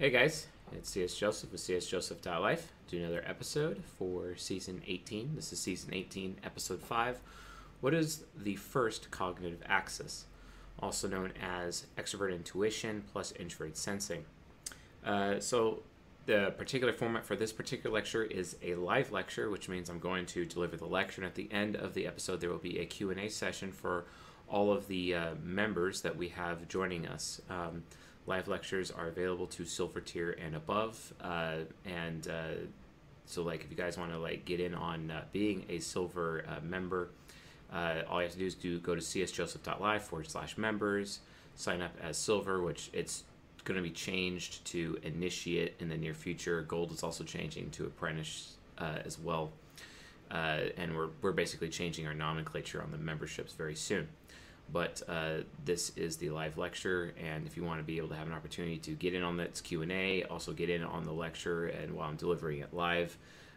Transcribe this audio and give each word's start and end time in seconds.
Hey 0.00 0.10
guys, 0.10 0.46
it's 0.70 0.90
CS 0.90 1.16
Joseph 1.16 1.50
with 1.50 1.60
csjoseph.life. 1.60 2.72
Do 2.86 2.98
another 2.98 3.24
episode 3.26 3.82
for 3.98 4.36
season 4.36 4.80
18. 4.86 5.32
This 5.34 5.52
is 5.52 5.58
season 5.58 5.92
18, 5.92 6.36
episode 6.44 6.80
5. 6.80 7.18
What 7.80 7.94
is 7.94 8.22
the 8.36 8.54
first 8.54 9.10
cognitive 9.10 9.60
axis, 9.66 10.26
also 10.78 11.08
known 11.08 11.32
as 11.42 11.86
extrovert 11.96 12.32
intuition 12.32 13.02
plus 13.10 13.32
introvert 13.40 13.76
sensing? 13.76 14.24
Uh, 15.04 15.40
so, 15.40 15.82
the 16.26 16.54
particular 16.56 16.92
format 16.92 17.26
for 17.26 17.34
this 17.34 17.52
particular 17.52 17.92
lecture 17.92 18.22
is 18.22 18.54
a 18.62 18.76
live 18.76 19.10
lecture, 19.10 19.50
which 19.50 19.68
means 19.68 19.90
I'm 19.90 19.98
going 19.98 20.26
to 20.26 20.44
deliver 20.44 20.76
the 20.76 20.86
lecture, 20.86 21.22
and 21.22 21.26
at 21.28 21.34
the 21.34 21.48
end 21.50 21.74
of 21.74 21.94
the 21.94 22.06
episode, 22.06 22.40
there 22.40 22.50
will 22.50 22.58
be 22.58 22.78
a 22.78 22.86
Q&A 22.86 23.28
session 23.28 23.72
for 23.72 24.04
all 24.48 24.72
of 24.72 24.86
the 24.86 25.14
uh, 25.16 25.34
members 25.42 26.02
that 26.02 26.16
we 26.16 26.28
have 26.28 26.68
joining 26.68 27.04
us. 27.04 27.42
Um, 27.50 27.82
live 28.28 28.46
lectures 28.46 28.90
are 28.90 29.08
available 29.08 29.46
to 29.46 29.64
silver 29.64 30.00
tier 30.00 30.36
and 30.44 30.54
above, 30.54 31.14
uh, 31.20 31.56
and 31.84 32.28
uh, 32.28 32.54
so 33.26 33.42
like 33.42 33.64
if 33.64 33.70
you 33.70 33.76
guys 33.76 33.96
want 33.96 34.12
to 34.12 34.18
like 34.18 34.44
get 34.44 34.60
in 34.60 34.74
on 34.74 35.10
uh, 35.10 35.24
being 35.32 35.64
a 35.68 35.78
silver 35.78 36.44
uh, 36.46 36.60
member, 36.62 37.08
uh, 37.72 38.02
all 38.08 38.20
you 38.20 38.24
have 38.24 38.32
to 38.32 38.38
do 38.38 38.46
is 38.46 38.54
do 38.54 38.78
go 38.78 38.94
to 38.94 39.00
csjoseph.life 39.00 40.02
forward 40.02 40.30
slash 40.30 40.56
members, 40.58 41.20
sign 41.56 41.80
up 41.80 41.92
as 42.02 42.16
silver, 42.16 42.62
which 42.62 42.90
it's 42.92 43.24
going 43.64 43.76
to 43.76 43.82
be 43.82 43.90
changed 43.90 44.64
to 44.64 44.98
initiate 45.02 45.74
in 45.80 45.88
the 45.88 45.96
near 45.96 46.14
future. 46.14 46.62
Gold 46.62 46.92
is 46.92 47.02
also 47.02 47.24
changing 47.24 47.70
to 47.70 47.84
apprentice 47.84 48.54
as 48.78 49.18
well. 49.18 49.50
Uh, 50.30 50.60
and 50.76 50.94
we're, 50.94 51.08
we're 51.22 51.32
basically 51.32 51.68
changing 51.68 52.06
our 52.06 52.14
nomenclature 52.14 52.82
on 52.82 52.90
the 52.90 52.98
memberships 52.98 53.54
very 53.54 53.74
soon. 53.74 54.08
But 54.70 55.02
uh, 55.08 55.38
this 55.64 55.92
is 55.96 56.18
the 56.18 56.30
live 56.30 56.58
lecture, 56.58 57.14
and 57.18 57.46
if 57.46 57.56
you 57.56 57.64
want 57.64 57.80
to 57.80 57.84
be 57.84 57.96
able 57.96 58.08
to 58.08 58.16
have 58.16 58.26
an 58.26 58.34
opportunity 58.34 58.76
to 58.78 58.90
get 58.90 59.14
in 59.14 59.22
on 59.22 59.38
that 59.38 59.62
Q 59.62 59.82
and 59.82 59.90
A, 59.90 60.24
also 60.24 60.52
get 60.52 60.68
in 60.68 60.84
on 60.84 61.04
the 61.04 61.12
lecture, 61.12 61.66
and 61.66 61.94
while 61.94 62.08
I'm 62.08 62.16
delivering 62.16 62.58
it 62.58 62.74
live, 62.74 63.16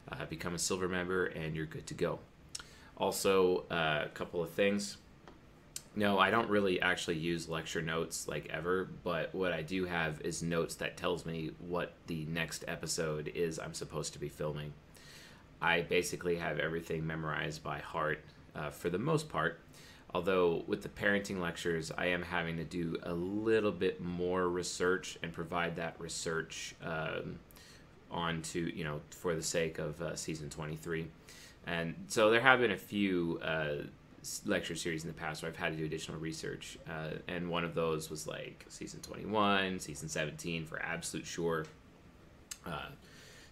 uh, 0.09 0.25
become 0.25 0.55
a 0.55 0.59
silver 0.59 0.87
member, 0.87 1.25
and 1.25 1.55
you're 1.55 1.65
good 1.65 1.85
to 1.87 1.93
go. 1.93 2.19
Also, 2.95 3.65
uh, 3.69 4.03
a 4.05 4.09
couple 4.13 4.41
of 4.41 4.51
things. 4.51 4.97
No, 5.93 6.17
I 6.17 6.31
don't 6.31 6.49
really 6.49 6.81
actually 6.81 7.17
use 7.17 7.49
lecture 7.49 7.81
notes 7.81 8.27
like 8.27 8.47
ever, 8.49 8.87
but 9.03 9.35
what 9.35 9.51
I 9.51 9.61
do 9.61 9.85
have 9.85 10.21
is 10.21 10.41
notes 10.41 10.75
that 10.75 10.95
tells 10.95 11.25
me 11.25 11.51
what 11.59 11.93
the 12.07 12.25
next 12.25 12.63
episode 12.67 13.29
is 13.35 13.59
I'm 13.59 13.73
supposed 13.73 14.13
to 14.13 14.19
be 14.19 14.29
filming. 14.29 14.71
I 15.61 15.81
basically 15.81 16.37
have 16.37 16.59
everything 16.59 17.05
memorized 17.05 17.61
by 17.61 17.79
heart 17.79 18.23
uh, 18.55 18.69
for 18.69 18.89
the 18.89 18.97
most 18.97 19.27
part. 19.27 19.59
Although 20.13 20.63
with 20.67 20.83
the 20.83 20.89
parenting 20.89 21.39
lectures, 21.39 21.91
I 21.97 22.07
am 22.07 22.21
having 22.21 22.57
to 22.57 22.65
do 22.65 22.97
a 23.03 23.13
little 23.13 23.71
bit 23.71 24.01
more 24.01 24.49
research 24.49 25.17
and 25.23 25.31
provide 25.31 25.77
that 25.77 25.95
research 25.99 26.75
um, 26.83 27.39
onto 28.09 28.59
you 28.59 28.83
know 28.83 28.99
for 29.09 29.35
the 29.35 29.43
sake 29.43 29.79
of 29.79 30.01
uh, 30.01 30.15
season 30.15 30.49
23. 30.49 31.07
And 31.65 31.95
so 32.07 32.29
there 32.29 32.41
have 32.41 32.59
been 32.59 32.71
a 32.71 32.77
few 32.77 33.39
uh, 33.43 33.83
lecture 34.45 34.75
series 34.75 35.03
in 35.03 35.07
the 35.07 35.13
past 35.13 35.41
where 35.41 35.51
I've 35.51 35.57
had 35.57 35.71
to 35.73 35.77
do 35.77 35.85
additional 35.85 36.19
research, 36.19 36.77
uh, 36.89 37.17
and 37.27 37.49
one 37.49 37.63
of 37.63 37.73
those 37.73 38.09
was 38.09 38.27
like 38.27 38.65
season 38.67 38.99
21, 39.01 39.79
season 39.79 40.09
17 40.09 40.65
for 40.65 40.81
absolute 40.81 41.25
sure. 41.25 41.65
Uh, 42.65 42.89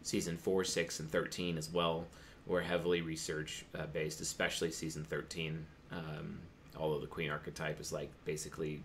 season 0.04 0.38
4, 0.38 0.64
6, 0.64 1.00
and 1.00 1.12
13 1.12 1.58
as 1.58 1.70
well 1.72 2.06
were 2.46 2.62
heavily 2.62 3.02
research 3.02 3.66
uh, 3.78 3.86
based, 3.88 4.22
especially 4.22 4.72
season 4.72 5.04
13. 5.04 5.66
Um, 5.92 6.40
although 6.80 7.00
the 7.00 7.08
queen 7.08 7.30
archetype 7.30 7.80
is 7.80 7.92
like 7.92 8.10
basically 8.26 8.82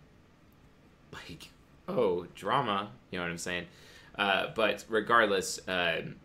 like 1.12 1.48
oh 1.88 2.26
drama, 2.34 2.90
you 3.10 3.18
know 3.18 3.24
what 3.24 3.30
I'm 3.30 3.38
saying? 3.38 3.66
Uh, 4.16 4.48
but 4.54 4.84
regardless, 4.88 5.60
um, 5.66 6.16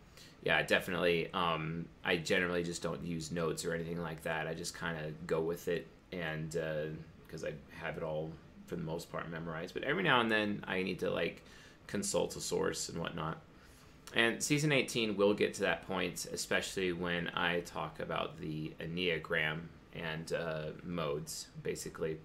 yeah, 0.44 0.62
definitely. 0.64 1.32
Um, 1.34 1.86
I 2.04 2.18
generally 2.18 2.64
just 2.64 2.82
don't 2.82 3.04
use 3.04 3.32
notes 3.32 3.66
or 3.66 3.74
anything 3.74 4.02
like 4.02 4.24
that. 4.24 4.48
I 4.48 4.54
just 4.54 4.74
kind 4.74 4.98
of 5.06 5.28
go 5.28 5.42
with 5.42 5.68
it, 5.68 5.88
and 6.12 6.52
because 7.26 7.44
uh, 7.44 7.48
I 7.48 7.84
have 7.84 7.98
it 7.98 8.04
all 8.04 8.30
for 8.68 8.76
the 8.76 8.84
most 8.84 9.12
part 9.12 9.30
memorized. 9.30 9.74
But 9.74 9.84
every 9.84 10.04
now 10.04 10.22
and 10.22 10.32
then, 10.32 10.64
I 10.68 10.84
need 10.84 11.00
to 11.00 11.10
like 11.10 11.42
consult 11.88 12.36
a 12.36 12.42
source 12.42 12.90
and 12.90 13.00
whatnot. 13.00 13.40
And 14.16 14.42
season 14.42 14.72
18 14.72 15.18
will 15.18 15.34
get 15.34 15.54
to 15.56 15.62
that 15.62 15.86
point, 15.88 16.26
especially 16.32 16.94
when 16.94 17.30
I 17.30 17.60
talk 17.62 18.00
about 18.00 18.40
the 18.40 18.72
Enneagram 18.80 19.60
and 20.00 20.34
uh, 20.34 20.64
modes, 20.84 21.48
basically, 21.64 22.18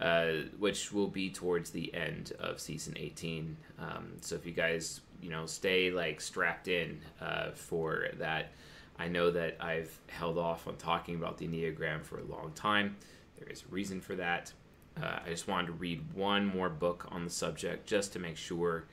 uh, 0.00 0.32
which 0.58 0.92
will 0.92 1.08
be 1.08 1.30
towards 1.30 1.70
the 1.70 1.94
end 1.94 2.32
of 2.38 2.60
season 2.60 2.94
18. 2.96 3.56
Um, 3.78 4.12
so 4.20 4.34
if 4.34 4.46
you 4.46 4.52
guys, 4.52 5.00
you 5.20 5.30
know, 5.30 5.46
stay 5.46 5.90
like 5.90 6.20
strapped 6.20 6.68
in 6.68 7.00
uh, 7.20 7.50
for 7.52 8.08
that, 8.18 8.52
I 8.98 9.08
know 9.08 9.30
that 9.30 9.56
I've 9.60 9.96
held 10.08 10.38
off 10.38 10.68
on 10.68 10.76
talking 10.76 11.16
about 11.16 11.38
the 11.38 11.46
Enneagram 11.46 12.04
for 12.04 12.18
a 12.18 12.24
long 12.24 12.52
time. 12.54 12.96
There 13.38 13.48
is 13.48 13.62
a 13.62 13.72
reason 13.72 14.00
for 14.00 14.14
that. 14.16 14.52
Uh, 15.00 15.18
I 15.26 15.30
just 15.30 15.48
wanted 15.48 15.68
to 15.68 15.72
read 15.72 16.12
one 16.14 16.46
more 16.46 16.68
book 16.68 17.08
on 17.10 17.24
the 17.24 17.30
subject 17.30 17.86
just 17.86 18.12
to 18.12 18.20
make 18.20 18.36
sure 18.36 18.84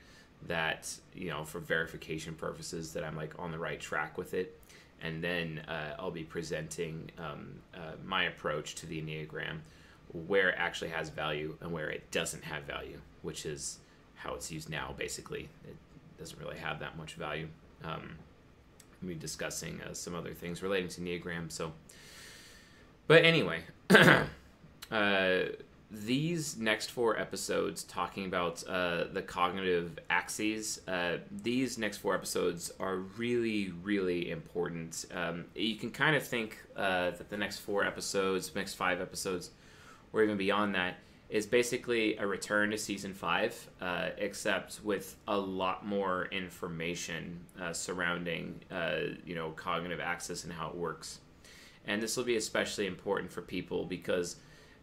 that 0.48 0.92
you 1.14 1.30
know 1.30 1.44
for 1.44 1.60
verification 1.60 2.34
purposes 2.34 2.92
that 2.92 3.04
I'm 3.04 3.16
like 3.16 3.32
on 3.38 3.52
the 3.52 3.58
right 3.58 3.78
track 3.78 4.18
with 4.18 4.34
it 4.34 4.58
and 5.02 5.22
then 5.22 5.62
uh, 5.68 5.96
I'll 5.98 6.10
be 6.10 6.22
presenting 6.22 7.10
um, 7.18 7.54
uh, 7.74 7.92
my 8.04 8.24
approach 8.24 8.76
to 8.76 8.86
the 8.86 9.00
Enneagram, 9.00 9.58
where 10.26 10.50
it 10.50 10.54
actually 10.58 10.90
has 10.90 11.10
value 11.10 11.56
and 11.60 11.72
where 11.72 11.90
it 11.90 12.10
doesn't 12.10 12.44
have 12.44 12.62
value, 12.64 13.00
which 13.22 13.44
is 13.44 13.78
how 14.14 14.34
it's 14.34 14.50
used 14.50 14.70
now. 14.70 14.94
Basically, 14.96 15.48
it 15.64 15.76
doesn't 16.18 16.38
really 16.40 16.58
have 16.58 16.78
that 16.80 16.96
much 16.96 17.14
value. 17.14 17.48
Um, 17.82 18.16
we'll 19.02 19.10
be 19.10 19.14
discussing 19.16 19.80
uh, 19.82 19.92
some 19.92 20.14
other 20.14 20.34
things 20.34 20.62
relating 20.62 20.88
to 20.88 21.00
Enneagram. 21.00 21.50
So, 21.50 21.72
but 23.08 23.24
anyway. 23.24 23.62
These 25.94 26.56
next 26.56 26.90
four 26.90 27.18
episodes 27.20 27.84
talking 27.84 28.24
about 28.24 28.66
uh, 28.66 29.04
the 29.12 29.20
cognitive 29.20 29.98
axes 30.08 30.80
uh, 30.88 31.18
these 31.30 31.76
next 31.76 31.98
four 31.98 32.14
episodes 32.14 32.72
are 32.80 32.96
really 32.96 33.74
really 33.82 34.30
important. 34.30 35.04
Um, 35.14 35.44
you 35.54 35.76
can 35.76 35.90
kind 35.90 36.16
of 36.16 36.26
think 36.26 36.56
uh, 36.76 37.10
that 37.10 37.28
the 37.28 37.36
next 37.36 37.58
four 37.58 37.84
episodes 37.84 38.54
next 38.54 38.74
five 38.74 39.02
episodes 39.02 39.50
or 40.14 40.22
even 40.22 40.38
beyond 40.38 40.74
that 40.76 40.96
is 41.28 41.44
basically 41.44 42.16
a 42.16 42.26
return 42.26 42.70
to 42.70 42.78
season 42.78 43.12
five 43.12 43.68
uh, 43.82 44.08
except 44.16 44.80
with 44.82 45.16
a 45.28 45.36
lot 45.36 45.84
more 45.84 46.24
information 46.32 47.38
uh, 47.60 47.74
surrounding 47.74 48.58
uh, 48.70 49.00
you 49.26 49.34
know 49.34 49.50
cognitive 49.50 50.00
axis 50.00 50.44
and 50.44 50.54
how 50.54 50.70
it 50.70 50.74
works. 50.74 51.20
And 51.86 52.00
this 52.00 52.16
will 52.16 52.24
be 52.24 52.36
especially 52.36 52.86
important 52.86 53.30
for 53.30 53.42
people 53.42 53.84
because 53.84 54.36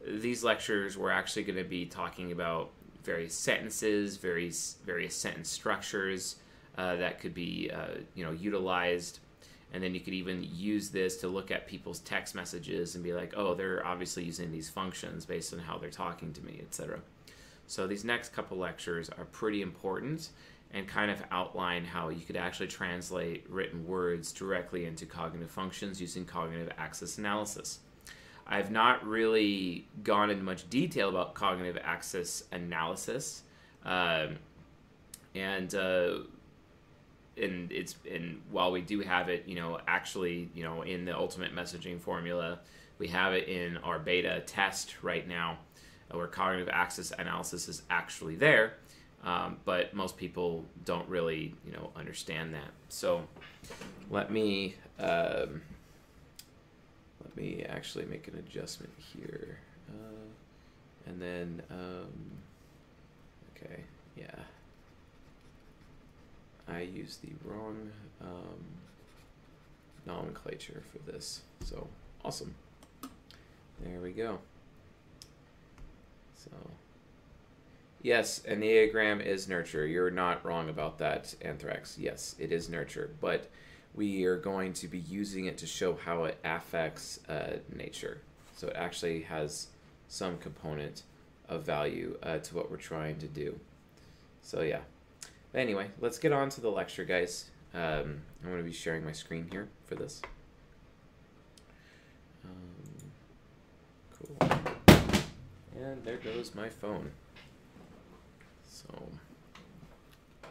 these 0.05 0.43
lectures 0.43 0.97
we're 0.97 1.11
actually 1.11 1.43
going 1.43 1.57
to 1.57 1.63
be 1.63 1.85
talking 1.85 2.31
about 2.31 2.71
various 3.03 3.33
sentences, 3.33 4.17
various 4.17 4.77
various 4.85 5.15
sentence 5.15 5.49
structures 5.49 6.37
uh, 6.77 6.95
that 6.95 7.19
could 7.19 7.33
be 7.33 7.69
uh, 7.73 7.99
you 8.15 8.23
know 8.23 8.31
utilized, 8.31 9.19
and 9.73 9.83
then 9.83 9.93
you 9.93 9.99
could 9.99 10.13
even 10.13 10.47
use 10.53 10.89
this 10.89 11.17
to 11.17 11.27
look 11.27 11.51
at 11.51 11.67
people's 11.67 11.99
text 11.99 12.35
messages 12.35 12.95
and 12.95 13.03
be 13.03 13.13
like, 13.13 13.33
oh, 13.35 13.53
they're 13.53 13.85
obviously 13.85 14.23
using 14.23 14.51
these 14.51 14.69
functions 14.69 15.25
based 15.25 15.53
on 15.53 15.59
how 15.59 15.77
they're 15.77 15.89
talking 15.89 16.33
to 16.33 16.43
me, 16.43 16.59
etc. 16.61 16.99
So 17.67 17.85
these 17.85 18.03
next 18.03 18.33
couple 18.33 18.57
lectures 18.57 19.09
are 19.09 19.25
pretty 19.25 19.61
important 19.61 20.29
and 20.71 20.87
kind 20.87 21.09
of 21.09 21.21
outline 21.31 21.83
how 21.83 22.09
you 22.09 22.21
could 22.21 22.37
actually 22.37 22.67
translate 22.67 23.43
written 23.49 23.87
words 23.87 24.31
directly 24.31 24.85
into 24.85 25.05
cognitive 25.05 25.49
functions 25.49 25.99
using 25.99 26.25
cognitive 26.25 26.71
axis 26.77 27.17
analysis. 27.17 27.79
I've 28.51 28.71
not 28.71 29.05
really 29.05 29.87
gone 30.03 30.31
into 30.31 30.43
much 30.43 30.67
detail 30.71 31.09
about 31.09 31.35
cognitive 31.35 31.77
axis 31.83 32.43
analysis. 32.51 33.43
Um, 33.85 34.37
and 35.35 35.73
uh, 35.75 36.19
and 37.37 37.71
it's 37.71 37.95
and 38.09 38.41
while 38.51 38.71
we 38.71 38.81
do 38.81 39.01
have 39.01 39.29
it, 39.29 39.43
you 39.47 39.55
know, 39.55 39.79
actually, 39.87 40.49
you 40.55 40.63
know, 40.63 40.81
in 40.81 41.05
the 41.05 41.15
ultimate 41.15 41.55
messaging 41.55 42.01
formula, 42.01 42.59
we 42.97 43.07
have 43.09 43.33
it 43.33 43.47
in 43.47 43.77
our 43.77 43.99
beta 43.99 44.41
test 44.47 44.95
right 45.03 45.27
now, 45.27 45.59
uh, 46.11 46.17
where 46.17 46.27
cognitive 46.27 46.69
axis 46.69 47.13
analysis 47.17 47.69
is 47.69 47.83
actually 47.91 48.35
there. 48.35 48.73
Um, 49.23 49.57
but 49.63 49.93
most 49.93 50.17
people 50.17 50.65
don't 50.85 51.07
really, 51.07 51.53
you 51.65 51.73
know, 51.73 51.91
understand 51.95 52.53
that. 52.53 52.71
So, 52.87 53.27
let 54.09 54.31
me 54.31 54.75
um, 54.97 55.61
let 57.29 57.37
me 57.37 57.63
actually 57.67 58.05
make 58.05 58.27
an 58.27 58.35
adjustment 58.37 58.91
here, 59.13 59.59
uh, 59.89 61.09
and 61.09 61.21
then 61.21 61.61
um, 61.69 62.07
okay, 63.55 63.83
yeah. 64.17 64.25
I 66.67 66.81
used 66.81 67.21
the 67.23 67.29
wrong 67.43 67.91
um, 68.21 68.63
nomenclature 70.05 70.83
for 70.91 71.11
this. 71.11 71.41
So 71.63 71.87
awesome. 72.23 72.53
There 73.81 73.99
we 74.01 74.11
go. 74.11 74.39
So 76.35 76.51
yes, 78.01 78.41
Enneagram 78.47 79.25
is 79.25 79.47
nurture. 79.47 79.85
You're 79.87 80.11
not 80.11 80.45
wrong 80.45 80.69
about 80.69 80.99
that, 80.99 81.33
Anthrax. 81.41 81.97
Yes, 81.97 82.35
it 82.37 82.51
is 82.51 82.69
nurture, 82.69 83.11
but 83.19 83.49
we 83.95 84.25
are 84.25 84.37
going 84.37 84.73
to 84.73 84.87
be 84.87 84.99
using 84.99 85.45
it 85.45 85.57
to 85.59 85.67
show 85.67 85.95
how 85.95 86.25
it 86.25 86.37
affects 86.43 87.19
uh, 87.27 87.57
nature. 87.75 88.21
So 88.55 88.67
it 88.67 88.75
actually 88.75 89.21
has 89.21 89.67
some 90.07 90.37
component 90.37 91.03
of 91.47 91.63
value 91.63 92.17
uh, 92.23 92.37
to 92.39 92.55
what 92.55 92.69
we're 92.69 92.77
trying 92.77 93.17
to 93.19 93.27
do. 93.27 93.59
So 94.41 94.61
yeah. 94.61 94.81
But 95.51 95.61
anyway, 95.61 95.87
let's 95.99 96.19
get 96.19 96.31
on 96.31 96.49
to 96.49 96.61
the 96.61 96.69
lecture, 96.69 97.03
guys. 97.03 97.49
Um, 97.73 98.21
I'm 98.43 98.49
going 98.49 98.57
to 98.57 98.63
be 98.63 98.71
sharing 98.71 99.03
my 99.03 99.11
screen 99.11 99.47
here 99.51 99.67
for 99.85 99.95
this. 99.95 100.21
Um, 102.45 103.11
cool. 104.17 104.49
And 105.75 106.03
there 106.03 106.17
goes 106.17 106.53
my 106.53 106.69
phone. 106.69 107.11
So, 108.67 108.87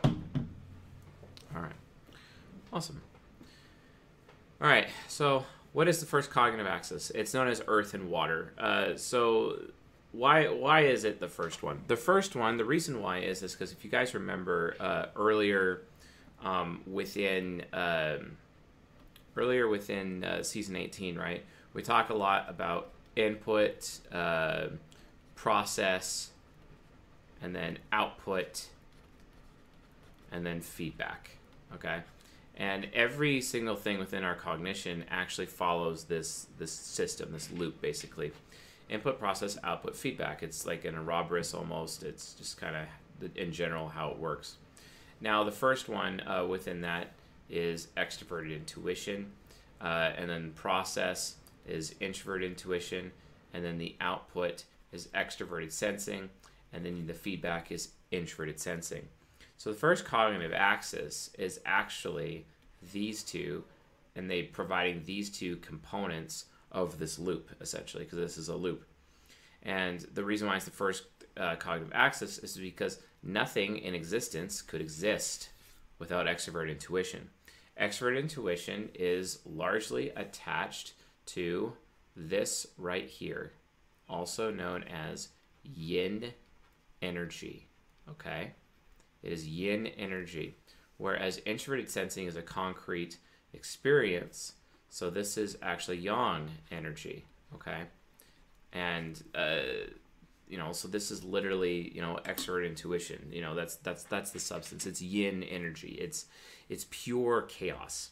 all 0.04 1.62
right. 1.62 1.72
Awesome. 2.72 3.00
All 4.60 4.68
right. 4.68 4.88
So, 5.06 5.44
what 5.72 5.88
is 5.88 6.00
the 6.00 6.06
first 6.06 6.30
cognitive 6.30 6.66
axis? 6.66 7.10
It's 7.14 7.32
known 7.32 7.48
as 7.48 7.62
earth 7.68 7.94
and 7.94 8.10
water. 8.10 8.52
Uh, 8.58 8.96
so, 8.96 9.60
why 10.12 10.48
why 10.48 10.80
is 10.80 11.04
it 11.04 11.20
the 11.20 11.28
first 11.28 11.62
one? 11.62 11.82
The 11.86 11.96
first 11.96 12.34
one, 12.34 12.56
the 12.56 12.64
reason 12.64 13.00
why 13.00 13.18
is 13.18 13.42
is 13.42 13.52
because 13.52 13.72
if 13.72 13.84
you 13.84 13.90
guys 13.90 14.14
remember 14.14 14.74
uh, 14.80 15.06
earlier 15.14 15.82
um, 16.42 16.80
within 16.86 17.64
um, 17.72 18.36
earlier 19.36 19.68
within 19.68 20.24
uh, 20.24 20.42
season 20.42 20.76
18, 20.76 21.16
right? 21.16 21.44
We 21.74 21.82
talk 21.82 22.10
a 22.10 22.14
lot 22.14 22.46
about 22.48 22.90
input, 23.14 24.00
uh, 24.12 24.66
process, 25.36 26.30
and 27.40 27.54
then 27.54 27.78
output, 27.92 28.66
and 30.32 30.44
then 30.44 30.60
feedback. 30.60 31.30
Okay, 31.74 32.00
and 32.58 32.88
every 32.92 33.40
single 33.40 33.76
thing 33.76 33.98
within 34.00 34.24
our 34.24 34.34
cognition 34.34 35.04
actually 35.10 35.46
follows 35.46 36.04
this 36.04 36.48
this 36.58 36.72
system, 36.72 37.32
this 37.32 37.50
loop, 37.52 37.80
basically. 37.80 38.32
Input 38.90 39.18
process 39.20 39.58
output 39.62 39.94
feedback. 39.94 40.42
It's 40.42 40.66
like 40.66 40.84
an 40.84 40.96
ouroboros 40.96 41.54
almost. 41.54 42.02
It's 42.02 42.34
just 42.34 42.58
kind 42.58 42.74
of 42.74 43.36
in 43.36 43.52
general 43.52 43.88
how 43.88 44.10
it 44.10 44.18
works. 44.18 44.56
Now 45.20 45.44
the 45.44 45.52
first 45.52 45.88
one 45.88 46.20
uh, 46.26 46.46
within 46.46 46.80
that 46.80 47.12
is 47.48 47.88
extroverted 47.96 48.54
intuition. 48.54 49.30
Uh, 49.80 50.10
and 50.16 50.28
then 50.28 50.52
process 50.52 51.36
is 51.66 51.94
introverted 52.00 52.50
intuition. 52.50 53.12
And 53.54 53.64
then 53.64 53.78
the 53.78 53.94
output 54.00 54.64
is 54.90 55.08
extroverted 55.08 55.70
sensing. 55.70 56.30
And 56.72 56.84
then 56.84 57.06
the 57.06 57.14
feedback 57.14 57.70
is 57.70 57.90
introverted 58.10 58.58
sensing 58.58 59.06
so 59.58 59.70
the 59.70 59.78
first 59.78 60.04
cognitive 60.04 60.52
axis 60.52 61.30
is 61.36 61.60
actually 61.66 62.46
these 62.92 63.22
two 63.24 63.64
and 64.14 64.30
they 64.30 64.42
providing 64.42 65.02
these 65.04 65.30
two 65.30 65.56
components 65.56 66.46
of 66.70 66.98
this 66.98 67.18
loop, 67.18 67.50
essentially, 67.60 68.04
because 68.04 68.18
this 68.18 68.38
is 68.38 68.48
a 68.48 68.56
loop. 68.56 68.84
And 69.62 70.00
the 70.14 70.24
reason 70.24 70.46
why 70.46 70.56
it's 70.56 70.64
the 70.64 70.70
first 70.70 71.04
uh, 71.36 71.56
cognitive 71.56 71.92
axis 71.92 72.38
is 72.38 72.56
because 72.56 73.00
nothing 73.22 73.78
in 73.78 73.94
existence 73.94 74.62
could 74.62 74.80
exist 74.80 75.50
without 75.98 76.26
extrovert 76.26 76.70
intuition. 76.70 77.28
Extrovert 77.80 78.18
intuition 78.18 78.90
is 78.94 79.40
largely 79.44 80.10
attached 80.10 80.94
to 81.26 81.72
this 82.16 82.66
right 82.76 83.08
here, 83.08 83.52
also 84.08 84.50
known 84.50 84.84
as 84.84 85.28
yin 85.62 86.32
energy. 87.02 87.66
Okay? 88.08 88.52
It 89.22 89.32
is 89.32 89.46
yin 89.46 89.86
energy, 89.86 90.56
whereas 90.96 91.40
introverted 91.44 91.90
sensing 91.90 92.26
is 92.26 92.36
a 92.36 92.42
concrete 92.42 93.18
experience 93.52 94.52
so 94.88 95.10
this 95.10 95.36
is 95.36 95.58
actually 95.62 95.98
yang 95.98 96.48
energy, 96.70 97.24
okay? 97.54 97.82
And 98.72 99.22
uh, 99.34 99.90
you 100.48 100.56
know, 100.56 100.72
so 100.72 100.88
this 100.88 101.10
is 101.10 101.24
literally 101.24 101.92
you 101.94 102.00
know 102.00 102.18
extrovert 102.24 102.66
intuition. 102.66 103.28
You 103.30 103.42
know, 103.42 103.54
that's 103.54 103.76
that's 103.76 104.04
that's 104.04 104.30
the 104.30 104.40
substance. 104.40 104.86
It's 104.86 105.02
yin 105.02 105.42
energy. 105.42 105.98
It's 106.00 106.26
it's 106.68 106.86
pure 106.90 107.42
chaos. 107.42 108.10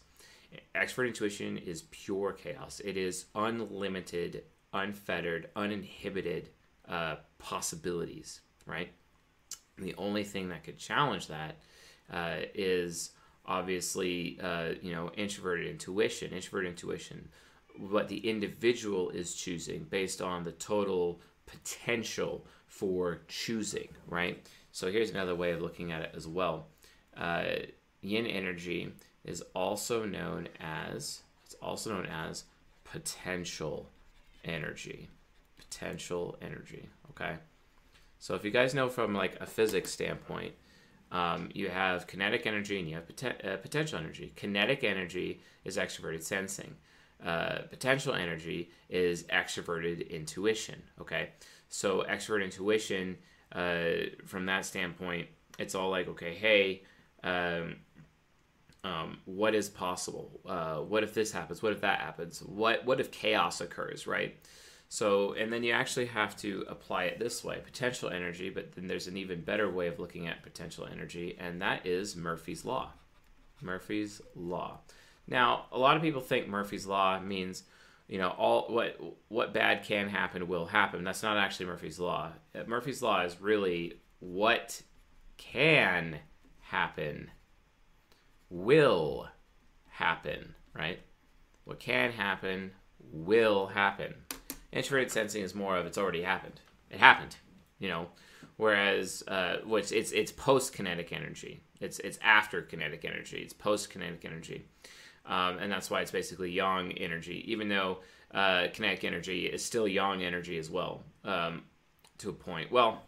Extrovert 0.75 1.09
intuition 1.09 1.57
is 1.59 1.83
pure 1.91 2.33
chaos. 2.33 2.81
It 2.85 2.97
is 2.97 3.27
unlimited, 3.35 4.45
unfettered, 4.73 5.51
uninhibited 5.57 6.51
uh, 6.89 7.17
possibilities. 7.39 8.43
Right. 8.67 8.91
The 9.79 9.95
only 9.97 10.25
thing 10.25 10.49
that 10.49 10.65
could 10.65 10.79
challenge 10.79 11.29
that 11.29 11.57
uh, 12.13 12.37
is 12.55 13.11
obviously, 13.45 14.39
uh, 14.43 14.71
you 14.83 14.93
know, 14.93 15.11
introverted 15.17 15.69
intuition, 15.69 16.33
introverted 16.33 16.71
intuition, 16.71 17.29
what 17.79 18.09
the 18.09 18.19
individual 18.29 19.11
is 19.11 19.35
choosing 19.35 19.85
based 19.85 20.23
on 20.23 20.45
the 20.45 20.53
total 20.53 21.21
potential 21.47 22.47
for 22.67 23.21
choosing, 23.29 23.89
right? 24.09 24.47
So 24.73 24.91
here's 24.91 25.11
another 25.11 25.35
way 25.35 25.53
of 25.53 25.63
looking 25.63 25.93
at 25.93 26.03
it 26.03 26.13
as 26.15 26.27
well. 26.27 26.67
Uh, 27.17 27.45
yin 28.01 28.27
energy 28.27 28.93
is 29.25 29.43
also 29.55 30.05
known 30.05 30.49
as 30.61 31.23
it's 31.45 31.55
also 31.63 31.95
known 31.95 32.07
as 32.07 32.45
potential 32.85 33.89
energy. 34.45 35.09
Potential 35.59 36.37
energy. 36.43 36.89
Okay. 37.11 37.37
So 38.19 38.35
if 38.35 38.45
you 38.45 38.51
guys 38.51 38.75
know 38.75 38.89
from 38.89 39.15
like 39.15 39.37
a 39.41 39.47
physics 39.47 39.91
standpoint, 39.91 40.55
um, 41.13 41.51
you 41.55 41.69
have 41.69 42.07
kinetic 42.07 42.47
energy 42.47 42.79
and 42.79 42.89
you 42.89 42.97
have 42.97 43.07
poten- 43.07 43.47
uh, 43.47 43.57
potential 43.59 43.99
energy. 43.99 44.33
Kinetic 44.37 44.83
energy 44.85 45.41
is 45.65 45.77
extroverted 45.77 46.23
sensing. 46.23 46.75
Uh, 47.25 47.61
potential 47.71 48.15
energy 48.15 48.71
is 48.91 49.23
extroverted 49.25 50.09
intuition. 50.11 50.83
Okay, 51.01 51.31
so 51.69 52.05
extroverted 52.09 52.45
intuition, 52.45 53.17
uh, 53.53 54.11
from 54.27 54.47
that 54.47 54.67
standpoint, 54.67 55.29
it's 55.59 55.75
all 55.75 55.91
like, 55.91 56.09
okay, 56.09 56.35
hey, 56.35 56.83
um, 57.23 57.77
um, 58.85 59.19
what 59.25 59.55
is 59.55 59.69
possible? 59.69 60.41
Uh, 60.47 60.77
what 60.77 61.03
if 61.03 61.15
this 61.15 61.33
happens? 61.33 61.63
What 61.63 61.73
if 61.73 61.81
that 61.81 62.01
happens? 62.01 62.41
What 62.41 62.85
what 62.85 63.01
if 63.01 63.11
chaos 63.11 63.61
occurs? 63.61 64.07
Right. 64.07 64.37
So, 64.89 65.33
and 65.33 65.53
then 65.53 65.65
you 65.65 65.73
actually 65.73 66.07
have 66.07 66.37
to 66.39 66.65
apply 66.69 67.05
it 67.05 67.19
this 67.19 67.43
way 67.43 67.61
potential 67.65 68.09
energy, 68.09 68.51
but 68.51 68.73
then 68.73 68.87
there's 68.87 69.09
an 69.09 69.17
even 69.17 69.41
better 69.41 69.69
way 69.69 69.89
of 69.89 69.99
looking 69.99 70.29
at 70.29 70.43
potential 70.43 70.87
energy, 70.91 71.37
and 71.39 71.61
that 71.61 71.87
is 71.87 72.17
Murphy's 72.17 72.65
Law. 72.65 72.93
Murphy's 73.61 74.21
Law. 74.35 74.79
Now, 75.27 75.67
a 75.73 75.79
lot 75.79 75.97
of 75.97 76.03
people 76.03 76.21
think 76.21 76.47
Murphy's 76.47 76.87
Law 76.87 77.19
means, 77.19 77.65
you 78.07 78.19
know, 78.19 78.29
all 78.29 78.67
what 78.69 79.01
what 79.29 79.53
bad 79.53 79.85
can 79.85 80.09
happen 80.09 80.47
will 80.47 80.67
happen. 80.67 81.03
That's 81.03 81.23
not 81.23 81.37
actually 81.37 81.67
Murphy's 81.67 81.99
Law. 81.99 82.31
Uh, 82.55 82.61
Murphy's 82.67 83.03
Law 83.03 83.23
is 83.23 83.41
really 83.41 84.01
what 84.21 84.83
can 85.37 86.21
happen 86.61 87.31
will 88.51 89.29
happen, 89.89 90.55
right? 90.73 91.01
What 91.65 91.81
can 91.81 92.13
happen 92.13 92.71
will 93.13 93.67
happen. 93.67 94.15
Introverted 94.73 95.11
sensing 95.11 95.43
is 95.43 95.55
more 95.55 95.77
of 95.77 95.87
it's 95.87 95.99
already 95.99 96.23
happened. 96.23 96.61
It 96.91 96.99
happened, 96.99 97.37
you 97.79 97.89
know. 97.89 98.09
Whereas, 98.57 99.23
uh, 99.29 99.59
which 99.65 99.93
it's 99.93 100.13
it's 100.13 100.33
post 100.33 100.73
kinetic 100.73 101.13
energy. 101.13 101.61
It's 101.81 101.99
it's 101.99 102.19
after 102.23 102.63
kinetic 102.63 103.05
energy. 103.05 103.39
It's 103.39 103.53
post 103.53 103.91
kinetic 103.91 104.25
energy, 104.25 104.65
um, 105.27 105.59
and 105.59 105.71
that's 105.71 105.91
why 105.91 106.01
it's 106.01 106.11
basically 106.11 106.51
yang 106.51 106.93
energy. 106.93 107.45
Even 107.51 107.69
though 107.69 107.99
uh, 108.33 108.69
kinetic 108.73 109.05
energy 109.05 109.47
is 109.47 109.63
still 109.63 109.87
yang 109.87 110.23
energy 110.23 110.57
as 110.59 110.71
well, 110.71 111.03
um, 111.25 111.65
to 112.19 112.31
a 112.31 112.33
point. 112.33 112.73
Well, 112.73 113.03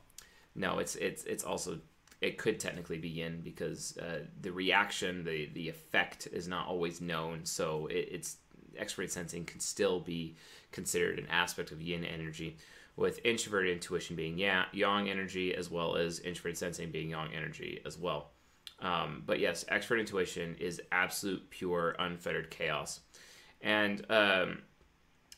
no, 0.55 0.81
it's 0.81 0.97
it's 0.97 1.25
it's 1.25 1.45
also 1.45 1.79
it 2.21 2.37
could 2.37 2.59
technically 2.59 2.99
be 2.99 3.09
yin 3.09 3.41
because 3.43 3.97
uh, 3.99 4.25
the 4.41 4.53
reaction, 4.53 5.25
the 5.25 5.49
the 5.55 5.69
effect 5.69 6.29
is 6.33 6.47
not 6.47 6.67
always 6.67 7.00
known. 7.00 7.45
So 7.45 7.87
it, 7.87 8.09
it's 8.11 8.37
extroverted 8.81 9.11
sensing 9.11 9.45
can 9.45 9.61
still 9.61 10.01
be 10.01 10.37
considered 10.73 11.19
an 11.19 11.27
aspect 11.31 11.71
of 11.71 11.81
yin 11.81 12.05
energy, 12.05 12.57
with 12.97 13.21
introverted 13.25 13.73
intuition 13.73 14.17
being 14.17 14.39
yang 14.39 15.09
energy 15.09 15.55
as 15.55 15.71
well 15.71 15.97
as 15.97 16.21
introverted 16.21 16.59
sensing 16.59 16.91
being 16.91 17.11
yang 17.11 17.33
energy 17.35 17.81
as 17.87 17.97
well. 17.97 18.31
Um, 18.81 19.23
but 19.27 19.41
yes, 19.41 19.65
extrovert 19.71 20.01
intuition 20.01 20.57
is 20.59 20.81
absolute 20.93 21.49
pure 21.51 21.97
unfettered 21.99 22.51
chaos, 22.51 23.01
and 23.61 24.01
um, 24.11 24.59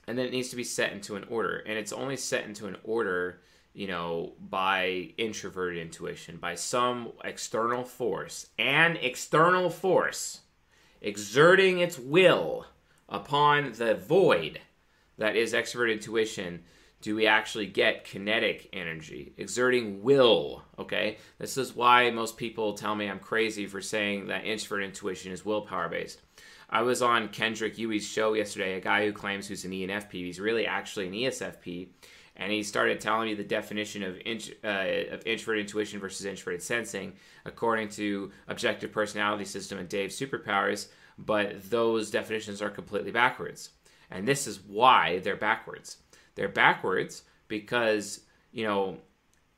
and 0.06 0.18
then 0.18 0.26
it 0.26 0.32
needs 0.32 0.50
to 0.50 0.56
be 0.56 0.64
set 0.64 0.92
into 0.92 1.16
an 1.16 1.24
order, 1.28 1.62
and 1.66 1.78
it's 1.78 1.92
only 1.92 2.16
set 2.16 2.44
into 2.44 2.66
an 2.66 2.76
order 2.84 3.40
you 3.72 3.86
know, 3.86 4.32
by 4.40 5.10
introverted 5.16 5.78
intuition, 5.80 6.36
by 6.38 6.54
some 6.54 7.12
external 7.22 7.84
force, 7.84 8.48
an 8.58 8.96
external 8.96 9.70
force 9.70 10.40
exerting 11.00 11.78
its 11.78 11.98
will 11.98 12.66
upon 13.10 13.72
the 13.72 13.94
void 13.94 14.60
that 15.18 15.36
is 15.36 15.52
extroverted 15.52 15.94
intuition, 15.94 16.62
do 17.02 17.16
we 17.16 17.26
actually 17.26 17.66
get 17.66 18.04
kinetic 18.04 18.68
energy, 18.72 19.32
exerting 19.36 20.02
will? 20.02 20.62
Okay, 20.78 21.18
this 21.38 21.56
is 21.56 21.74
why 21.74 22.10
most 22.10 22.36
people 22.36 22.74
tell 22.74 22.94
me 22.94 23.08
I'm 23.08 23.18
crazy 23.18 23.66
for 23.66 23.80
saying 23.80 24.26
that 24.26 24.44
introverted 24.44 24.90
intuition 24.90 25.32
is 25.32 25.44
willpower 25.44 25.88
based. 25.88 26.20
I 26.68 26.82
was 26.82 27.02
on 27.02 27.28
Kendrick 27.28 27.78
Yui's 27.78 28.06
show 28.06 28.34
yesterday, 28.34 28.74
a 28.74 28.80
guy 28.80 29.04
who 29.04 29.12
claims 29.12 29.48
he's 29.48 29.64
an 29.64 29.72
ENFP. 29.72 30.12
He's 30.12 30.38
really 30.38 30.66
actually 30.66 31.08
an 31.08 31.14
ESFP 31.14 31.88
and 32.40 32.50
he 32.50 32.62
started 32.62 33.00
telling 33.00 33.28
me 33.28 33.34
the 33.34 33.44
definition 33.44 34.02
of, 34.02 34.18
int- 34.24 34.54
uh, 34.64 35.12
of 35.12 35.26
introverted 35.26 35.66
intuition 35.66 36.00
versus 36.00 36.24
introverted 36.24 36.62
sensing 36.62 37.12
according 37.44 37.88
to 37.90 38.32
objective 38.48 38.90
personality 38.90 39.44
system 39.44 39.78
and 39.78 39.88
dave's 39.88 40.18
superpowers 40.18 40.88
but 41.26 41.70
those 41.70 42.10
definitions 42.10 42.62
are 42.62 42.70
completely 42.70 43.10
backwards. 43.10 43.70
And 44.10 44.26
this 44.26 44.46
is 44.46 44.60
why 44.60 45.20
they're 45.20 45.36
backwards. 45.36 45.98
They're 46.34 46.48
backwards 46.48 47.22
because 47.48 48.20
you 48.52 48.64
know 48.64 48.98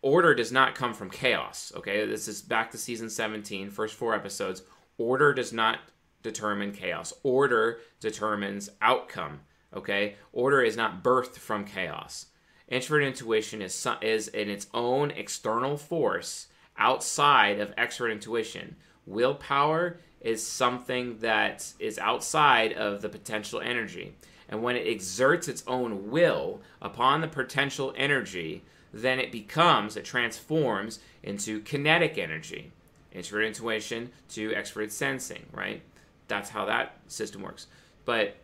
order 0.03 0.35
does 0.35 0.51
not 0.53 0.75
come 0.75 0.93
from 0.93 1.11
chaos 1.11 1.73
okay? 1.77 2.05
This 2.07 2.29
is 2.29 2.43
back 2.43 2.71
to 2.73 2.79
season 2.79 3.09
17 3.09 3.71
first 3.71 3.95
four 3.95 4.15
episodes. 4.15 4.63
Order 4.99 5.33
does 5.33 5.53
not 5.53 5.79
determine 6.23 6.73
chaos. 6.73 7.13
Order 7.23 7.81
determines 8.01 8.71
outcome 8.81 9.41
okay? 9.75 10.17
Order 10.33 10.63
is 10.63 10.77
not 10.77 11.03
birthed 11.03 11.37
from 11.37 11.65
chaos. 11.65 12.27
Introvert 12.69 13.05
intuition 13.05 13.63
is, 13.63 13.87
is 14.01 14.29
in 14.29 14.49
its 14.49 14.67
own 14.73 15.11
external 15.11 15.77
force 15.77 16.49
outside 16.77 17.61
of 17.61 17.75
extrovert 17.77 18.13
intuition. 18.13 18.77
Willpower 19.07 19.99
is 20.23 20.47
something 20.47 21.19
that 21.19 21.73
is 21.79 21.99
outside 21.99 22.73
of 22.73 23.03
the 23.03 23.09
potential 23.09 23.61
energy. 23.61 24.15
And 24.49 24.63
when 24.63 24.77
it 24.77 24.87
exerts 24.87 25.49
its 25.49 25.65
own 25.67 26.11
will 26.11 26.61
upon 26.81 27.21
the 27.21 27.29
potential 27.29 27.93
energy, 27.97 28.63
then 28.93 29.19
it 29.19 29.33
becomes, 29.33 29.97
it 29.97 30.05
transforms 30.05 31.01
into 31.23 31.61
kinetic 31.61 32.19
energy. 32.19 32.71
Introvert 33.13 33.47
intuition 33.47 34.11
to 34.31 34.51
extrovert 34.51 34.91
sensing, 34.91 35.47
right? 35.53 35.83
That's 36.29 36.51
how 36.51 36.65
that 36.67 36.97
system 37.09 37.43
works. 37.43 37.67
But 38.05 38.37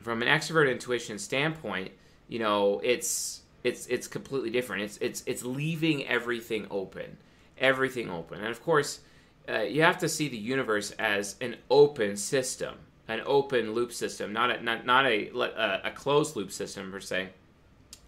from 0.00 0.22
an 0.22 0.28
extrovert 0.28 0.70
intuition 0.70 1.18
standpoint, 1.18 1.92
you 2.28 2.38
know, 2.38 2.80
it's 2.82 3.42
it's 3.64 3.86
it's 3.86 4.08
completely 4.08 4.50
different. 4.50 4.82
It's 4.82 4.98
it's 4.98 5.22
it's 5.26 5.44
leaving 5.44 6.06
everything 6.06 6.66
open, 6.70 7.18
everything 7.58 8.10
open, 8.10 8.38
and 8.38 8.48
of 8.48 8.62
course, 8.62 9.00
uh, 9.48 9.60
you 9.62 9.82
have 9.82 9.98
to 9.98 10.08
see 10.08 10.28
the 10.28 10.36
universe 10.36 10.92
as 10.92 11.36
an 11.40 11.56
open 11.70 12.16
system, 12.16 12.74
an 13.08 13.20
open 13.26 13.72
loop 13.72 13.92
system, 13.92 14.32
not 14.32 14.50
a 14.50 14.62
not 14.62 14.86
not 14.86 15.06
a 15.06 15.28
a, 15.30 15.80
a 15.84 15.90
closed 15.90 16.36
loop 16.36 16.52
system 16.52 16.92
per 16.92 17.00
se, 17.00 17.30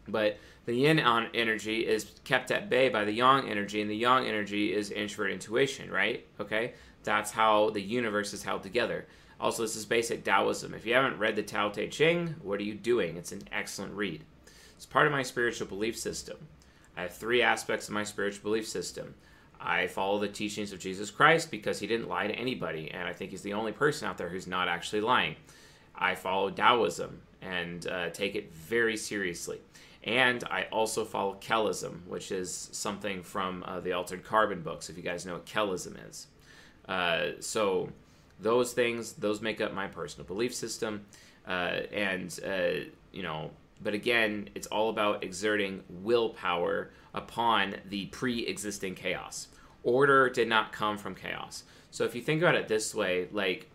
but 0.09 0.39
the 0.67 0.75
yin 0.75 1.01
on 1.01 1.29
energy 1.35 1.87
is 1.87 2.11
kept 2.25 2.51
at 2.51 2.71
bay 2.71 2.89
by 2.89 3.05
the 3.05 3.13
yang 3.13 3.49
energy, 3.49 3.81
and 3.81 3.91
the 3.91 3.97
yang 3.97 4.27
energy 4.27 4.73
is 4.73 4.91
introvert 4.91 5.33
intuition, 5.33 5.91
right? 5.91 6.27
Okay, 6.41 6.75
that's 7.03 7.31
how 7.31 7.71
the 7.71 7.83
universe 7.83 8.33
is 8.33 8.43
held 8.43 8.63
together. 8.63 9.07
Also, 9.41 9.63
this 9.63 9.77
is 9.77 9.85
basic 9.85 10.25
Taoism. 10.25 10.73
If 10.73 10.87
you 10.87 10.95
haven't 10.95 11.19
read 11.19 11.37
the 11.37 11.43
Tao 11.43 11.69
Te 11.69 11.89
Ching, 11.89 12.37
what 12.43 12.61
are 12.61 12.65
you 12.65 12.75
doing? 12.75 13.17
It's 13.17 13.33
an 13.33 13.43
excellent 13.53 13.93
read. 13.93 14.25
It's 14.77 14.87
part 14.87 15.07
of 15.07 15.13
my 15.13 15.23
spiritual 15.23 15.67
belief 15.67 15.99
system. 15.99 16.37
I 16.97 17.03
have 17.03 17.15
three 17.15 17.43
aspects 17.43 17.89
of 17.89 17.95
my 17.95 18.05
spiritual 18.05 18.43
belief 18.43 18.67
system. 18.67 19.15
I 19.61 19.87
follow 19.87 20.19
the 20.19 20.29
teachings 20.29 20.73
of 20.73 20.79
Jesus 20.79 21.11
Christ 21.11 21.51
because 21.51 21.79
he 21.79 21.87
didn't 21.87 22.09
lie 22.09 22.27
to 22.27 22.35
anybody, 22.35 22.91
and 22.91 23.09
I 23.09 23.13
think 23.13 23.31
he's 23.31 23.43
the 23.43 23.55
only 23.55 23.73
person 23.73 24.09
out 24.09 24.19
there 24.19 24.29
who's 24.29 24.47
not 24.47 24.69
actually 24.69 25.01
lying. 25.01 25.37
I 25.95 26.15
follow 26.15 26.51
Taoism 26.51 27.21
and 27.41 27.87
uh, 27.87 28.11
take 28.11 28.35
it 28.35 28.53
very 28.53 28.97
seriously. 28.97 29.61
And 30.05 30.45
I 30.45 30.67
also 30.71 31.05
follow 31.05 31.39
Quellism, 31.41 32.03
which 32.07 32.31
is 32.31 32.69
something 32.73 33.23
from 33.23 33.65
uh, 33.67 33.81
the 33.81 33.93
Altered 33.93 34.23
Carbon 34.23 34.61
books, 34.61 34.91
if 34.91 34.97
you 34.97 35.03
guys 35.03 35.25
know 35.25 35.35
what 35.35 35.51
Quellism 35.51 35.97
is. 36.09 36.27
Uh, 36.87 37.29
so, 37.41 37.89
those 38.41 38.73
things, 38.75 39.15
those 39.15 39.41
make 39.41 39.61
up 39.61 39.73
my 39.73 39.87
personal 39.87 40.27
belief 40.27 40.55
system. 40.55 41.07
Uh, 41.47 41.81
and, 41.93 42.39
uh, 42.45 42.85
you 43.13 43.23
know, 43.23 43.51
but 43.83 43.95
again, 43.95 44.49
it's 44.55 44.67
all 44.69 44.91
about 44.91 45.23
exerting 45.23 45.83
willpower 45.89 46.91
upon 47.13 47.77
the 47.89 48.07
pre 48.07 48.47
existing 48.47 48.95
chaos. 48.95 49.49
Order 49.83 50.31
did 50.31 50.49
not 50.49 50.73
come 50.73 50.97
from 50.97 51.15
chaos. 51.15 51.65
So 51.91 52.05
if 52.05 52.15
you 52.15 52.23
think 52.23 52.43
about 52.43 52.55
it 52.55 52.69
this 52.69 52.95
way, 52.95 53.29
like 53.31 53.71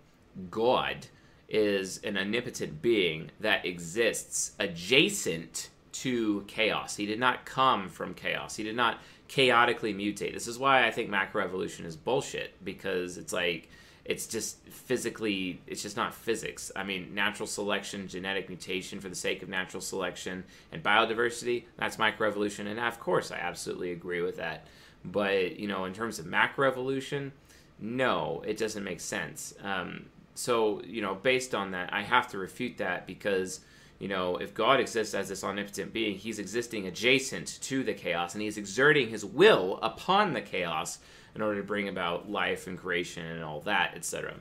God 0.49 1.07
is 1.47 1.99
an 2.03 2.17
omnipotent 2.17 2.81
being 2.81 3.31
that 3.39 3.65
exists 3.65 4.53
adjacent 4.59 5.69
to 5.91 6.43
chaos. 6.47 6.95
He 6.95 7.05
did 7.05 7.19
not 7.19 7.45
come 7.45 7.89
from 7.89 8.13
chaos. 8.13 8.55
He 8.55 8.63
did 8.63 8.75
not 8.75 8.99
chaotically 9.27 9.93
mutate. 9.93 10.33
This 10.33 10.47
is 10.47 10.57
why 10.59 10.85
I 10.85 10.91
think 10.91 11.09
macroevolution 11.09 11.85
is 11.85 11.95
bullshit 11.95 12.53
because 12.63 13.17
it's 13.17 13.33
like 13.33 13.69
it's 14.09 14.25
just 14.25 14.57
physically 14.67 15.61
it's 15.67 15.81
just 15.83 15.95
not 15.95 16.13
physics. 16.13 16.71
I 16.75 16.83
mean 16.83 17.13
natural 17.13 17.47
selection 17.47 18.07
genetic 18.07 18.49
mutation 18.49 18.99
for 18.99 19.07
the 19.07 19.15
sake 19.15 19.43
of 19.43 19.49
natural 19.49 19.81
selection 19.81 20.43
and 20.71 20.83
biodiversity 20.83 21.65
that's 21.77 21.97
microevolution. 21.97 22.65
And 22.67 22.79
of 22.79 22.99
course 22.99 23.31
i 23.31 23.37
absolutely 23.37 23.91
agree 23.91 24.21
with 24.21 24.37
that. 24.37 24.65
But 25.05 25.59
you 25.59 25.67
know 25.67 25.85
in 25.85 25.93
terms 25.93 26.17
of 26.19 26.25
macroevolution 26.25 27.31
no 27.79 28.43
it 28.45 28.57
doesn't 28.57 28.83
make 28.83 28.99
sense. 28.99 29.53
Um, 29.63 30.07
so 30.33 30.81
you 30.85 31.01
know 31.01 31.15
based 31.15 31.53
on 31.53 31.71
that 31.71 31.93
i 31.93 32.01
have 32.01 32.29
to 32.29 32.37
refute 32.37 32.77
that 32.77 33.05
because 33.05 33.59
you 33.99 34.07
know 34.07 34.37
if 34.37 34.53
god 34.53 34.79
exists 34.79 35.13
as 35.13 35.27
this 35.27 35.43
omnipotent 35.43 35.91
being 35.91 36.15
he's 36.15 36.39
existing 36.39 36.87
adjacent 36.87 37.59
to 37.61 37.83
the 37.83 37.93
chaos 37.93 38.33
and 38.35 38.41
he's 38.41 38.57
exerting 38.57 39.09
his 39.09 39.25
will 39.25 39.77
upon 39.81 40.31
the 40.31 40.41
chaos 40.41 40.99
in 41.35 41.41
order 41.41 41.61
to 41.61 41.67
bring 41.67 41.87
about 41.87 42.29
life 42.29 42.67
and 42.67 42.77
creation 42.77 43.25
and 43.25 43.43
all 43.43 43.61
that, 43.61 43.93
etc. 43.95 44.33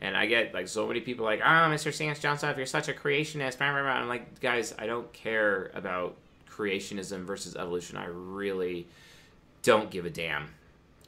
And 0.00 0.16
I 0.16 0.26
get 0.26 0.52
like 0.52 0.68
so 0.68 0.86
many 0.86 1.00
people 1.00 1.24
like, 1.24 1.40
ah, 1.42 1.66
oh, 1.66 1.74
Mr. 1.74 1.92
C.S. 1.92 2.18
Johnson, 2.18 2.52
you're 2.56 2.66
such 2.66 2.88
a 2.88 2.92
creationist. 2.92 3.60
I'm 3.60 4.08
like, 4.08 4.40
guys, 4.40 4.74
I 4.78 4.86
don't 4.86 5.10
care 5.12 5.70
about 5.74 6.16
creationism 6.50 7.24
versus 7.24 7.56
evolution. 7.56 7.96
I 7.96 8.06
really 8.06 8.86
don't 9.62 9.90
give 9.90 10.04
a 10.04 10.10
damn. 10.10 10.48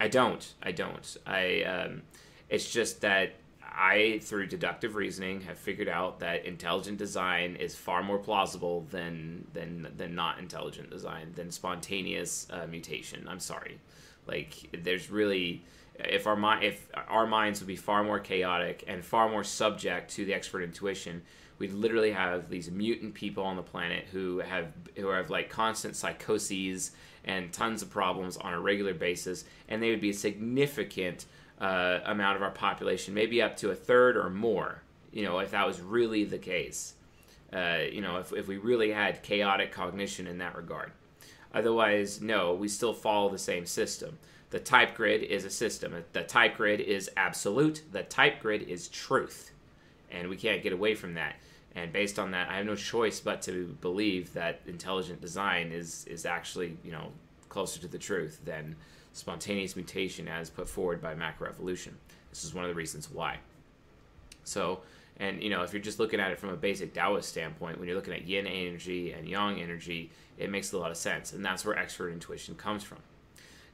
I 0.00 0.09
don't. 0.09 0.54
I 0.62 0.73
don't. 0.73 1.16
I. 1.26 1.62
Um, 1.62 2.02
it's 2.49 2.71
just 2.71 3.00
that 3.00 3.35
I, 3.62 4.21
through 4.23 4.47
deductive 4.47 4.95
reasoning, 4.95 5.42
have 5.42 5.59
figured 5.59 5.88
out 5.88 6.21
that 6.21 6.45
intelligent 6.45 6.99
design 6.99 7.56
is 7.56 7.75
far 7.75 8.02
more 8.02 8.18
plausible 8.18 8.87
than 8.90 9.47
than 9.52 9.88
than 9.97 10.14
not 10.14 10.38
intelligent 10.38 10.90
design, 10.90 11.33
than 11.35 11.50
spontaneous 11.50 12.47
uh, 12.50 12.66
mutation. 12.66 13.26
I'm 13.28 13.40
sorry. 13.40 13.78
Like 14.26 14.80
there's 14.83 15.11
really 15.11 15.64
if 15.99 16.26
our 16.26 16.37
mind 16.37 16.64
if 16.64 16.87
our 17.09 17.26
minds 17.26 17.61
would 17.61 17.66
be 17.66 17.76
far 17.76 18.04
more 18.04 18.18
chaotic 18.18 18.85
and 18.87 19.04
far 19.04 19.28
more 19.28 19.45
subject 19.45 20.11
to 20.12 20.25
the 20.25 20.33
extrovert 20.33 20.64
intuition, 20.64 21.23
we'd 21.59 21.73
literally 21.73 22.12
have 22.12 22.50
these 22.50 22.71
mutant 22.71 23.14
people 23.14 23.45
on 23.45 23.56
the 23.56 23.62
planet 23.62 24.06
who 24.12 24.38
have 24.38 24.68
who 24.97 25.09
have 25.09 25.30
like 25.30 25.49
constant 25.50 25.97
psychoses 25.97 26.92
and 27.25 27.52
tons 27.52 27.83
of 27.83 27.90
problems 27.90 28.37
on 28.37 28.52
a 28.52 28.61
regular 28.61 28.95
basis, 28.95 29.45
and 29.68 29.83
they 29.83 29.90
would 29.90 30.00
be 30.00 30.11
a 30.11 30.14
significant 30.14 31.26
uh, 31.61 32.00
amount 32.04 32.37
of 32.37 32.42
our 32.42 32.50
population, 32.50 33.14
maybe 33.14 33.42
up 33.42 33.56
to 33.56 33.71
a 33.71 33.75
third 33.75 34.16
or 34.16 34.30
more. 34.30 34.83
You 35.12 35.25
know, 35.25 35.38
if 35.38 35.52
that 35.52 35.66
was 35.66 35.80
really 35.80 36.25
the 36.25 36.38
case, 36.38 36.95
uh, 37.52 37.78
you 37.90 38.00
know, 38.00 38.18
if 38.18 38.33
if 38.33 38.49
we 38.49 38.59
really 38.59 38.90
had 38.90 39.23
chaotic 39.23 39.73
cognition 39.73 40.26
in 40.26 40.38
that 40.38 40.54
regard. 40.56 40.92
Otherwise, 41.56 42.20
no, 42.20 42.52
we 42.52 42.68
still 42.68 42.92
follow 42.92 43.30
the 43.30 43.38
same 43.38 43.64
system. 43.64 44.18
The 44.50 44.60
type 44.60 44.94
grid 44.94 45.22
is 45.22 45.46
a 45.46 45.50
system. 45.50 46.04
The 46.12 46.22
type 46.22 46.58
grid 46.58 46.80
is 46.80 47.10
absolute. 47.16 47.82
The 47.92 48.02
type 48.02 48.40
grid 48.40 48.62
is 48.62 48.88
truth. 48.88 49.52
And 50.10 50.28
we 50.28 50.36
can't 50.36 50.62
get 50.62 50.75
away 50.75 50.94
from 50.94 51.14
that. 51.14 51.36
And 51.75 51.94
based 51.94 52.18
on 52.18 52.32
that, 52.32 52.50
I 52.50 52.58
have 52.58 52.66
no 52.66 52.76
choice 52.76 53.20
but 53.20 53.40
to 53.42 53.75
believe 53.80 54.34
that 54.34 54.60
intelligent 54.66 55.22
design 55.22 55.72
is, 55.72 56.04
is 56.06 56.26
actually, 56.26 56.76
you 56.84 56.92
know, 56.92 57.10
closer 57.48 57.80
to 57.80 57.88
the 57.88 57.98
truth 57.98 58.38
than 58.44 58.76
spontaneous 59.14 59.76
mutation 59.76 60.28
as 60.28 60.50
put 60.50 60.68
forward 60.68 61.00
by 61.00 61.14
macroevolution. 61.14 61.92
This 62.28 62.44
is 62.44 62.52
one 62.52 62.64
of 62.64 62.68
the 62.68 62.75
reasons 62.75 63.10
why. 63.10 63.38
So, 64.44 64.80
and 65.18 65.42
you 65.42 65.50
know, 65.50 65.62
if 65.62 65.73
you're 65.73 65.82
just 65.82 65.99
looking 65.99 66.20
at 66.20 66.30
it 66.30 66.38
from 66.38 66.50
a 66.50 66.56
basic 66.56 66.92
Taoist 66.92 67.28
standpoint, 67.28 67.78
when 67.78 67.88
you're 67.88 67.96
looking 67.96 68.14
at 68.14 68.26
yin 68.26 68.46
energy 68.46 69.12
and 69.12 69.28
yang 69.28 69.61
energy, 69.61 70.11
it 70.38 70.50
makes 70.50 70.73
a 70.73 70.78
lot 70.78 70.90
of 70.90 70.96
sense, 70.96 71.32
and 71.32 71.44
that's 71.44 71.64
where 71.64 71.75
extrovert 71.75 72.12
intuition 72.12 72.54
comes 72.54 72.85
from. 72.85 72.99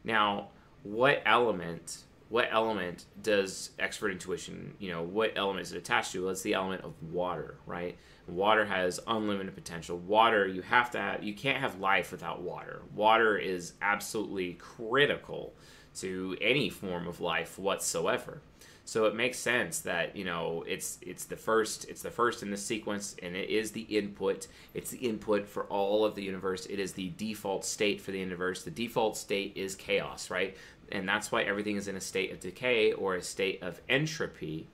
Now, 0.05 0.49
what 0.83 1.23
element? 1.27 2.05
What 2.29 2.49
element 2.51 3.05
does 3.21 3.73
extrovert 3.79 4.13
intuition? 4.13 4.75
You 4.79 4.91
know, 4.91 5.03
what 5.03 5.33
element 5.37 5.67
is 5.67 5.73
it 5.73 5.79
attached 5.79 6.13
to? 6.13 6.23
Well, 6.23 6.31
it's 6.31 6.43
the 6.43 6.55
element 6.55 6.83
of 6.83 6.95
water, 7.13 7.57
right? 7.67 7.99
Water 8.27 8.65
has 8.65 9.01
unlimited 9.07 9.55
potential. 9.55 9.99
Water, 9.99 10.47
you 10.47 10.63
have 10.63 10.91
to 10.93 10.99
have, 10.99 11.23
you 11.23 11.35
can't 11.35 11.59
have 11.59 11.79
life 11.79 12.11
without 12.11 12.41
water. 12.41 12.83
Water 12.95 13.37
is 13.37 13.75
absolutely 13.83 14.55
critical 14.55 15.53
to 15.97 16.37
any 16.41 16.71
form 16.71 17.07
of 17.07 17.21
life 17.21 17.59
whatsoever. 17.59 18.41
So 18.85 19.05
it 19.05 19.15
makes 19.15 19.39
sense 19.39 19.81
that 19.81 20.17
you 20.17 20.25
know 20.25 20.65
it's 20.67 20.99
it's 21.03 21.25
the 21.25 21.37
first 21.37 21.89
it's 21.89 22.03
the 22.03 22.11
first 22.11 22.43
in 22.43 22.51
the 22.51 22.57
sequence, 22.57 23.15
and 23.23 23.37
it 23.37 23.49
is 23.49 23.71
the 23.71 23.83
input. 23.83 24.49
It's 24.75 24.91
the 24.91 24.99
input 24.99 25.47
for 25.47 25.65
all 25.65 26.05
of 26.05 26.15
the 26.15 26.23
universe. 26.23 26.67
It 26.67 26.79
is 26.79 26.93
the 26.93 27.11
default 27.17 27.65
state 27.65 28.01
for 28.01 28.11
the 28.11 28.19
universe. 28.19 28.65
The 28.65 28.71
default 28.71 29.17
state 29.17 29.53
is 29.57 29.75
chaos, 29.75 30.31
right? 30.31 30.57
And 30.91 31.09
that's 31.09 31.33
why 31.33 31.43
everything 31.43 31.77
is 31.77 31.89
in 31.89 31.97
a 31.97 32.01
state 32.01 32.33
of 32.33 32.41
decay 32.41 32.93
or 32.93 33.15
a 33.15 33.23
state 33.23 33.63
of 33.63 33.81
entropy, 33.89 34.67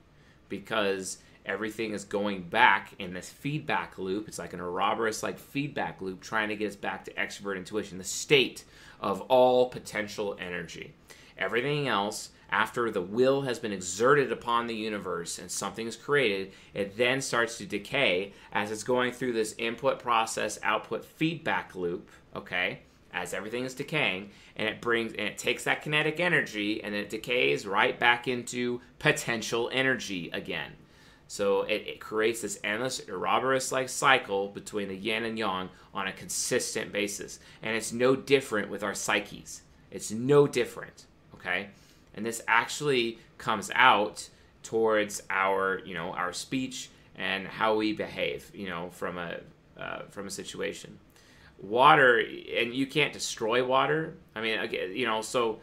because 0.49 1.19
everything 1.45 1.93
is 1.93 2.03
going 2.03 2.43
back 2.43 2.93
in 2.99 3.13
this 3.13 3.29
feedback 3.29 3.97
loop. 3.97 4.27
It's 4.27 4.39
like 4.39 4.53
an 4.53 4.59
Ouroboros 4.59 5.23
like 5.23 5.39
feedback 5.39 6.01
loop 6.01 6.21
trying 6.21 6.49
to 6.49 6.55
get 6.55 6.69
us 6.69 6.75
back 6.75 7.05
to 7.05 7.13
extrovert 7.13 7.57
intuition, 7.57 7.97
the 7.97 8.03
state 8.03 8.65
of 8.99 9.21
all 9.21 9.69
potential 9.69 10.37
energy. 10.39 10.93
Everything 11.37 11.87
else, 11.87 12.29
after 12.51 12.89
the 12.89 13.01
will 13.01 13.41
has 13.41 13.59
been 13.59 13.71
exerted 13.71 14.31
upon 14.31 14.67
the 14.67 14.75
universe 14.75 15.39
and 15.39 15.49
something 15.49 15.87
is 15.87 15.95
created, 15.95 16.51
it 16.73 16.97
then 16.97 17.21
starts 17.21 17.57
to 17.57 17.65
decay 17.65 18.33
as 18.51 18.71
it's 18.71 18.83
going 18.83 19.11
through 19.11 19.33
this 19.33 19.55
input 19.57 19.99
process 19.99 20.59
output 20.63 21.05
feedback 21.05 21.75
loop, 21.75 22.09
okay? 22.35 22.79
As 23.13 23.33
everything 23.33 23.65
is 23.65 23.73
decaying, 23.73 24.29
and 24.55 24.67
it 24.67 24.81
brings 24.81 25.13
and 25.13 25.21
it 25.21 25.37
takes 25.37 25.63
that 25.63 25.81
kinetic 25.81 26.19
energy 26.19 26.83
and 26.83 26.93
it 26.93 27.09
decays 27.09 27.65
right 27.65 27.99
back 27.99 28.27
into 28.27 28.81
potential 28.99 29.69
energy 29.73 30.29
again. 30.31 30.73
So 31.27 31.61
it, 31.61 31.83
it 31.85 31.99
creates 31.99 32.41
this 32.41 32.59
endless 32.63 33.01
Ouroboros 33.07 33.71
like 33.71 33.87
cycle 33.87 34.47
between 34.47 34.87
the 34.87 34.95
yin 34.95 35.25
and 35.25 35.37
yang 35.37 35.69
on 35.93 36.07
a 36.07 36.11
consistent 36.11 36.91
basis. 36.91 37.39
And 37.61 37.75
it's 37.75 37.93
no 37.93 38.15
different 38.15 38.71
with 38.71 38.81
our 38.81 38.95
psyches. 38.95 39.61
It's 39.91 40.09
no 40.09 40.47
different. 40.47 41.05
Okay? 41.35 41.69
And 42.13 42.25
this 42.25 42.41
actually 42.47 43.19
comes 43.37 43.71
out 43.75 44.29
towards 44.63 45.21
our, 45.29 45.79
you 45.85 45.93
know, 45.93 46.11
our 46.11 46.33
speech 46.33 46.89
and 47.15 47.47
how 47.47 47.75
we 47.75 47.93
behave, 47.93 48.51
you 48.53 48.69
know, 48.69 48.89
from 48.91 49.17
a 49.17 49.39
uh, 49.77 50.03
from 50.09 50.27
a 50.27 50.31
situation. 50.31 50.99
Water, 51.61 52.19
and 52.19 52.73
you 52.73 52.87
can't 52.87 53.13
destroy 53.13 53.65
water. 53.65 54.15
I 54.35 54.41
mean, 54.41 54.59
you 54.93 55.05
know, 55.05 55.21
so 55.21 55.59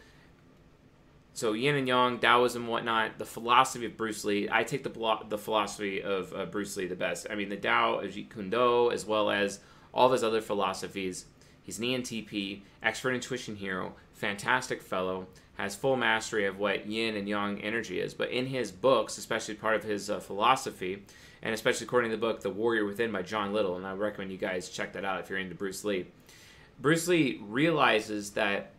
so 1.36 1.52
yin 1.52 1.74
and 1.74 1.86
yang, 1.86 2.18
Taoism, 2.18 2.66
whatnot, 2.66 3.18
the 3.18 3.26
philosophy 3.26 3.84
of 3.84 3.96
Bruce 3.96 4.24
Lee. 4.24 4.48
I 4.50 4.64
take 4.64 4.84
the 4.84 5.18
the 5.28 5.38
philosophy 5.38 6.02
of 6.02 6.32
uh, 6.34 6.46
Bruce 6.46 6.76
Lee 6.76 6.86
the 6.86 6.96
best. 6.96 7.26
I 7.30 7.34
mean, 7.34 7.50
the 7.50 7.56
Tao 7.56 7.98
of 7.98 8.10
Jeet 8.10 8.30
Kune 8.30 8.50
Do, 8.50 8.90
as 8.90 9.04
well 9.04 9.30
as 9.30 9.60
all 9.92 10.06
of 10.06 10.12
his 10.12 10.24
other 10.24 10.40
philosophies. 10.40 11.26
He's 11.62 11.78
an 11.78 11.84
ENTP, 11.84 12.62
extrovert 12.82 13.14
intuition 13.14 13.56
hero, 13.56 13.94
fantastic 14.12 14.80
fellow, 14.80 15.26
has 15.56 15.74
full 15.74 15.96
mastery 15.96 16.46
of 16.46 16.58
what 16.58 16.86
yin 16.86 17.16
and 17.16 17.28
yang 17.28 17.60
energy 17.62 18.00
is. 18.00 18.14
But 18.14 18.30
in 18.30 18.46
his 18.46 18.70
books, 18.70 19.18
especially 19.18 19.54
part 19.54 19.76
of 19.76 19.82
his 19.82 20.10
uh, 20.10 20.20
philosophy, 20.20 21.02
and 21.42 21.54
especially 21.54 21.86
according 21.86 22.10
to 22.10 22.16
the 22.16 22.20
book 22.20 22.40
The 22.40 22.50
Warrior 22.50 22.84
Within 22.84 23.12
by 23.12 23.22
John 23.22 23.52
Little, 23.52 23.76
and 23.76 23.86
I 23.86 23.92
recommend 23.92 24.32
you 24.32 24.38
guys 24.38 24.68
check 24.68 24.92
that 24.92 25.04
out 25.04 25.20
if 25.20 25.30
you're 25.30 25.38
into 25.38 25.54
Bruce 25.54 25.84
Lee. 25.84 26.06
Bruce 26.80 27.08
Lee 27.08 27.40
realizes 27.46 28.32
that 28.32 28.72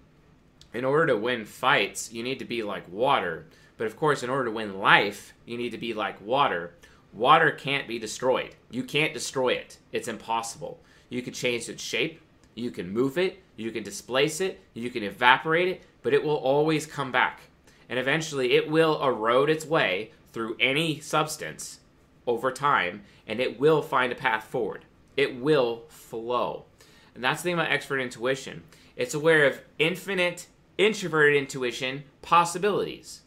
in 0.74 0.86
order 0.86 1.08
to 1.08 1.18
win 1.18 1.46
fights, 1.46 2.12
you 2.12 2.24
need 2.24 2.40
to 2.40 2.46
be 2.46 2.62
like 2.62 2.92
water. 2.92 3.48
But 3.78 3.88
of 3.88 3.96
course, 3.96 4.24
in 4.24 4.30
order 4.30 4.46
to 4.46 4.52
win 4.52 4.80
life, 4.80 5.34
you 5.46 5.58
need 5.58 5.72
to 5.72 5.78
be 5.78 5.94
like 5.94 6.22
water. 6.22 6.74
Water 7.14 7.52
can't 7.52 7.88
be 7.88 7.98
destroyed. 7.98 8.56
You 8.70 8.84
can't 8.84 9.14
destroy 9.14 9.54
it. 9.54 9.78
It's 9.92 10.08
impossible. 10.08 10.80
You 11.10 11.22
can 11.22 11.34
change 11.34 11.70
its 11.70 11.82
shape, 11.82 12.22
you 12.54 12.70
can 12.70 12.92
move 12.92 13.18
it, 13.18 13.42
you 13.56 13.72
can 13.72 13.84
displace 13.84 14.42
it, 14.42 14.60
you 14.74 14.90
can 14.90 15.04
evaporate 15.04 15.70
it, 15.70 15.84
but 16.08 16.14
it 16.14 16.24
will 16.24 16.38
always 16.38 16.86
come 16.86 17.12
back. 17.12 17.42
And 17.90 18.00
eventually, 18.00 18.54
it 18.54 18.72
will 18.72 19.04
erode 19.04 19.50
its 19.50 19.66
way 19.66 20.12
through 20.32 20.56
any 20.58 21.02
substance 21.02 21.82
over 22.26 22.50
time, 22.50 23.02
and 23.28 23.42
it 23.42 23.60
will 23.60 23.82
find 23.82 24.14
a 24.14 24.16
path 24.16 24.46
forward. 24.46 24.86
It 25.18 25.36
will 25.36 25.84
flow. 25.90 26.64
And 27.14 27.22
that's 27.22 27.42
the 27.42 27.50
thing 27.50 27.56
about 27.56 27.72
extrovert 27.72 28.02
intuition. 28.02 28.64
It's 28.96 29.14
aware 29.14 29.46
of 29.48 29.60
infinite 29.80 30.48
introverted 30.78 31.36
intuition 31.36 32.06
possibilities 32.22 33.24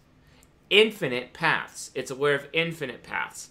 infinite 0.71 1.35
paths 1.35 1.90
it's 1.95 2.11
aware 2.11 2.35
of 2.35 2.47
infinite 2.55 3.03
paths 3.03 3.51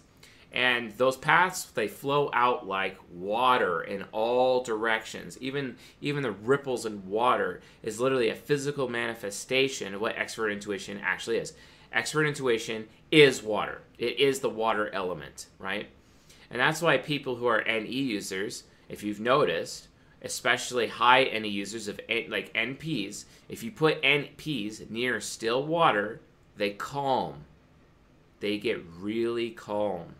and 0.52 0.92
those 0.98 1.16
paths 1.16 1.64
they 1.64 1.86
flow 1.86 2.30
out 2.32 2.66
like 2.66 2.96
water 3.12 3.82
in 3.82 4.04
all 4.12 4.62
directions 4.62 5.38
even 5.38 5.76
even 6.00 6.22
the 6.22 6.30
ripples 6.30 6.86
in 6.86 7.08
water 7.08 7.60
is 7.82 8.00
literally 8.00 8.28
a 8.28 8.34
physical 8.34 8.88
manifestation 8.88 9.94
of 9.94 10.00
what 10.00 10.16
extrovert 10.16 10.52
intuition 10.52 11.00
actually 11.02 11.38
is 11.38 11.52
extrovert 11.94 12.28
intuition 12.28 12.88
is 13.10 13.42
water 13.42 13.80
it 13.98 14.18
is 14.18 14.40
the 14.40 14.50
water 14.50 14.90
element 14.92 15.46
right 15.58 15.88
and 16.50 16.60
that's 16.60 16.82
why 16.82 16.98
people 16.98 17.36
who 17.36 17.46
are 17.46 17.62
ne 17.64 17.86
users 17.86 18.64
if 18.88 19.04
you've 19.04 19.20
noticed 19.20 19.86
especially 20.22 20.86
high 20.86 21.24
NE 21.24 21.48
users 21.48 21.88
of 21.88 22.00
like 22.28 22.52
NPs, 22.54 23.24
if 23.48 23.62
you 23.62 23.70
put 23.70 24.02
NPs 24.02 24.90
near 24.90 25.20
still 25.20 25.64
water, 25.64 26.20
they 26.56 26.70
calm. 26.70 27.44
They 28.40 28.58
get 28.58 28.82
really 28.98 29.50
calm. 29.50 30.14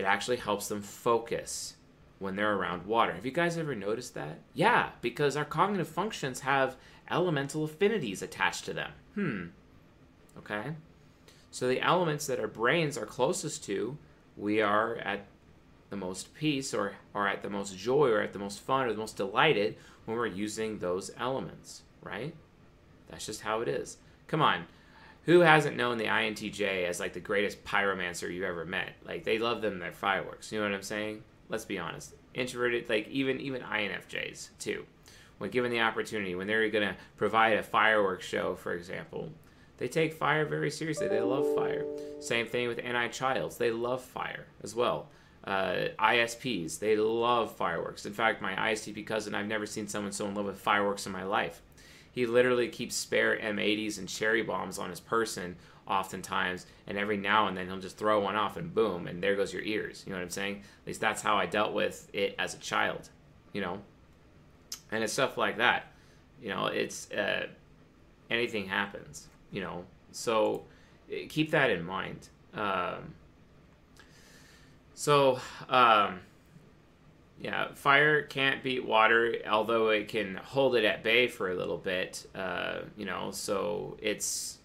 It 0.00 0.04
actually 0.04 0.38
helps 0.38 0.68
them 0.68 0.80
focus 0.80 1.74
when 2.20 2.34
they're 2.34 2.54
around 2.54 2.86
water. 2.86 3.12
Have 3.12 3.26
you 3.26 3.32
guys 3.32 3.58
ever 3.58 3.74
noticed 3.74 4.14
that? 4.14 4.38
Yeah, 4.54 4.92
because 5.02 5.36
our 5.36 5.44
cognitive 5.44 5.88
functions 5.88 6.40
have 6.40 6.76
elemental 7.10 7.64
affinities 7.64 8.22
attached 8.22 8.64
to 8.64 8.72
them. 8.72 8.92
Hmm. 9.14 9.44
Okay? 10.38 10.72
So 11.50 11.68
the 11.68 11.82
elements 11.82 12.26
that 12.28 12.40
our 12.40 12.48
brains 12.48 12.96
are 12.96 13.04
closest 13.04 13.62
to, 13.64 13.98
we 14.38 14.62
are 14.62 14.96
at 14.96 15.26
the 15.90 15.96
most 15.96 16.32
peace 16.32 16.72
or 16.72 16.94
are 17.14 17.28
at 17.28 17.42
the 17.42 17.50
most 17.50 17.76
joy 17.76 18.08
or 18.08 18.22
at 18.22 18.32
the 18.32 18.38
most 18.38 18.60
fun 18.60 18.86
or 18.86 18.92
the 18.92 18.98
most 18.98 19.18
delighted 19.18 19.76
when 20.06 20.16
we're 20.16 20.26
using 20.26 20.78
those 20.78 21.10
elements, 21.18 21.82
right? 22.00 22.34
That's 23.10 23.26
just 23.26 23.42
how 23.42 23.60
it 23.60 23.68
is. 23.68 23.98
Come 24.28 24.40
on. 24.40 24.64
Who 25.24 25.40
hasn't 25.40 25.76
known 25.76 25.98
the 25.98 26.06
INTJ 26.06 26.86
as 26.86 27.00
like 27.00 27.12
the 27.12 27.20
greatest 27.20 27.64
pyromancer 27.64 28.32
you've 28.32 28.44
ever 28.44 28.64
met? 28.64 28.94
Like 29.04 29.24
they 29.24 29.38
love 29.38 29.62
them 29.62 29.78
their 29.78 29.92
fireworks. 29.92 30.50
You 30.50 30.58
know 30.58 30.66
what 30.66 30.74
I'm 30.74 30.82
saying? 30.82 31.22
Let's 31.48 31.64
be 31.64 31.78
honest. 31.78 32.14
Introverted, 32.34 32.88
like 32.88 33.08
even 33.08 33.40
even 33.40 33.62
INFJs 33.62 34.50
too. 34.58 34.84
When 35.38 35.50
given 35.50 35.70
the 35.70 35.80
opportunity, 35.80 36.34
when 36.34 36.46
they're 36.46 36.68
gonna 36.70 36.96
provide 37.16 37.56
a 37.56 37.62
fireworks 37.62 38.26
show, 38.26 38.54
for 38.54 38.72
example, 38.74 39.30
they 39.78 39.88
take 39.88 40.14
fire 40.14 40.44
very 40.44 40.70
seriously. 40.70 41.08
They 41.08 41.20
love 41.20 41.54
fire. 41.54 41.84
Same 42.20 42.46
thing 42.46 42.68
with 42.68 42.82
NI 42.82 43.08
Childs. 43.10 43.56
They 43.56 43.70
love 43.70 44.02
fire 44.02 44.46
as 44.62 44.74
well 44.74 45.08
uh, 45.44 45.88
ISPs. 45.98 46.78
They 46.78 46.96
love 46.96 47.54
fireworks. 47.54 48.06
In 48.06 48.12
fact, 48.12 48.42
my 48.42 48.54
ISTP 48.54 49.06
cousin, 49.06 49.34
I've 49.34 49.46
never 49.46 49.66
seen 49.66 49.88
someone 49.88 50.12
so 50.12 50.26
in 50.26 50.34
love 50.34 50.46
with 50.46 50.58
fireworks 50.58 51.06
in 51.06 51.12
my 51.12 51.24
life. 51.24 51.62
He 52.12 52.26
literally 52.26 52.68
keeps 52.68 52.96
spare 52.96 53.38
M80s 53.38 53.98
and 53.98 54.08
cherry 54.08 54.42
bombs 54.42 54.78
on 54.78 54.90
his 54.90 55.00
person 55.00 55.56
oftentimes, 55.86 56.66
and 56.86 56.96
every 56.96 57.16
now 57.16 57.48
and 57.48 57.56
then 57.56 57.66
he'll 57.66 57.78
just 57.78 57.96
throw 57.98 58.20
one 58.20 58.36
off 58.36 58.56
and 58.56 58.72
boom, 58.74 59.06
and 59.06 59.22
there 59.22 59.36
goes 59.36 59.52
your 59.52 59.62
ears. 59.62 60.04
You 60.06 60.12
know 60.12 60.18
what 60.18 60.24
I'm 60.24 60.30
saying? 60.30 60.56
At 60.56 60.86
least 60.86 61.00
that's 61.00 61.22
how 61.22 61.36
I 61.36 61.46
dealt 61.46 61.72
with 61.72 62.08
it 62.12 62.34
as 62.38 62.54
a 62.54 62.58
child, 62.58 63.08
you 63.52 63.60
know? 63.60 63.80
And 64.92 65.02
it's 65.02 65.12
stuff 65.12 65.36
like 65.36 65.58
that. 65.58 65.92
You 66.40 66.50
know, 66.50 66.66
it's 66.66 67.10
uh, 67.10 67.46
anything 68.30 68.66
happens, 68.66 69.26
you 69.50 69.60
know? 69.60 69.84
So 70.12 70.64
keep 71.28 71.50
that 71.50 71.70
in 71.70 71.84
mind. 71.84 72.28
Um, 72.54 73.14
so, 74.94 75.40
um, 75.68 76.20
yeah, 77.40 77.72
fire 77.74 78.22
can't 78.22 78.62
beat 78.62 78.84
water, 78.84 79.36
although 79.48 79.88
it 79.88 80.08
can 80.08 80.36
hold 80.36 80.76
it 80.76 80.84
at 80.84 81.02
bay 81.02 81.26
for 81.26 81.50
a 81.50 81.54
little 81.54 81.78
bit. 81.78 82.26
Uh, 82.34 82.80
you 82.96 83.06
know, 83.06 83.30
so 83.30 83.96
it's 84.00 84.58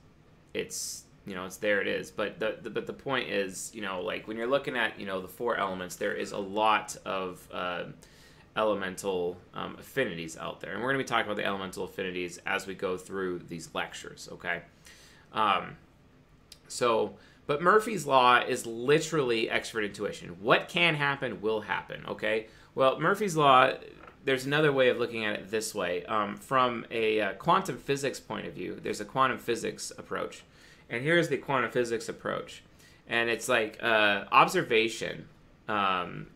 it's 0.54 1.04
you 1.26 1.36
know 1.36 1.46
it's 1.46 1.58
there 1.58 1.82
it 1.82 1.88
is. 1.88 2.12
But 2.12 2.40
the, 2.40 2.58
the 2.62 2.70
but 2.70 2.86
the 2.86 2.94
point 2.94 3.30
is, 3.30 3.72
you 3.74 3.82
know, 3.82 4.02
like 4.02 4.28
when 4.28 4.38
you're 4.38 4.48
looking 4.48 4.76
at 4.76 5.00
you 5.00 5.06
know 5.06 5.22
the 5.22 5.28
four 5.28 5.56
elements, 5.56 5.96
there 5.96 6.14
is 6.14 6.34
a 6.34 6.38
lot 6.38 6.98
of 7.06 7.48
uh, 7.54 7.86
elemental 8.56 9.38
um, 9.54 9.76
affinities 9.80 10.38
out 10.38 10.62
there. 10.62 10.74
And 10.74 10.82
we're 10.82 10.90
going 10.90 11.00
to 11.00 11.04
be 11.04 11.08
talking 11.08 11.26
about 11.26 11.38
the 11.38 11.46
elemental 11.46 11.84
affinities 11.84 12.40
as 12.46 12.66
we 12.66 12.74
go 12.74 12.98
through 12.98 13.40
these 13.50 13.70
lectures, 13.74 14.30
okay? 14.32 14.62
Um, 15.34 15.76
so, 16.68 17.16
but 17.48 17.62
Murphy's 17.62 18.06
Law 18.06 18.40
is 18.40 18.66
literally 18.66 19.48
extrovert 19.48 19.86
intuition. 19.86 20.38
What 20.42 20.70
can 20.70 20.96
happen 20.96 21.42
will 21.42 21.62
happen, 21.62 22.06
okay? 22.08 22.48
Well, 22.76 23.00
Murphy's 23.00 23.36
Law, 23.36 23.72
there's 24.26 24.46
another 24.46 24.72
way 24.72 24.90
of 24.90 24.98
looking 24.98 25.26
at 25.26 25.36
it 25.36 25.50
this 25.50 25.74
way. 25.74 26.04
Um, 26.06 26.36
from 26.36 26.86
a 26.92 27.22
uh, 27.22 27.34
quantum 27.34 27.78
physics 27.78 28.20
point 28.20 28.46
of 28.46 28.54
view, 28.54 28.80
there's 28.82 29.02
a 29.02 29.06
quantum 29.06 29.40
physics 29.40 29.92
approach. 29.98 30.44
And 30.90 31.02
here's 31.02 31.30
the 31.30 31.38
quantum 31.38 31.72
physics 31.72 32.10
approach. 32.10 32.62
And 33.08 33.30
it's 33.30 33.48
like 33.48 33.82
uh, 33.82 34.26
observation 34.32 35.28
um, 35.68 36.28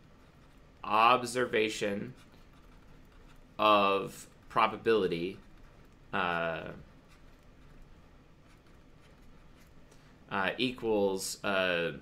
observation 0.82 2.14
of 3.58 4.26
probability 4.48 5.38
uh, 6.12 6.68
uh, 10.30 10.50
equals 10.58 11.42
uh, 11.44 11.92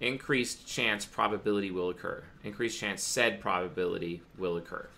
increased 0.00 0.66
chance 0.66 1.04
probability 1.04 1.70
will 1.70 1.90
occur. 1.90 2.22
Increased 2.44 2.78
chance 2.78 3.02
said 3.02 3.40
probability 3.40 4.22
will 4.38 4.56
occur. 4.56 4.88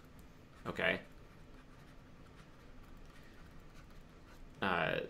Okay. 0.66 1.00
Uh, 4.61 5.00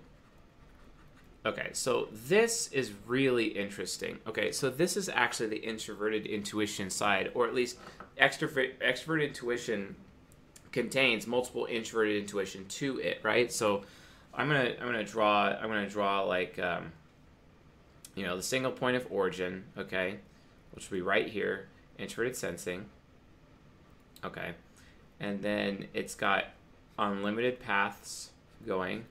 Okay, 1.46 1.70
so 1.72 2.08
this 2.26 2.68
is 2.72 2.92
really 3.06 3.46
interesting. 3.46 4.18
Okay, 4.26 4.52
so 4.52 4.68
this 4.68 4.98
is 4.98 5.08
actually 5.08 5.48
the 5.48 5.56
introverted 5.56 6.26
intuition 6.26 6.90
side, 6.90 7.30
or 7.34 7.46
at 7.46 7.54
least 7.54 7.78
extrovert 8.20 8.72
extrovert 8.80 9.24
intuition 9.24 9.94
contains 10.72 11.26
multiple 11.26 11.66
introverted 11.70 12.16
intuition 12.16 12.66
to 12.66 12.98
it, 12.98 13.20
right? 13.22 13.50
So 13.50 13.84
I'm 14.34 14.48
gonna 14.48 14.74
I'm 14.78 14.86
gonna 14.86 15.04
draw 15.04 15.46
I'm 15.46 15.68
gonna 15.68 15.88
draw 15.88 16.22
like 16.22 16.58
um, 16.58 16.92
you 18.18 18.26
know 18.26 18.36
the 18.36 18.42
single 18.42 18.72
point 18.72 18.96
of 18.96 19.06
origin, 19.10 19.64
okay, 19.76 20.18
which 20.72 20.90
will 20.90 20.98
be 20.98 21.02
right 21.02 21.28
here, 21.28 21.68
introverted 21.98 22.36
sensing. 22.36 22.86
Okay, 24.24 24.52
and 25.20 25.42
then 25.42 25.86
it's 25.94 26.14
got 26.14 26.46
unlimited 26.98 27.60
paths 27.60 28.30
going 28.66 29.04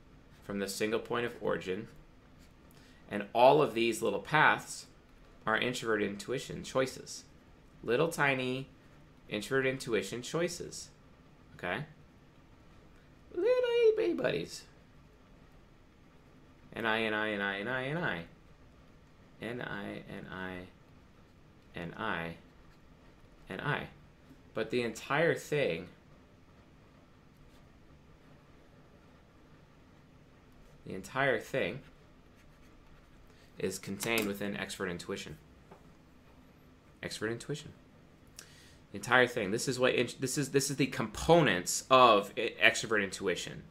from 0.43 0.59
the 0.59 0.67
single 0.67 0.99
point 0.99 1.25
of 1.25 1.33
origin 1.41 1.87
and 3.09 3.25
all 3.33 3.61
of 3.61 3.73
these 3.73 4.01
little 4.01 4.19
paths 4.19 4.87
are 5.45 5.57
introverted 5.57 6.09
intuition 6.09 6.63
choices. 6.63 7.23
Little 7.83 8.09
tiny 8.09 8.67
introverted 9.29 9.71
intuition 9.73 10.21
choices. 10.21 10.89
Okay? 11.55 11.85
Little 13.33 13.49
itty 13.49 13.95
bitty 13.95 14.13
buddies. 14.13 14.63
And 16.73 16.87
I, 16.87 16.97
and 16.97 17.15
I, 17.15 17.27
and 17.27 17.41
I, 17.41 17.55
and 17.55 17.69
I, 17.69 17.81
and 17.81 17.99
I. 17.99 18.23
And 19.41 19.61
I, 19.61 20.01
and 20.09 20.25
I, 20.31 20.51
and 21.75 21.93
I, 21.95 22.35
and 23.49 23.61
I. 23.61 23.87
But 24.53 24.71
the 24.71 24.81
entire 24.81 25.35
thing 25.35 25.87
the 30.87 30.95
entire 30.95 31.39
thing 31.39 31.81
is 33.59 33.77
contained 33.77 34.25
within 34.25 34.55
extrovert 34.55 34.89
intuition. 34.89 35.37
Extrovert 37.03 37.31
intuition. 37.31 37.73
The 38.91 38.97
entire 38.97 39.27
thing. 39.27 39.51
This 39.51 39.67
is 39.67 39.77
what 39.79 39.93
this 40.19 40.37
is. 40.37 40.51
This 40.51 40.69
is 40.69 40.77
the 40.77 40.87
components 40.87 41.83
of 41.91 42.33
extrovert 42.35 43.03
intuition. 43.03 43.63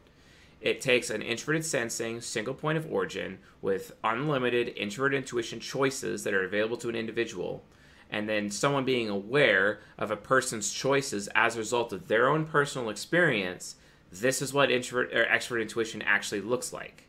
It 0.60 0.80
takes 0.80 1.10
an 1.10 1.22
introverted 1.22 1.64
sensing 1.64 2.20
single 2.20 2.54
point 2.54 2.78
of 2.78 2.90
origin 2.90 3.38
with 3.60 3.92
unlimited 4.02 4.68
introverted 4.76 5.18
intuition 5.18 5.60
choices 5.60 6.24
that 6.24 6.34
are 6.34 6.44
available 6.44 6.76
to 6.78 6.88
an 6.88 6.96
individual, 6.96 7.62
and 8.10 8.28
then 8.28 8.50
someone 8.50 8.84
being 8.84 9.08
aware 9.08 9.80
of 9.98 10.10
a 10.10 10.16
person's 10.16 10.72
choices 10.72 11.28
as 11.34 11.56
a 11.56 11.58
result 11.58 11.92
of 11.92 12.08
their 12.08 12.28
own 12.28 12.46
personal 12.46 12.88
experience. 12.88 13.76
This 14.10 14.40
is 14.40 14.52
what 14.54 14.70
introvert 14.70 15.12
or 15.12 15.24
extrovert 15.26 15.62
intuition 15.62 16.02
actually 16.02 16.40
looks 16.40 16.72
like. 16.72 17.04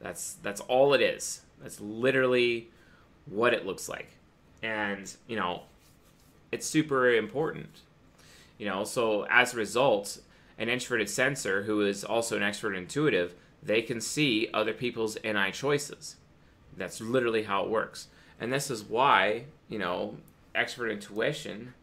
That's 0.00 0.34
that's 0.34 0.60
all 0.62 0.92
it 0.94 1.00
is. 1.00 1.42
That's 1.62 1.80
literally 1.80 2.68
what 3.26 3.54
it 3.54 3.64
looks 3.66 3.88
like. 3.88 4.10
And, 4.62 5.14
you 5.26 5.36
know, 5.36 5.62
it's 6.52 6.66
super 6.66 7.10
important. 7.10 7.80
You 8.58 8.66
know, 8.66 8.84
so 8.84 9.26
as 9.30 9.54
a 9.54 9.56
result, 9.56 10.18
an 10.58 10.68
introverted 10.68 11.10
sensor 11.10 11.64
who 11.64 11.82
is 11.82 12.04
also 12.04 12.36
an 12.36 12.42
extrovert 12.42 12.76
intuitive, 12.76 13.34
they 13.62 13.82
can 13.82 14.00
see 14.00 14.48
other 14.54 14.72
people's 14.72 15.16
NI 15.24 15.50
choices. 15.52 16.16
That's 16.76 17.00
literally 17.00 17.44
how 17.44 17.64
it 17.64 17.70
works. 17.70 18.08
And 18.40 18.52
this 18.52 18.70
is 18.70 18.84
why, 18.84 19.44
you 19.68 19.78
know, 19.78 20.16
extrovert 20.54 20.92
intuition 20.92 21.74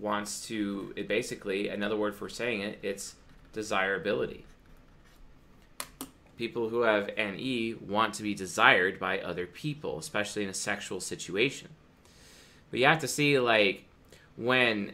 wants 0.00 0.46
to 0.48 0.92
it 0.96 1.06
basically 1.06 1.68
another 1.68 1.96
word 1.96 2.16
for 2.16 2.28
saying 2.28 2.60
it, 2.60 2.78
it's 2.82 3.14
desirability 3.52 4.44
people 6.36 6.68
who 6.68 6.82
have 6.82 7.10
NE 7.16 7.74
want 7.74 8.14
to 8.14 8.22
be 8.22 8.34
desired 8.34 8.98
by 8.98 9.20
other 9.20 9.46
people, 9.46 9.98
especially 9.98 10.42
in 10.42 10.48
a 10.48 10.54
sexual 10.54 11.00
situation. 11.00 11.68
But 12.70 12.80
you 12.80 12.86
have 12.86 13.00
to 13.00 13.08
see, 13.08 13.38
like, 13.38 13.84
when 14.36 14.92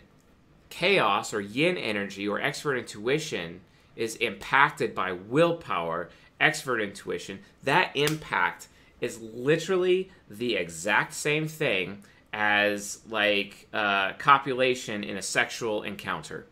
chaos 0.71 1.35
or 1.35 1.41
yin 1.41 1.77
energy 1.77 2.27
or 2.27 2.41
extrovert 2.41 2.79
intuition 2.79 3.61
is 3.97 4.17
impacted 4.17 4.95
by 4.95 5.13
willpower, 5.13 6.09
extrovert 6.41 6.83
intuition, 6.83 7.41
that 7.65 7.91
impact 7.95 8.69
is 9.01 9.21
literally 9.21 10.11
the 10.31 10.57
exact 10.57 11.13
same 11.13 11.47
thing 11.47 12.03
as, 12.33 13.01
like, 13.09 13.67
uh, 13.73 14.13
copulation 14.15 15.05
in 15.05 15.17
a 15.17 15.23
sexual 15.23 15.83
encounter, 15.83 16.47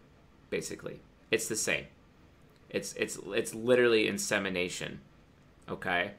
basically. 0.50 1.00
It's 1.30 1.48
the 1.48 1.56
same. 1.56 1.86
It's 2.70 2.92
it's 2.94 3.18
it's 3.28 3.54
literally 3.54 4.08
insemination. 4.08 5.00
Okay? 5.68 6.12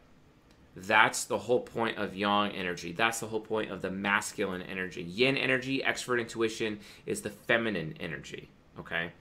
That's 0.84 1.26
the 1.26 1.38
whole 1.38 1.62
point 1.62 1.98
of 1.98 2.16
yang 2.16 2.52
energy. 2.52 2.92
That's 2.92 3.20
the 3.20 3.28
whole 3.28 3.40
point 3.42 3.72
of 3.72 3.82
the 3.82 3.92
masculine 3.92 4.62
energy. 4.62 5.04
Yin 5.04 5.38
energy, 5.38 5.82
extrovert 5.86 6.20
intuition 6.20 6.80
is 7.06 7.22
the 7.22 7.30
feminine 7.30 7.96
energy. 8.00 8.50
Okay? 8.80 9.12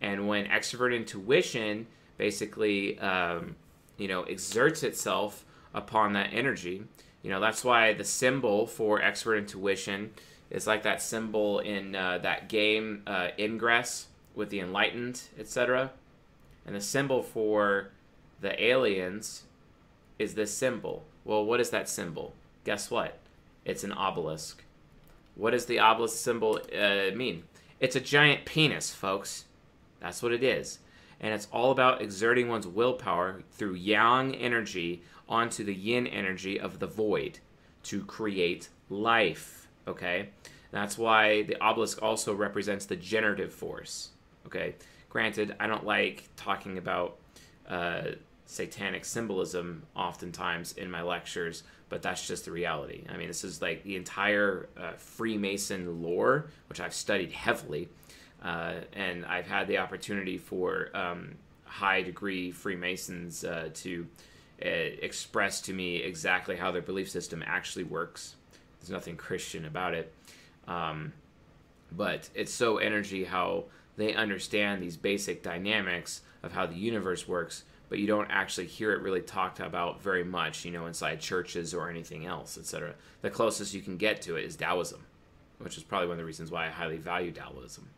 And 0.00 0.28
when 0.28 0.46
extrovert 0.46 0.94
intuition 0.94 1.86
basically 2.16 2.98
um, 3.00 3.56
you 3.98 4.06
know 4.06 4.22
exerts 4.22 4.82
itself 4.82 5.44
upon 5.72 6.12
that 6.12 6.30
energy, 6.32 6.84
you 7.22 7.30
know, 7.30 7.40
that's 7.40 7.64
why 7.64 7.94
the 7.94 8.04
symbol 8.04 8.66
for 8.66 9.00
extrovert 9.00 9.38
intuition 9.38 10.12
is 10.50 10.66
like 10.66 10.82
that 10.82 11.00
symbol 11.00 11.58
in 11.60 11.96
uh, 11.96 12.18
that 12.18 12.48
game 12.50 13.02
uh, 13.06 13.28
Ingress 13.38 14.08
with 14.34 14.50
the 14.50 14.60
enlightened, 14.60 15.22
etc. 15.38 15.90
And 16.66 16.76
the 16.76 16.82
symbol 16.82 17.22
for 17.22 17.90
the 18.40 18.62
aliens 18.62 19.44
is 20.18 20.34
this 20.34 20.52
symbol. 20.52 21.04
Well, 21.24 21.44
what 21.44 21.60
is 21.60 21.70
that 21.70 21.88
symbol? 21.88 22.34
Guess 22.64 22.90
what? 22.90 23.18
It's 23.64 23.84
an 23.84 23.92
obelisk. 23.92 24.62
What 25.34 25.50
does 25.50 25.66
the 25.66 25.78
obelisk 25.78 26.16
symbol 26.16 26.60
uh, 26.76 27.14
mean? 27.14 27.44
It's 27.80 27.96
a 27.96 28.00
giant 28.00 28.44
penis, 28.44 28.92
folks. 28.92 29.44
That's 30.00 30.22
what 30.22 30.32
it 30.32 30.42
is. 30.42 30.78
And 31.20 31.32
it's 31.32 31.48
all 31.52 31.70
about 31.70 32.02
exerting 32.02 32.48
one's 32.48 32.66
willpower 32.66 33.42
through 33.52 33.74
yang 33.74 34.34
energy 34.34 35.02
onto 35.28 35.64
the 35.64 35.74
yin 35.74 36.06
energy 36.06 36.60
of 36.60 36.78
the 36.78 36.86
void 36.86 37.38
to 37.84 38.04
create 38.04 38.68
life. 38.90 39.68
Okay? 39.88 40.28
That's 40.70 40.98
why 40.98 41.42
the 41.42 41.60
obelisk 41.60 42.02
also 42.02 42.34
represents 42.34 42.86
the 42.86 42.96
generative 42.96 43.52
force. 43.52 44.10
Okay? 44.46 44.74
Granted, 45.08 45.54
I 45.60 45.66
don't 45.66 45.86
like 45.86 46.28
talking 46.36 46.78
about 46.78 47.16
uh, 47.68 48.02
satanic 48.46 49.04
symbolism 49.04 49.84
oftentimes 49.96 50.72
in 50.72 50.90
my 50.90 51.02
lectures, 51.02 51.62
but 51.88 52.02
that's 52.02 52.26
just 52.26 52.44
the 52.44 52.50
reality. 52.50 53.04
I 53.08 53.16
mean, 53.16 53.28
this 53.28 53.44
is 53.44 53.62
like 53.62 53.82
the 53.84 53.96
entire 53.96 54.68
uh, 54.76 54.92
Freemason 54.92 56.02
lore, 56.02 56.46
which 56.68 56.80
I've 56.80 56.94
studied 56.94 57.32
heavily, 57.32 57.88
uh, 58.42 58.74
and 58.92 59.24
I've 59.24 59.46
had 59.46 59.66
the 59.68 59.78
opportunity 59.78 60.38
for 60.38 60.90
um, 60.94 61.36
high 61.64 62.02
degree 62.02 62.50
Freemasons 62.50 63.44
uh, 63.44 63.70
to 63.74 64.06
uh, 64.64 64.68
express 64.68 65.60
to 65.62 65.72
me 65.72 65.96
exactly 65.96 66.56
how 66.56 66.70
their 66.70 66.82
belief 66.82 67.10
system 67.10 67.42
actually 67.46 67.84
works. 67.84 68.36
There's 68.80 68.90
nothing 68.90 69.16
Christian 69.16 69.64
about 69.64 69.94
it. 69.94 70.12
Um, 70.68 71.12
but 71.90 72.28
it's 72.34 72.52
so 72.52 72.78
energy 72.78 73.24
how 73.24 73.64
they 73.96 74.14
understand 74.14 74.82
these 74.82 74.96
basic 74.96 75.42
dynamics 75.42 76.22
of 76.42 76.52
how 76.52 76.66
the 76.66 76.74
universe 76.74 77.26
works, 77.26 77.64
but 77.88 77.98
you 77.98 78.06
don't 78.06 78.30
actually 78.30 78.66
hear 78.66 78.92
it 78.92 79.02
really 79.02 79.20
talked 79.20 79.60
about 79.60 80.02
very 80.02 80.24
much, 80.24 80.64
you 80.64 80.70
know, 80.70 80.86
inside 80.86 81.20
churches 81.20 81.74
or 81.74 81.90
anything 81.90 82.26
else, 82.26 82.58
etc. 82.58 82.94
The 83.22 83.30
closest 83.30 83.74
you 83.74 83.82
can 83.82 83.96
get 83.96 84.22
to 84.22 84.36
it 84.36 84.44
is 84.44 84.56
Taoism, 84.56 85.04
which 85.58 85.76
is 85.76 85.82
probably 85.82 86.08
one 86.08 86.14
of 86.14 86.18
the 86.18 86.24
reasons 86.24 86.50
why 86.50 86.66
I 86.66 86.70
highly 86.70 86.96
value 86.96 87.32
Taoism. 87.32 87.88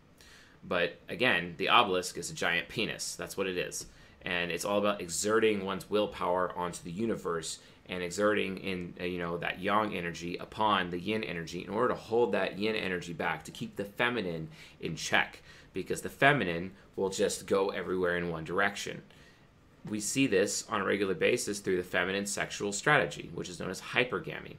But 0.65 0.99
again, 1.09 1.55
the 1.59 1.69
obelisk 1.69 2.19
is 2.19 2.31
a 2.31 2.35
giant 2.35 2.69
penis. 2.69 3.15
That's 3.15 3.37
what 3.37 3.47
it 3.47 3.57
is. 3.57 3.87
And 4.23 4.51
it's 4.51 4.65
all 4.65 4.79
about 4.79 5.01
exerting 5.01 5.65
one's 5.65 5.89
willpower 5.89 6.53
onto 6.57 6.83
the 6.83 6.91
universe 6.91 7.61
and 7.89 8.03
exerting 8.03 8.59
in 8.59 8.95
uh, 9.01 9.05
you 9.05 9.19
know 9.19 9.37
that 9.39 9.61
yang 9.61 9.95
energy 9.95 10.37
upon 10.39 10.91
the 10.91 10.99
yin 10.99 11.23
energy 11.23 11.63
in 11.63 11.71
order 11.71 11.89
to 11.89 11.95
hold 11.95 12.33
that 12.33 12.59
yin 12.59 12.75
energy 12.75 13.13
back 13.13 13.45
to 13.45 13.51
keep 13.51 13.77
the 13.77 13.85
feminine 13.85 14.49
in 14.81 14.97
check 14.97 15.41
because 15.73 16.01
the 16.01 16.09
feminine 16.09 16.73
will 16.97 17.11
just 17.11 17.47
go 17.47 17.69
everywhere 17.69 18.17
in 18.17 18.31
one 18.31 18.45
direction. 18.45 19.03
We 19.89 20.01
see 20.01 20.27
this 20.27 20.65
on 20.69 20.81
a 20.81 20.85
regular 20.85 21.15
basis 21.15 21.61
through 21.61 21.77
the 21.77 21.83
feminine 21.83 22.27
sexual 22.27 22.73
strategy, 22.73 23.31
which 23.35 23.49
is 23.49 23.61
known 23.61 23.71
as 23.71 23.81
hypergamy. 23.81 24.57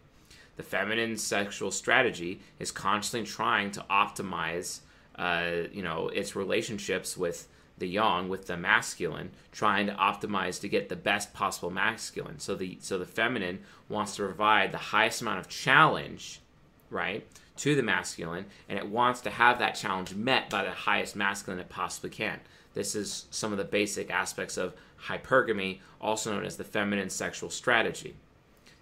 The 0.55 0.63
feminine 0.63 1.17
sexual 1.17 1.71
strategy 1.71 2.41
is 2.59 2.71
constantly 2.71 3.29
trying 3.29 3.71
to 3.71 3.85
optimize, 3.89 4.79
uh, 5.15 5.67
you 5.71 5.83
know, 5.83 6.09
its 6.09 6.35
relationships 6.35 7.15
with 7.15 7.47
the 7.77 7.87
yang, 7.87 8.27
with 8.27 8.47
the 8.47 8.57
masculine, 8.57 9.29
trying 9.51 9.85
to 9.85 9.93
optimize 9.93 10.59
to 10.61 10.67
get 10.67 10.89
the 10.89 10.95
best 10.95 11.33
possible 11.33 11.69
masculine. 11.69 12.39
So 12.39 12.55
the 12.55 12.77
so 12.81 12.97
the 12.97 13.05
feminine 13.05 13.59
wants 13.87 14.15
to 14.15 14.23
provide 14.23 14.71
the 14.71 14.77
highest 14.77 15.21
amount 15.21 15.39
of 15.39 15.47
challenge, 15.47 16.41
right, 16.89 17.25
to 17.57 17.75
the 17.75 17.83
masculine, 17.83 18.45
and 18.67 18.79
it 18.79 18.87
wants 18.87 19.21
to 19.21 19.29
have 19.29 19.59
that 19.59 19.75
challenge 19.75 20.15
met 20.15 20.49
by 20.49 20.63
the 20.63 20.71
highest 20.71 21.15
masculine 21.15 21.59
it 21.59 21.69
possibly 21.69 22.09
can. 22.09 22.39
This 22.77 22.93
is 22.93 23.25
some 23.31 23.51
of 23.51 23.57
the 23.57 23.63
basic 23.63 24.11
aspects 24.11 24.55
of 24.55 24.75
hypergamy, 25.07 25.79
also 25.99 26.31
known 26.31 26.45
as 26.45 26.57
the 26.57 26.63
feminine 26.63 27.09
sexual 27.09 27.49
strategy. 27.49 28.15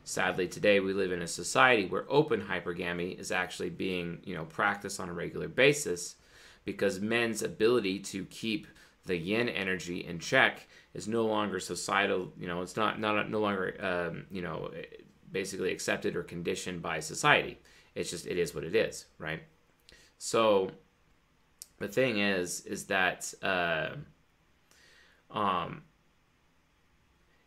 Sadly, 0.03 0.49
today 0.49 0.81
we 0.81 0.91
live 0.91 1.13
in 1.13 1.21
a 1.21 1.27
society 1.27 1.85
where 1.85 2.03
open 2.09 2.41
hypergamy 2.41 3.17
is 3.17 3.31
actually 3.31 3.69
being, 3.69 4.19
you 4.25 4.35
know, 4.35 4.43
practiced 4.43 4.99
on 4.99 5.07
a 5.07 5.13
regular 5.13 5.47
basis 5.47 6.15
because 6.65 6.99
men's 6.99 7.41
ability 7.41 7.99
to 7.99 8.25
keep 8.25 8.67
the 9.05 9.15
yin 9.15 9.47
energy 9.47 10.05
in 10.05 10.19
check 10.19 10.67
is 10.93 11.07
no 11.07 11.25
longer 11.25 11.61
societal, 11.61 12.33
you 12.37 12.47
know, 12.47 12.61
it's 12.61 12.75
not 12.75 12.99
not 12.99 13.29
no 13.29 13.39
longer 13.39 13.77
um, 13.79 14.25
you 14.29 14.41
know, 14.41 14.71
basically 15.31 15.71
accepted 15.71 16.17
or 16.17 16.23
conditioned 16.23 16.81
by 16.81 16.99
society. 16.99 17.61
It's 17.95 18.09
just 18.09 18.27
it 18.27 18.37
is 18.37 18.53
what 18.53 18.65
it 18.65 18.75
is, 18.75 19.05
right? 19.19 19.41
So 20.17 20.71
the 21.85 21.93
thing 21.93 22.19
is 22.19 22.61
is 22.61 22.85
that 22.85 23.31
uh, 23.43 23.89
um 25.29 25.83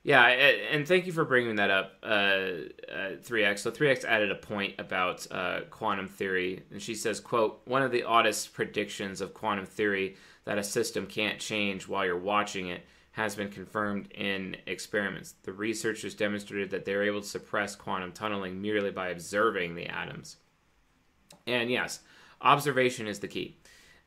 yeah, 0.04 0.22
and 0.24 0.86
thank 0.88 1.04
you 1.06 1.12
for 1.12 1.26
bringing 1.26 1.56
that 1.56 1.70
up, 1.70 1.98
uh, 2.02 2.06
uh, 2.06 3.16
3x. 3.20 3.58
So 3.58 3.70
3x 3.70 4.04
added 4.04 4.30
a 4.30 4.36
point 4.36 4.76
about 4.78 5.26
uh, 5.30 5.62
quantum 5.68 6.08
theory, 6.08 6.62
and 6.70 6.80
she 6.80 6.94
says, 6.94 7.20
"quote 7.20 7.60
One 7.66 7.82
of 7.82 7.90
the 7.90 8.04
oddest 8.04 8.54
predictions 8.54 9.20
of 9.20 9.34
quantum 9.34 9.66
theory 9.66 10.16
that 10.44 10.56
a 10.56 10.62
system 10.62 11.06
can't 11.06 11.38
change 11.38 11.88
while 11.88 12.06
you're 12.06 12.18
watching 12.18 12.68
it 12.68 12.86
has 13.10 13.34
been 13.34 13.50
confirmed 13.50 14.10
in 14.12 14.56
experiments. 14.66 15.34
The 15.42 15.52
researchers 15.52 16.14
demonstrated 16.14 16.70
that 16.70 16.84
they're 16.84 17.02
able 17.02 17.20
to 17.20 17.26
suppress 17.26 17.74
quantum 17.74 18.12
tunneling 18.12 18.62
merely 18.62 18.92
by 18.92 19.08
observing 19.08 19.74
the 19.74 19.88
atoms. 19.88 20.36
And 21.46 21.70
yes, 21.70 22.00
observation 22.40 23.08
is 23.08 23.18
the 23.18 23.28
key 23.28 23.58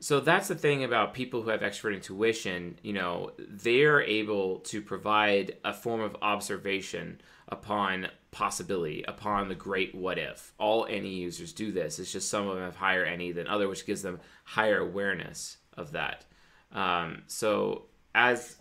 so 0.02 0.20
that's 0.20 0.48
the 0.48 0.54
thing 0.54 0.84
about 0.84 1.14
people 1.14 1.42
who 1.42 1.50
have 1.50 1.60
extrovert 1.60 1.94
intuition 1.94 2.78
you 2.82 2.92
know 2.92 3.32
they're 3.38 4.02
able 4.02 4.58
to 4.60 4.82
provide 4.82 5.56
a 5.64 5.72
form 5.72 6.00
of 6.00 6.16
observation 6.22 7.20
upon 7.48 8.08
possibility 8.32 9.04
upon 9.06 9.48
the 9.48 9.54
great 9.54 9.94
what 9.94 10.18
if. 10.18 10.52
All 10.58 10.86
NE 10.86 11.06
users 11.06 11.52
do 11.52 11.70
this. 11.70 11.98
It's 11.98 12.10
just 12.10 12.30
some 12.30 12.48
of 12.48 12.56
them 12.56 12.64
have 12.64 12.76
higher 12.76 13.16
NE 13.16 13.32
than 13.32 13.46
other 13.46 13.68
which 13.68 13.86
gives 13.86 14.02
them 14.02 14.18
higher 14.44 14.78
awareness 14.78 15.58
of 15.76 15.92
that. 15.92 16.24
Um, 16.72 17.22
so 17.26 17.84
as 18.14 18.56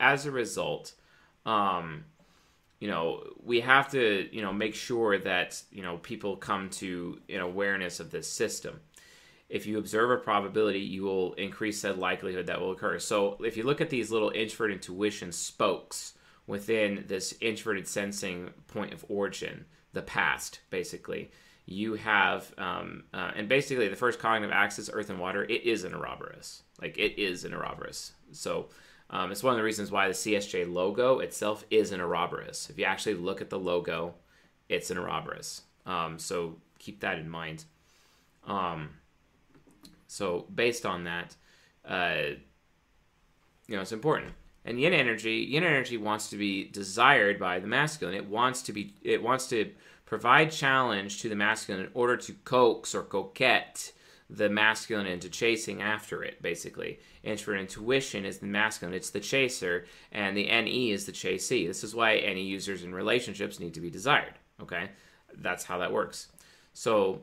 as 0.00 0.24
a 0.24 0.30
result 0.30 0.94
um, 1.44 2.04
you 2.78 2.88
know 2.88 3.24
we 3.42 3.60
have 3.60 3.90
to 3.90 4.28
you 4.32 4.40
know 4.40 4.52
make 4.52 4.76
sure 4.76 5.18
that 5.18 5.60
you 5.72 5.82
know 5.82 5.98
people 5.98 6.36
come 6.36 6.70
to 6.70 7.20
an 7.28 7.40
awareness 7.40 7.98
of 7.98 8.10
this 8.10 8.28
system 8.28 8.80
if 9.52 9.66
you 9.66 9.76
observe 9.76 10.10
a 10.10 10.16
probability, 10.16 10.80
you 10.80 11.02
will 11.02 11.34
increase 11.34 11.82
the 11.82 11.92
likelihood 11.92 12.46
that 12.46 12.58
will 12.58 12.72
occur. 12.72 12.98
So 12.98 13.36
if 13.44 13.54
you 13.54 13.64
look 13.64 13.82
at 13.82 13.90
these 13.90 14.10
little 14.10 14.30
introverted 14.30 14.76
intuition 14.76 15.30
spokes 15.30 16.14
within 16.46 17.04
this 17.06 17.34
introverted 17.42 17.86
sensing 17.86 18.48
point 18.68 18.94
of 18.94 19.04
origin, 19.10 19.66
the 19.92 20.00
past, 20.00 20.60
basically, 20.70 21.30
you 21.66 21.94
have, 21.94 22.50
um, 22.56 23.04
uh, 23.12 23.32
and 23.36 23.46
basically 23.46 23.88
the 23.88 23.94
first 23.94 24.18
cognitive 24.18 24.54
axis, 24.54 24.88
earth 24.90 25.10
and 25.10 25.20
water, 25.20 25.44
it 25.44 25.64
is 25.64 25.84
an 25.84 25.92
Ouroboros. 25.92 26.62
Like 26.80 26.96
it 26.96 27.20
is 27.20 27.44
an 27.44 27.52
Ouroboros. 27.52 28.12
So 28.30 28.70
um, 29.10 29.30
it's 29.30 29.42
one 29.42 29.52
of 29.52 29.58
the 29.58 29.64
reasons 29.64 29.90
why 29.90 30.08
the 30.08 30.14
CSJ 30.14 30.72
logo 30.72 31.18
itself 31.18 31.66
is 31.70 31.92
an 31.92 32.00
Ouroboros. 32.00 32.68
If 32.70 32.78
you 32.78 32.86
actually 32.86 33.16
look 33.16 33.42
at 33.42 33.50
the 33.50 33.58
logo, 33.58 34.14
it's 34.70 34.90
an 34.90 34.96
Ouroboros. 34.96 35.60
Um, 35.84 36.18
so 36.18 36.56
keep 36.78 37.00
that 37.00 37.18
in 37.18 37.28
mind. 37.28 37.64
Um, 38.46 38.88
so 40.12 40.44
based 40.54 40.84
on 40.84 41.04
that, 41.04 41.34
uh, 41.88 42.36
you 43.66 43.76
know, 43.76 43.80
it's 43.80 43.92
important. 43.92 44.32
And 44.64 44.78
yin 44.78 44.92
energy, 44.92 45.36
yin 45.36 45.64
energy 45.64 45.96
wants 45.96 46.28
to 46.30 46.36
be 46.36 46.64
desired 46.64 47.38
by 47.38 47.60
the 47.60 47.66
masculine. 47.66 48.14
It 48.14 48.28
wants 48.28 48.60
to 48.62 48.74
be, 48.74 48.94
it 49.02 49.22
wants 49.22 49.46
to 49.48 49.70
provide 50.04 50.52
challenge 50.52 51.22
to 51.22 51.30
the 51.30 51.34
masculine 51.34 51.86
in 51.86 51.90
order 51.94 52.18
to 52.18 52.34
coax 52.44 52.94
or 52.94 53.02
coquette 53.02 53.92
the 54.28 54.50
masculine 54.50 55.06
into 55.06 55.30
chasing 55.30 55.80
after 55.80 56.22
it, 56.22 56.42
basically. 56.42 57.00
Introvert 57.22 57.60
intuition 57.60 58.26
is 58.26 58.38
the 58.38 58.46
masculine, 58.46 58.94
it's 58.94 59.10
the 59.10 59.20
chaser, 59.20 59.86
and 60.12 60.36
the 60.36 60.44
NE 60.44 60.90
is 60.90 61.06
the 61.06 61.12
chasee. 61.12 61.66
This 61.66 61.82
is 61.82 61.94
why 61.94 62.16
NE 62.16 62.42
users 62.42 62.84
in 62.84 62.94
relationships 62.94 63.58
need 63.58 63.72
to 63.74 63.80
be 63.80 63.90
desired, 63.90 64.34
okay? 64.60 64.90
That's 65.34 65.64
how 65.64 65.78
that 65.78 65.92
works. 65.92 66.28
So 66.74 67.22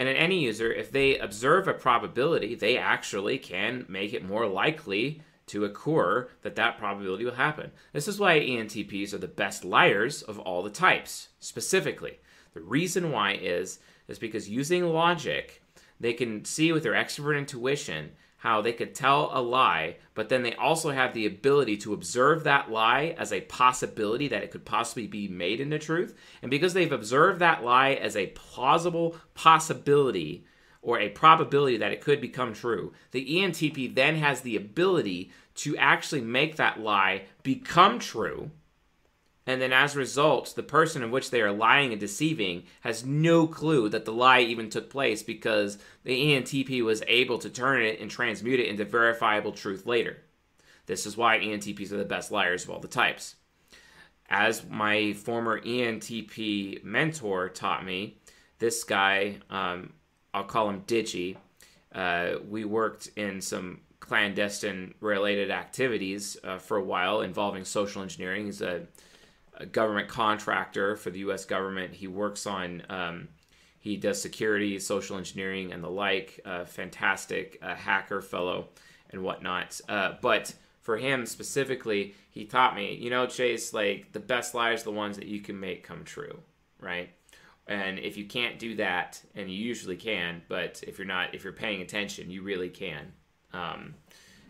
and 0.00 0.08
in 0.08 0.30
NE 0.30 0.38
user, 0.38 0.72
if 0.72 0.90
they 0.90 1.18
observe 1.18 1.68
a 1.68 1.74
probability, 1.74 2.54
they 2.54 2.78
actually 2.78 3.36
can 3.36 3.84
make 3.86 4.14
it 4.14 4.24
more 4.24 4.46
likely 4.46 5.20
to 5.48 5.66
occur 5.66 6.26
that 6.40 6.56
that 6.56 6.78
probability 6.78 7.26
will 7.26 7.34
happen. 7.34 7.70
This 7.92 8.08
is 8.08 8.18
why 8.18 8.40
ENTPs 8.40 9.12
are 9.12 9.18
the 9.18 9.28
best 9.28 9.62
liars 9.62 10.22
of 10.22 10.38
all 10.38 10.62
the 10.62 10.70
types, 10.70 11.28
specifically. 11.38 12.18
The 12.54 12.62
reason 12.62 13.12
why 13.12 13.32
is 13.34 13.78
is 14.08 14.18
because 14.18 14.48
using 14.48 14.86
logic, 14.86 15.62
they 16.00 16.14
can 16.14 16.46
see 16.46 16.72
with 16.72 16.82
their 16.82 16.94
extrovert 16.94 17.36
intuition 17.36 18.12
how 18.40 18.62
they 18.62 18.72
could 18.72 18.94
tell 18.94 19.30
a 19.34 19.40
lie, 19.40 19.96
but 20.14 20.30
then 20.30 20.42
they 20.42 20.54
also 20.54 20.90
have 20.90 21.12
the 21.12 21.26
ability 21.26 21.76
to 21.76 21.92
observe 21.92 22.42
that 22.44 22.70
lie 22.70 23.14
as 23.18 23.34
a 23.34 23.42
possibility 23.42 24.28
that 24.28 24.42
it 24.42 24.50
could 24.50 24.64
possibly 24.64 25.06
be 25.06 25.28
made 25.28 25.60
into 25.60 25.78
truth. 25.78 26.16
And 26.40 26.50
because 26.50 26.72
they've 26.72 26.90
observed 26.90 27.38
that 27.40 27.62
lie 27.62 27.90
as 27.92 28.16
a 28.16 28.28
plausible 28.28 29.14
possibility 29.34 30.46
or 30.80 30.98
a 30.98 31.10
probability 31.10 31.76
that 31.76 31.92
it 31.92 32.00
could 32.00 32.18
become 32.18 32.54
true, 32.54 32.94
the 33.10 33.26
ENTP 33.26 33.94
then 33.94 34.16
has 34.16 34.40
the 34.40 34.56
ability 34.56 35.30
to 35.56 35.76
actually 35.76 36.22
make 36.22 36.56
that 36.56 36.80
lie 36.80 37.24
become 37.42 37.98
true 37.98 38.50
and 39.46 39.60
then 39.60 39.72
as 39.72 39.96
a 39.96 39.98
result, 39.98 40.54
the 40.54 40.62
person 40.62 41.02
in 41.02 41.10
which 41.10 41.30
they 41.30 41.40
are 41.40 41.52
lying 41.52 41.92
and 41.92 42.00
deceiving 42.00 42.64
has 42.82 43.04
no 43.04 43.46
clue 43.46 43.88
that 43.88 44.04
the 44.04 44.12
lie 44.12 44.40
even 44.40 44.68
took 44.68 44.90
place 44.90 45.22
because 45.22 45.78
the 46.04 46.16
ENTP 46.16 46.82
was 46.82 47.02
able 47.08 47.38
to 47.38 47.48
turn 47.48 47.82
it 47.82 48.00
and 48.00 48.10
transmute 48.10 48.60
it 48.60 48.68
into 48.68 48.84
verifiable 48.84 49.52
truth 49.52 49.86
later. 49.86 50.18
This 50.86 51.06
is 51.06 51.16
why 51.16 51.38
ENTPs 51.38 51.90
are 51.92 51.96
the 51.96 52.04
best 52.04 52.30
liars 52.30 52.64
of 52.64 52.70
all 52.70 52.80
the 52.80 52.88
types. 52.88 53.36
As 54.28 54.64
my 54.68 55.14
former 55.14 55.60
ENTP 55.60 56.84
mentor 56.84 57.48
taught 57.48 57.84
me, 57.84 58.18
this 58.58 58.84
guy, 58.84 59.38
um, 59.48 59.92
I'll 60.34 60.44
call 60.44 60.68
him 60.68 60.82
Digi, 60.82 61.36
uh, 61.92 62.34
we 62.48 62.64
worked 62.64 63.10
in 63.16 63.40
some 63.40 63.80
clandestine 64.00 64.94
related 65.00 65.50
activities 65.50 66.36
uh, 66.44 66.58
for 66.58 66.76
a 66.76 66.84
while 66.84 67.22
involving 67.22 67.64
social 67.64 68.02
engineering. 68.02 68.46
He's 68.46 68.62
a 68.62 68.82
a 69.60 69.66
government 69.66 70.08
contractor 70.08 70.96
for 70.96 71.10
the 71.10 71.20
U.S. 71.20 71.44
government. 71.44 71.94
He 71.94 72.06
works 72.08 72.46
on 72.46 72.82
um, 72.88 73.28
he 73.80 73.96
does 73.96 74.20
security, 74.20 74.78
social 74.78 75.16
engineering, 75.16 75.72
and 75.72 75.82
the 75.82 75.88
like. 75.88 76.40
Fantastic 76.66 77.58
uh, 77.62 77.74
hacker 77.74 78.20
fellow 78.20 78.68
and 79.10 79.22
whatnot. 79.22 79.80
Uh, 79.88 80.12
but 80.20 80.54
for 80.80 80.96
him 80.96 81.26
specifically, 81.26 82.14
he 82.30 82.44
taught 82.44 82.76
me, 82.76 82.94
you 82.94 83.10
know, 83.10 83.26
Chase, 83.26 83.72
like 83.72 84.12
the 84.12 84.20
best 84.20 84.54
lies 84.54 84.82
are 84.82 84.84
the 84.84 84.90
ones 84.92 85.16
that 85.16 85.26
you 85.26 85.40
can 85.40 85.58
make 85.58 85.82
come 85.82 86.04
true, 86.04 86.40
right? 86.78 87.10
And 87.66 87.98
if 87.98 88.16
you 88.16 88.24
can't 88.24 88.58
do 88.58 88.76
that, 88.76 89.20
and 89.34 89.50
you 89.50 89.56
usually 89.56 89.96
can, 89.96 90.42
but 90.48 90.82
if 90.86 90.98
you're 90.98 91.06
not, 91.06 91.34
if 91.34 91.44
you're 91.44 91.52
paying 91.52 91.82
attention, 91.82 92.30
you 92.30 92.42
really 92.42 92.68
can. 92.68 93.12
Um, 93.52 93.94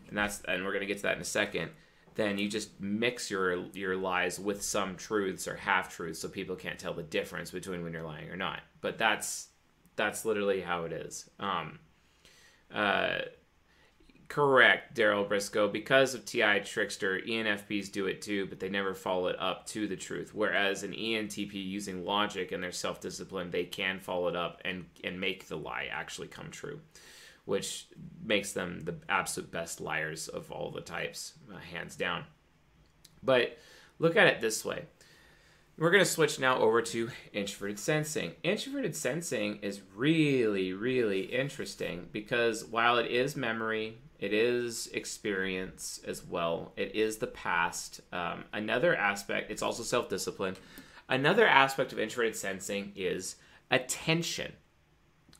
and 0.08 0.16
that's, 0.16 0.42
and 0.42 0.64
we're 0.64 0.72
gonna 0.72 0.86
get 0.86 0.98
to 0.98 1.02
that 1.04 1.16
in 1.16 1.22
a 1.22 1.24
second 1.24 1.70
then 2.20 2.38
you 2.38 2.48
just 2.48 2.80
mix 2.80 3.30
your 3.30 3.66
your 3.72 3.96
lies 3.96 4.38
with 4.38 4.62
some 4.62 4.96
truths 4.96 5.48
or 5.48 5.56
half 5.56 5.94
truths 5.94 6.20
so 6.20 6.28
people 6.28 6.56
can't 6.56 6.78
tell 6.78 6.94
the 6.94 7.02
difference 7.02 7.50
between 7.50 7.82
when 7.82 7.92
you're 7.92 8.02
lying 8.02 8.28
or 8.28 8.36
not 8.36 8.60
but 8.80 8.98
that's 8.98 9.48
that's 9.96 10.24
literally 10.24 10.60
how 10.60 10.84
it 10.84 10.92
is 10.92 11.28
um, 11.38 11.78
uh, 12.72 13.18
Correct, 14.30 14.96
Daryl 14.96 15.28
Briscoe. 15.28 15.66
Because 15.66 16.14
of 16.14 16.24
TI 16.24 16.60
Trickster, 16.60 17.18
ENFPs 17.18 17.90
do 17.90 18.06
it 18.06 18.22
too, 18.22 18.46
but 18.46 18.60
they 18.60 18.68
never 18.68 18.94
follow 18.94 19.26
it 19.26 19.34
up 19.40 19.66
to 19.66 19.88
the 19.88 19.96
truth. 19.96 20.30
Whereas 20.32 20.84
an 20.84 20.92
ENTP 20.92 21.52
using 21.52 22.04
logic 22.04 22.52
and 22.52 22.62
their 22.62 22.70
self 22.70 23.00
discipline, 23.00 23.50
they 23.50 23.64
can 23.64 23.98
follow 23.98 24.28
it 24.28 24.36
up 24.36 24.60
and, 24.64 24.84
and 25.02 25.20
make 25.20 25.48
the 25.48 25.56
lie 25.56 25.88
actually 25.90 26.28
come 26.28 26.48
true, 26.52 26.78
which 27.44 27.88
makes 28.22 28.52
them 28.52 28.80
the 28.84 28.96
absolute 29.08 29.50
best 29.50 29.80
liars 29.80 30.28
of 30.28 30.50
all 30.50 30.70
the 30.70 30.80
types, 30.80 31.34
uh, 31.52 31.58
hands 31.58 31.96
down. 31.96 32.24
But 33.22 33.58
look 33.98 34.16
at 34.16 34.26
it 34.26 34.40
this 34.40 34.64
way. 34.64 34.84
We're 35.80 35.90
going 35.90 36.04
to 36.04 36.10
switch 36.10 36.38
now 36.38 36.58
over 36.58 36.82
to 36.82 37.10
introverted 37.32 37.78
sensing. 37.78 38.32
Introverted 38.42 38.94
sensing 38.94 39.60
is 39.62 39.80
really, 39.94 40.74
really 40.74 41.20
interesting 41.22 42.08
because 42.12 42.66
while 42.66 42.98
it 42.98 43.10
is 43.10 43.34
memory, 43.34 43.96
it 44.18 44.34
is 44.34 44.88
experience 44.88 45.98
as 46.06 46.22
well, 46.22 46.74
it 46.76 46.94
is 46.94 47.16
the 47.16 47.26
past. 47.26 48.02
Um, 48.12 48.44
another 48.52 48.94
aspect, 48.94 49.50
it's 49.50 49.62
also 49.62 49.82
self 49.82 50.10
discipline. 50.10 50.56
Another 51.08 51.46
aspect 51.46 51.92
of 51.92 51.98
introverted 51.98 52.36
sensing 52.36 52.92
is 52.94 53.36
attention. 53.70 54.52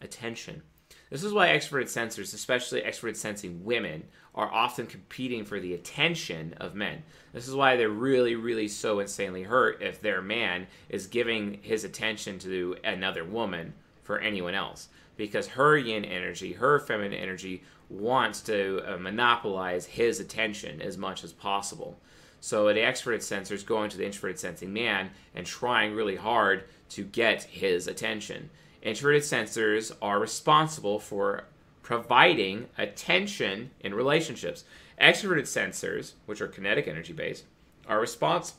Attention. 0.01 0.63
This 1.11 1.25
is 1.25 1.33
why 1.33 1.49
extroverted 1.49 1.87
sensors, 1.87 2.33
especially 2.33 2.83
extroverted 2.83 3.17
sensing 3.17 3.65
women, 3.65 4.05
are 4.33 4.51
often 4.51 4.87
competing 4.87 5.45
for 5.45 5.59
the 5.59 5.75
attention 5.75 6.55
of 6.61 6.77
men. 6.77 7.03
This 7.33 7.49
is 7.49 7.55
why 7.55 7.77
they're 7.77 7.89
really, 7.89 8.37
really 8.37 8.69
so 8.69 9.01
insanely 9.01 9.43
hurt 9.43 9.83
if 9.83 10.01
their 10.01 10.23
man 10.23 10.69
is 10.89 11.09
giving 11.09 11.59
his 11.63 11.83
attention 11.83 12.39
to 12.41 12.77
another 12.85 13.25
woman 13.25 13.75
for 14.05 14.21
anyone 14.21 14.55
else. 14.55 14.89
Because 15.17 15.49
her 15.49 15.77
yin 15.77 16.05
energy, 16.05 16.53
her 16.53 16.79
feminine 16.79 17.19
energy, 17.19 17.65
wants 17.89 18.41
to 18.43 18.81
uh, 18.87 18.97
monopolize 18.97 19.87
his 19.87 20.21
attention 20.21 20.81
as 20.81 20.97
much 20.97 21.25
as 21.25 21.33
possible. 21.33 21.99
So 22.41 22.69
the 22.69 22.81
extroverted 22.81 23.23
sensor 23.23 23.55
is 23.55 23.65
going 23.65 23.91
to 23.91 23.99
the 23.99 24.07
introverted 24.07 24.39
sensing 24.39 24.73
man 24.73 25.11
and 25.35 25.45
trying 25.45 25.93
really 25.93 26.17
hard 26.17 26.65
to 26.91 27.03
get 27.03 27.43
his 27.43 27.89
attention. 27.89 28.49
Introverted 28.83 29.23
sensors 29.23 29.93
are 30.01 30.19
responsible 30.19 30.99
for 30.99 31.45
providing 31.83 32.69
attention 32.79 33.71
in 33.81 33.95
relationships. 33.95 34.65
Extroverted 35.01 35.43
sensors, 35.43 36.13
which 36.27 36.41
are 36.41 36.49
kinetic 36.49 36.89
energy 36.89 37.13
based, 37.13 37.45
are 37.87 38.01
respons- 38.01 38.55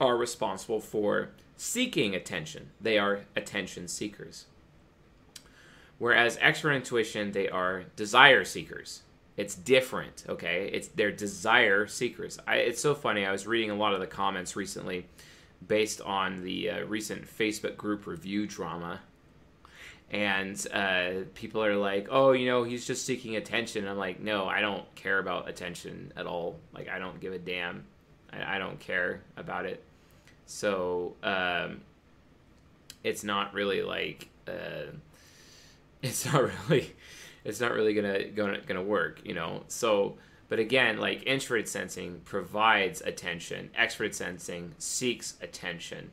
are 0.00 0.16
responsible 0.16 0.80
for 0.80 1.30
seeking 1.56 2.14
attention. 2.14 2.70
They 2.80 2.98
are 2.98 3.20
attention 3.34 3.88
seekers. 3.88 4.46
Whereas 5.98 6.36
extrovert 6.38 6.76
intuition, 6.76 7.32
they 7.32 7.48
are 7.48 7.84
desire 7.94 8.44
seekers. 8.44 9.02
It's 9.36 9.54
different, 9.54 10.24
okay? 10.28 10.70
It's 10.72 10.88
they're 10.88 11.12
desire 11.12 11.86
seekers. 11.86 12.38
I, 12.46 12.56
it's 12.56 12.80
so 12.80 12.94
funny. 12.94 13.24
I 13.24 13.32
was 13.32 13.46
reading 13.46 13.70
a 13.70 13.76
lot 13.76 13.94
of 13.94 14.00
the 14.00 14.06
comments 14.06 14.56
recently, 14.56 15.06
based 15.66 16.00
on 16.02 16.42
the 16.42 16.70
uh, 16.70 16.84
recent 16.84 17.26
Facebook 17.26 17.76
group 17.76 18.06
review 18.06 18.46
drama 18.46 19.00
and 20.10 20.66
uh, 20.72 21.10
people 21.34 21.64
are 21.64 21.76
like, 21.76 22.08
"Oh, 22.10 22.32
you 22.32 22.46
know, 22.46 22.62
he's 22.62 22.86
just 22.86 23.04
seeking 23.04 23.36
attention." 23.36 23.86
I'm 23.88 23.98
like, 23.98 24.20
"No, 24.20 24.46
I 24.46 24.60
don't 24.60 24.92
care 24.94 25.18
about 25.18 25.48
attention 25.48 26.12
at 26.16 26.26
all. 26.26 26.60
Like, 26.72 26.88
I 26.88 26.98
don't 26.98 27.18
give 27.20 27.32
a 27.32 27.38
damn. 27.38 27.84
I, 28.32 28.56
I 28.56 28.58
don't 28.58 28.78
care 28.78 29.22
about 29.36 29.66
it." 29.66 29.82
So 30.46 31.16
um, 31.24 31.80
it's 33.02 33.24
not 33.24 33.52
really 33.52 33.82
like 33.82 34.28
uh, 34.46 34.92
it's 36.02 36.24
not 36.32 36.50
really 36.68 36.94
it's 37.44 37.60
not 37.60 37.72
really 37.72 37.94
gonna 37.94 38.24
gonna 38.28 38.60
gonna 38.60 38.82
work, 38.82 39.20
you 39.24 39.34
know. 39.34 39.64
So. 39.68 40.18
But 40.48 40.60
again, 40.60 40.98
like 40.98 41.24
introverted 41.26 41.66
sensing 41.68 42.20
provides 42.24 43.00
attention, 43.00 43.68
extroverted 43.76 44.14
sensing 44.14 44.74
seeks 44.78 45.34
attention. 45.42 46.12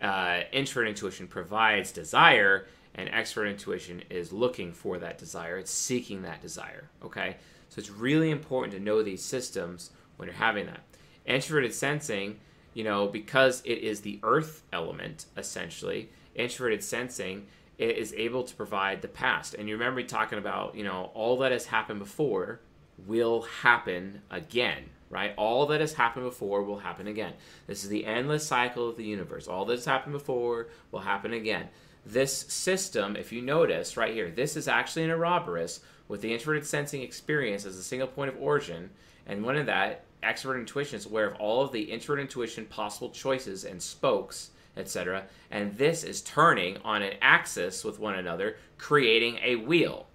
Uh, 0.00 0.42
introvert 0.52 0.86
intuition 0.86 1.26
provides 1.26 1.90
desire, 1.90 2.68
and 2.94 3.08
extrovert 3.10 3.50
intuition 3.50 4.02
is 4.10 4.32
looking 4.32 4.72
for 4.72 4.98
that 4.98 5.18
desire 5.18 5.58
it's 5.58 5.70
seeking 5.70 6.22
that 6.22 6.40
desire 6.40 6.88
okay 7.02 7.36
so 7.68 7.78
it's 7.78 7.90
really 7.90 8.30
important 8.30 8.72
to 8.72 8.80
know 8.80 9.02
these 9.02 9.22
systems 9.22 9.90
when 10.16 10.28
you're 10.28 10.36
having 10.36 10.66
that 10.66 10.80
introverted 11.26 11.74
sensing 11.74 12.38
you 12.74 12.84
know 12.84 13.06
because 13.06 13.62
it 13.64 13.78
is 13.78 14.00
the 14.00 14.18
earth 14.22 14.62
element 14.72 15.26
essentially 15.36 16.08
introverted 16.34 16.82
sensing 16.82 17.46
is 17.76 18.12
able 18.14 18.44
to 18.44 18.54
provide 18.54 19.02
the 19.02 19.08
past 19.08 19.54
and 19.54 19.68
you 19.68 19.74
remember 19.74 20.00
me 20.00 20.04
talking 20.04 20.38
about 20.38 20.74
you 20.74 20.84
know 20.84 21.10
all 21.14 21.38
that 21.38 21.52
has 21.52 21.66
happened 21.66 21.98
before 21.98 22.60
will 23.06 23.42
happen 23.42 24.20
again 24.30 24.84
right? 25.10 25.32
All 25.36 25.66
that 25.66 25.80
has 25.80 25.94
happened 25.94 26.24
before 26.24 26.64
will 26.64 26.80
happen 26.80 27.06
again. 27.06 27.34
This 27.68 27.84
is 27.84 27.88
the 27.88 28.04
endless 28.04 28.44
cycle 28.44 28.88
of 28.88 28.96
the 28.96 29.04
universe. 29.04 29.46
All 29.46 29.64
that 29.66 29.74
has 29.74 29.84
happened 29.84 30.12
before 30.12 30.66
will 30.90 31.00
happen 31.00 31.32
again 31.32 31.68
this 32.06 32.36
system, 32.36 33.16
if 33.16 33.32
you 33.32 33.40
notice 33.40 33.96
right 33.96 34.12
here, 34.12 34.30
this 34.30 34.56
is 34.56 34.68
actually 34.68 35.04
an 35.04 35.10
Ouroboros 35.10 35.80
with 36.08 36.20
the 36.20 36.32
introverted 36.32 36.66
sensing 36.66 37.02
experience 37.02 37.64
as 37.64 37.76
a 37.76 37.82
single 37.82 38.08
point 38.08 38.28
of 38.28 38.40
origin. 38.40 38.90
And 39.26 39.42
one 39.42 39.56
of 39.56 39.66
that, 39.66 40.04
extrovert 40.22 40.58
intuition 40.58 40.96
is 40.96 41.06
aware 41.06 41.28
of 41.28 41.36
all 41.36 41.62
of 41.62 41.72
the 41.72 41.84
introvert 41.84 42.20
intuition 42.20 42.66
possible 42.66 43.10
choices 43.10 43.64
and 43.64 43.82
spokes, 43.82 44.50
etc. 44.76 45.24
And 45.50 45.76
this 45.76 46.04
is 46.04 46.20
turning 46.20 46.78
on 46.84 47.02
an 47.02 47.14
axis 47.22 47.84
with 47.84 47.98
one 47.98 48.14
another, 48.14 48.56
creating 48.76 49.38
a 49.42 49.56
wheel. 49.56 50.06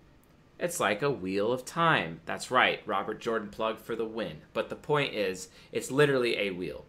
It's 0.59 0.79
like 0.79 1.01
a 1.01 1.09
wheel 1.09 1.51
of 1.51 1.65
time. 1.65 2.19
That's 2.25 2.51
right, 2.51 2.81
Robert 2.85 3.21
Jordan 3.21 3.49
plugged 3.49 3.79
for 3.79 3.95
the 3.95 4.05
win. 4.05 4.41
But 4.53 4.69
the 4.69 4.75
point 4.75 5.13
is, 5.13 5.47
it's 5.71 5.89
literally 5.89 6.37
a 6.37 6.51
wheel. 6.51 6.85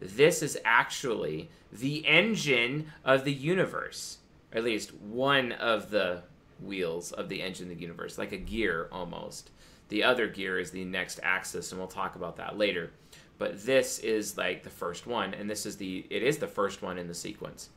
This 0.00 0.42
is 0.42 0.58
actually 0.64 1.48
the 1.72 2.06
engine 2.06 2.90
of 3.04 3.24
the 3.24 3.32
universe 3.32 4.18
at 4.52 4.64
least 4.64 4.94
one 4.94 5.52
of 5.52 5.90
the 5.90 6.22
wheels 6.60 7.12
of 7.12 7.28
the 7.28 7.42
engine 7.42 7.70
of 7.70 7.76
the 7.76 7.82
universe, 7.82 8.18
like 8.18 8.32
a 8.32 8.36
gear 8.36 8.88
almost. 8.92 9.50
The 9.88 10.04
other 10.04 10.26
gear 10.26 10.58
is 10.58 10.70
the 10.70 10.84
next 10.84 11.20
axis, 11.22 11.72
and 11.72 11.78
we'll 11.78 11.88
talk 11.88 12.16
about 12.16 12.36
that 12.36 12.56
later. 12.56 12.92
But 13.38 13.64
this 13.64 13.98
is 13.98 14.36
like 14.38 14.62
the 14.62 14.70
first 14.70 15.06
one, 15.06 15.34
and 15.34 15.50
this 15.50 15.66
is 15.66 15.76
the 15.76 16.06
it 16.10 16.22
is 16.22 16.38
the 16.38 16.46
first 16.46 16.82
one 16.82 16.98
in 16.98 17.08
the 17.08 17.14
sequence. 17.14 17.70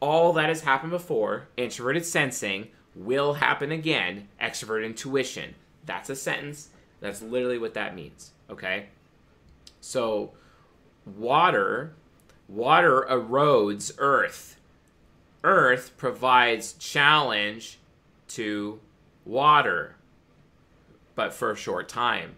All 0.00 0.32
that 0.34 0.48
has 0.48 0.60
happened 0.60 0.92
before, 0.92 1.48
introverted 1.56 2.04
sensing, 2.04 2.68
will 2.94 3.34
happen 3.34 3.72
again, 3.72 4.28
extrovert 4.40 4.84
intuition. 4.84 5.54
That's 5.84 6.10
a 6.10 6.16
sentence. 6.16 6.68
That's 7.00 7.22
literally 7.22 7.58
what 7.58 7.74
that 7.74 7.94
means. 7.94 8.32
Okay? 8.48 8.86
So 9.80 10.32
water 11.04 11.94
water 12.48 13.06
erodes 13.10 13.92
earth 13.98 14.53
earth 15.44 15.92
provides 15.96 16.72
challenge 16.72 17.78
to 18.28 18.80
water, 19.24 19.94
but 21.14 21.32
for 21.32 21.52
a 21.52 21.56
short 21.56 21.88
time. 21.88 22.34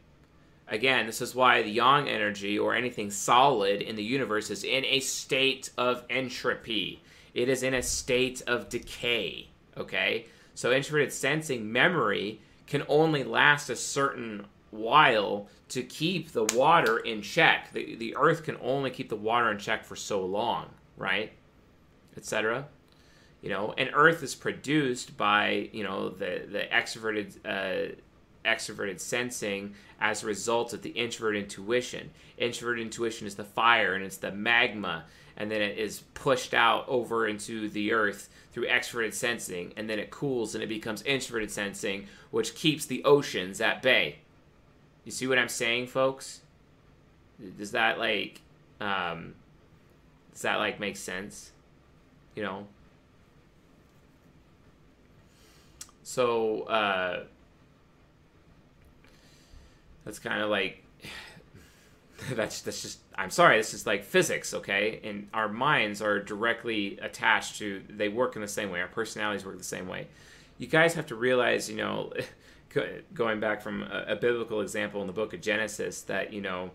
Again, 0.68 1.06
this 1.06 1.22
is 1.22 1.34
why 1.34 1.62
the 1.62 1.70
yang 1.70 2.08
energy 2.08 2.58
or 2.58 2.74
anything 2.74 3.10
solid 3.12 3.80
in 3.80 3.94
the 3.94 4.02
universe 4.02 4.50
is 4.50 4.64
in 4.64 4.84
a 4.84 4.98
state 4.98 5.70
of 5.78 6.04
entropy. 6.10 7.00
It 7.34 7.48
is 7.48 7.62
in 7.62 7.74
a 7.74 7.82
state 7.82 8.42
of 8.48 8.68
decay. 8.68 9.48
Okay? 9.76 10.26
So, 10.54 10.72
introverted 10.72 11.12
sensing 11.12 11.70
memory 11.70 12.40
can 12.66 12.82
only 12.88 13.22
last 13.22 13.70
a 13.70 13.76
certain 13.76 14.46
while 14.72 15.46
to 15.68 15.84
keep 15.84 16.32
the 16.32 16.44
water 16.56 16.98
in 16.98 17.22
check. 17.22 17.72
The, 17.72 17.94
the 17.94 18.16
earth 18.16 18.42
can 18.42 18.56
only 18.60 18.90
keep 18.90 19.08
the 19.08 19.16
water 19.16 19.52
in 19.52 19.58
check 19.58 19.84
for 19.84 19.94
so 19.94 20.24
long, 20.24 20.70
right? 20.96 21.30
Etc 22.16 22.66
you 23.42 23.50
know 23.50 23.74
and 23.76 23.90
earth 23.94 24.22
is 24.22 24.34
produced 24.34 25.16
by 25.16 25.68
you 25.72 25.84
know 25.84 26.08
the 26.08 26.42
the 26.50 26.62
extroverted 26.72 27.36
uh, 27.44 27.92
extroverted 28.46 29.00
sensing 29.00 29.74
as 30.00 30.22
a 30.22 30.26
result 30.26 30.72
of 30.72 30.82
the 30.82 30.90
introvert 30.90 31.36
intuition. 31.36 32.10
Introvert 32.38 32.78
intuition 32.78 33.26
is 33.26 33.34
the 33.34 33.44
fire 33.44 33.94
and 33.94 34.04
it's 34.04 34.18
the 34.18 34.32
magma 34.32 35.04
and 35.36 35.50
then 35.50 35.60
it 35.60 35.76
is 35.76 36.02
pushed 36.14 36.54
out 36.54 36.84
over 36.88 37.26
into 37.26 37.68
the 37.68 37.92
earth 37.92 38.30
through 38.52 38.66
extroverted 38.66 39.12
sensing 39.12 39.72
and 39.76 39.90
then 39.90 39.98
it 39.98 40.10
cools 40.10 40.54
and 40.54 40.62
it 40.62 40.68
becomes 40.68 41.02
introverted 41.02 41.50
sensing 41.50 42.06
which 42.30 42.54
keeps 42.54 42.86
the 42.86 43.04
oceans 43.04 43.60
at 43.60 43.82
bay. 43.82 44.16
You 45.04 45.12
see 45.12 45.26
what 45.26 45.38
i'm 45.38 45.48
saying 45.48 45.88
folks? 45.88 46.40
Does 47.58 47.72
that 47.72 47.98
like 47.98 48.40
um 48.80 49.34
does 50.32 50.42
that 50.42 50.56
like 50.56 50.78
make 50.78 50.96
sense? 50.96 51.52
You 52.34 52.42
know 52.42 52.66
So 56.06 56.62
uh, 56.62 57.24
that's 60.04 60.20
kind 60.20 60.40
of 60.40 60.50
like 60.50 60.84
that's 62.32 62.60
that's 62.60 62.80
just 62.80 63.00
I'm 63.16 63.30
sorry, 63.30 63.56
this 63.56 63.74
is 63.74 63.88
like 63.88 64.04
physics, 64.04 64.54
okay? 64.54 65.00
And 65.02 65.28
our 65.34 65.48
minds 65.48 66.00
are 66.00 66.20
directly 66.20 66.96
attached 67.02 67.58
to 67.58 67.82
they 67.90 68.08
work 68.08 68.36
in 68.36 68.40
the 68.40 68.46
same 68.46 68.70
way. 68.70 68.80
Our 68.80 68.86
personalities 68.86 69.44
work 69.44 69.58
the 69.58 69.64
same 69.64 69.88
way. 69.88 70.06
You 70.58 70.68
guys 70.68 70.94
have 70.94 71.06
to 71.06 71.16
realize, 71.16 71.68
you 71.68 71.76
know, 71.76 72.12
going 73.12 73.40
back 73.40 73.60
from 73.60 73.82
a, 73.82 74.04
a, 74.10 74.16
biblical 74.16 74.60
example 74.60 75.00
in 75.00 75.08
the 75.08 75.12
book 75.12 75.34
of 75.34 75.40
Genesis 75.40 76.02
that, 76.02 76.32
you 76.32 76.40
know, 76.40 76.70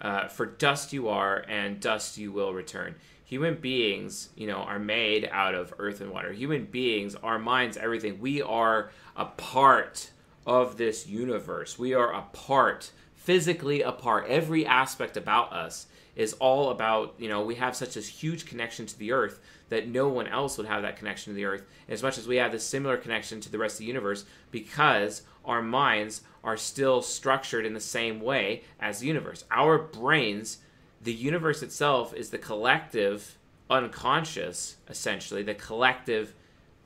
uh, 0.00 0.26
for 0.26 0.44
dust 0.44 0.92
you 0.92 1.08
are 1.08 1.44
and 1.48 1.78
dust 1.78 2.18
you 2.18 2.32
will 2.32 2.52
return. 2.52 2.96
Human 3.32 3.54
beings, 3.54 4.28
you 4.36 4.46
know, 4.46 4.58
are 4.58 4.78
made 4.78 5.26
out 5.32 5.54
of 5.54 5.72
earth 5.78 6.02
and 6.02 6.10
water. 6.10 6.34
Human 6.34 6.66
beings, 6.66 7.14
our 7.14 7.38
minds, 7.38 7.78
everything, 7.78 8.20
we 8.20 8.42
are 8.42 8.90
a 9.16 9.24
part 9.24 10.10
of 10.46 10.76
this 10.76 11.06
universe. 11.06 11.78
We 11.78 11.94
are 11.94 12.12
a 12.12 12.20
part, 12.34 12.90
physically 13.14 13.80
a 13.80 13.90
part. 13.90 14.26
Every 14.28 14.66
aspect 14.66 15.16
about 15.16 15.50
us 15.50 15.86
is 16.14 16.34
all 16.34 16.68
about, 16.68 17.14
you 17.16 17.30
know, 17.30 17.42
we 17.42 17.54
have 17.54 17.74
such 17.74 17.96
a 17.96 18.00
huge 18.00 18.44
connection 18.44 18.84
to 18.84 18.98
the 18.98 19.12
earth 19.12 19.40
that 19.70 19.88
no 19.88 20.08
one 20.08 20.26
else 20.26 20.58
would 20.58 20.66
have 20.66 20.82
that 20.82 20.98
connection 20.98 21.32
to 21.32 21.34
the 21.34 21.46
earth 21.46 21.64
as 21.88 22.02
much 22.02 22.18
as 22.18 22.28
we 22.28 22.36
have 22.36 22.52
this 22.52 22.66
similar 22.66 22.98
connection 22.98 23.40
to 23.40 23.50
the 23.50 23.56
rest 23.56 23.76
of 23.76 23.78
the 23.78 23.86
universe 23.86 24.26
because 24.50 25.22
our 25.46 25.62
minds 25.62 26.20
are 26.44 26.58
still 26.58 27.00
structured 27.00 27.64
in 27.64 27.72
the 27.72 27.80
same 27.80 28.20
way 28.20 28.62
as 28.78 28.98
the 28.98 29.06
universe. 29.06 29.44
Our 29.50 29.78
brains, 29.78 30.58
the 31.02 31.12
universe 31.12 31.62
itself 31.62 32.14
is 32.14 32.30
the 32.30 32.38
collective 32.38 33.36
unconscious, 33.68 34.76
essentially, 34.88 35.42
the 35.42 35.54
collective 35.54 36.34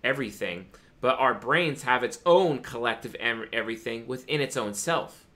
everything, 0.03 0.67
but 1.01 1.19
our 1.19 1.35
brains 1.35 1.83
have 1.83 2.03
its 2.03 2.21
own 2.25 2.61
collective 2.61 3.15
everything 3.17 4.07
within 4.07 4.41
its 4.41 4.57
own 4.57 4.73
self. 4.73 5.27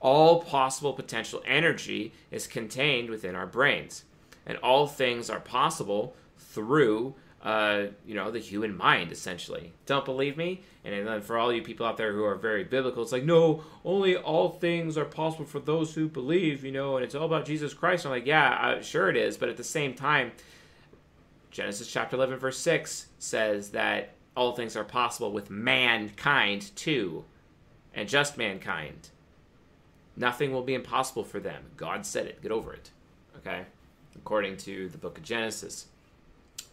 All 0.00 0.42
possible 0.42 0.94
potential 0.94 1.42
energy 1.46 2.12
is 2.30 2.46
contained 2.46 3.10
within 3.10 3.34
our 3.34 3.46
brains, 3.46 4.04
and 4.46 4.56
all 4.58 4.86
things 4.86 5.28
are 5.28 5.40
possible 5.40 6.16
through 6.38 7.14
uh, 7.42 7.86
you 8.04 8.14
know, 8.14 8.30
the 8.30 8.38
human 8.38 8.76
mind, 8.76 9.12
essentially. 9.12 9.72
Don't 9.86 10.04
believe 10.04 10.36
me? 10.36 10.62
And 10.84 11.06
then 11.06 11.22
for 11.22 11.38
all 11.38 11.52
you 11.52 11.62
people 11.62 11.86
out 11.86 11.96
there 11.96 12.12
who 12.12 12.24
are 12.24 12.34
very 12.34 12.64
biblical, 12.64 13.02
it's 13.02 13.12
like, 13.12 13.24
no, 13.24 13.64
only 13.84 14.16
all 14.16 14.50
things 14.50 14.98
are 14.98 15.06
possible 15.06 15.46
for 15.46 15.58
those 15.58 15.94
who 15.94 16.08
believe, 16.08 16.64
you 16.64 16.72
know, 16.72 16.96
and 16.96 17.04
it's 17.04 17.14
all 17.14 17.24
about 17.24 17.46
Jesus 17.46 17.72
Christ. 17.72 18.04
I'm 18.04 18.12
like, 18.12 18.26
yeah, 18.26 18.50
uh, 18.50 18.82
sure 18.82 19.08
it 19.08 19.16
is. 19.16 19.36
But 19.38 19.48
at 19.48 19.56
the 19.56 19.64
same 19.64 19.94
time, 19.94 20.32
Genesis 21.50 21.90
chapter 21.90 22.16
11, 22.16 22.38
verse 22.38 22.58
6 22.58 23.06
says 23.18 23.70
that 23.70 24.14
all 24.36 24.54
things 24.54 24.76
are 24.76 24.84
possible 24.84 25.32
with 25.32 25.50
mankind 25.50 26.74
too, 26.76 27.24
and 27.94 28.08
just 28.08 28.38
mankind. 28.38 29.08
Nothing 30.16 30.52
will 30.52 30.62
be 30.62 30.74
impossible 30.74 31.24
for 31.24 31.40
them. 31.40 31.64
God 31.76 32.04
said 32.04 32.26
it. 32.26 32.42
Get 32.42 32.52
over 32.52 32.72
it. 32.72 32.90
Okay? 33.38 33.62
According 34.16 34.58
to 34.58 34.88
the 34.88 34.98
book 34.98 35.16
of 35.18 35.24
Genesis. 35.24 35.86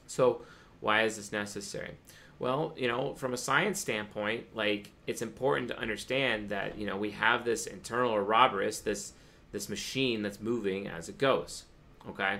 So, 0.06 0.42
why 0.80 1.04
is 1.04 1.18
this 1.18 1.32
necessary? 1.32 1.96
Well, 2.40 2.74
you 2.78 2.88
know, 2.88 3.16
from 3.16 3.34
a 3.34 3.38
science 3.38 3.80
standpoint, 3.80 4.56
like 4.56 4.92
it's 5.08 5.22
important 5.22 5.70
to 5.70 5.80
understand 5.80 6.50
that 6.50 6.78
you 6.78 6.86
know 6.86 6.98
we 6.98 7.12
have 7.12 7.46
this 7.46 7.66
internal 7.66 8.14
Ouroboros, 8.14 8.82
this 8.82 9.14
this 9.52 9.70
machine 9.70 10.22
that's 10.22 10.40
moving 10.40 10.88
as 10.88 11.10
it 11.10 11.18
goes. 11.18 11.64
Okay, 12.10 12.40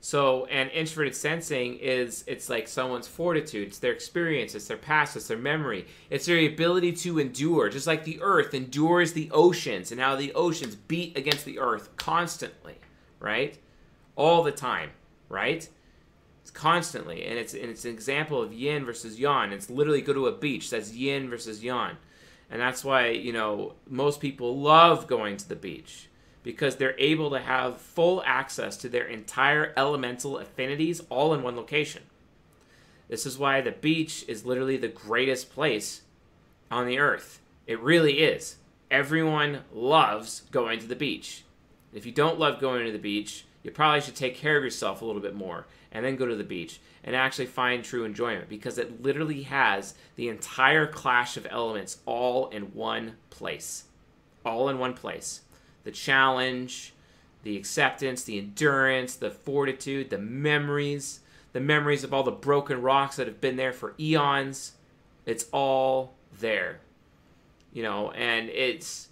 so 0.00 0.46
and 0.46 0.70
introverted 0.70 1.14
sensing 1.14 1.76
is 1.76 2.24
it's 2.26 2.48
like 2.48 2.68
someone's 2.68 3.06
fortitude, 3.06 3.68
it's 3.68 3.78
their 3.78 3.92
experience, 3.92 4.54
it's 4.54 4.66
their 4.66 4.78
past, 4.78 5.14
it's 5.14 5.28
their 5.28 5.36
memory, 5.36 5.86
it's 6.08 6.24
their 6.24 6.46
ability 6.46 6.92
to 6.92 7.18
endure, 7.18 7.68
just 7.68 7.86
like 7.86 8.04
the 8.04 8.20
Earth 8.22 8.54
endures 8.54 9.12
the 9.12 9.30
oceans 9.30 9.92
and 9.92 10.00
how 10.00 10.16
the 10.16 10.32
oceans 10.32 10.74
beat 10.74 11.18
against 11.18 11.44
the 11.44 11.58
Earth 11.58 11.94
constantly, 11.96 12.78
right, 13.20 13.58
all 14.16 14.42
the 14.42 14.52
time, 14.52 14.90
right 15.28 15.68
constantly, 16.58 17.24
and 17.24 17.38
it's 17.38 17.54
and 17.54 17.66
it's 17.66 17.84
an 17.84 17.92
example 17.92 18.42
of 18.42 18.52
yin 18.52 18.84
versus 18.84 19.18
yang. 19.18 19.52
It's 19.52 19.70
literally 19.70 20.02
go 20.02 20.12
to 20.12 20.26
a 20.26 20.32
beach. 20.32 20.70
That's 20.70 20.92
yin 20.92 21.30
versus 21.30 21.62
yang, 21.62 21.96
and 22.50 22.60
that's 22.60 22.84
why 22.84 23.10
you 23.10 23.32
know 23.32 23.74
most 23.88 24.20
people 24.20 24.58
love 24.58 25.06
going 25.06 25.36
to 25.36 25.48
the 25.48 25.54
beach 25.54 26.08
because 26.42 26.74
they're 26.76 26.98
able 26.98 27.30
to 27.30 27.38
have 27.38 27.80
full 27.80 28.22
access 28.26 28.76
to 28.78 28.88
their 28.88 29.06
entire 29.06 29.72
elemental 29.76 30.38
affinities 30.38 31.00
all 31.08 31.32
in 31.32 31.44
one 31.44 31.54
location. 31.54 32.02
This 33.08 33.24
is 33.24 33.38
why 33.38 33.60
the 33.60 33.70
beach 33.70 34.24
is 34.26 34.44
literally 34.44 34.76
the 34.76 34.88
greatest 34.88 35.52
place 35.52 36.02
on 36.72 36.86
the 36.86 36.98
earth. 36.98 37.40
It 37.68 37.80
really 37.80 38.18
is. 38.18 38.56
Everyone 38.90 39.60
loves 39.72 40.42
going 40.50 40.80
to 40.80 40.86
the 40.86 40.96
beach. 40.96 41.44
If 41.92 42.04
you 42.04 42.12
don't 42.12 42.38
love 42.38 42.60
going 42.60 42.84
to 42.84 42.92
the 42.92 42.98
beach, 42.98 43.44
you 43.62 43.70
probably 43.70 44.00
should 44.00 44.16
take 44.16 44.34
care 44.34 44.56
of 44.56 44.64
yourself 44.64 45.02
a 45.02 45.04
little 45.04 45.22
bit 45.22 45.34
more 45.34 45.66
and 45.92 46.04
then 46.04 46.16
go 46.16 46.26
to 46.26 46.36
the 46.36 46.44
beach 46.44 46.80
and 47.04 47.16
actually 47.16 47.46
find 47.46 47.82
true 47.82 48.04
enjoyment 48.04 48.48
because 48.48 48.78
it 48.78 49.02
literally 49.02 49.42
has 49.42 49.94
the 50.16 50.28
entire 50.28 50.86
clash 50.86 51.36
of 51.36 51.46
elements 51.50 51.98
all 52.06 52.48
in 52.48 52.74
one 52.74 53.14
place. 53.30 53.84
All 54.44 54.68
in 54.68 54.78
one 54.78 54.94
place. 54.94 55.42
The 55.84 55.90
challenge, 55.90 56.92
the 57.42 57.56
acceptance, 57.56 58.24
the 58.24 58.38
endurance, 58.38 59.16
the 59.16 59.30
fortitude, 59.30 60.10
the 60.10 60.18
memories, 60.18 61.20
the 61.52 61.60
memories 61.60 62.04
of 62.04 62.12
all 62.12 62.22
the 62.22 62.30
broken 62.30 62.82
rocks 62.82 63.16
that 63.16 63.26
have 63.26 63.40
been 63.40 63.56
there 63.56 63.72
for 63.72 63.94
eons. 63.98 64.72
It's 65.24 65.46
all 65.52 66.14
there. 66.38 66.80
You 67.72 67.82
know, 67.82 68.10
and 68.10 68.48
it's 68.50 69.08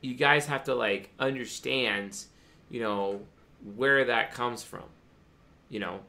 you 0.00 0.14
guys 0.14 0.46
have 0.46 0.64
to 0.64 0.74
like 0.74 1.10
understand, 1.18 2.24
you 2.70 2.80
know, 2.80 3.20
where 3.76 4.04
that 4.04 4.32
comes 4.34 4.62
from. 4.62 4.84
You 5.68 5.80
know, 5.80 6.00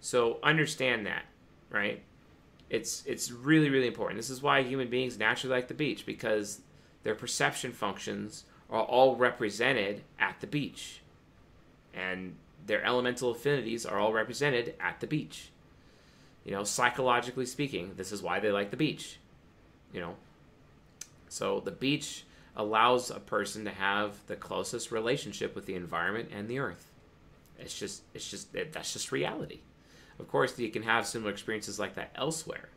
so 0.00 0.38
understand 0.42 1.06
that, 1.06 1.24
right? 1.70 2.02
It's 2.68 3.04
it's 3.06 3.30
really 3.30 3.68
really 3.68 3.86
important. 3.86 4.18
This 4.18 4.30
is 4.30 4.42
why 4.42 4.62
human 4.62 4.88
beings 4.88 5.18
naturally 5.18 5.56
like 5.56 5.68
the 5.68 5.74
beach 5.74 6.06
because 6.06 6.60
their 7.02 7.14
perception 7.14 7.72
functions 7.72 8.44
are 8.70 8.82
all 8.82 9.16
represented 9.16 10.02
at 10.18 10.40
the 10.40 10.46
beach. 10.46 11.00
And 11.92 12.36
their 12.66 12.84
elemental 12.84 13.30
affinities 13.30 13.84
are 13.84 13.98
all 13.98 14.12
represented 14.12 14.74
at 14.80 15.00
the 15.00 15.06
beach. 15.06 15.50
You 16.44 16.52
know, 16.52 16.64
psychologically 16.64 17.46
speaking, 17.46 17.92
this 17.96 18.12
is 18.12 18.22
why 18.22 18.40
they 18.40 18.52
like 18.52 18.70
the 18.70 18.76
beach. 18.76 19.18
You 19.92 20.00
know. 20.00 20.14
So 21.28 21.60
the 21.60 21.70
beach 21.70 22.24
allows 22.56 23.10
a 23.10 23.20
person 23.20 23.64
to 23.64 23.70
have 23.70 24.14
the 24.26 24.36
closest 24.36 24.90
relationship 24.90 25.54
with 25.54 25.66
the 25.66 25.74
environment 25.74 26.30
and 26.32 26.48
the 26.48 26.58
earth. 26.58 26.90
It's 27.58 27.78
just 27.78 28.02
it's 28.14 28.30
just 28.30 28.52
that's 28.52 28.92
just 28.92 29.12
reality. 29.12 29.60
Of 30.20 30.28
course, 30.28 30.58
you 30.58 30.70
can 30.70 30.82
have 30.82 31.06
similar 31.06 31.30
experiences 31.32 31.78
like 31.78 31.94
that 31.94 32.12
elsewhere, 32.14 32.68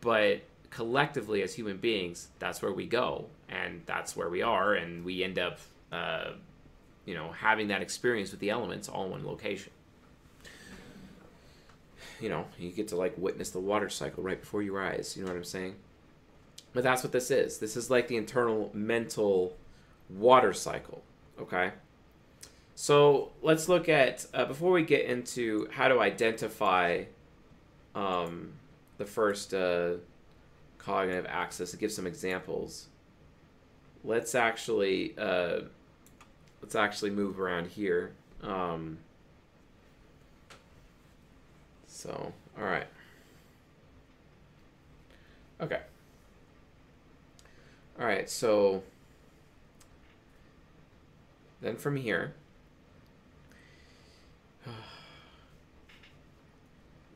but 0.00 0.42
collectively 0.70 1.42
as 1.42 1.54
human 1.54 1.78
beings, 1.78 2.28
that's 2.38 2.62
where 2.62 2.72
we 2.72 2.86
go, 2.86 3.26
and 3.48 3.82
that's 3.86 4.16
where 4.16 4.28
we 4.28 4.40
are, 4.40 4.74
and 4.74 5.04
we 5.04 5.24
end 5.24 5.38
up, 5.38 5.58
uh, 5.90 6.30
you 7.04 7.14
know, 7.14 7.32
having 7.32 7.68
that 7.68 7.82
experience 7.82 8.30
with 8.30 8.40
the 8.40 8.50
elements 8.50 8.88
all 8.88 9.06
in 9.06 9.10
one 9.10 9.26
location. 9.26 9.72
You 12.20 12.28
know, 12.28 12.46
you 12.58 12.70
get 12.70 12.88
to 12.88 12.96
like 12.96 13.14
witness 13.16 13.50
the 13.50 13.60
water 13.60 13.88
cycle 13.88 14.22
right 14.22 14.38
before 14.38 14.62
your 14.62 14.82
eyes. 14.82 15.16
You 15.16 15.24
know 15.24 15.30
what 15.30 15.36
I'm 15.36 15.44
saying? 15.44 15.74
But 16.72 16.84
that's 16.84 17.02
what 17.02 17.12
this 17.12 17.30
is. 17.30 17.58
This 17.58 17.76
is 17.76 17.90
like 17.90 18.08
the 18.08 18.16
internal 18.16 18.70
mental 18.72 19.56
water 20.08 20.52
cycle. 20.52 21.02
Okay. 21.40 21.72
So 22.80 23.28
let's 23.42 23.68
look 23.68 23.90
at 23.90 24.24
uh, 24.32 24.46
before 24.46 24.72
we 24.72 24.82
get 24.82 25.04
into 25.04 25.68
how 25.70 25.88
to 25.88 26.00
identify 26.00 27.04
um, 27.94 28.54
the 28.96 29.04
first 29.04 29.52
uh, 29.52 29.96
cognitive 30.78 31.26
axis. 31.28 31.72
To 31.72 31.76
give 31.76 31.92
some 31.92 32.06
examples, 32.06 32.86
let's 34.02 34.34
actually 34.34 35.12
uh, 35.18 35.60
let's 36.62 36.74
actually 36.74 37.10
move 37.10 37.38
around 37.38 37.66
here. 37.66 38.12
Um, 38.42 38.96
so 41.86 42.32
all 42.58 42.64
right, 42.64 42.86
okay, 45.60 45.80
all 47.98 48.06
right. 48.06 48.30
So 48.30 48.82
then 51.60 51.76
from 51.76 51.96
here 51.96 52.32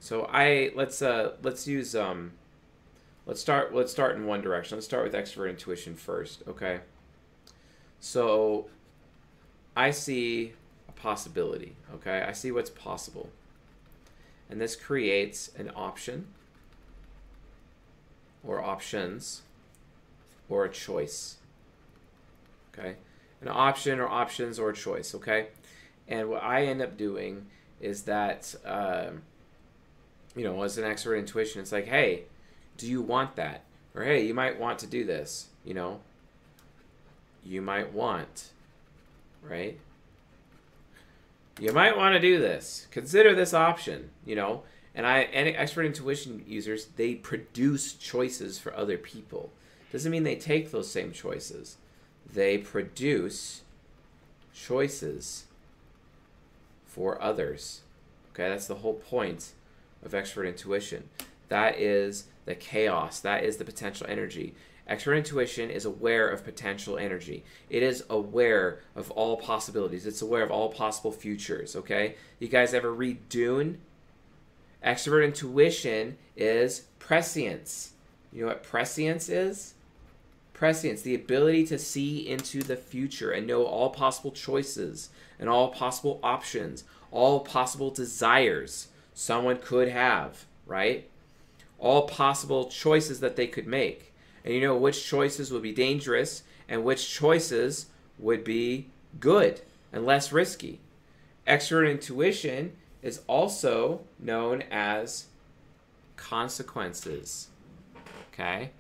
So 0.05 0.29
I 0.31 0.71
let's 0.75 1.01
uh 1.01 1.33
let's 1.43 1.67
use 1.67 1.97
um 1.97 2.33
let's 3.25 3.41
start 3.41 3.75
let's 3.75 3.91
start 3.91 4.17
in 4.17 4.27
one 4.27 4.43
direction. 4.43 4.77
Let's 4.77 4.85
start 4.85 5.03
with 5.03 5.15
extrovert 5.15 5.49
intuition 5.49 5.95
first, 5.95 6.43
okay? 6.47 6.81
So 8.01 8.67
I 9.75 9.93
see 9.93 10.53
a 10.91 10.93
possibility, 10.93 11.77
okay? 11.95 12.21
I 12.21 12.33
see 12.33 12.53
what's 12.53 12.69
possible. 12.69 13.31
And 14.51 14.61
this 14.61 14.77
creates 14.77 15.51
an 15.57 15.71
option 15.75 16.27
or 18.47 18.63
options 18.63 19.41
or 20.51 20.67
a 20.67 20.71
choice. 20.71 21.39
Okay? 22.75 22.97
An 23.41 23.49
option 23.49 24.01
or 24.01 24.09
options 24.11 24.59
or 24.59 24.69
a 24.69 24.75
choice, 24.75 25.15
okay? 25.15 25.47
And 26.07 26.29
what 26.29 26.43
I 26.43 26.67
end 26.67 26.83
up 26.83 26.99
doing 26.99 27.47
is 27.81 28.03
that 28.03 28.55
uh, 28.67 29.13
you 30.37 30.45
know, 30.45 30.63
as 30.63 30.79
an 30.79 30.85
extrovert 30.85 31.19
intuition, 31.19 31.61
it's 31.61 31.73
like, 31.73 31.87
hey, 31.87 32.25
do 32.77 32.87
you 32.87 33.03
want 33.03 33.37
that? 33.37 33.65
or 33.95 34.03
hey, 34.03 34.27
you 34.27 34.35
might 34.35 34.59
want 34.59 34.79
to 34.81 34.87
do 34.87 35.05
this, 35.05 35.49
you 35.65 35.73
know. 35.73 36.01
You 37.45 37.63
might 37.63 37.93
want, 37.93 38.51
right? 39.43 39.79
You 41.61 41.73
might 41.73 41.97
want 41.97 42.15
to 42.15 42.21
do 42.21 42.41
this. 42.41 42.89
Consider 42.91 43.35
this 43.35 43.55
option, 43.55 44.11
you 44.27 44.35
know. 44.35 44.63
And 44.95 45.07
I 45.07 45.21
and 45.21 45.55
extrovert 45.55 45.87
intuition 45.87 46.45
users, 46.47 46.87
they 46.97 47.15
produce 47.15 47.95
choices 47.95 48.59
for 48.59 48.75
other 48.75 48.99
people. 48.99 49.51
Doesn't 49.93 50.11
mean 50.11 50.25
they 50.25 50.37
take 50.37 50.71
those 50.71 50.91
same 50.91 51.13
choices. 51.13 51.77
They 52.33 52.59
produce 52.59 53.63
choices 54.53 55.45
for 56.87 57.21
others. 57.23 57.83
Okay, 58.33 58.49
that's 58.49 58.67
the 58.67 58.77
whole 58.77 58.95
point 58.95 59.53
of 60.05 60.13
extrovert 60.13 60.49
intuition. 60.49 61.09
That 61.49 61.79
is 61.79 62.25
the 62.45 62.55
chaos, 62.55 63.21
that 63.21 63.45
is 63.45 63.57
the 63.57 63.65
potential 63.65 64.07
energy. 64.09 64.55
Extrovert 64.89 65.19
intuition 65.19 65.71
is 65.71 65.87
aware 65.87 66.29
of 66.29 66.45
potential 66.45 66.99
energy. 66.99 67.45
It 67.71 67.83
is 67.83 68.05
aware 68.11 68.81
of 68.95 69.11
all 69.13 69.39
possibilities. 69.39 70.07
It's 70.07 70.21
aware 70.21 70.43
of 70.43 70.51
all 70.51 70.69
possible 70.69 71.11
futures, 71.11 71.75
okay? 71.75 72.17
You 72.39 72.49
guys 72.49 72.75
ever 72.75 72.93
read 72.93 73.29
Dune? 73.31 73.79
Extrovert 74.85 75.25
intuition 75.25 76.19
is 76.37 76.81
prescience. 76.99 77.93
You 78.31 78.43
know 78.43 78.49
what 78.49 78.63
prescience 78.63 79.31
is? 79.31 79.75
Prescience, 80.53 81.01
the 81.01 81.15
ability 81.15 81.67
to 81.67 81.79
see 81.79 82.29
into 82.29 82.63
the 82.63 82.77
future 82.77 83.31
and 83.31 83.47
know 83.47 83.65
all 83.65 83.91
possible 83.91 84.33
choices 84.33 85.09
and 85.39 85.49
all 85.49 85.69
possible 85.69 86.21
options, 86.23 86.85
all 87.11 87.41
possible 87.41 87.91
desires 87.91 88.89
someone 89.15 89.59
could 89.59 89.89
have, 89.89 90.45
right? 90.67 91.09
All 91.79 92.07
possible 92.07 92.67
choices 92.67 93.21
that 93.21 93.37
they 93.37 93.47
could 93.47 93.67
make. 93.67 94.13
And 94.45 94.53
you 94.53 94.61
know 94.61 94.77
which 94.77 95.07
choices 95.07 95.51
would 95.51 95.63
be 95.63 95.73
dangerous 95.73 96.43
and 96.69 96.85
which 96.85 97.11
choices 97.11 97.87
would 98.19 98.45
be 98.45 98.91
good 99.21 99.63
and 99.93 100.05
less 100.05 100.33
risky. 100.33 100.81
Extrovert 101.47 101.91
intuition 101.91 102.73
is 103.03 103.21
also 103.27 104.01
known 104.19 104.63
as 104.71 105.27
consequences. 106.17 107.49
Okay? 108.33 108.71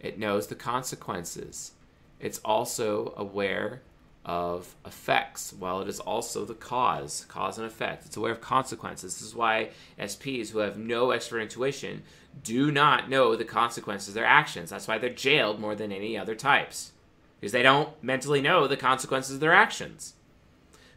It 0.00 0.18
knows 0.18 0.46
the 0.46 0.54
consequences. 0.54 1.72
It's 2.20 2.38
also 2.44 3.14
aware 3.16 3.82
of 4.28 4.76
effects, 4.84 5.54
while 5.58 5.80
it 5.80 5.88
is 5.88 6.00
also 6.00 6.44
the 6.44 6.54
cause, 6.54 7.24
cause 7.28 7.56
and 7.56 7.66
effect. 7.66 8.04
It's 8.04 8.16
aware 8.16 8.30
of 8.30 8.42
consequences. 8.42 9.14
This 9.14 9.26
is 9.26 9.34
why 9.34 9.70
SPs 9.98 10.50
who 10.50 10.58
have 10.58 10.76
no 10.76 11.08
extrovert 11.08 11.42
intuition 11.42 12.02
do 12.44 12.70
not 12.70 13.08
know 13.08 13.34
the 13.34 13.46
consequences 13.46 14.08
of 14.08 14.14
their 14.14 14.26
actions. 14.26 14.68
That's 14.68 14.86
why 14.86 14.98
they're 14.98 15.08
jailed 15.08 15.58
more 15.58 15.74
than 15.74 15.90
any 15.90 16.18
other 16.18 16.34
types. 16.34 16.92
Because 17.40 17.52
they 17.52 17.62
don't 17.62 17.90
mentally 18.04 18.42
know 18.42 18.68
the 18.68 18.76
consequences 18.76 19.36
of 19.36 19.40
their 19.40 19.54
actions 19.54 20.12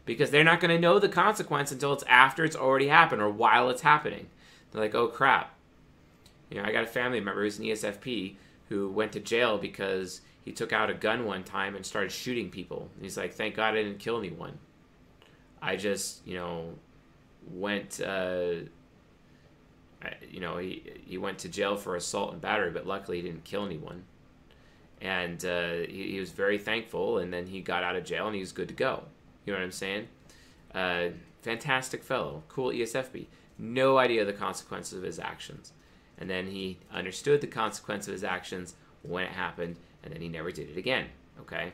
because 0.04 0.30
they're 0.30 0.44
not 0.44 0.60
going 0.60 0.74
to 0.74 0.80
know 0.80 0.98
the 0.98 1.08
consequence 1.08 1.70
until 1.72 1.92
it's 1.92 2.04
after 2.04 2.44
it's 2.44 2.56
already 2.56 2.88
happened 2.88 3.22
or 3.22 3.30
while 3.30 3.70
it's 3.70 3.82
happening. 3.82 4.28
They're 4.70 4.82
like, 4.82 4.94
oh 4.94 5.08
crap. 5.08 5.54
You 6.50 6.58
know, 6.58 6.64
I 6.64 6.72
got 6.72 6.84
a 6.84 6.88
family 6.88 7.20
member 7.20 7.42
who's 7.42 7.58
an 7.58 7.64
ESFP 7.64 8.34
who 8.68 8.90
went 8.90 9.12
to 9.12 9.20
jail 9.20 9.58
because 9.58 10.20
he 10.44 10.52
took 10.52 10.72
out 10.72 10.90
a 10.90 10.94
gun 10.94 11.24
one 11.24 11.44
time 11.44 11.76
and 11.76 11.84
started 11.86 12.10
shooting 12.10 12.50
people. 12.50 12.88
And 12.94 13.04
he's 13.04 13.16
like, 13.16 13.34
thank 13.34 13.54
God 13.54 13.74
I 13.74 13.82
didn't 13.82 13.98
kill 13.98 14.18
anyone. 14.18 14.58
I 15.60 15.76
just, 15.76 16.26
you 16.26 16.34
know, 16.34 16.74
went, 17.50 18.00
uh, 18.00 18.54
you 20.28 20.40
know, 20.40 20.58
he, 20.58 20.82
he 21.06 21.18
went 21.18 21.38
to 21.40 21.48
jail 21.48 21.76
for 21.76 21.94
assault 21.94 22.32
and 22.32 22.40
battery, 22.40 22.70
but 22.70 22.86
luckily 22.86 23.18
he 23.18 23.22
didn't 23.22 23.44
kill 23.44 23.64
anyone. 23.64 24.04
And 25.00 25.44
uh, 25.44 25.72
he, 25.88 26.12
he 26.12 26.20
was 26.20 26.30
very 26.30 26.58
thankful, 26.58 27.18
and 27.18 27.32
then 27.32 27.46
he 27.46 27.60
got 27.60 27.82
out 27.82 27.96
of 27.96 28.04
jail 28.04 28.26
and 28.26 28.34
he 28.34 28.40
was 28.40 28.52
good 28.52 28.68
to 28.68 28.74
go. 28.74 29.04
You 29.44 29.52
know 29.52 29.58
what 29.58 29.64
I'm 29.64 29.72
saying? 29.72 30.08
Uh, 30.74 31.08
fantastic 31.42 32.02
fellow, 32.02 32.42
cool 32.48 32.70
ESFP. 32.70 33.26
No 33.58 33.98
idea 33.98 34.22
of 34.22 34.26
the 34.26 34.32
consequences 34.32 34.98
of 34.98 35.04
his 35.04 35.18
actions. 35.18 35.72
And 36.18 36.28
then 36.28 36.46
he 36.46 36.78
understood 36.92 37.40
the 37.40 37.46
consequence 37.46 38.06
of 38.06 38.12
his 38.12 38.24
actions 38.24 38.74
when 39.02 39.24
it 39.24 39.32
happened, 39.32 39.76
and 40.02 40.12
then 40.12 40.20
he 40.20 40.28
never 40.28 40.50
did 40.50 40.68
it 40.68 40.76
again. 40.76 41.06
Okay? 41.40 41.72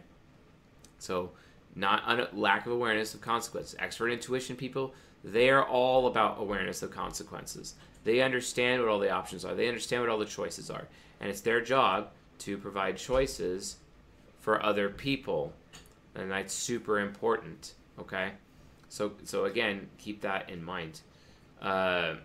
So, 0.98 1.30
not 1.74 2.02
un- 2.06 2.28
lack 2.32 2.66
of 2.66 2.72
awareness 2.72 3.14
of 3.14 3.20
consequences. 3.20 3.76
Extrovert 3.80 4.12
intuition 4.12 4.56
people, 4.56 4.94
they 5.22 5.50
are 5.50 5.64
all 5.64 6.06
about 6.06 6.40
awareness 6.40 6.82
of 6.82 6.90
consequences. 6.90 7.74
They 8.04 8.20
understand 8.20 8.80
what 8.80 8.90
all 8.90 8.98
the 8.98 9.10
options 9.10 9.44
are, 9.44 9.54
they 9.54 9.68
understand 9.68 10.02
what 10.02 10.10
all 10.10 10.18
the 10.18 10.24
choices 10.24 10.70
are. 10.70 10.88
And 11.20 11.28
it's 11.28 11.40
their 11.40 11.60
job 11.60 12.08
to 12.40 12.56
provide 12.56 12.96
choices 12.96 13.76
for 14.40 14.62
other 14.62 14.88
people 14.88 15.52
and 16.18 16.30
that's 16.30 16.52
super 16.52 16.98
important. 17.00 17.74
Okay, 17.98 18.32
so 18.88 19.12
so 19.24 19.44
again, 19.44 19.88
keep 19.98 20.20
that 20.22 20.50
in 20.50 20.62
mind. 20.62 21.00
Uh, 21.60 22.16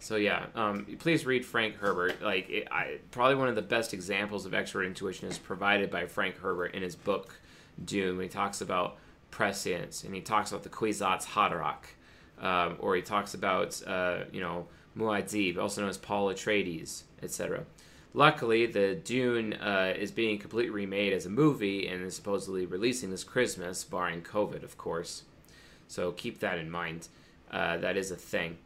so 0.00 0.16
yeah, 0.16 0.46
um, 0.54 0.86
please 0.98 1.26
read 1.26 1.44
Frank 1.44 1.76
Herbert. 1.76 2.22
Like, 2.22 2.48
it, 2.48 2.68
I, 2.72 2.98
probably 3.10 3.36
one 3.36 3.48
of 3.48 3.54
the 3.54 3.62
best 3.62 3.92
examples 3.94 4.46
of 4.46 4.52
extrovert 4.52 4.86
intuition 4.86 5.28
is 5.28 5.38
provided 5.38 5.90
by 5.90 6.06
Frank 6.06 6.38
Herbert 6.38 6.74
in 6.74 6.82
his 6.82 6.96
book 6.96 7.38
Dune. 7.84 8.18
He 8.20 8.28
talks 8.28 8.62
about 8.62 8.96
prescience 9.30 10.02
and 10.02 10.14
he 10.14 10.22
talks 10.22 10.50
about 10.50 10.62
the 10.62 10.70
Kwisatz 10.70 11.24
Haderach, 11.26 11.84
um, 12.40 12.76
or 12.80 12.96
he 12.96 13.02
talks 13.02 13.34
about 13.34 13.80
uh, 13.86 14.24
you 14.32 14.40
know 14.40 14.66
Muad'Dib, 14.96 15.58
also 15.58 15.82
known 15.82 15.90
as 15.90 15.98
Paul 15.98 16.28
Atreides, 16.28 17.02
etc. 17.22 17.64
Luckily, 18.12 18.66
the 18.66 18.94
Dune 18.96 19.52
uh, 19.54 19.94
is 19.96 20.10
being 20.10 20.38
completely 20.38 20.70
remade 20.70 21.12
as 21.12 21.26
a 21.26 21.30
movie 21.30 21.86
and 21.86 22.02
is 22.02 22.16
supposedly 22.16 22.66
releasing 22.66 23.10
this 23.10 23.22
Christmas, 23.22 23.84
barring 23.84 24.22
COVID, 24.22 24.64
of 24.64 24.76
course. 24.76 25.22
So 25.86 26.10
keep 26.10 26.40
that 26.40 26.58
in 26.58 26.70
mind. 26.70 27.08
Uh, 27.52 27.76
that 27.76 27.96
is 27.96 28.10
a 28.10 28.16
thing. 28.16 28.58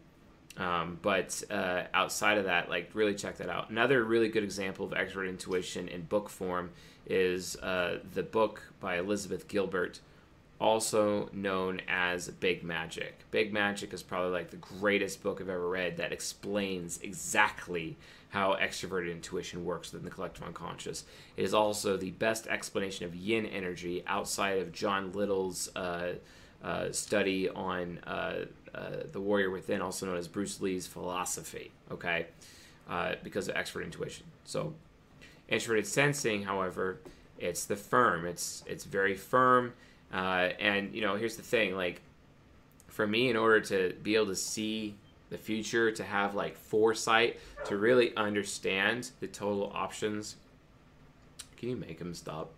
Um, 0.57 0.99
but 1.03 1.43
uh, 1.51 1.85
outside 1.93 2.39
of 2.39 2.45
that, 2.45 2.69
like 2.69 2.91
really 2.95 3.15
check 3.15 3.39
that 3.39 3.49
out. 3.49 3.71
Another 3.71 4.05
really 4.05 4.29
good 4.29 4.45
example 4.45 4.87
of 4.87 4.93
extrovert 4.93 5.29
intuition 5.29 5.89
in 5.89 6.03
book 6.03 6.29
form 6.29 6.71
is 7.07 7.57
uh, 7.57 7.99
the 8.15 8.23
book 8.23 8.63
by 8.81 8.99
Elizabeth 8.99 9.49
Gilbert, 9.49 10.01
also 10.61 11.29
known 11.33 11.81
as 11.89 12.29
Big 12.29 12.63
Magic. 12.63 13.19
Big 13.31 13.53
Magic 13.53 13.93
is 13.93 14.03
probably 14.03 14.31
like 14.31 14.51
the 14.51 14.57
greatest 14.57 15.23
book 15.23 15.41
I've 15.41 15.49
ever 15.49 15.69
read 15.69 15.97
that 15.97 16.13
explains 16.13 17.01
exactly 17.03 17.97
how 18.31 18.55
extroverted 18.55 19.13
intuition 19.13 19.65
works 19.65 19.93
within 19.93 20.05
the 20.05 20.11
collective 20.11 20.45
unconscious. 20.45 21.05
It 21.37 21.45
is 21.45 21.55
also 21.55 21.97
the 21.97 22.11
best 22.13 22.47
explanation 22.47 23.07
of 23.07 23.15
yin 23.15 23.47
energy 23.47 24.03
outside 24.07 24.59
of 24.59 24.73
John 24.73 25.13
Little's 25.13 25.75
uh, 25.77 26.15
uh, 26.63 26.91
study 26.93 27.49
on 27.49 27.99
uh, 28.75 29.05
the 29.12 29.20
warrior 29.20 29.51
within, 29.51 29.81
also 29.81 30.07
known 30.07 30.16
as 30.16 30.29
Bruce 30.29 30.61
Lee's 30.61 30.87
philosophy. 30.87 31.70
Okay, 31.91 32.27
uh, 32.89 33.14
because 33.22 33.49
of 33.49 33.55
extrovert 33.55 33.85
intuition. 33.85 34.27
So, 34.45 34.75
introverted 35.49 35.87
sensing, 35.87 36.43
however, 36.43 37.01
it's 37.39 37.64
the 37.64 37.77
firm. 37.77 38.27
It's 38.27 38.64
it's 38.66 38.85
very 38.85 39.14
firm, 39.14 39.75
uh, 40.12 40.51
and 40.59 40.95
you 40.95 41.03
know 41.03 41.16
here's 41.16 41.37
the 41.37 41.43
thing. 41.43 41.77
Like, 41.77 42.03
for 42.89 43.07
me, 43.07 43.29
in 43.29 43.37
order 43.37 43.61
to 43.61 43.95
be 44.03 44.16
able 44.16 44.27
to 44.27 44.37
see 44.37 44.95
the 45.31 45.39
future, 45.39 45.91
to 45.91 46.05
have 46.05 46.35
like 46.35 46.57
foresight, 46.57 47.41
to 47.66 47.77
really 47.77 48.16
understand 48.16 49.11
the 49.20 49.27
total 49.27 49.72
options. 49.75 50.37
Can 51.57 51.70
you 51.70 51.77
make 51.77 52.01
him 52.01 52.14
stop 52.14 52.51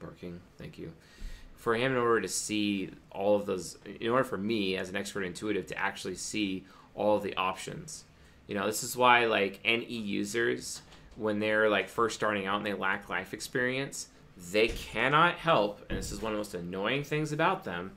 barking? 0.00 0.40
Thank 0.58 0.78
you. 0.78 0.92
For 1.62 1.76
him, 1.76 1.92
in 1.92 1.98
order 1.98 2.20
to 2.22 2.28
see 2.28 2.90
all 3.12 3.36
of 3.36 3.46
those, 3.46 3.78
in 4.00 4.10
order 4.10 4.24
for 4.24 4.36
me 4.36 4.76
as 4.76 4.88
an 4.88 4.96
extrovert 4.96 5.26
intuitive 5.26 5.68
to 5.68 5.78
actually 5.78 6.16
see 6.16 6.64
all 6.96 7.16
of 7.16 7.22
the 7.22 7.36
options, 7.36 8.02
you 8.48 8.56
know, 8.56 8.66
this 8.66 8.82
is 8.82 8.96
why 8.96 9.26
like 9.26 9.60
NE 9.64 9.84
users, 9.86 10.82
when 11.14 11.38
they're 11.38 11.70
like 11.70 11.88
first 11.88 12.16
starting 12.16 12.46
out 12.46 12.56
and 12.56 12.66
they 12.66 12.74
lack 12.74 13.08
life 13.08 13.32
experience, 13.32 14.08
they 14.50 14.66
cannot 14.66 15.36
help, 15.36 15.86
and 15.88 15.96
this 15.96 16.10
is 16.10 16.20
one 16.20 16.32
of 16.32 16.36
the 16.36 16.40
most 16.40 16.54
annoying 16.54 17.04
things 17.04 17.30
about 17.30 17.62
them. 17.62 17.92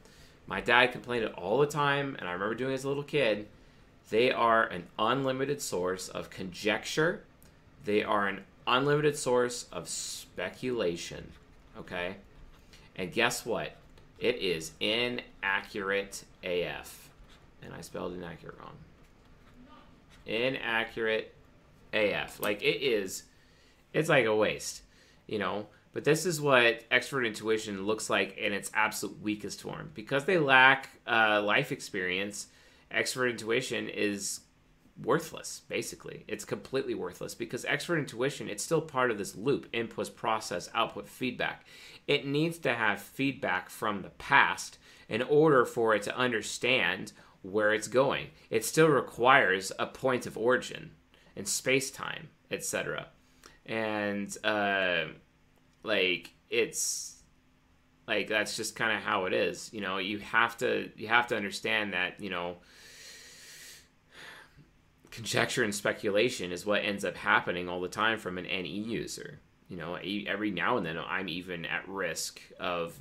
My 0.45 0.61
dad 0.61 0.91
complained 0.91 1.25
it 1.25 1.33
all 1.33 1.57
the 1.57 1.65
time, 1.65 2.15
and 2.19 2.29
I 2.29 2.33
remember 2.33 2.53
doing 2.53 2.69
it 2.69 2.75
as 2.75 2.83
a 2.83 2.87
little 2.87 3.01
kid 3.01 3.47
they 4.11 4.31
are 4.31 4.65
an 4.67 4.83
unlimited 4.99 5.59
source 5.59 6.09
of 6.09 6.29
conjecture. 6.29 7.23
They 7.85 8.03
are 8.03 8.27
an 8.27 8.43
unlimited 8.67 9.17
source 9.17 9.65
of 9.71 9.89
speculation. 9.89 11.31
Okay? 11.79 12.17
And 12.95 13.11
guess 13.11 13.45
what? 13.45 13.75
It 14.19 14.37
is 14.37 14.71
inaccurate 14.79 16.23
AF. 16.43 17.09
And 17.61 17.73
I 17.73 17.81
spelled 17.81 18.13
inaccurate 18.13 18.57
wrong. 18.59 18.77
Inaccurate 20.25 21.33
AF. 21.93 22.39
Like 22.39 22.61
it 22.61 22.81
is, 22.81 23.23
it's 23.93 24.09
like 24.09 24.25
a 24.25 24.35
waste, 24.35 24.81
you 25.27 25.39
know? 25.39 25.67
But 25.93 26.03
this 26.03 26.25
is 26.25 26.41
what 26.41 26.89
extrovert 26.89 27.25
intuition 27.25 27.85
looks 27.85 28.09
like 28.09 28.37
in 28.37 28.51
its 28.51 28.69
absolute 28.73 29.21
weakest 29.21 29.61
form. 29.61 29.91
Because 29.93 30.25
they 30.25 30.37
lack 30.37 30.89
uh, 31.07 31.41
life 31.41 31.71
experience, 31.71 32.47
extrovert 32.93 33.31
intuition 33.31 33.87
is 33.87 34.41
worthless 35.01 35.61
basically. 35.67 36.23
It's 36.27 36.45
completely 36.45 36.95
worthless 36.95 37.35
because 37.35 37.65
extrovert 37.65 37.99
intuition 37.99 38.49
it's 38.49 38.63
still 38.63 38.81
part 38.81 39.11
of 39.11 39.17
this 39.17 39.35
loop 39.35 39.67
input 39.73 40.15
process 40.15 40.69
output 40.73 41.07
feedback. 41.07 41.65
It 42.07 42.25
needs 42.25 42.57
to 42.59 42.73
have 42.73 43.01
feedback 43.01 43.69
from 43.69 44.01
the 44.01 44.09
past 44.09 44.77
in 45.09 45.21
order 45.21 45.65
for 45.65 45.93
it 45.95 46.03
to 46.03 46.17
understand 46.17 47.11
where 47.41 47.73
it's 47.73 47.87
going. 47.87 48.27
It 48.49 48.65
still 48.65 48.87
requires 48.87 49.71
a 49.77 49.85
point 49.85 50.25
of 50.25 50.37
origin 50.37 50.91
in 51.35 51.45
space 51.45 51.91
time 51.91 52.29
etc 52.51 53.07
and 53.65 54.37
uh, 54.43 55.05
like 55.83 56.33
it's 56.49 57.23
like 58.07 58.27
that's 58.27 58.55
just 58.55 58.75
kind 58.75 58.95
of 58.95 59.03
how 59.03 59.25
it 59.25 59.33
is 59.33 59.71
you 59.73 59.81
know? 59.81 59.97
You 59.97 60.19
have 60.19 60.57
to 60.57 60.89
you 60.95 61.07
have 61.07 61.27
to 61.27 61.35
understand 61.35 61.93
that 61.93 62.19
you 62.19 62.29
know 62.29 62.57
conjecture 65.15 65.63
and 65.63 65.73
speculation 65.73 66.51
is 66.51 66.65
what 66.65 66.83
ends 66.83 67.05
up 67.05 67.15
happening 67.15 67.69
all 67.69 67.79
the 67.79 67.87
time 67.87 68.19
from 68.19 68.37
an 68.37 68.43
NE 68.43 68.67
user. 68.67 69.39
You 69.69 69.77
know, 69.77 69.95
every 69.95 70.51
now 70.51 70.77
and 70.77 70.85
then 70.85 70.97
I'm 70.97 71.29
even 71.29 71.65
at 71.65 71.87
risk 71.87 72.41
of 72.59 72.99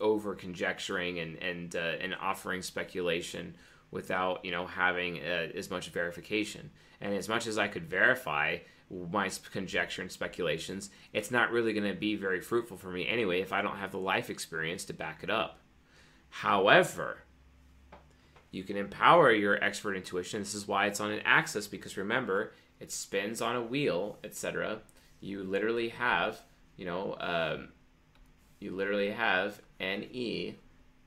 over 0.00 0.34
conjecturing 0.34 1.18
and 1.18 1.36
and 1.36 1.76
uh, 1.76 1.96
and 2.00 2.16
offering 2.20 2.62
speculation 2.62 3.54
without 3.90 4.44
you 4.44 4.50
know 4.50 4.66
having 4.66 5.18
uh, 5.18 5.48
as 5.54 5.70
much 5.70 5.90
verification. 5.90 6.70
And 7.00 7.14
as 7.14 7.28
much 7.28 7.46
as 7.46 7.58
I 7.58 7.68
could 7.68 7.86
verify 7.86 8.58
my 8.90 9.30
conjecture 9.52 10.02
and 10.02 10.10
speculations, 10.10 10.90
it's 11.12 11.30
not 11.30 11.52
really 11.52 11.72
going 11.72 11.88
to 11.88 11.98
be 11.98 12.16
very 12.16 12.40
fruitful 12.40 12.78
for 12.78 12.90
me 12.90 13.06
anyway 13.06 13.40
if 13.40 13.52
I 13.52 13.62
don't 13.62 13.76
have 13.76 13.92
the 13.92 13.98
life 13.98 14.30
experience 14.30 14.84
to 14.86 14.94
back 14.94 15.22
it 15.22 15.30
up. 15.30 15.58
However, 16.30 17.18
you 18.50 18.64
can 18.64 18.76
empower 18.76 19.32
your 19.32 19.58
extrovert 19.58 19.96
intuition. 19.96 20.40
This 20.40 20.54
is 20.54 20.66
why 20.66 20.86
it's 20.86 21.00
on 21.00 21.10
an 21.10 21.20
axis 21.24 21.66
because 21.66 21.96
remember, 21.96 22.52
it 22.80 22.90
spins 22.90 23.40
on 23.40 23.56
a 23.56 23.62
wheel, 23.62 24.18
etc. 24.24 24.80
You 25.20 25.42
literally 25.42 25.90
have, 25.90 26.40
you 26.76 26.86
know, 26.86 27.16
um, 27.20 27.68
you 28.58 28.72
literally 28.72 29.10
have 29.10 29.60
NE 29.78 30.56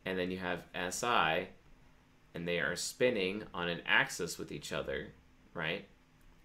and 0.06 0.18
then 0.18 0.32
you 0.32 0.38
have 0.38 0.64
SI 0.90 1.48
and 2.34 2.48
they 2.48 2.60
are 2.60 2.76
spinning 2.76 3.44
on 3.54 3.70
an 3.70 3.82
axis 3.86 4.38
with 4.38 4.52
each 4.52 4.72
other, 4.72 5.08
right? 5.54 5.86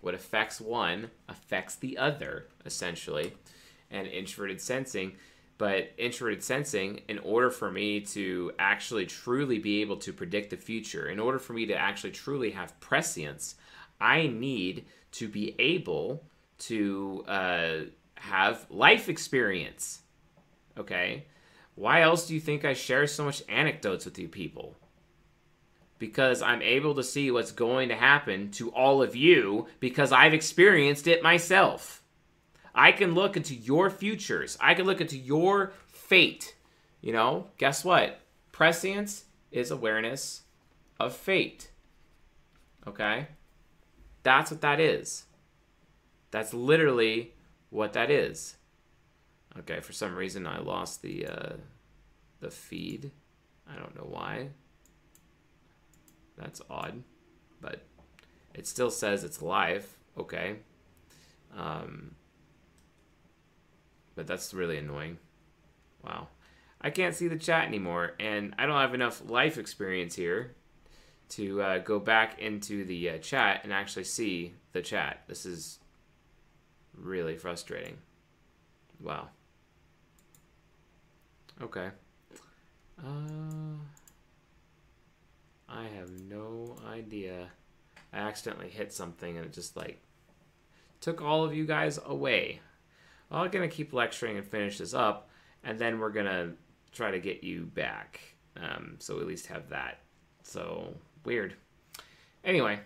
What 0.01 0.14
affects 0.14 0.61
one 0.61 1.11
affects 1.28 1.74
the 1.74 1.99
other, 1.99 2.46
essentially. 2.64 3.34
And 3.90 4.07
introverted 4.07 4.61
sensing 4.61 5.16
but 5.59 5.91
introverted 5.99 6.43
sensing, 6.43 7.01
in 7.09 7.19
order 7.19 7.51
for 7.51 7.71
me 7.71 8.01
to 8.01 8.53
actually 8.59 9.07
truly 9.07 9.59
be 9.59 9.81
able 9.81 9.97
to 9.97 10.13
predict 10.13 10.51
the 10.51 10.57
future, 10.57 11.09
in 11.09 11.19
order 11.19 11.39
for 11.39 11.53
me 11.53 11.67
to 11.67 11.75
actually 11.75 12.13
truly 12.13 12.53
have 12.53 12.79
prescience, 12.79 13.57
I 14.01 14.29
need 14.29 14.87
to 15.13 15.29
be 15.29 15.57
able 15.59 16.23
to 16.59 17.25
uh, 17.27 17.77
have 18.15 18.67
life 18.71 19.09
experience. 19.09 20.01
Okay? 20.79 21.27
Why 21.75 22.03
else 22.03 22.27
do 22.27 22.35
you 22.35 22.41
think 22.41 22.65
I 22.65 22.75
share 22.75 23.07
so 23.07 23.25
much 23.25 23.43
anecdotes 23.49 24.05
with 24.05 24.19
you 24.19 24.29
people? 24.29 24.77
Because 25.99 26.43
I'm 26.43 26.63
able 26.63 26.95
to 26.95 27.03
see 27.03 27.33
what's 27.33 27.51
going 27.51 27.89
to 27.89 27.97
happen 27.97 28.53
to 28.53 28.71
all 28.71 29.03
of 29.03 29.17
you 29.17 29.67
because 29.81 30.13
I've 30.13 30.35
experienced 30.35 31.09
it 31.09 31.23
myself. 31.23 31.97
I 32.75 32.93
can 32.93 33.14
look 33.14 33.37
into 33.37 33.55
your 33.55 33.91
futures. 33.91 34.57
I 34.61 34.75
can 34.75 34.87
look 34.87 35.01
into 35.01 35.16
your 35.16 35.73
fate. 35.87 36.55
You 37.01 37.12
know, 37.12 37.49
guess 37.59 37.85
what? 37.85 38.21
Prescience 38.53 39.25
is 39.51 39.71
awareness 39.71 40.43
of 40.99 41.14
fate. 41.14 41.71
Okay? 42.87 43.29
That's 44.23 44.51
what 44.51 44.61
that 44.61 44.81
is. 44.81 45.25
That's 46.31 46.53
literally 46.53 47.33
what 47.71 47.93
that 47.95 48.11
is. 48.11 48.57
Okay, 49.59 49.81
for 49.81 49.93
some 49.93 50.14
reason 50.14 50.47
I 50.47 50.59
lost 50.59 51.03
the 51.03 51.27
uh, 51.27 51.53
the 52.41 52.51
feed. 52.51 53.11
I 53.69 53.77
don't 53.77 53.97
know 53.97 54.07
why. 54.09 54.49
That's 56.37 56.61
odd, 56.71 57.03
but 57.61 57.83
it 58.55 58.66
still 58.66 58.91
says 58.91 59.25
it's 59.25 59.43
live. 59.43 59.87
Okay. 60.16 60.57
Um, 61.57 62.14
but 64.19 64.27
that's 64.27 64.53
really 64.53 64.79
annoying. 64.79 65.16
Wow. 66.05 66.27
I 66.81 66.91
can't 66.91 67.14
see 67.14 67.29
the 67.29 67.37
chat 67.37 67.69
anymore, 67.69 68.14
and 68.19 68.53
I 68.59 68.66
don't 68.66 68.81
have 68.81 68.93
enough 68.93 69.23
life 69.25 69.59
experience 69.59 70.16
here 70.16 70.57
to 71.29 71.62
uh, 71.62 71.79
go 71.79 72.01
back 72.01 72.41
into 72.41 72.85
the 72.85 73.11
uh, 73.11 73.19
chat 73.19 73.61
and 73.62 73.73
actually 73.73 74.03
see 74.03 74.55
the 74.73 74.83
chat. 74.83 75.23
This 75.29 75.47
is 75.47 75.79
really 76.97 77.37
frustrating. 77.37 77.99
Wow. 79.01 79.29
Okay. 81.62 81.91
Uh, 82.99 83.77
I 85.69 85.85
have 85.97 86.11
no 86.29 86.77
idea. 86.89 87.51
I 88.12 88.19
accidentally 88.19 88.69
hit 88.69 88.93
something 88.93 89.37
and 89.37 89.47
it 89.47 89.53
just 89.53 89.77
like 89.77 90.01
took 91.01 91.23
all 91.23 91.45
of 91.45 91.55
you 91.55 91.64
guys 91.64 92.01
away. 92.05 92.62
I'm 93.31 93.51
going 93.51 93.68
to 93.68 93.74
keep 93.74 93.93
lecturing 93.93 94.37
and 94.37 94.47
finish 94.47 94.79
this 94.79 94.95
up, 94.95 95.29
and 95.62 95.79
then 95.79 95.99
we're 95.99 96.11
going 96.11 96.26
to 96.26 96.51
try 96.93 97.11
to 97.11 97.18
get 97.18 97.45
you 97.45 97.64
back. 97.66 98.20
Um, 98.57 98.97
so 98.99 99.20
at 99.20 99.26
least 99.26 99.47
have 99.47 99.68
that. 99.68 100.01
So, 100.43 100.95
weird. 101.24 101.55
Anyway, 102.45 102.81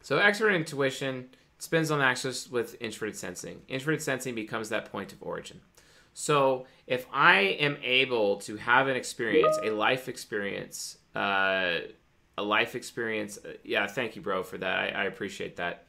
so 0.00 0.18
extrovert 0.18 0.56
intuition 0.56 1.28
spins 1.58 1.90
on 1.90 2.00
axis 2.00 2.50
with 2.50 2.76
introverted 2.80 3.16
sensing. 3.16 3.62
Introverted 3.68 4.02
sensing 4.02 4.34
becomes 4.34 4.70
that 4.70 4.90
point 4.90 5.12
of 5.12 5.22
origin. 5.22 5.60
So, 6.14 6.66
if 6.86 7.06
I 7.12 7.40
am 7.40 7.76
able 7.82 8.36
to 8.38 8.56
have 8.56 8.88
an 8.88 8.96
experience, 8.96 9.58
a 9.62 9.70
life 9.70 10.08
experience, 10.08 10.96
uh, 11.14 11.80
a 12.38 12.42
life 12.42 12.74
experience, 12.74 13.38
uh, 13.44 13.52
yeah, 13.64 13.86
thank 13.86 14.16
you, 14.16 14.22
bro, 14.22 14.42
for 14.42 14.56
that. 14.58 14.78
I, 14.78 15.02
I 15.02 15.04
appreciate 15.04 15.56
that. 15.56 15.84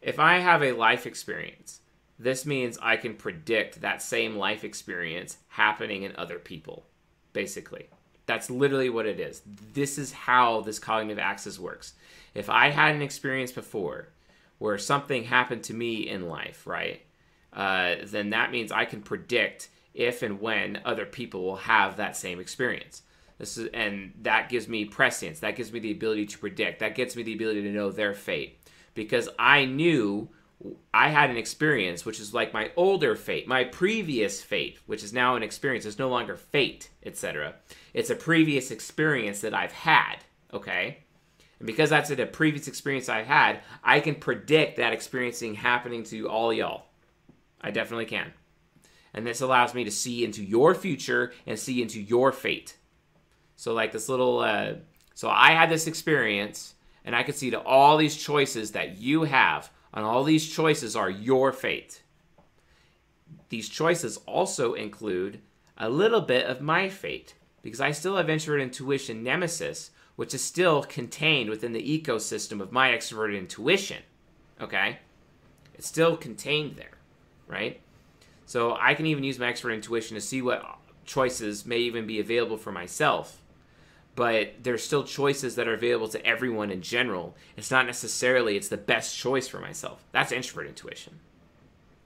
If 0.00 0.18
I 0.18 0.38
have 0.38 0.62
a 0.62 0.72
life 0.72 1.06
experience 1.06 1.80
this 2.18 2.44
means 2.44 2.78
I 2.82 2.96
can 2.96 3.14
predict 3.14 3.80
that 3.80 4.02
same 4.02 4.36
life 4.36 4.64
experience 4.64 5.38
happening 5.48 6.02
in 6.02 6.16
other 6.16 6.38
people, 6.38 6.84
basically. 7.32 7.88
That's 8.26 8.50
literally 8.50 8.90
what 8.90 9.06
it 9.06 9.20
is. 9.20 9.42
This 9.72 9.98
is 9.98 10.12
how 10.12 10.60
this 10.60 10.78
cognitive 10.78 11.18
axis 11.18 11.58
works. 11.58 11.94
If 12.34 12.50
I 12.50 12.70
had 12.70 12.94
an 12.94 13.02
experience 13.02 13.52
before 13.52 14.08
where 14.58 14.78
something 14.78 15.24
happened 15.24 15.62
to 15.64 15.74
me 15.74 16.08
in 16.08 16.28
life, 16.28 16.66
right, 16.66 17.00
uh, 17.52 17.96
then 18.04 18.30
that 18.30 18.50
means 18.50 18.72
I 18.72 18.84
can 18.84 19.00
predict 19.00 19.68
if 19.94 20.22
and 20.22 20.40
when 20.40 20.80
other 20.84 21.06
people 21.06 21.42
will 21.42 21.56
have 21.56 21.96
that 21.96 22.16
same 22.16 22.40
experience. 22.40 23.02
This 23.38 23.56
is, 23.56 23.68
and 23.72 24.12
that 24.22 24.48
gives 24.48 24.68
me 24.68 24.84
prescience. 24.84 25.40
That 25.40 25.56
gives 25.56 25.72
me 25.72 25.78
the 25.78 25.92
ability 25.92 26.26
to 26.26 26.38
predict. 26.38 26.80
That 26.80 26.96
gets 26.96 27.14
me 27.14 27.22
the 27.22 27.34
ability 27.34 27.62
to 27.62 27.70
know 27.70 27.90
their 27.90 28.12
fate 28.12 28.58
because 28.94 29.28
I 29.38 29.64
knew 29.64 30.28
I 30.92 31.08
had 31.10 31.30
an 31.30 31.36
experience, 31.36 32.04
which 32.04 32.18
is 32.18 32.34
like 32.34 32.52
my 32.52 32.72
older 32.76 33.14
fate, 33.14 33.46
my 33.46 33.64
previous 33.64 34.42
fate, 34.42 34.78
which 34.86 35.04
is 35.04 35.12
now 35.12 35.36
an 35.36 35.42
experience. 35.42 35.84
It's 35.84 35.98
no 35.98 36.08
longer 36.08 36.36
fate, 36.36 36.90
etc. 37.04 37.54
It's 37.94 38.10
a 38.10 38.16
previous 38.16 38.70
experience 38.70 39.40
that 39.42 39.54
I've 39.54 39.72
had, 39.72 40.16
okay? 40.52 40.98
And 41.60 41.66
because 41.66 41.90
that's 41.90 42.10
a 42.10 42.26
previous 42.26 42.66
experience 42.66 43.08
I've 43.08 43.26
had, 43.26 43.60
I 43.84 44.00
can 44.00 44.16
predict 44.16 44.76
that 44.76 44.92
experiencing 44.92 45.54
happening 45.54 46.02
to 46.04 46.28
all 46.28 46.52
y'all. 46.52 46.86
I 47.60 47.70
definitely 47.70 48.06
can. 48.06 48.32
And 49.14 49.26
this 49.26 49.40
allows 49.40 49.74
me 49.74 49.84
to 49.84 49.90
see 49.90 50.24
into 50.24 50.44
your 50.44 50.74
future 50.74 51.32
and 51.46 51.58
see 51.58 51.82
into 51.82 52.00
your 52.00 52.32
fate. 52.32 52.76
So, 53.56 53.74
like 53.74 53.92
this 53.92 54.08
little, 54.08 54.40
uh, 54.40 54.74
so 55.14 55.28
I 55.28 55.52
had 55.52 55.70
this 55.70 55.86
experience, 55.86 56.74
and 57.04 57.16
I 57.16 57.24
could 57.24 57.34
see 57.34 57.50
to 57.50 57.60
all 57.60 57.96
these 57.96 58.16
choices 58.16 58.72
that 58.72 58.98
you 58.98 59.24
have 59.24 59.70
and 59.92 60.04
all 60.04 60.24
these 60.24 60.48
choices 60.48 60.94
are 60.94 61.10
your 61.10 61.52
fate. 61.52 62.02
These 63.48 63.68
choices 63.68 64.18
also 64.26 64.74
include 64.74 65.40
a 65.76 65.88
little 65.88 66.20
bit 66.20 66.46
of 66.46 66.60
my 66.60 66.88
fate, 66.88 67.34
because 67.62 67.80
I 67.80 67.92
still 67.92 68.16
have 68.16 68.28
introverted 68.28 68.64
intuition 68.64 69.22
nemesis, 69.22 69.90
which 70.16 70.34
is 70.34 70.42
still 70.42 70.82
contained 70.82 71.48
within 71.48 71.72
the 71.72 72.02
ecosystem 72.02 72.60
of 72.60 72.72
my 72.72 72.90
extroverted 72.90 73.38
intuition. 73.38 74.02
Okay? 74.60 74.98
It's 75.74 75.86
still 75.86 76.16
contained 76.16 76.76
there, 76.76 76.98
right? 77.46 77.80
So 78.46 78.76
I 78.80 78.94
can 78.94 79.06
even 79.06 79.24
use 79.24 79.38
my 79.38 79.52
extroverted 79.52 79.76
intuition 79.76 80.16
to 80.16 80.20
see 80.20 80.42
what 80.42 80.64
choices 81.04 81.64
may 81.64 81.78
even 81.78 82.06
be 82.06 82.20
available 82.20 82.56
for 82.56 82.72
myself 82.72 83.40
but 84.18 84.54
there's 84.64 84.82
still 84.82 85.04
choices 85.04 85.54
that 85.54 85.68
are 85.68 85.74
available 85.74 86.08
to 86.08 86.26
everyone 86.26 86.72
in 86.72 86.82
general. 86.82 87.36
It's 87.56 87.70
not 87.70 87.86
necessarily 87.86 88.56
it's 88.56 88.66
the 88.66 88.76
best 88.76 89.16
choice 89.16 89.46
for 89.46 89.60
myself. 89.60 90.04
That's 90.10 90.32
introvert 90.32 90.66
intuition. 90.66 91.20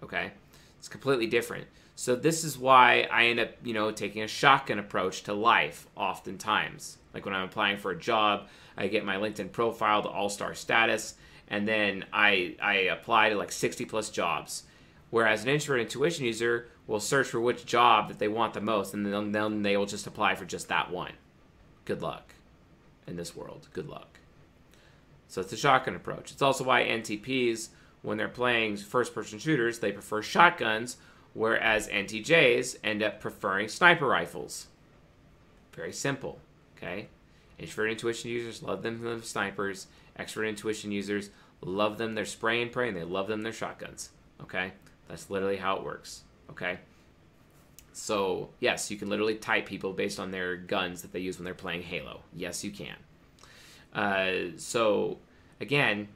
Okay? 0.02 0.32
It's 0.78 0.88
completely 0.88 1.26
different. 1.26 1.68
So 1.96 2.14
this 2.14 2.44
is 2.44 2.58
why 2.58 3.08
I 3.10 3.28
end 3.28 3.40
up, 3.40 3.52
you 3.64 3.72
know, 3.72 3.90
taking 3.92 4.22
a 4.22 4.28
shotgun 4.28 4.78
approach 4.78 5.22
to 5.22 5.32
life 5.32 5.86
oftentimes. 5.96 6.98
Like 7.14 7.24
when 7.24 7.34
I'm 7.34 7.46
applying 7.46 7.78
for 7.78 7.92
a 7.92 7.98
job, 7.98 8.48
I 8.76 8.88
get 8.88 9.06
my 9.06 9.16
LinkedIn 9.16 9.50
profile 9.50 10.02
to 10.02 10.10
all-star 10.10 10.52
status, 10.52 11.14
and 11.48 11.66
then 11.66 12.04
I 12.12 12.56
I 12.60 12.74
apply 12.92 13.30
to 13.30 13.36
like 13.36 13.52
60 13.52 13.86
plus 13.86 14.10
jobs. 14.10 14.64
Whereas 15.08 15.44
an 15.44 15.48
introvert 15.48 15.80
intuition 15.80 16.26
user 16.26 16.68
will 16.86 17.00
search 17.00 17.28
for 17.28 17.40
which 17.40 17.64
job 17.64 18.08
that 18.08 18.18
they 18.18 18.28
want 18.28 18.52
the 18.52 18.60
most, 18.60 18.92
and 18.92 19.06
then, 19.06 19.32
then 19.32 19.62
they 19.62 19.78
will 19.78 19.86
just 19.86 20.06
apply 20.06 20.34
for 20.34 20.44
just 20.44 20.68
that 20.68 20.90
one. 20.90 21.12
Good 21.92 22.00
luck 22.00 22.32
in 23.06 23.16
this 23.16 23.36
world. 23.36 23.68
Good 23.74 23.86
luck. 23.86 24.18
So 25.28 25.42
it's 25.42 25.52
a 25.52 25.58
shotgun 25.58 25.94
approach. 25.94 26.32
It's 26.32 26.40
also 26.40 26.64
why 26.64 26.84
NTPs, 26.84 27.68
when 28.00 28.16
they're 28.16 28.30
playing 28.30 28.78
first 28.78 29.14
person 29.14 29.38
shooters, 29.38 29.78
they 29.78 29.92
prefer 29.92 30.22
shotguns, 30.22 30.96
whereas 31.34 31.88
NTJs 31.88 32.76
end 32.82 33.02
up 33.02 33.20
preferring 33.20 33.68
sniper 33.68 34.06
rifles. 34.06 34.68
Very 35.74 35.92
simple. 35.92 36.38
Okay? 36.78 37.08
Introvert 37.58 37.90
intuition 37.90 38.30
users 38.30 38.62
love 38.62 38.82
them, 38.82 39.02
them 39.02 39.22
snipers. 39.22 39.86
Extrovert 40.18 40.48
intuition 40.48 40.92
users 40.92 41.28
love 41.60 41.98
them, 41.98 42.14
they're 42.14 42.24
spray 42.24 42.62
and 42.62 42.72
pray, 42.72 42.88
and 42.88 42.96
they 42.96 43.04
love 43.04 43.28
them, 43.28 43.42
their 43.42 43.52
shotguns. 43.52 44.08
Okay? 44.40 44.72
That's 45.08 45.28
literally 45.28 45.58
how 45.58 45.76
it 45.76 45.84
works. 45.84 46.22
Okay? 46.48 46.78
So, 47.92 48.50
yes, 48.60 48.90
you 48.90 48.96
can 48.96 49.08
literally 49.08 49.34
type 49.34 49.66
people 49.66 49.92
based 49.92 50.18
on 50.18 50.30
their 50.30 50.56
guns 50.56 51.02
that 51.02 51.12
they 51.12 51.20
use 51.20 51.38
when 51.38 51.44
they're 51.44 51.54
playing 51.54 51.82
Halo. 51.82 52.22
Yes, 52.34 52.64
you 52.64 52.70
can. 52.70 52.96
Uh, 53.94 54.56
so, 54.56 55.18
again, 55.60 56.08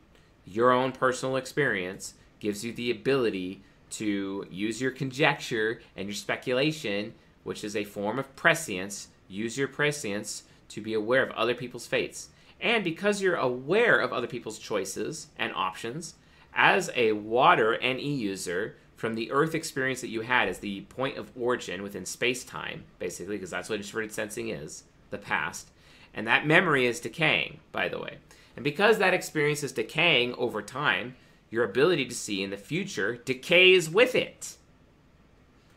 your 0.47 0.71
own 0.71 0.93
personal 0.93 1.37
experience 1.37 2.15
gives 2.41 2.65
you 2.65 2.73
the 2.73 2.91
ability 2.91 3.63
to 3.91 4.47
use 4.51 4.81
your 4.81 4.91
conjecture 4.91 5.81
and 5.97 6.09
your 6.09 6.15
speculation, 6.15 7.15
which 7.45 7.65
is 7.65 7.77
a 7.77 7.85
form 7.85 8.19
of 8.19 8.35
prescience. 8.37 9.09
Use 9.29 9.59
your 9.59 9.69
prescience 9.69 10.45
to 10.69 10.81
be 10.81 10.95
aware 10.95 11.23
of 11.23 11.31
other 11.33 11.55
people's 11.55 11.87
fates. 11.87 12.29
And 12.61 12.83
because 12.83 13.21
you're 13.21 13.37
aware 13.37 13.99
of 13.99 14.13
other 14.13 14.27
people's 14.27 14.59
choices 14.59 15.29
and 15.39 15.53
options, 15.55 16.15
as 16.55 16.91
a 16.95 17.13
water 17.13 17.79
NE 17.81 18.15
user, 18.15 18.77
from 18.97 19.15
the 19.15 19.31
Earth 19.31 19.55
experience 19.55 20.01
that 20.01 20.09
you 20.09 20.23
had 20.23 20.49
as 20.49 20.59
the 20.59 20.81
point 20.83 21.19
of 21.19 21.31
origin 21.39 21.83
within 21.83 22.07
space 22.07 22.43
time, 22.45 22.85
basically, 22.99 23.37
because 23.37 23.51
that's 23.51 23.69
what 23.69 23.79
introverted 23.79 24.13
sensing 24.13 24.49
is 24.49 24.85
the 25.11 25.19
past. 25.19 25.71
And 26.15 26.27
that 26.27 26.47
memory 26.47 26.87
is 26.87 26.99
decaying, 26.99 27.61
by 27.73 27.89
the 27.89 27.99
way. 27.99 28.17
And 28.57 28.65
because 28.65 28.99
that 28.99 29.15
experience 29.15 29.63
is 29.63 29.73
decaying 29.73 30.35
over 30.35 30.63
time, 30.63 31.15
your 31.51 31.63
ability 31.63 32.07
to 32.07 32.15
see 32.15 32.43
in 32.43 32.51
the 32.51 32.57
future 32.57 33.17
decays 33.17 33.89
with 33.91 34.15
it. 34.15 34.57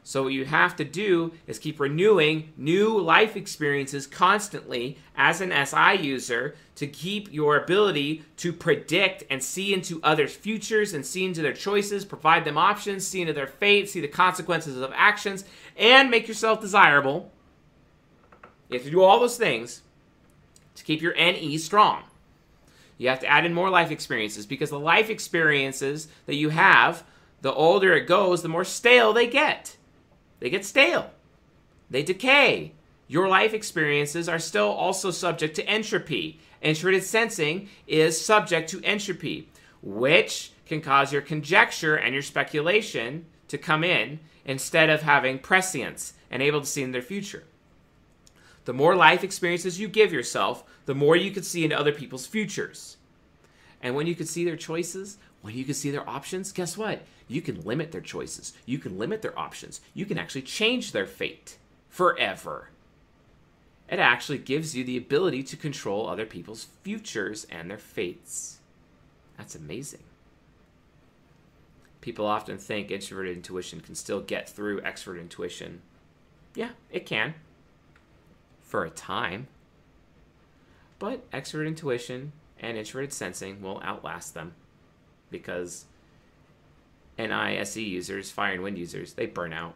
So, 0.09 0.23
what 0.23 0.33
you 0.33 0.45
have 0.45 0.75
to 0.77 0.83
do 0.83 1.33
is 1.45 1.59
keep 1.59 1.79
renewing 1.79 2.51
new 2.57 2.99
life 2.99 3.35
experiences 3.35 4.07
constantly 4.07 4.97
as 5.15 5.39
an 5.39 5.51
SI 5.51 6.01
user 6.01 6.55
to 6.77 6.87
keep 6.87 7.31
your 7.31 7.57
ability 7.57 8.23
to 8.37 8.51
predict 8.51 9.23
and 9.29 9.43
see 9.43 9.71
into 9.71 9.99
others' 10.01 10.33
futures 10.33 10.95
and 10.95 11.05
see 11.05 11.25
into 11.25 11.43
their 11.43 11.53
choices, 11.53 12.05
provide 12.05 12.43
them 12.43 12.57
options, 12.57 13.05
see 13.05 13.21
into 13.21 13.33
their 13.33 13.45
fate, 13.45 13.87
see 13.87 14.01
the 14.01 14.07
consequences 14.07 14.81
of 14.81 14.91
actions, 14.95 15.45
and 15.77 16.09
make 16.09 16.27
yourself 16.27 16.59
desirable. 16.59 17.31
You 18.67 18.79
have 18.79 18.85
to 18.85 18.89
do 18.89 19.03
all 19.03 19.19
those 19.19 19.37
things 19.37 19.83
to 20.73 20.83
keep 20.83 21.03
your 21.03 21.13
NE 21.13 21.55
strong. 21.59 22.01
You 22.97 23.09
have 23.09 23.19
to 23.19 23.27
add 23.27 23.45
in 23.45 23.53
more 23.53 23.69
life 23.69 23.91
experiences 23.91 24.47
because 24.47 24.71
the 24.71 24.79
life 24.79 25.11
experiences 25.11 26.07
that 26.25 26.33
you 26.33 26.49
have, 26.49 27.03
the 27.43 27.53
older 27.53 27.93
it 27.93 28.07
goes, 28.07 28.41
the 28.41 28.49
more 28.49 28.65
stale 28.65 29.13
they 29.13 29.27
get. 29.27 29.75
They 30.39 30.49
get 30.49 30.65
stale, 30.65 31.11
they 31.89 32.03
decay. 32.03 32.73
Your 33.07 33.27
life 33.27 33.55
experiences 33.55 34.29
are 34.29 34.37
still 34.37 34.67
also 34.67 35.09
subject 35.09 35.55
to 35.55 35.65
entropy. 35.65 36.39
Introverted 36.61 37.03
sensing 37.03 37.67
is 37.87 38.23
subject 38.23 38.69
to 38.69 38.81
entropy, 38.83 39.49
which 39.81 40.51
can 40.67 40.79
cause 40.79 41.11
your 41.11 41.23
conjecture 41.23 41.95
and 41.95 42.13
your 42.13 42.21
speculation 42.21 43.25
to 43.47 43.57
come 43.57 43.83
in 43.83 44.19
instead 44.45 44.91
of 44.91 45.01
having 45.01 45.39
prescience 45.39 46.13
and 46.29 46.43
able 46.43 46.59
to 46.61 46.67
see 46.67 46.83
in 46.83 46.91
their 46.91 47.01
future. 47.01 47.43
The 48.65 48.73
more 48.73 48.95
life 48.95 49.23
experiences 49.23 49.79
you 49.79 49.87
give 49.87 50.13
yourself, 50.13 50.63
the 50.85 50.93
more 50.93 51.15
you 51.15 51.31
can 51.31 51.41
see 51.41 51.63
into 51.63 51.79
other 51.79 51.91
people's 51.91 52.27
futures. 52.27 52.97
And 53.81 53.95
when 53.95 54.05
you 54.05 54.13
can 54.13 54.27
see 54.27 54.45
their 54.45 54.57
choices, 54.57 55.17
when 55.41 55.55
you 55.55 55.63
can 55.63 55.73
see 55.73 55.91
their 55.91 56.07
options, 56.09 56.51
guess 56.51 56.77
what? 56.77 57.01
You 57.27 57.41
can 57.41 57.63
limit 57.63 57.91
their 57.91 58.01
choices. 58.01 58.53
You 58.65 58.77
can 58.77 58.97
limit 58.97 59.21
their 59.21 59.37
options. 59.37 59.81
You 59.93 60.05
can 60.05 60.17
actually 60.17 60.41
change 60.41 60.91
their 60.91 61.05
fate 61.05 61.57
forever. 61.87 62.69
It 63.87 63.99
actually 63.99 64.39
gives 64.39 64.75
you 64.75 64.83
the 64.83 64.97
ability 64.97 65.43
to 65.43 65.57
control 65.57 66.07
other 66.07 66.25
people's 66.25 66.67
futures 66.83 67.47
and 67.49 67.69
their 67.69 67.77
fates. 67.77 68.59
That's 69.37 69.55
amazing. 69.55 70.03
People 72.01 72.25
often 72.25 72.57
think 72.57 72.91
introverted 72.91 73.35
intuition 73.35 73.79
can 73.81 73.95
still 73.95 74.21
get 74.21 74.49
through 74.49 74.81
extrovert 74.81 75.21
intuition. 75.21 75.81
Yeah, 76.55 76.69
it 76.91 77.05
can. 77.05 77.35
For 78.61 78.83
a 78.83 78.89
time. 78.89 79.47
But 80.97 81.29
extrovert 81.31 81.67
intuition 81.67 82.33
and 82.59 82.77
introverted 82.77 83.13
sensing 83.13 83.61
will 83.61 83.81
outlast 83.83 84.33
them 84.33 84.53
because 85.29 85.85
NISE 87.17 87.77
users, 87.77 88.31
fire 88.31 88.53
and 88.53 88.63
wind 88.63 88.77
users, 88.77 89.13
they 89.13 89.25
burn 89.25 89.53
out. 89.53 89.75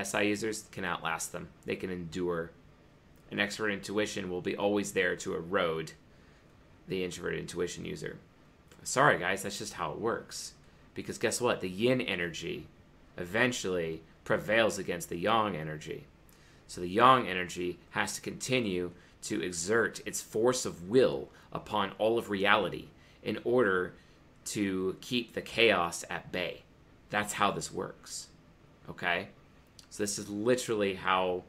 SI 0.00 0.28
users 0.28 0.64
can 0.72 0.84
outlast 0.84 1.32
them. 1.32 1.48
They 1.66 1.76
can 1.76 1.90
endure. 1.90 2.50
An 3.30 3.38
extrovert 3.38 3.72
intuition 3.72 4.30
will 4.30 4.40
be 4.40 4.56
always 4.56 4.92
there 4.92 5.16
to 5.16 5.34
erode 5.34 5.92
the 6.88 7.04
introverted 7.04 7.40
intuition 7.40 7.84
user. 7.84 8.18
Sorry, 8.82 9.18
guys, 9.18 9.42
that's 9.42 9.58
just 9.58 9.74
how 9.74 9.92
it 9.92 10.00
works. 10.00 10.52
Because 10.94 11.18
guess 11.18 11.40
what? 11.40 11.60
The 11.60 11.68
yin 11.68 12.00
energy 12.00 12.66
eventually 13.16 14.02
prevails 14.24 14.78
against 14.78 15.08
the 15.08 15.18
yang 15.18 15.56
energy. 15.56 16.04
So 16.66 16.80
the 16.80 16.88
yang 16.88 17.28
energy 17.28 17.78
has 17.90 18.14
to 18.14 18.20
continue 18.20 18.92
to 19.22 19.42
exert 19.42 20.00
its 20.06 20.20
force 20.20 20.66
of 20.66 20.88
will 20.88 21.28
upon 21.52 21.92
all 21.98 22.18
of 22.18 22.30
reality 22.30 22.88
in 23.22 23.38
order 23.44 23.94
to 24.46 24.96
keep 25.00 25.34
the 25.34 25.42
chaos 25.42 26.04
at 26.10 26.32
bay. 26.32 26.62
That's 27.10 27.34
how 27.34 27.50
this 27.50 27.72
works. 27.72 28.28
Okay? 28.90 29.28
So 29.90 30.02
this 30.02 30.18
is 30.18 30.28
literally 30.28 30.94
how 30.94 31.44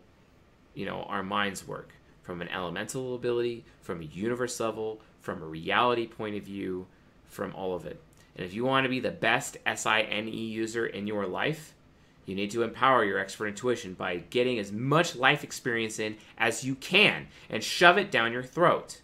you 0.73 0.85
know 0.85 1.03
our 1.03 1.23
minds 1.23 1.67
work 1.67 1.89
from 2.23 2.41
an 2.41 2.49
elemental 2.49 3.15
ability, 3.15 3.63
from 3.81 4.01
a 4.01 4.05
universe 4.05 4.59
level, 4.59 4.99
from 5.21 5.41
a 5.41 5.45
reality 5.45 6.07
point 6.07 6.35
of 6.35 6.43
view, 6.43 6.87
from 7.27 7.53
all 7.55 7.75
of 7.75 7.85
it. 7.85 7.99
And 8.35 8.45
if 8.45 8.53
you 8.53 8.65
want 8.65 8.85
to 8.85 8.89
be 8.89 8.99
the 8.99 9.11
best 9.11 9.57
SINE 9.65 10.27
user 10.27 10.85
in 10.85 11.07
your 11.07 11.25
life, 11.25 11.73
you 12.25 12.35
need 12.35 12.51
to 12.51 12.63
empower 12.63 13.03
your 13.03 13.23
extrovert 13.23 13.49
intuition 13.49 13.93
by 13.93 14.17
getting 14.17 14.59
as 14.59 14.71
much 14.71 15.15
life 15.15 15.43
experience 15.43 15.99
in 15.99 16.17
as 16.37 16.63
you 16.63 16.75
can 16.75 17.27
and 17.49 17.63
shove 17.63 17.97
it 17.97 18.11
down 18.11 18.33
your 18.33 18.43
throat. 18.43 19.01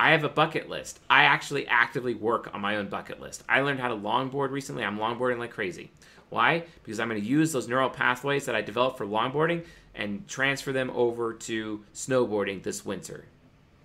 I 0.00 0.12
have 0.12 0.24
a 0.24 0.30
bucket 0.30 0.70
list. 0.70 0.98
I 1.10 1.24
actually 1.24 1.68
actively 1.68 2.14
work 2.14 2.48
on 2.54 2.62
my 2.62 2.76
own 2.76 2.88
bucket 2.88 3.20
list. 3.20 3.44
I 3.46 3.60
learned 3.60 3.80
how 3.80 3.88
to 3.88 3.94
longboard 3.94 4.50
recently. 4.50 4.82
I'm 4.82 4.96
longboarding 4.96 5.36
like 5.36 5.50
crazy. 5.50 5.90
Why? 6.30 6.64
Because 6.82 6.98
I'm 6.98 7.10
going 7.10 7.20
to 7.20 7.26
use 7.26 7.52
those 7.52 7.68
neural 7.68 7.90
pathways 7.90 8.46
that 8.46 8.56
I 8.56 8.62
developed 8.62 8.96
for 8.96 9.04
longboarding 9.04 9.66
and 9.94 10.26
transfer 10.26 10.72
them 10.72 10.90
over 10.94 11.34
to 11.34 11.84
snowboarding 11.94 12.62
this 12.62 12.82
winter. 12.82 13.26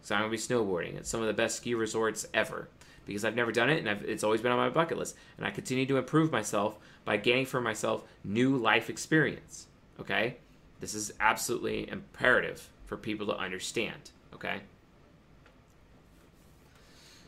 So 0.03 0.16
I'm 0.16 0.22
going 0.22 0.32
to 0.32 0.38
be 0.38 0.53
snowboarding 0.53 0.95
at 0.95 1.05
some 1.05 1.20
of 1.20 1.28
the 1.28 1.34
best 1.34 1.57
ski 1.57 1.74
resorts 1.74 2.26
ever 2.34 2.70
because 3.05 3.26
I've 3.26 3.36
never 3.36 3.51
done 3.51 3.70
it 3.70 3.80
and 3.80 3.89
I've, 3.89 4.05
it's 4.05 4.24
always 4.24 4.39
been 4.39 4.53
on 4.53 4.57
my 4.57 4.70
bucket 4.70 4.97
list. 4.97 5.18
And 5.36 5.45
I 5.45 5.51
continue 5.51 5.86
to 5.86 5.97
improve 5.97 6.32
myself 6.32 6.78
by 7.03 7.18
gaining 7.18 7.45
for 7.45 7.59
myself 7.59 8.05
new 8.24 8.55
life 8.55 8.89
experience. 8.89 9.68
Okay? 9.99 10.38
This 10.80 10.93
is 10.93 11.11
absolutely 11.20 11.89
imperative 11.89 12.70
for 12.86 12.95
people 12.95 13.28
to 13.28 13.38
understand. 13.38 14.11
Okay? 14.34 14.61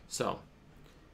So, 0.08 0.40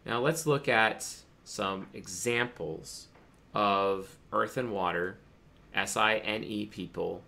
now 0.06 0.20
let's 0.20 0.46
look 0.46 0.68
at 0.68 1.08
some 1.44 1.88
examples 1.94 3.08
of 3.54 4.16
earth 4.32 4.58
and 4.58 4.72
water, 4.72 5.18
S 5.74 5.98
I 5.98 6.16
N 6.18 6.44
E 6.44 6.66
people, 6.66 7.22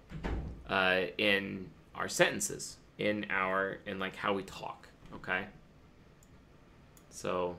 uh, 0.70 1.01
in 1.18 1.70
our 1.95 2.07
sentences, 2.07 2.78
in 2.97 3.26
our, 3.30 3.80
in 3.86 3.99
like 3.99 4.16
how 4.16 4.34
we 4.34 4.43
talk, 4.43 4.88
okay? 5.16 5.45
So, 7.09 7.55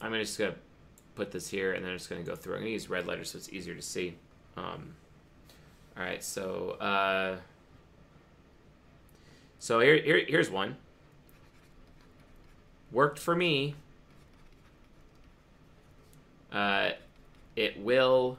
I'm 0.00 0.12
just 0.14 0.38
gonna 0.38 0.54
put 1.14 1.32
this 1.32 1.48
here 1.48 1.72
and 1.72 1.84
then 1.84 1.92
I'm 1.92 1.98
just 1.98 2.08
gonna 2.08 2.22
go 2.22 2.36
through. 2.36 2.54
I'm 2.54 2.60
gonna 2.60 2.70
use 2.70 2.88
red 2.88 3.06
letters 3.06 3.32
so 3.32 3.38
it's 3.38 3.52
easier 3.52 3.74
to 3.74 3.82
see. 3.82 4.14
Um, 4.56 4.94
all 5.96 6.04
right, 6.04 6.22
so, 6.22 6.70
uh, 6.80 7.36
so 9.58 9.80
here, 9.80 10.00
here, 10.00 10.24
here's 10.26 10.48
one 10.48 10.76
worked 12.92 13.18
for 13.18 13.34
me. 13.34 13.74
Uh, 16.52 16.90
it 17.56 17.80
will 17.80 18.38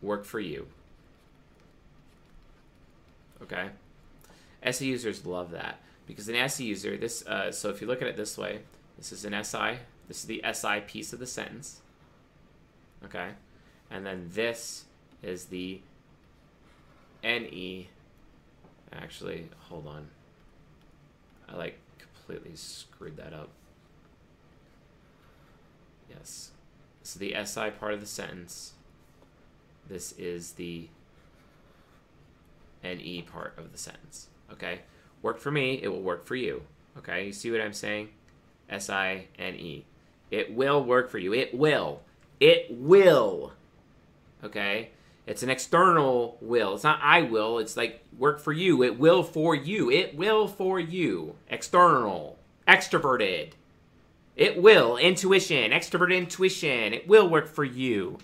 work 0.00 0.24
for 0.24 0.40
you. 0.40 0.66
Okay? 3.42 3.70
SE 4.62 4.86
users 4.86 5.26
love 5.26 5.50
that 5.50 5.80
because 6.06 6.28
an 6.28 6.48
SI 6.48 6.64
user, 6.64 6.96
this 6.96 7.26
uh, 7.26 7.50
so 7.50 7.70
if 7.70 7.80
you 7.80 7.86
look 7.86 8.02
at 8.02 8.08
it 8.08 8.16
this 8.16 8.38
way, 8.38 8.60
this 8.96 9.12
is 9.12 9.24
an 9.24 9.32
SI. 9.44 9.78
This 10.08 10.18
is 10.18 10.24
the 10.24 10.42
SI 10.52 10.80
piece 10.86 11.12
of 11.12 11.18
the 11.18 11.26
sentence. 11.26 11.80
Okay, 13.04 13.30
and 13.90 14.06
then 14.06 14.30
this 14.32 14.84
is 15.22 15.46
the 15.46 15.80
NE. 17.24 17.88
Actually, 18.92 19.48
hold 19.68 19.86
on. 19.86 20.08
I 21.48 21.56
like 21.56 21.78
completely 22.24 22.56
screwed 22.56 23.16
that 23.16 23.32
up. 23.32 23.50
Yes. 26.08 26.50
So 27.02 27.18
the 27.18 27.34
SI 27.44 27.70
part 27.70 27.94
of 27.94 28.00
the 28.00 28.06
sentence. 28.06 28.72
This 29.88 30.12
is 30.12 30.52
the 30.52 30.88
NE 32.84 33.22
part 33.22 33.58
of 33.58 33.72
the 33.72 33.78
sentence. 33.78 34.28
Okay? 34.52 34.80
Worked 35.22 35.40
for 35.40 35.50
me, 35.50 35.80
it 35.82 35.88
will 35.88 36.02
work 36.02 36.24
for 36.26 36.36
you. 36.36 36.62
Okay? 36.98 37.26
You 37.26 37.32
see 37.32 37.50
what 37.50 37.60
I'm 37.60 37.72
saying? 37.72 38.10
S 38.68 38.88
I 38.88 39.26
N 39.38 39.54
E. 39.54 39.84
It 40.30 40.54
will 40.54 40.82
work 40.82 41.10
for 41.10 41.18
you. 41.18 41.34
It 41.34 41.54
will. 41.54 42.02
It 42.40 42.68
will. 42.70 43.52
Okay? 44.42 44.90
It's 45.26 45.42
an 45.42 45.50
external 45.50 46.36
will. 46.40 46.74
It's 46.74 46.84
not 46.84 47.00
I 47.02 47.22
will. 47.22 47.58
It's 47.58 47.76
like 47.76 48.04
work 48.18 48.40
for 48.40 48.52
you. 48.52 48.82
It 48.82 48.98
will 48.98 49.22
for 49.22 49.54
you. 49.54 49.90
It 49.90 50.16
will 50.16 50.48
for 50.48 50.80
you. 50.80 51.36
External. 51.48 52.38
Extroverted. 52.66 53.52
It 54.34 54.60
will. 54.60 54.96
Intuition. 54.96 55.70
Extrovert 55.70 56.16
intuition. 56.16 56.92
It 56.92 57.06
will 57.06 57.28
work 57.28 57.46
for 57.46 57.64
you. 57.64 58.18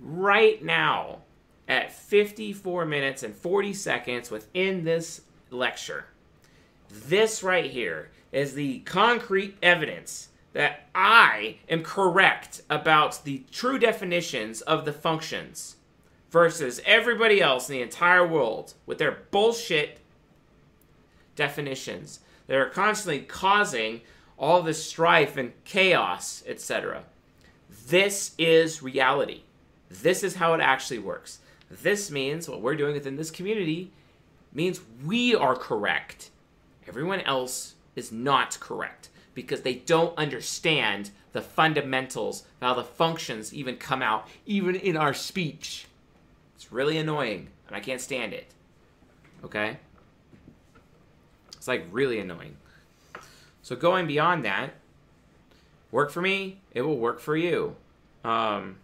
Right 0.00 0.62
now, 0.64 1.18
at 1.68 1.92
54 1.92 2.86
minutes 2.86 3.22
and 3.22 3.34
40 3.34 3.74
seconds 3.74 4.30
within 4.30 4.84
this 4.84 5.22
lecture, 5.50 6.06
this 6.90 7.42
right 7.42 7.70
here 7.70 8.10
is 8.32 8.54
the 8.54 8.78
concrete 8.80 9.56
evidence 9.62 10.28
that 10.56 10.88
I 10.94 11.56
am 11.68 11.82
correct 11.82 12.62
about 12.70 13.24
the 13.24 13.44
true 13.52 13.78
definitions 13.78 14.62
of 14.62 14.86
the 14.86 14.92
functions 14.92 15.76
versus 16.30 16.80
everybody 16.86 17.42
else 17.42 17.68
in 17.68 17.74
the 17.74 17.82
entire 17.82 18.26
world 18.26 18.72
with 18.86 18.96
their 18.96 19.18
bullshit 19.30 20.00
definitions 21.34 22.20
that 22.46 22.56
are 22.56 22.70
constantly 22.70 23.20
causing 23.20 24.00
all 24.38 24.62
this 24.62 24.82
strife 24.82 25.36
and 25.36 25.52
chaos, 25.64 26.42
etc. 26.46 27.04
This 27.88 28.32
is 28.38 28.82
reality. 28.82 29.42
This 29.90 30.22
is 30.22 30.36
how 30.36 30.54
it 30.54 30.62
actually 30.62 31.00
works. 31.00 31.40
This 31.70 32.10
means 32.10 32.48
what 32.48 32.62
we're 32.62 32.76
doing 32.76 32.94
within 32.94 33.16
this 33.16 33.30
community 33.30 33.90
means 34.54 34.80
we 35.04 35.34
are 35.34 35.54
correct. 35.54 36.30
Everyone 36.88 37.20
else 37.20 37.74
is 37.94 38.10
not 38.10 38.58
correct 38.58 39.10
because 39.36 39.60
they 39.60 39.74
don't 39.74 40.16
understand 40.16 41.10
the 41.32 41.42
fundamentals, 41.42 42.44
how 42.62 42.72
the 42.72 42.82
functions 42.82 43.52
even 43.52 43.76
come 43.76 44.00
out, 44.00 44.26
even 44.46 44.74
in 44.74 44.96
our 44.96 45.12
speech. 45.12 45.86
It's 46.56 46.72
really 46.72 46.96
annoying, 46.96 47.48
and 47.66 47.76
I 47.76 47.80
can't 47.80 48.00
stand 48.00 48.32
it. 48.32 48.46
Okay? 49.44 49.76
It's 51.52 51.68
like 51.68 51.86
really 51.90 52.18
annoying. 52.18 52.56
So 53.62 53.76
going 53.76 54.06
beyond 54.06 54.46
that, 54.46 54.72
work 55.90 56.10
for 56.10 56.22
me, 56.22 56.62
it 56.72 56.80
will 56.80 56.96
work 56.96 57.20
for 57.20 57.36
you. 57.36 57.76
Um, 58.24 58.76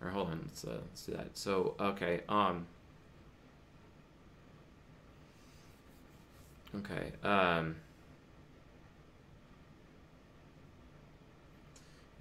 or 0.00 0.10
hold 0.10 0.28
on, 0.28 0.40
let's 0.44 0.64
uh, 0.64 0.78
let's 0.88 1.02
do 1.02 1.12
that. 1.14 1.36
So 1.36 1.74
okay, 1.80 2.20
um, 2.28 2.66
okay, 6.76 7.10
um, 7.24 7.74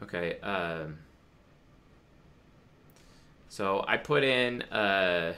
okay, 0.03 0.39
um. 0.41 0.97
So 3.49 3.83
I 3.87 3.97
put 3.97 4.23
in 4.23 4.61
uh. 4.63 5.33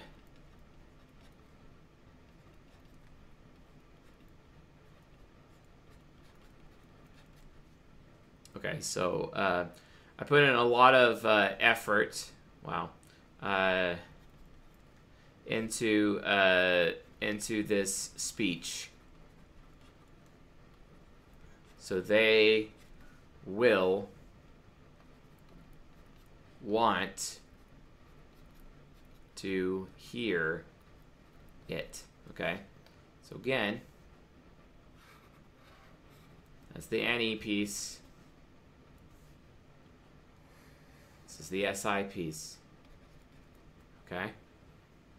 Okay, 8.58 8.78
so 8.80 9.32
uh, 9.34 9.66
I 10.20 10.24
put 10.24 10.44
in 10.44 10.54
a 10.54 10.64
lot 10.64 10.94
of 10.94 11.26
uh, 11.26 11.54
effort. 11.60 12.30
Wow. 12.64 12.90
Uh, 13.42 13.96
into 15.48 16.20
uh, 16.20 16.92
into 17.22 17.64
this 17.64 18.12
speech. 18.18 18.90
So 21.80 22.00
they 22.00 22.70
will 23.46 24.08
want 26.64 27.40
to 29.38 29.88
hear 29.96 30.64
it. 31.68 32.04
Okay. 32.32 32.60
So 33.24 33.36
again, 33.36 33.82
that's 36.74 36.86
the 36.88 37.02
NE 37.02 37.36
piece. 37.36 38.00
This 41.28 41.40
is 41.40 41.50
the 41.50 41.74
SI 41.74 42.04
piece. 42.04 42.58
Okay? 44.06 44.32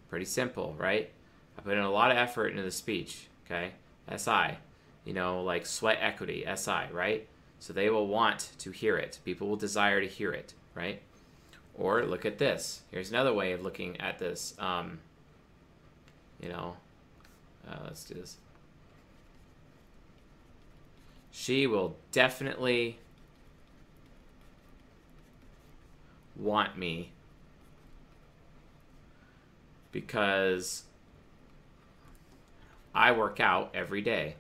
Pretty 0.08 0.26
simple, 0.26 0.74
right? 0.78 1.10
I 1.58 1.62
put 1.62 1.72
in 1.72 1.82
a 1.82 1.90
lot 1.90 2.10
of 2.10 2.16
effort 2.16 2.48
into 2.48 2.62
the 2.62 2.70
speech. 2.70 3.28
Okay? 3.46 3.72
SI. 4.14 4.58
You 5.04 5.14
know, 5.14 5.42
like 5.42 5.66
sweat 5.66 5.98
equity, 6.00 6.44
SI, 6.54 6.92
right? 6.92 7.26
So 7.58 7.72
they 7.72 7.90
will 7.90 8.06
want 8.06 8.50
to 8.58 8.70
hear 8.70 8.96
it. 8.96 9.18
People 9.24 9.48
will 9.48 9.56
desire 9.56 10.00
to 10.00 10.06
hear 10.06 10.32
it, 10.32 10.54
right? 10.74 11.00
Or 11.74 12.04
look 12.04 12.26
at 12.26 12.38
this. 12.38 12.82
Here's 12.90 13.10
another 13.10 13.32
way 13.32 13.52
of 13.52 13.62
looking 13.62 14.00
at 14.00 14.18
this. 14.18 14.54
Um, 14.58 14.98
you 16.40 16.48
know, 16.48 16.76
uh, 17.68 17.78
let's 17.84 18.04
do 18.04 18.14
this. 18.14 18.36
She 21.30 21.66
will 21.66 21.96
definitely 22.12 22.98
want 26.36 26.76
me 26.76 27.12
because 29.92 30.82
I 32.94 33.12
work 33.12 33.40
out 33.40 33.70
every 33.74 34.02
day. 34.02 34.36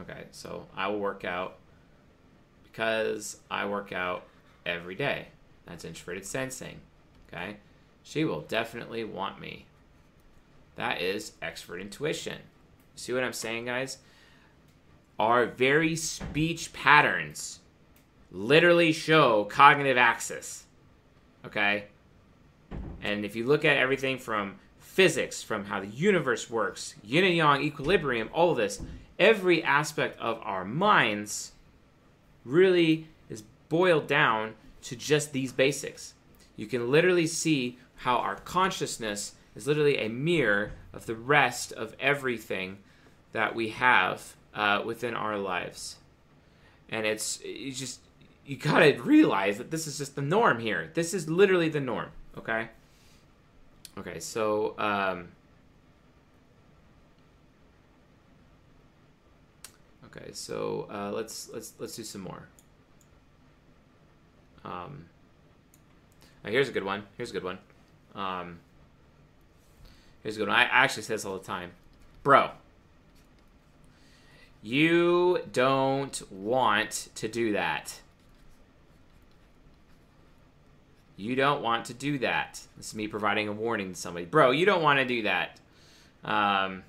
Okay, 0.00 0.24
so 0.30 0.66
I 0.76 0.88
will 0.88 0.98
work 0.98 1.24
out 1.24 1.58
because 2.64 3.38
I 3.50 3.66
work 3.66 3.92
out 3.92 4.24
every 4.64 4.94
day. 4.94 5.28
That's 5.66 5.84
introverted 5.84 6.24
sensing. 6.24 6.80
Okay, 7.28 7.56
she 8.02 8.24
will 8.24 8.40
definitely 8.42 9.04
want 9.04 9.40
me. 9.40 9.66
That 10.76 11.00
is 11.00 11.32
extrovert 11.42 11.80
intuition. 11.80 12.38
See 12.94 13.12
what 13.12 13.24
I'm 13.24 13.32
saying, 13.32 13.66
guys? 13.66 13.98
Our 15.18 15.46
very 15.46 15.94
speech 15.96 16.72
patterns 16.72 17.60
literally 18.30 18.92
show 18.92 19.44
cognitive 19.44 19.98
axis. 19.98 20.64
Okay? 21.44 21.84
And 23.02 23.24
if 23.24 23.36
you 23.36 23.46
look 23.46 23.64
at 23.64 23.76
everything 23.76 24.18
from 24.18 24.56
physics, 24.78 25.42
from 25.42 25.66
how 25.66 25.80
the 25.80 25.86
universe 25.86 26.48
works, 26.48 26.94
yin 27.04 27.24
and 27.24 27.36
yang, 27.36 27.62
equilibrium, 27.62 28.30
all 28.32 28.50
of 28.50 28.56
this, 28.56 28.80
every 29.22 29.62
aspect 29.62 30.18
of 30.18 30.40
our 30.42 30.64
minds 30.64 31.52
really 32.44 33.06
is 33.30 33.44
boiled 33.68 34.08
down 34.08 34.54
to 34.82 34.96
just 34.96 35.32
these 35.32 35.52
basics. 35.52 36.14
You 36.56 36.66
can 36.66 36.90
literally 36.90 37.28
see 37.28 37.78
how 37.98 38.16
our 38.16 38.34
consciousness 38.34 39.34
is 39.54 39.68
literally 39.68 39.96
a 39.96 40.08
mirror 40.08 40.72
of 40.92 41.06
the 41.06 41.14
rest 41.14 41.70
of 41.72 41.94
everything 42.00 42.78
that 43.30 43.54
we 43.54 43.68
have 43.68 44.34
uh, 44.54 44.82
within 44.84 45.14
our 45.14 45.38
lives. 45.38 45.96
And 46.88 47.06
it's 47.06 47.40
you 47.44 47.70
just 47.70 48.00
you 48.44 48.56
gotta 48.56 49.00
realize 49.00 49.56
that 49.58 49.70
this 49.70 49.86
is 49.86 49.98
just 49.98 50.16
the 50.16 50.22
norm 50.22 50.58
here. 50.58 50.90
This 50.94 51.14
is 51.14 51.30
literally 51.30 51.68
the 51.68 51.80
norm. 51.80 52.10
Okay. 52.36 52.68
Okay. 53.96 54.18
So. 54.18 54.74
Um, 54.78 55.28
okay. 60.16 60.30
So 60.32 60.88
uh, 60.90 61.10
let's 61.12 61.48
let's 61.52 61.72
let's 61.78 61.96
do 61.96 62.04
some 62.04 62.22
more. 62.22 62.48
Um, 64.64 65.06
here's 66.44 66.68
a 66.68 66.72
good 66.72 66.84
one. 66.84 67.04
Here's 67.16 67.30
a 67.30 67.32
good 67.32 67.44
one. 67.44 67.58
Um, 68.14 68.60
here's 70.22 70.36
a 70.36 70.38
good 70.38 70.48
one. 70.48 70.56
I 70.56 70.62
actually 70.64 71.02
say 71.02 71.14
this 71.14 71.24
all 71.24 71.38
the 71.38 71.44
time, 71.44 71.72
bro. 72.22 72.50
You 74.62 75.40
don't 75.52 76.22
want 76.30 77.08
to 77.16 77.26
do 77.26 77.52
that. 77.52 78.00
you 81.22 81.36
don't 81.36 81.62
want 81.62 81.86
to 81.86 81.94
do 81.94 82.18
that. 82.18 82.60
This 82.76 82.88
is 82.88 82.94
me 82.94 83.06
providing 83.06 83.48
a 83.48 83.52
warning 83.52 83.92
to 83.92 83.98
somebody. 83.98 84.26
Bro, 84.26 84.52
you 84.52 84.66
don't 84.66 84.82
want 84.82 84.98
to 84.98 85.04
do 85.04 85.22
that. 85.22 85.58
Um, 86.24 86.82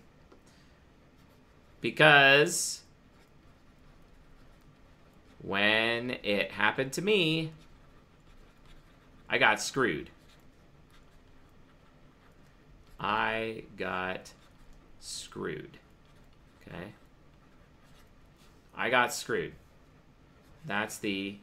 because 1.82 2.82
when 5.44 6.12
it 6.24 6.52
happened 6.52 6.94
to 6.94 7.02
me, 7.02 7.52
I 9.30 9.38
got 9.38 9.62
screwed. 9.62 10.10
I 13.00 13.64
got 13.78 14.32
screwed. 15.02 15.78
Okay? 16.66 16.94
I 18.76 18.90
got 18.90 19.14
screwed. 19.14 19.54
That's 20.66 20.98
the 20.98 21.36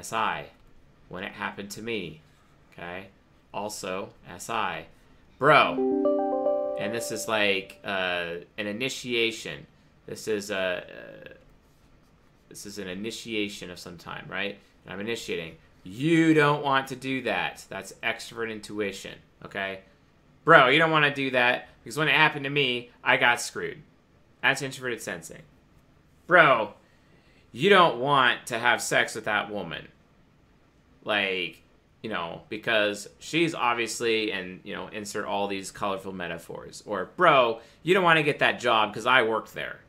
SI 0.00 0.46
when 1.08 1.22
it 1.22 1.32
happened 1.32 1.70
to 1.72 1.82
me. 1.82 2.22
Okay? 2.72 3.08
Also, 3.52 4.10
SI. 4.38 4.86
Bro. 5.38 6.76
And 6.80 6.94
this 6.94 7.12
is 7.12 7.28
like 7.28 7.80
uh, 7.84 8.36
an 8.56 8.66
initiation. 8.66 9.66
This 10.06 10.26
is 10.26 10.50
a. 10.50 10.84
Uh, 11.28 11.32
this 12.48 12.66
is 12.66 12.78
an 12.78 12.88
initiation 12.88 13.70
of 13.70 13.78
some 13.78 13.96
time, 13.96 14.26
right? 14.28 14.58
And 14.84 14.92
I'm 14.92 15.00
initiating. 15.00 15.56
You 15.84 16.34
don't 16.34 16.64
want 16.64 16.88
to 16.88 16.96
do 16.96 17.22
that. 17.22 17.64
That's 17.68 17.92
extrovert 18.02 18.50
intuition, 18.50 19.14
okay? 19.44 19.80
Bro, 20.44 20.68
you 20.68 20.78
don't 20.78 20.90
want 20.90 21.04
to 21.04 21.14
do 21.14 21.30
that 21.32 21.68
because 21.82 21.96
when 21.96 22.08
it 22.08 22.14
happened 22.14 22.44
to 22.44 22.50
me, 22.50 22.90
I 23.02 23.16
got 23.16 23.40
screwed. 23.40 23.82
That's 24.42 24.62
introverted 24.62 25.00
sensing. 25.00 25.42
Bro, 26.26 26.74
you 27.52 27.70
don't 27.70 27.98
want 27.98 28.46
to 28.46 28.58
have 28.58 28.82
sex 28.82 29.14
with 29.14 29.24
that 29.24 29.50
woman. 29.50 29.88
Like, 31.04 31.62
you 32.02 32.10
know, 32.10 32.42
because 32.48 33.08
she's 33.18 33.54
obviously, 33.54 34.30
and, 34.30 34.60
you 34.62 34.74
know, 34.74 34.88
insert 34.88 35.24
all 35.24 35.48
these 35.48 35.70
colorful 35.70 36.12
metaphors. 36.12 36.82
Or, 36.86 37.10
bro, 37.16 37.60
you 37.82 37.94
don't 37.94 38.04
want 38.04 38.18
to 38.18 38.22
get 38.22 38.40
that 38.40 38.60
job 38.60 38.92
because 38.92 39.06
I 39.06 39.22
worked 39.22 39.54
there. 39.54 39.80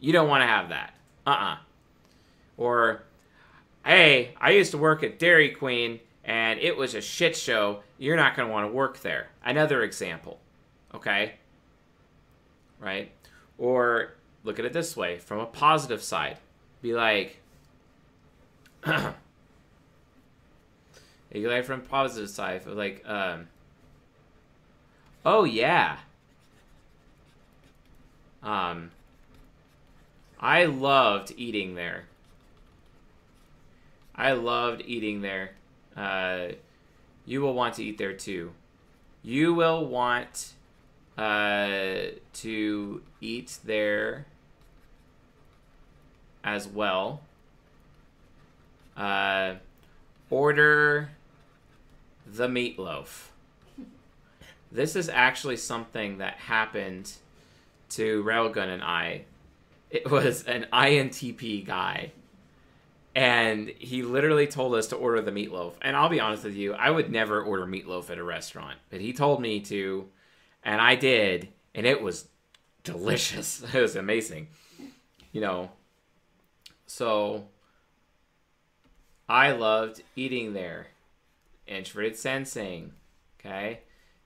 You 0.00 0.12
don't 0.12 0.28
want 0.28 0.42
to 0.42 0.46
have 0.46 0.70
that. 0.70 0.94
Uh 1.26 1.30
uh 1.30 1.56
Or, 2.56 3.02
hey, 3.84 4.34
I 4.40 4.50
used 4.50 4.70
to 4.72 4.78
work 4.78 5.02
at 5.02 5.18
Dairy 5.18 5.50
Queen 5.50 6.00
and 6.24 6.58
it 6.60 6.76
was 6.76 6.94
a 6.94 7.00
shit 7.00 7.36
show. 7.36 7.82
You're 7.98 8.16
not 8.16 8.36
going 8.36 8.48
to 8.48 8.52
want 8.52 8.68
to 8.68 8.72
work 8.72 9.00
there. 9.00 9.28
Another 9.44 9.82
example. 9.82 10.40
Okay? 10.94 11.34
Right? 12.80 13.10
Or 13.58 14.14
look 14.44 14.58
at 14.58 14.64
it 14.64 14.72
this 14.72 14.96
way 14.96 15.18
from 15.18 15.38
a 15.38 15.46
positive 15.46 16.02
side. 16.02 16.38
Be 16.82 16.94
like, 16.94 17.40
you 18.86 18.94
like 21.48 21.64
from 21.64 21.80
positive 21.82 22.30
side, 22.30 22.66
like, 22.66 23.02
um, 23.06 23.48
oh 25.24 25.44
yeah, 25.44 25.98
um, 28.42 28.90
I 30.38 30.66
loved 30.66 31.32
eating 31.36 31.74
there. 31.74 32.04
I 34.16 34.32
loved 34.32 34.82
eating 34.86 35.20
there. 35.20 35.52
Uh, 35.96 36.48
you 37.26 37.42
will 37.42 37.54
want 37.54 37.74
to 37.74 37.84
eat 37.84 37.98
there 37.98 38.14
too. 38.14 38.52
You 39.22 39.52
will 39.52 39.86
want 39.86 40.52
uh, 41.18 41.98
to 42.34 43.02
eat 43.20 43.58
there 43.64 44.26
as 46.44 46.66
well. 46.66 47.20
Uh, 48.96 49.54
order 50.30 51.10
the 52.26 52.46
meatloaf. 52.46 53.26
This 54.72 54.96
is 54.96 55.08
actually 55.08 55.56
something 55.56 56.18
that 56.18 56.34
happened 56.34 57.12
to 57.90 58.22
Railgun 58.24 58.68
and 58.68 58.82
I. 58.82 59.24
It 59.90 60.10
was 60.10 60.44
an 60.44 60.66
INTP 60.72 61.64
guy 61.64 62.12
and 63.16 63.70
he 63.78 64.02
literally 64.02 64.46
told 64.46 64.74
us 64.74 64.88
to 64.88 64.96
order 64.96 65.22
the 65.22 65.32
meatloaf. 65.32 65.72
And 65.80 65.96
I'll 65.96 66.10
be 66.10 66.20
honest 66.20 66.44
with 66.44 66.54
you, 66.54 66.74
I 66.74 66.90
would 66.90 67.10
never 67.10 67.42
order 67.42 67.64
meatloaf 67.64 68.10
at 68.10 68.18
a 68.18 68.22
restaurant, 68.22 68.78
but 68.90 69.00
he 69.00 69.14
told 69.14 69.40
me 69.40 69.60
to, 69.60 70.06
and 70.62 70.82
I 70.82 70.96
did, 70.96 71.48
and 71.74 71.86
it 71.86 72.02
was 72.02 72.28
delicious. 72.84 73.64
It 73.74 73.80
was 73.80 73.96
amazing. 73.96 74.48
You 75.32 75.40
know, 75.40 75.70
so 76.86 77.46
I 79.26 79.52
loved 79.52 80.02
eating 80.14 80.52
there. 80.52 80.88
Introverted 81.66 82.18
sensing, 82.18 82.92
okay? 83.40 83.80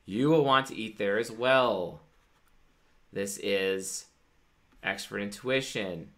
You 0.05 0.31
will 0.31 0.45
want 0.45 0.67
to 0.67 0.77
eat 0.77 0.99
there 0.99 1.17
as 1.17 1.31
well. 1.31 2.01
This 3.13 3.39
is 3.39 4.07
extrovert 4.83 5.23
intuition, 5.23 6.09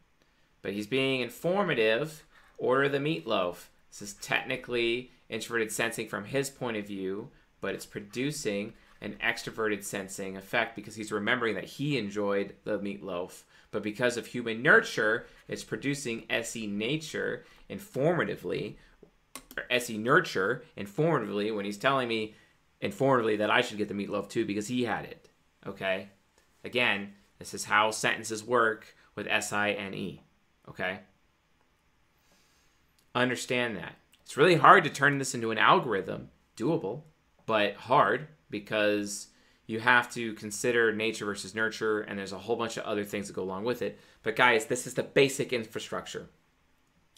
but 0.63 0.73
he's 0.73 0.87
being 0.87 1.21
informative 1.21 2.25
order 2.63 2.89
the 2.89 2.99
meatloaf. 2.99 3.67
This 3.91 4.03
is 4.03 4.15
technically 4.15 5.11
introverted 5.29 5.73
sensing 5.73 6.09
from 6.09 6.25
his 6.25 6.49
point 6.49 6.77
of 6.77 6.87
view, 6.87 7.29
but 7.61 7.75
it's 7.75 7.85
producing 7.85 8.73
an 9.01 9.17
extroverted 9.23 9.83
sensing 9.83 10.37
effect 10.37 10.77
because 10.77 10.95
he's 10.95 11.11
remembering 11.11 11.57
that 11.57 11.65
he 11.65 11.99
enjoyed 11.99 12.55
the 12.65 12.79
meatloaf. 12.79 13.43
But 13.73 13.83
because 13.83 14.17
of 14.17 14.27
human 14.27 14.63
nurture, 14.63 15.27
it's 15.49 15.65
producing 15.65 16.25
SE 16.31 16.67
nature 16.67 17.45
informatively, 17.69 18.77
or 19.57 19.65
SE 19.71 19.99
nurture 19.99 20.63
informatively 20.79 21.55
when 21.55 21.65
he's 21.65 21.79
telling 21.79 22.07
me 22.07 22.35
informatively 22.81 23.39
that 23.39 23.51
I 23.51 23.61
should 23.61 23.79
get 23.79 23.89
the 23.89 23.95
meatloaf 23.95 24.29
too 24.29 24.47
because 24.47 24.69
he 24.69 24.85
had 24.85 25.05
it. 25.05 25.29
Okay? 25.67 26.11
Again, 26.65 27.15
this 27.41 27.55
is 27.55 27.65
how 27.65 27.91
sentences 27.91 28.45
work 28.45 28.95
with 29.17 29.27
SI 29.27 29.77
and 29.77 29.95
E. 29.95 30.23
Okay? 30.69 31.01
Understand 33.15 33.77
that. 33.77 33.97
It's 34.23 34.37
really 34.37 34.57
hard 34.57 34.85
to 34.85 34.91
turn 34.91 35.19
this 35.19 35.35
into 35.35 35.51
an 35.51 35.59
algorithm, 35.59 36.31
doable, 36.57 37.03
but 37.47 37.75
hard 37.75 38.29
because 38.51 39.29
you 39.67 39.81
have 39.81 40.13
to 40.15 40.35
consider 40.35 40.93
nature 40.93 41.25
versus 41.25 41.55
nurture, 41.55 42.01
and 42.01 42.19
there's 42.19 42.33
a 42.33 42.39
whole 42.39 42.57
bunch 42.57 42.77
of 42.77 42.85
other 42.85 43.05
things 43.05 43.27
that 43.27 43.35
go 43.35 43.43
along 43.43 43.65
with 43.65 43.83
it. 43.83 43.99
But 44.23 44.37
guys, 44.37 44.67
this 44.67 44.87
is 44.87 44.95
the 44.95 45.03
basic 45.03 45.53
infrastructure. 45.53 46.29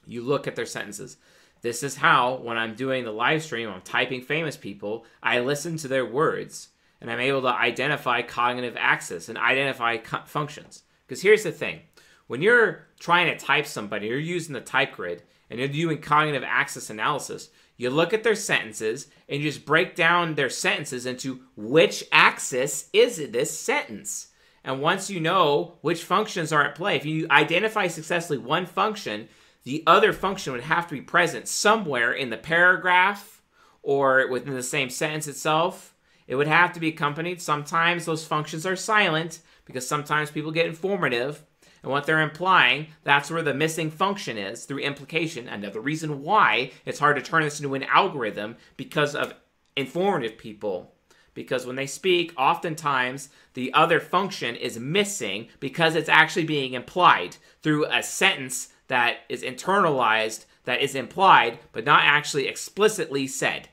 You 0.07 0.23
look 0.23 0.47
at 0.47 0.57
their 0.57 0.67
sentences. 0.67 1.17
This 1.63 1.83
is 1.83 1.97
how, 1.97 2.37
when 2.37 2.59
I'm 2.59 2.75
doing 2.75 3.05
the 3.05 3.11
live 3.11 3.43
stream, 3.43 3.71
I'm 3.71 3.81
typing 3.81 4.21
famous 4.21 4.57
people, 4.57 5.07
I 5.23 5.41
listen 5.41 5.77
to 5.79 5.89
their 5.89 6.05
words 6.05 6.69
and 7.01 7.11
I'm 7.11 7.21
able 7.21 7.43
to 7.43 7.49
identify 7.49 8.23
cognitive 8.23 8.77
axis 8.79 9.29
and 9.29 9.39
identify 9.39 9.97
co- 9.99 10.23
functions. 10.27 10.83
Because 11.07 11.23
here's 11.23 11.43
the 11.43 11.53
thing 11.53 11.81
when 12.27 12.41
you're 12.41 12.87
trying 12.99 13.27
to 13.27 13.45
type 13.45 13.67
somebody, 13.67 14.07
you're 14.07 14.19
using 14.19 14.55
the 14.55 14.61
type 14.61 14.93
grid, 14.93 15.23
and 15.55 15.61
you're 15.61 15.89
doing 15.89 16.03
cognitive 16.03 16.43
axis 16.43 16.91
analysis, 16.91 17.49
you 17.77 17.89
look 17.89 18.13
at 18.13 18.25
their 18.25 18.35
sentences 18.35 19.07
and 19.29 19.41
you 19.41 19.49
just 19.49 19.65
break 19.65 19.95
down 19.95 20.35
their 20.35 20.51
sentences 20.51 21.07
into 21.07 21.43
which 21.57 22.03
axis 22.11 22.89
is 22.93 23.19
this 23.31 23.57
sentence. 23.57 24.33
And 24.65 24.81
once 24.81 25.11
you 25.11 25.21
know 25.21 25.79
which 25.81 26.03
functions 26.03 26.53
are 26.53 26.65
at 26.65 26.75
play, 26.75 26.97
if 26.97 27.07
you 27.07 27.29
identify 27.31 27.87
successfully 27.87 28.39
one 28.39 28.67
function, 28.67 29.29
the 29.63 29.85
other 29.87 30.13
function 30.13 30.53
would 30.53 30.63
have 30.63 30.89
to 30.89 30.95
be 30.95 31.01
present 31.01 31.47
somewhere 31.47 32.13
in 32.13 32.31
the 32.31 32.37
paragraph 32.37 33.41
or 33.83 34.29
within 34.29 34.55
the 34.55 34.63
same 34.63 34.91
sentence 34.91 35.29
itself. 35.29 35.95
It 36.27 36.35
would 36.35 36.49
have 36.49 36.73
to 36.73 36.81
be 36.81 36.89
accompanied. 36.89 37.41
Sometimes 37.41 38.07
those 38.07 38.27
functions 38.27 38.67
are 38.67 38.75
silent 38.75 39.39
because 39.67 39.87
sometimes 39.87 40.33
people 40.33 40.51
get 40.51 40.67
informative 40.67 41.45
and 41.85 41.93
what 41.93 42.07
they're 42.07 42.23
implying, 42.23 42.87
that's 43.03 43.31
where 43.31 43.43
the 43.43 43.53
missing 43.53 43.91
function 43.91 44.39
is 44.39 44.65
through 44.65 44.79
implication. 44.79 45.47
Another 45.49 45.81
reason 45.81 46.23
why 46.23 46.73
it's 46.87 46.99
hard 46.99 47.15
to 47.17 47.23
turn 47.23 47.43
this 47.43 47.61
into 47.61 47.75
an 47.75 47.83
algorithm 47.83 48.57
because 48.79 49.15
of 49.15 49.35
informative 49.77 50.39
people. 50.39 50.95
Because 51.35 51.67
when 51.67 51.77
they 51.77 51.87
speak, 51.87 52.33
oftentimes 52.39 53.29
the 53.53 53.71
other 53.75 54.01
function 54.01 54.57
is 54.57 54.79
missing 54.79 55.49
because 55.61 55.95
it's 55.95 56.09
actually 56.09 56.45
being 56.45 56.73
implied 56.73 57.37
through 57.63 57.85
a 57.85 58.03
sentence 58.03 58.69
that 58.89 59.19
is 59.29 59.43
internalized, 59.43 60.47
that 60.65 60.81
is 60.81 60.95
implied, 60.95 61.59
but 61.73 61.85
not 61.85 62.05
actually 62.05 62.49
explicitly 62.49 63.27
said. 63.27 63.69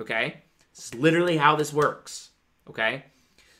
Okay? 0.00 0.44
It's 0.70 0.94
literally 0.94 1.36
how 1.36 1.56
this 1.56 1.74
works. 1.74 2.30
Okay? 2.70 3.04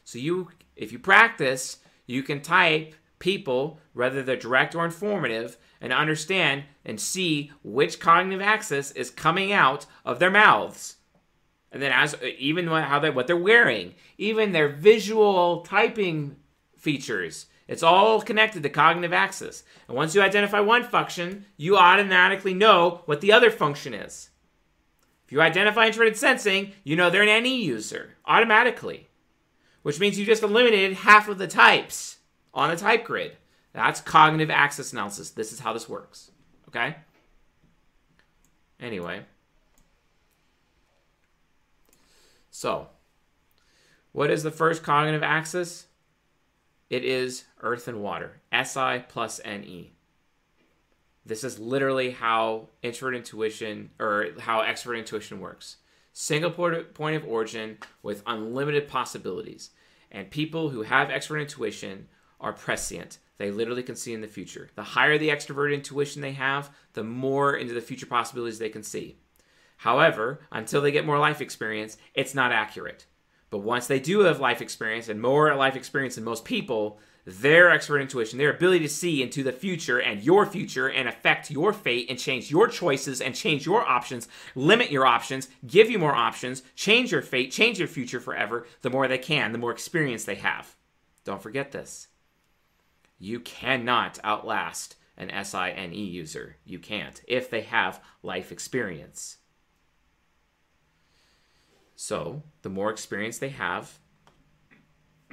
So 0.04 0.18
you 0.18 0.48
if 0.74 0.92
you 0.92 0.98
practice, 0.98 1.78
you 2.08 2.24
can 2.24 2.40
type 2.40 2.96
people, 3.20 3.78
whether 3.92 4.22
they're 4.22 4.36
direct 4.36 4.74
or 4.74 4.84
informative, 4.84 5.56
and 5.80 5.92
understand 5.92 6.64
and 6.84 7.00
see 7.00 7.52
which 7.62 8.00
cognitive 8.00 8.40
axis 8.40 8.90
is 8.92 9.10
coming 9.10 9.52
out 9.52 9.86
of 10.04 10.18
their 10.18 10.30
mouths. 10.30 10.96
And 11.70 11.82
then 11.82 11.92
as 11.92 12.16
even 12.38 12.66
how 12.66 12.98
they 12.98 13.10
what 13.10 13.26
they're 13.26 13.36
wearing, 13.36 13.94
even 14.16 14.52
their 14.52 14.68
visual 14.68 15.60
typing 15.60 16.36
features, 16.76 17.46
it's 17.66 17.82
all 17.82 18.22
connected 18.22 18.62
to 18.62 18.70
cognitive 18.70 19.12
axis. 19.12 19.64
And 19.86 19.96
once 19.96 20.14
you 20.14 20.22
identify 20.22 20.60
one 20.60 20.84
function, 20.84 21.44
you 21.58 21.76
automatically 21.76 22.54
know 22.54 23.02
what 23.04 23.20
the 23.20 23.32
other 23.32 23.50
function 23.50 23.92
is. 23.92 24.30
If 25.26 25.32
you 25.32 25.42
identify 25.42 25.86
introverted 25.86 26.16
sensing, 26.16 26.72
you 26.84 26.96
know 26.96 27.10
they're 27.10 27.22
an 27.22 27.42
NE 27.42 27.62
user 27.62 28.14
automatically, 28.24 29.07
which 29.88 30.00
means 30.00 30.18
you 30.18 30.26
just 30.26 30.42
eliminated 30.42 30.98
half 30.98 31.28
of 31.28 31.38
the 31.38 31.46
types 31.46 32.18
on 32.52 32.68
the 32.68 32.76
type 32.76 33.04
grid. 33.04 33.38
That's 33.72 34.02
cognitive 34.02 34.50
axis 34.50 34.92
analysis. 34.92 35.30
This 35.30 35.50
is 35.50 35.60
how 35.60 35.72
this 35.72 35.88
works. 35.88 36.30
Okay? 36.68 36.96
Anyway. 38.78 39.22
So, 42.50 42.88
what 44.12 44.30
is 44.30 44.42
the 44.42 44.50
first 44.50 44.82
cognitive 44.82 45.22
axis? 45.22 45.86
It 46.90 47.02
is 47.02 47.44
earth 47.62 47.88
and 47.88 48.02
water. 48.02 48.42
SI 48.52 49.04
plus 49.08 49.40
NE. 49.42 49.92
This 51.24 51.42
is 51.42 51.58
literally 51.58 52.10
how 52.10 52.68
introvert 52.82 53.14
intuition 53.14 53.88
or 53.98 54.26
how 54.38 54.60
extrovert 54.60 54.98
intuition 54.98 55.40
works. 55.40 55.78
Single 56.12 56.50
point 56.50 57.16
of 57.16 57.24
origin 57.26 57.78
with 58.02 58.22
unlimited 58.26 58.86
possibilities. 58.86 59.70
And 60.10 60.30
people 60.30 60.70
who 60.70 60.82
have 60.82 61.08
extrovert 61.08 61.42
intuition 61.42 62.08
are 62.40 62.52
prescient. 62.52 63.18
They 63.38 63.50
literally 63.50 63.82
can 63.82 63.96
see 63.96 64.12
in 64.12 64.20
the 64.20 64.26
future. 64.26 64.68
The 64.74 64.82
higher 64.82 65.18
the 65.18 65.28
extroverted 65.28 65.74
intuition 65.74 66.22
they 66.22 66.32
have, 66.32 66.70
the 66.94 67.04
more 67.04 67.54
into 67.54 67.74
the 67.74 67.80
future 67.80 68.06
possibilities 68.06 68.58
they 68.58 68.68
can 68.68 68.82
see. 68.82 69.18
However, 69.78 70.40
until 70.50 70.80
they 70.80 70.90
get 70.90 71.06
more 71.06 71.18
life 71.18 71.40
experience, 71.40 71.96
it's 72.14 72.34
not 72.34 72.50
accurate. 72.50 73.06
But 73.50 73.58
once 73.58 73.86
they 73.86 74.00
do 74.00 74.20
have 74.20 74.40
life 74.40 74.60
experience 74.60 75.08
and 75.08 75.22
more 75.22 75.54
life 75.54 75.76
experience 75.76 76.16
than 76.16 76.24
most 76.24 76.44
people, 76.44 76.98
their 77.28 77.66
extrovert 77.66 78.00
intuition, 78.00 78.38
their 78.38 78.50
ability 78.50 78.80
to 78.80 78.88
see 78.88 79.22
into 79.22 79.42
the 79.42 79.52
future 79.52 79.98
and 79.98 80.22
your 80.22 80.46
future 80.46 80.88
and 80.88 81.06
affect 81.06 81.50
your 81.50 81.74
fate 81.74 82.08
and 82.08 82.18
change 82.18 82.50
your 82.50 82.66
choices 82.68 83.20
and 83.20 83.34
change 83.34 83.66
your 83.66 83.86
options, 83.86 84.28
limit 84.54 84.90
your 84.90 85.04
options, 85.04 85.48
give 85.66 85.90
you 85.90 85.98
more 85.98 86.14
options, 86.14 86.62
change 86.74 87.12
your 87.12 87.20
fate, 87.20 87.52
change 87.52 87.78
your 87.78 87.88
future 87.88 88.18
forever, 88.18 88.66
the 88.80 88.88
more 88.88 89.06
they 89.06 89.18
can, 89.18 89.52
the 89.52 89.58
more 89.58 89.70
experience 89.70 90.24
they 90.24 90.36
have. 90.36 90.74
Don't 91.24 91.42
forget 91.42 91.70
this. 91.70 92.08
You 93.18 93.40
cannot 93.40 94.18
outlast 94.24 94.96
an 95.18 95.30
SINE 95.44 95.92
user. 95.92 96.56
You 96.64 96.78
can't 96.78 97.20
if 97.28 97.50
they 97.50 97.62
have 97.62 98.02
life 98.22 98.50
experience. 98.50 99.36
So, 101.94 102.44
the 102.62 102.70
more 102.70 102.90
experience 102.90 103.36
they 103.36 103.48
have, 103.50 103.98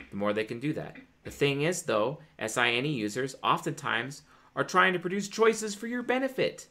the 0.10 0.16
more 0.18 0.34
they 0.34 0.44
can 0.44 0.60
do 0.60 0.74
that. 0.74 0.98
The 1.26 1.32
thing 1.32 1.64
is, 1.64 1.84
though, 1.84 2.20
SINE 2.40 2.86
users 2.86 3.36
oftentimes 3.44 4.22
are 4.56 4.64
trying 4.64 4.94
to 4.94 5.00
produce 5.00 5.28
choices 5.28 5.76
for 5.76 5.88
your 5.88 6.04
benefit, 6.04 6.68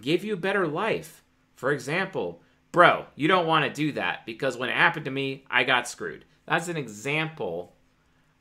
give 0.00 0.22
you 0.22 0.34
a 0.34 0.36
better 0.36 0.68
life. 0.68 1.24
For 1.56 1.72
example, 1.72 2.42
bro, 2.72 3.06
you 3.16 3.26
don't 3.26 3.46
want 3.46 3.64
to 3.64 3.72
do 3.72 3.92
that 3.92 4.26
because 4.26 4.56
when 4.56 4.68
it 4.68 4.76
happened 4.76 5.06
to 5.06 5.10
me, 5.10 5.44
I 5.50 5.64
got 5.64 5.88
screwed. 5.88 6.26
That's 6.46 6.68
an 6.68 6.76
example 6.76 7.74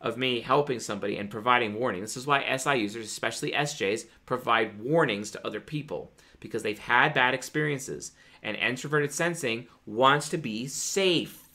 of 0.02 0.18
me 0.18 0.42
helping 0.42 0.80
somebody 0.80 1.18
and 1.18 1.30
providing 1.30 1.74
warning. 1.74 2.02
This 2.02 2.18
is 2.18 2.28
why 2.28 2.56
SI 2.58 2.76
users, 2.76 3.08
especially 3.08 3.54
SJs, 3.54 4.06
provide 4.26 4.80
warnings 4.80 5.32
to 5.32 5.48
other 5.48 5.62
people 5.62 6.12
because 6.40 6.64
they've 6.64 6.78
had 6.78 7.14
bad 7.14 7.34
experiences. 7.34 8.12
And 8.44 8.56
introverted 8.58 9.12
sensing 9.12 9.68
wants 9.86 10.30
to 10.30 10.38
be 10.38 10.68
safe. 10.68 11.50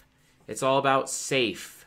It's 0.49 0.63
all 0.63 0.79
about 0.79 1.09
safe. 1.09 1.82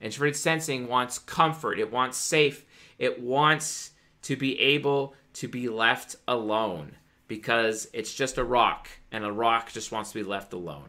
Introverted 0.00 0.36
sensing 0.36 0.88
wants 0.88 1.18
comfort, 1.18 1.78
it 1.78 1.90
wants 1.90 2.16
safe, 2.16 2.64
it 2.98 3.20
wants 3.20 3.90
to 4.22 4.36
be 4.36 4.58
able 4.60 5.14
to 5.34 5.48
be 5.48 5.68
left 5.68 6.16
alone 6.26 6.96
because 7.26 7.88
it's 7.92 8.14
just 8.14 8.38
a 8.38 8.44
rock 8.44 8.88
and 9.12 9.24
a 9.24 9.32
rock 9.32 9.72
just 9.72 9.92
wants 9.92 10.12
to 10.12 10.18
be 10.18 10.28
left 10.28 10.52
alone. 10.52 10.88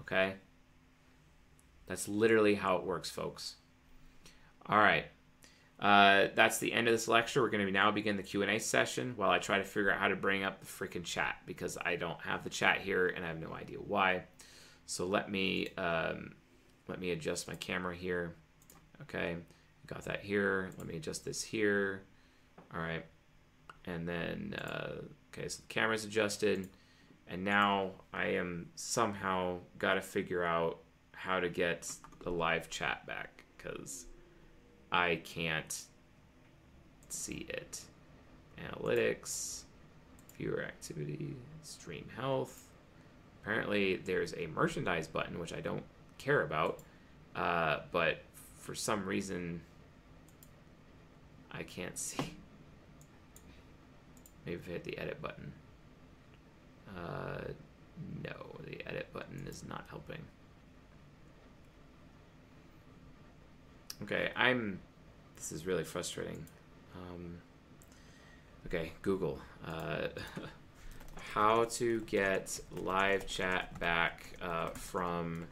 Okay? 0.00 0.34
That's 1.86 2.08
literally 2.08 2.54
how 2.54 2.76
it 2.76 2.84
works, 2.84 3.10
folks. 3.10 3.56
All 4.66 4.78
right. 4.78 5.06
Uh, 5.78 6.28
that's 6.34 6.58
the 6.58 6.72
end 6.72 6.86
of 6.86 6.94
this 6.94 7.08
lecture. 7.08 7.42
We're 7.42 7.50
going 7.50 7.66
to 7.66 7.72
now 7.72 7.90
begin 7.90 8.16
the 8.16 8.22
Q&A 8.22 8.58
session 8.58 9.14
while 9.16 9.30
I 9.30 9.38
try 9.38 9.58
to 9.58 9.64
figure 9.64 9.90
out 9.90 9.98
how 9.98 10.08
to 10.08 10.16
bring 10.16 10.44
up 10.44 10.60
the 10.60 10.66
freaking 10.66 11.02
chat 11.02 11.36
because 11.44 11.76
I 11.84 11.96
don't 11.96 12.20
have 12.20 12.44
the 12.44 12.50
chat 12.50 12.80
here 12.80 13.08
and 13.08 13.24
I 13.24 13.28
have 13.28 13.40
no 13.40 13.52
idea 13.52 13.78
why. 13.78 14.24
So 14.86 15.06
let 15.06 15.30
me 15.30 15.68
um, 15.76 16.34
let 16.88 17.00
me 17.00 17.10
adjust 17.10 17.48
my 17.48 17.54
camera 17.54 17.94
here. 17.94 18.34
Okay, 19.02 19.36
got 19.86 20.04
that 20.04 20.20
here. 20.20 20.70
Let 20.78 20.86
me 20.86 20.96
adjust 20.96 21.24
this 21.24 21.42
here. 21.42 22.02
All 22.74 22.80
right. 22.80 23.04
And 23.84 24.08
then, 24.08 24.54
uh, 24.58 24.92
okay, 25.32 25.48
so 25.48 25.62
the 25.66 25.68
camera's 25.68 26.04
adjusted. 26.04 26.68
And 27.28 27.44
now 27.44 27.92
I 28.12 28.26
am 28.26 28.68
somehow 28.74 29.58
got 29.78 29.94
to 29.94 30.02
figure 30.02 30.44
out 30.44 30.78
how 31.12 31.40
to 31.40 31.48
get 31.48 31.90
the 32.22 32.30
live 32.30 32.68
chat 32.68 33.06
back 33.06 33.44
because 33.56 34.06
I 34.90 35.20
can't 35.24 35.82
see 37.08 37.46
it. 37.48 37.80
Analytics, 38.58 39.62
viewer 40.36 40.62
activity, 40.62 41.34
stream 41.62 42.06
health. 42.16 42.68
Apparently, 43.42 43.96
there's 43.96 44.34
a 44.34 44.46
merchandise 44.48 45.08
button, 45.08 45.38
which 45.38 45.52
I 45.52 45.60
don't 45.60 45.82
care 46.22 46.42
about. 46.42 46.78
Uh, 47.34 47.78
but 47.90 48.22
for 48.58 48.74
some 48.74 49.04
reason, 49.06 49.60
I 51.50 51.62
can't 51.62 51.98
see. 51.98 52.34
Maybe 54.46 54.56
if 54.56 54.68
I 54.68 54.72
hit 54.72 54.84
the 54.84 54.98
edit 54.98 55.20
button. 55.20 55.52
Uh, 56.96 57.52
no, 58.24 58.32
the 58.66 58.86
edit 58.86 59.12
button 59.12 59.46
is 59.48 59.64
not 59.68 59.84
helping. 59.88 60.22
Okay, 64.02 64.30
I'm. 64.34 64.80
This 65.36 65.52
is 65.52 65.64
really 65.64 65.84
frustrating. 65.84 66.44
Um, 66.96 67.38
okay, 68.66 68.92
Google. 69.02 69.38
Uh, 69.66 70.08
how 71.34 71.64
to 71.64 72.00
get 72.02 72.58
live 72.72 73.26
chat 73.26 73.78
back 73.78 74.26
uh, 74.42 74.70
from 74.70 75.46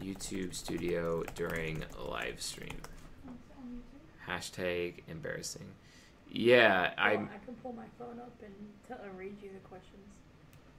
YouTube 0.00 0.54
Studio 0.54 1.24
during 1.34 1.84
live 2.08 2.40
stream. 2.40 2.80
Hashtag 4.28 4.94
embarrassing. 5.08 5.66
Yeah, 6.30 6.92
I. 6.98 7.10
I. 7.10 7.12
I 7.12 7.16
can 7.44 7.54
pull 7.62 7.72
my 7.72 7.84
phone 7.98 8.18
up 8.18 8.32
and 8.42 8.52
tell, 8.88 8.98
uh, 8.98 9.08
read 9.16 9.36
you 9.42 9.50
the 9.52 9.68
questions. 9.68 10.08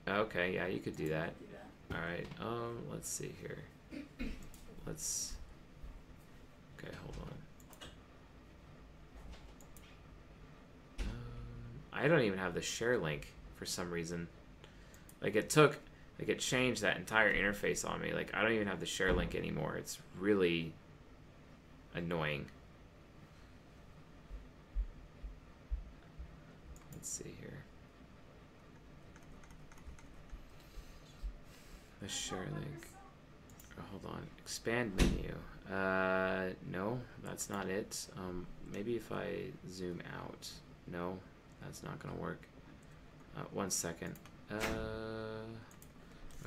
Okay, 0.08 0.54
yeah, 0.56 0.68
you 0.68 0.80
could 0.80 0.96
do 0.96 1.10
that. 1.10 1.38
Do 1.40 1.46
that. 1.52 1.96
All 1.96 2.02
right. 2.02 2.28
Um, 2.42 2.80
let's 2.92 3.10
see 3.10 3.34
here. 3.42 3.58
Let's. 4.86 5.34
Okay, 6.78 6.94
hold 7.04 7.16
on. 7.22 7.34
Um, 11.00 11.08
I 11.92 12.08
don't 12.08 12.22
even 12.22 12.40
have 12.40 12.54
the 12.54 12.62
share 12.62 12.98
link 12.98 13.34
for 13.56 13.66
some 13.66 13.90
reason. 13.90 14.28
Like 15.22 15.36
it 15.36 15.50
took, 15.50 15.80
like 16.20 16.30
it 16.30 16.40
changed 16.40 16.82
that 16.82 16.98
entire 16.98 17.34
interface 17.34 17.88
on 17.88 18.02
me. 18.02 18.14
Like 18.14 18.34
I 18.34 18.42
don't 18.42 18.54
even 18.54 18.68
have 18.68 18.80
the 18.80 18.86
share 18.86 19.14
link 19.14 19.36
anymore. 19.36 19.76
It's 19.78 20.00
really 20.20 20.74
annoying. 21.94 22.46
Let's 26.94 27.10
see 27.10 27.36
here. 27.40 27.60
The 32.02 32.08
share 32.08 32.48
link. 32.54 32.88
Oh, 33.80 33.84
hold 33.92 34.16
on. 34.16 34.22
Expand 34.40 34.94
menu. 34.96 35.34
Uh, 35.72 36.50
no, 36.72 37.00
that's 37.24 37.50
not 37.50 37.68
it. 37.68 38.08
Um, 38.18 38.48
maybe 38.74 38.96
if 38.96 39.12
I 39.12 39.52
zoom 39.70 40.02
out. 40.20 40.50
No, 40.92 41.18
that's 41.62 41.84
not 41.84 42.00
gonna 42.00 42.16
work. 42.16 42.42
Uh, 43.38 43.42
one 43.52 43.70
second. 43.70 44.16
Uh, 44.50 44.56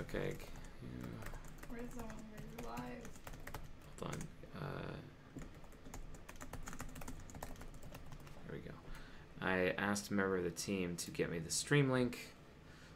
okay. 0.03 0.35
yeah, 0.83 1.07
Where's 1.69 1.91
the 1.91 2.05
one 2.05 2.15
where 2.31 2.41
you're 2.59 2.71
live? 2.71 3.09
Hold 4.01 4.15
on. 4.15 4.63
Uh, 4.63 4.93
there 8.47 8.57
we 8.57 8.59
go. 8.59 8.75
I 9.43 9.75
asked 9.83 10.11
a 10.11 10.15
member 10.15 10.37
of 10.37 10.45
the 10.45 10.51
team 10.51 10.97
to 10.97 11.11
get 11.11 11.31
me 11.31 11.39
the 11.39 11.51
stream 11.51 11.91
link 11.91 12.29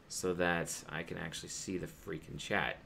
so 0.09 0.33
that 0.33 0.73
I 0.89 1.03
can 1.03 1.17
actually 1.17 1.49
see 1.49 1.77
the 1.77 1.87
freaking 1.87 2.37
chat 2.37 2.77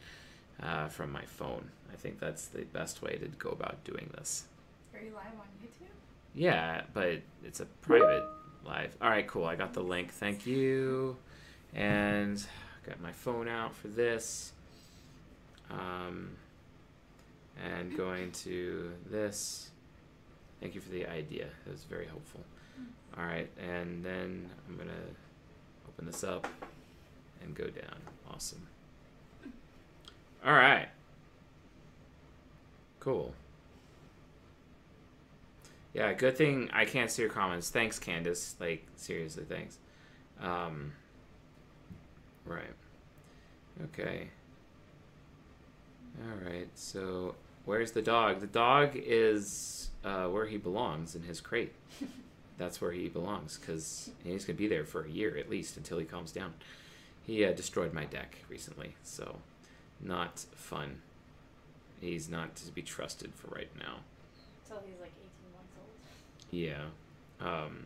uh, 0.61 0.87
from 0.87 1.11
my 1.11 1.23
phone. 1.25 1.69
I 1.91 1.95
think 1.95 2.19
that's 2.19 2.47
the 2.47 2.63
best 2.63 3.01
way 3.01 3.17
to 3.17 3.27
go 3.27 3.49
about 3.49 3.83
doing 3.83 4.09
this. 4.17 4.45
Are 4.93 5.01
you 5.01 5.11
live 5.13 5.25
on 5.39 5.47
YouTube? 5.63 5.87
Yeah, 6.35 6.81
but 6.93 7.21
it's 7.43 7.59
a 7.59 7.65
private 7.81 8.23
live. 8.65 8.95
All 9.01 9.09
right, 9.09 9.27
cool. 9.27 9.45
I 9.45 9.55
got 9.55 9.73
the 9.73 9.81
link. 9.83 10.11
Thank 10.11 10.45
you. 10.45 11.17
And 11.73 12.43
got 12.89 12.99
my 13.01 13.11
phone 13.11 13.47
out 13.47 13.75
for 13.75 13.87
this. 13.87 14.51
Um, 15.69 16.31
and 17.63 17.95
going 17.95 18.31
to 18.31 18.91
this. 19.09 19.69
Thank 20.59 20.75
you 20.75 20.81
for 20.81 20.89
the 20.89 21.05
idea. 21.05 21.47
That 21.65 21.71
was 21.71 21.83
very 21.83 22.07
helpful. 22.07 22.41
All 23.17 23.25
right, 23.25 23.49
and 23.59 24.03
then 24.03 24.49
I'm 24.67 24.77
gonna 24.77 24.91
open 25.87 26.05
this 26.05 26.23
up 26.23 26.47
and 27.43 27.55
go 27.55 27.65
down. 27.65 27.97
Awesome. 28.29 28.67
All 30.45 30.53
right. 30.53 30.87
Cool. 32.99 33.33
Yeah, 35.93 36.13
good 36.13 36.37
thing 36.37 36.69
I 36.71 36.85
can't 36.85 37.09
see 37.09 37.21
your 37.23 37.31
comments. 37.31 37.69
Thanks, 37.69 37.99
Candace. 37.99 38.55
Like, 38.59 38.85
seriously, 38.95 39.43
thanks. 39.43 39.77
Um, 40.39 40.93
right. 42.49 42.73
Okay. 43.85 44.29
All 46.21 46.49
right. 46.49 46.67
So, 46.75 47.35
where's 47.65 47.91
the 47.91 48.01
dog? 48.01 48.41
The 48.41 48.47
dog 48.47 48.91
is 48.95 49.89
uh, 50.03 50.25
where 50.25 50.47
he 50.47 50.57
belongs 50.57 51.15
in 51.15 51.23
his 51.23 51.39
crate. 51.39 51.73
That's 52.57 52.81
where 52.81 52.91
he 52.91 53.07
belongs 53.07 53.57
because 53.57 54.11
he's 54.23 54.43
gonna 54.43 54.57
be 54.57 54.67
there 54.67 54.83
for 54.83 55.05
a 55.05 55.09
year 55.09 55.37
at 55.37 55.49
least 55.49 55.77
until 55.77 55.97
he 55.97 56.05
calms 56.05 56.31
down. 56.31 56.53
He 57.25 57.45
uh, 57.45 57.53
destroyed 57.53 57.93
my 57.93 58.05
deck 58.05 58.35
recently, 58.49 58.95
so 59.03 59.37
not 60.01 60.39
fun. 60.55 61.01
He's 62.01 62.29
not 62.29 62.55
to 62.57 62.71
be 62.71 62.81
trusted 62.81 63.33
for 63.35 63.47
right 63.55 63.69
now. 63.77 63.99
Until 64.63 64.83
he's 64.85 64.99
like 64.99 65.11
18 65.11 65.53
months 65.53 65.73
old. 65.77 66.51
Yeah. 66.51 66.85
Um, 67.39 67.85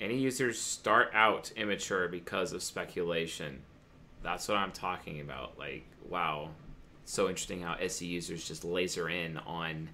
NE 0.00 0.16
users 0.16 0.60
start 0.60 1.10
out 1.14 1.52
immature 1.56 2.08
because 2.08 2.52
of 2.52 2.62
speculation. 2.62 3.62
That's 4.22 4.48
what 4.48 4.56
I'm 4.56 4.72
talking 4.72 5.20
about. 5.20 5.58
Like, 5.58 5.84
wow, 6.08 6.50
so 7.04 7.28
interesting 7.28 7.62
how 7.62 7.74
SE 7.74 8.04
users 8.04 8.46
just 8.46 8.64
laser 8.64 9.08
in 9.08 9.38
on, 9.38 9.90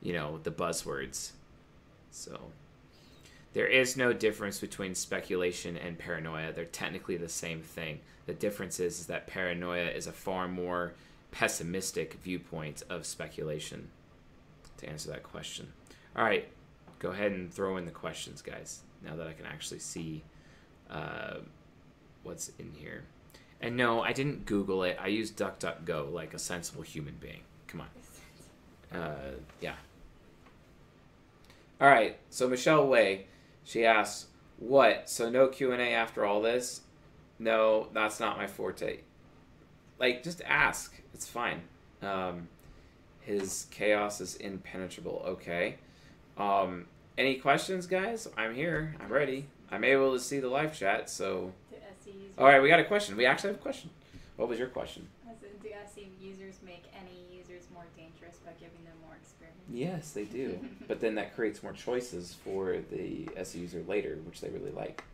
you 0.00 0.12
know, 0.12 0.38
the 0.42 0.50
buzzwords. 0.50 1.32
So, 2.10 2.38
there 3.52 3.66
is 3.66 3.96
no 3.96 4.12
difference 4.12 4.60
between 4.60 4.94
speculation 4.94 5.76
and 5.76 5.98
paranoia. 5.98 6.52
They're 6.52 6.64
technically 6.64 7.16
the 7.16 7.28
same 7.28 7.62
thing. 7.62 8.00
The 8.26 8.34
difference 8.34 8.80
is, 8.80 9.00
is 9.00 9.06
that 9.06 9.26
paranoia 9.26 9.86
is 9.86 10.06
a 10.06 10.12
far 10.12 10.48
more 10.48 10.94
pessimistic 11.30 12.14
viewpoint 12.22 12.82
of 12.88 13.06
speculation. 13.06 13.88
To 14.78 14.88
answer 14.88 15.10
that 15.10 15.22
question. 15.22 15.72
All 16.16 16.24
right, 16.24 16.48
go 16.98 17.10
ahead 17.10 17.32
and 17.32 17.52
throw 17.52 17.76
in 17.76 17.84
the 17.84 17.90
questions, 17.90 18.42
guys. 18.42 18.80
Now 19.04 19.16
that 19.16 19.26
I 19.26 19.32
can 19.32 19.46
actually 19.46 19.80
see 19.80 20.22
uh, 20.90 21.38
what's 22.22 22.50
in 22.58 22.72
here. 22.76 23.04
And 23.60 23.76
no, 23.76 24.02
I 24.02 24.12
didn't 24.12 24.46
Google 24.46 24.82
it. 24.82 24.98
I 25.00 25.06
used 25.06 25.36
DuckDuckGo 25.36 26.12
like 26.12 26.34
a 26.34 26.38
sensible 26.38 26.82
human 26.82 27.16
being. 27.20 27.42
Come 27.66 27.82
on. 27.82 27.88
Uh, 28.92 29.30
yeah. 29.62 29.72
All 31.80 31.88
right. 31.88 32.18
So 32.28 32.46
Michelle 32.46 32.86
Way, 32.86 33.24
she 33.64 33.86
asks, 33.86 34.26
"What? 34.58 35.08
So 35.08 35.30
no 35.30 35.48
Q 35.48 35.72
and 35.72 35.80
A 35.80 35.92
after 35.92 36.26
all 36.26 36.42
this? 36.42 36.82
No, 37.38 37.88
that's 37.94 38.20
not 38.20 38.36
my 38.36 38.46
forte. 38.46 38.98
Like, 39.98 40.22
just 40.22 40.42
ask. 40.42 40.94
It's 41.14 41.26
fine. 41.26 41.62
Um, 42.02 42.48
his 43.22 43.66
chaos 43.70 44.20
is 44.20 44.36
impenetrable. 44.36 45.22
Okay. 45.26 45.76
Um, 46.36 46.84
any 47.18 47.36
questions, 47.36 47.86
guys? 47.86 48.28
I'm 48.36 48.54
here. 48.54 48.94
I'm 49.00 49.10
ready. 49.10 49.46
I'm 49.70 49.84
able 49.84 50.12
to 50.12 50.20
see 50.20 50.40
the 50.40 50.48
live 50.48 50.76
chat. 50.76 51.08
So, 51.08 51.52
Do 51.70 51.76
SE 51.76 52.10
users, 52.10 52.30
all 52.38 52.46
right, 52.46 52.62
we 52.62 52.68
got 52.68 52.80
a 52.80 52.84
question. 52.84 53.16
We 53.16 53.26
actually 53.26 53.50
have 53.50 53.60
a 53.60 53.62
question. 53.62 53.90
What 54.36 54.48
was 54.48 54.58
your 54.58 54.68
question? 54.68 55.08
Do 55.62 55.68
SE 55.86 56.08
users 56.20 56.56
make 56.64 56.82
NE 56.92 57.36
users 57.36 57.68
more 57.72 57.84
dangerous 57.96 58.38
by 58.44 58.50
giving 58.52 58.84
them 58.84 58.94
more 59.06 59.16
experience? 59.20 59.56
Yes, 59.70 60.10
they 60.10 60.24
do. 60.24 60.58
but 60.88 61.00
then 61.00 61.14
that 61.14 61.36
creates 61.36 61.62
more 61.62 61.72
choices 61.72 62.36
for 62.44 62.78
the 62.90 63.28
SE 63.36 63.58
user 63.58 63.84
later, 63.86 64.18
which 64.26 64.40
they 64.40 64.50
really 64.50 64.72
like. 64.72 65.04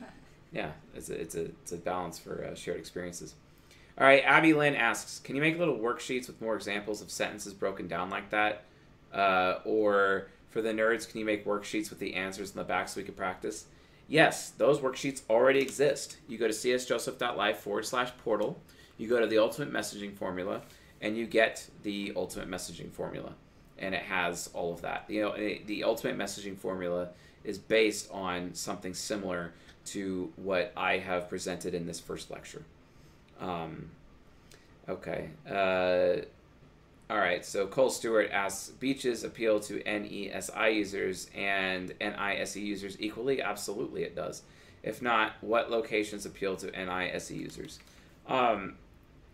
Yeah, 0.52 0.70
it's 0.94 1.10
a, 1.10 1.20
it's 1.20 1.34
a, 1.34 1.44
it's 1.46 1.72
a 1.72 1.76
balance 1.76 2.18
for 2.18 2.44
uh, 2.44 2.54
shared 2.54 2.78
experiences. 2.78 3.34
All 3.98 4.06
right, 4.06 4.22
Abby 4.24 4.54
Lynn 4.54 4.74
asks, 4.74 5.18
can 5.18 5.34
you 5.34 5.42
make 5.42 5.58
little 5.58 5.76
worksheets 5.76 6.28
with 6.28 6.40
more 6.40 6.54
examples 6.54 7.02
of 7.02 7.10
sentences 7.10 7.52
broken 7.52 7.88
down 7.88 8.10
like 8.10 8.30
that? 8.30 8.62
Uh, 9.12 9.58
or 9.64 10.28
for 10.56 10.62
the 10.62 10.72
nerds, 10.72 11.06
can 11.06 11.20
you 11.20 11.26
make 11.26 11.44
worksheets 11.44 11.90
with 11.90 11.98
the 11.98 12.14
answers 12.14 12.52
in 12.52 12.56
the 12.56 12.64
back 12.64 12.88
so 12.88 12.98
we 12.98 13.04
can 13.04 13.12
practice? 13.12 13.66
Yes, 14.08 14.48
those 14.48 14.78
worksheets 14.78 15.20
already 15.28 15.60
exist. 15.60 16.16
You 16.28 16.38
go 16.38 16.48
to 16.48 16.54
csjoseph.life 16.54 17.58
forward 17.58 17.84
slash 17.84 18.10
portal, 18.24 18.58
you 18.96 19.06
go 19.06 19.20
to 19.20 19.26
the 19.26 19.36
ultimate 19.36 19.70
messaging 19.70 20.14
formula, 20.14 20.62
and 21.02 21.14
you 21.14 21.26
get 21.26 21.68
the 21.82 22.14
ultimate 22.16 22.48
messaging 22.48 22.90
formula. 22.90 23.34
And 23.76 23.94
it 23.94 24.00
has 24.04 24.48
all 24.54 24.72
of 24.72 24.80
that. 24.80 25.04
You 25.08 25.20
know, 25.20 25.32
eh, 25.32 25.58
the 25.66 25.84
ultimate 25.84 26.16
messaging 26.16 26.56
formula 26.56 27.10
is 27.44 27.58
based 27.58 28.10
on 28.10 28.54
something 28.54 28.94
similar 28.94 29.52
to 29.86 30.32
what 30.36 30.72
I 30.74 30.96
have 30.96 31.28
presented 31.28 31.74
in 31.74 31.86
this 31.86 32.00
first 32.00 32.30
lecture. 32.30 32.62
Um, 33.42 33.90
okay. 34.88 35.28
Uh, 35.46 36.24
all 37.08 37.18
right. 37.18 37.44
So 37.44 37.66
Cole 37.66 37.90
Stewart 37.90 38.30
asks, 38.32 38.70
beaches 38.70 39.22
appeal 39.22 39.60
to 39.60 39.80
NESI 39.80 40.74
users 40.74 41.30
and 41.34 41.94
NISE 42.00 42.56
users 42.56 42.96
equally? 43.00 43.40
Absolutely, 43.40 44.02
it 44.02 44.16
does. 44.16 44.42
If 44.82 45.02
not, 45.02 45.34
what 45.40 45.70
locations 45.70 46.26
appeal 46.26 46.56
to 46.56 46.70
NISE 46.70 47.30
users? 47.30 47.78
Um, 48.26 48.76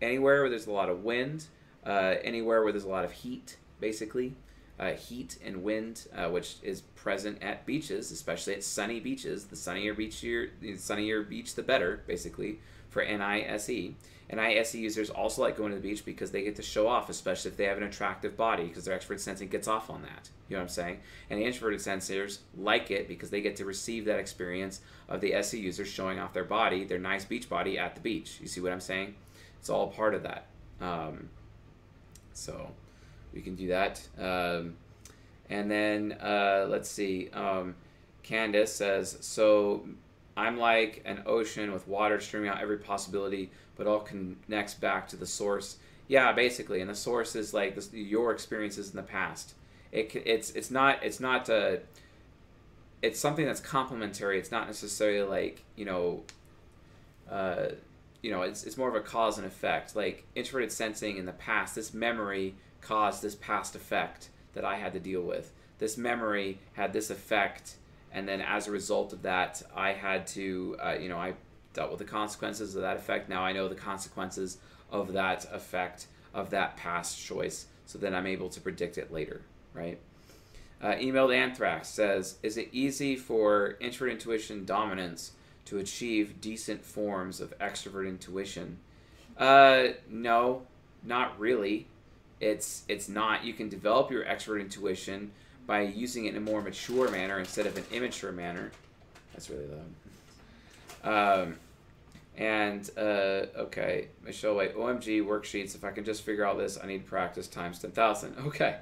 anywhere 0.01 0.41
where 0.41 0.49
there's 0.49 0.67
a 0.67 0.71
lot 0.71 0.89
of 0.89 1.03
wind, 1.03 1.45
uh, 1.85 2.15
anywhere 2.23 2.63
where 2.63 2.71
there's 2.71 2.83
a 2.83 2.89
lot 2.89 3.05
of 3.05 3.11
heat, 3.11 3.57
basically. 3.79 4.35
Uh, 4.79 4.91
heat 4.91 5.37
and 5.45 5.63
wind, 5.63 6.07
uh, 6.15 6.27
which 6.29 6.55
is 6.63 6.81
present 6.81 7.41
at 7.41 7.65
beaches, 7.65 8.11
especially 8.11 8.53
at 8.53 8.63
sunny 8.63 8.99
beaches. 8.99 9.45
The 9.45 9.55
sunnier 9.55 9.93
beach, 9.93 10.21
the 10.21 10.77
sunnier 10.77 11.23
beach, 11.23 11.55
the 11.55 11.63
better, 11.63 12.01
basically, 12.07 12.59
for 12.89 13.03
NISE. 13.03 13.93
NISE 14.35 14.75
users 14.75 15.09
also 15.09 15.41
like 15.41 15.57
going 15.57 15.71
to 15.71 15.75
the 15.75 15.81
beach 15.81 16.05
because 16.05 16.31
they 16.31 16.43
get 16.43 16.55
to 16.55 16.61
show 16.61 16.87
off, 16.87 17.09
especially 17.09 17.51
if 17.51 17.57
they 17.57 17.65
have 17.65 17.77
an 17.77 17.83
attractive 17.83 18.37
body, 18.37 18.65
because 18.65 18.85
their 18.85 18.97
extroverted 18.97 19.19
sensing 19.19 19.49
gets 19.49 19.67
off 19.67 19.89
on 19.89 20.01
that. 20.03 20.29
You 20.47 20.55
know 20.55 20.61
what 20.61 20.63
I'm 20.63 20.69
saying? 20.69 20.99
And 21.29 21.39
the 21.39 21.45
introverted 21.45 21.79
sensors 21.79 22.39
like 22.57 22.91
it 22.91 23.07
because 23.07 23.29
they 23.29 23.41
get 23.41 23.55
to 23.57 23.65
receive 23.65 24.05
that 24.05 24.19
experience 24.19 24.81
of 25.09 25.21
the 25.21 25.33
SE 25.35 25.59
users 25.59 25.87
showing 25.87 26.19
off 26.19 26.33
their 26.33 26.43
body, 26.43 26.83
their 26.83 26.99
nice 26.99 27.25
beach 27.25 27.49
body 27.49 27.77
at 27.77 27.95
the 27.95 28.01
beach. 28.01 28.37
You 28.41 28.47
see 28.47 28.61
what 28.61 28.71
I'm 28.71 28.79
saying? 28.79 29.15
It's 29.59 29.69
all 29.69 29.87
part 29.87 30.13
of 30.13 30.23
that. 30.23 30.47
Um, 30.81 31.29
so 32.33 32.71
we 33.33 33.41
can 33.41 33.55
do 33.55 33.67
that. 33.67 34.01
Um, 34.17 34.75
and 35.49 35.69
then 35.69 36.17
uh, 36.21 36.65
let's 36.69 36.89
see. 36.89 37.29
Um, 37.33 37.75
Candace 38.23 38.73
says, 38.73 39.17
so 39.21 39.85
I'm 40.35 40.57
like 40.57 41.01
an 41.05 41.23
ocean 41.25 41.71
with 41.71 41.87
water 41.87 42.19
streaming 42.19 42.49
out 42.49 42.61
every 42.61 42.77
possibility, 42.77 43.51
but 43.75 43.87
all 43.87 43.99
connects 43.99 44.73
back 44.73 45.07
to 45.09 45.15
the 45.15 45.27
source. 45.27 45.77
Yeah, 46.07 46.31
basically, 46.31 46.81
and 46.81 46.89
the 46.89 46.95
source 46.95 47.35
is 47.35 47.53
like 47.53 47.75
this, 47.75 47.91
your 47.93 48.31
experiences 48.31 48.89
in 48.89 48.95
the 48.95 49.03
past. 49.03 49.53
It, 49.91 50.15
it's 50.25 50.51
it's 50.51 50.71
not 50.71 51.03
it's 51.03 51.19
not 51.19 51.49
uh 51.49 51.77
it's 53.03 53.19
something 53.19 53.45
that's 53.45 53.59
complementary. 53.59 54.39
It's 54.39 54.51
not 54.51 54.65
necessarily 54.65 55.27
like 55.27 55.63
you 55.75 55.85
know, 55.85 56.23
uh, 57.29 57.67
you 58.21 58.31
know, 58.31 58.41
it's 58.41 58.63
it's 58.63 58.77
more 58.77 58.89
of 58.89 58.95
a 58.95 59.01
cause 59.01 59.37
and 59.37 59.45
effect. 59.45 59.95
Like 59.95 60.25
introverted 60.35 60.71
sensing 60.71 61.17
in 61.17 61.25
the 61.25 61.33
past, 61.33 61.75
this 61.75 61.93
memory 61.93 62.55
caused 62.81 63.21
this 63.21 63.35
past 63.35 63.75
effect 63.75 64.29
that 64.53 64.65
I 64.65 64.77
had 64.77 64.93
to 64.93 64.99
deal 64.99 65.21
with. 65.21 65.51
This 65.79 65.97
memory 65.97 66.59
had 66.73 66.93
this 66.93 67.09
effect, 67.09 67.75
and 68.13 68.27
then 68.27 68.41
as 68.41 68.67
a 68.67 68.71
result 68.71 69.11
of 69.11 69.23
that, 69.23 69.61
I 69.75 69.93
had 69.93 70.27
to, 70.27 70.77
uh, 70.83 70.95
you 70.99 71.09
know, 71.09 71.17
I 71.17 71.33
dealt 71.73 71.89
with 71.89 71.99
the 71.99 72.05
consequences 72.05 72.75
of 72.75 72.83
that 72.83 72.97
effect. 72.97 73.27
Now 73.27 73.43
I 73.43 73.51
know 73.51 73.67
the 73.67 73.75
consequences 73.75 74.57
of 74.91 75.13
that 75.13 75.45
effect 75.51 76.07
of 76.33 76.51
that 76.51 76.77
past 76.77 77.23
choice, 77.23 77.67
so 77.85 77.97
then 77.97 78.13
I'm 78.15 78.27
able 78.27 78.49
to 78.49 78.61
predict 78.61 78.97
it 78.97 79.11
later, 79.11 79.41
right? 79.73 79.99
Uh, 80.81 80.93
emailed 80.95 81.35
Anthrax 81.35 81.89
says, 81.89 82.37
"Is 82.43 82.57
it 82.57 82.69
easy 82.71 83.15
for 83.15 83.77
introvert 83.79 84.11
intuition 84.11 84.65
dominance 84.65 85.31
to 85.65 85.77
achieve 85.77 86.41
decent 86.41 86.83
forms 86.83 87.39
of 87.41 87.57
extrovert 87.59 88.07
intuition?" 88.07 88.79
Uh, 89.37 89.89
no, 90.09 90.63
not 91.03 91.39
really. 91.39 91.87
It's 92.39 92.83
it's 92.87 93.07
not. 93.07 93.45
You 93.45 93.53
can 93.53 93.69
develop 93.69 94.11
your 94.11 94.25
extrovert 94.25 94.61
intuition 94.61 95.31
by 95.65 95.81
using 95.81 96.25
it 96.25 96.35
in 96.35 96.37
a 96.37 96.41
more 96.41 96.61
mature 96.61 97.09
manner 97.09 97.39
instead 97.39 97.65
of 97.65 97.77
an 97.77 97.85
immature 97.91 98.31
manner. 98.31 98.71
That's 99.33 99.49
really 99.49 99.67
loud. 101.03 101.43
Um, 101.43 101.55
and 102.37 102.89
uh, 102.97 103.45
okay, 103.57 104.07
Michelle 104.23 104.55
White, 104.55 104.75
OMG 104.75 105.23
worksheets. 105.23 105.75
If 105.75 105.83
I 105.83 105.91
can 105.91 106.03
just 106.03 106.23
figure 106.23 106.45
out 106.45 106.57
this, 106.57 106.77
I 106.81 106.87
need 106.87 107.05
practice 107.05 107.47
times 107.47 107.79
ten 107.79 107.91
thousand. 107.91 108.35
Okay, 108.47 108.77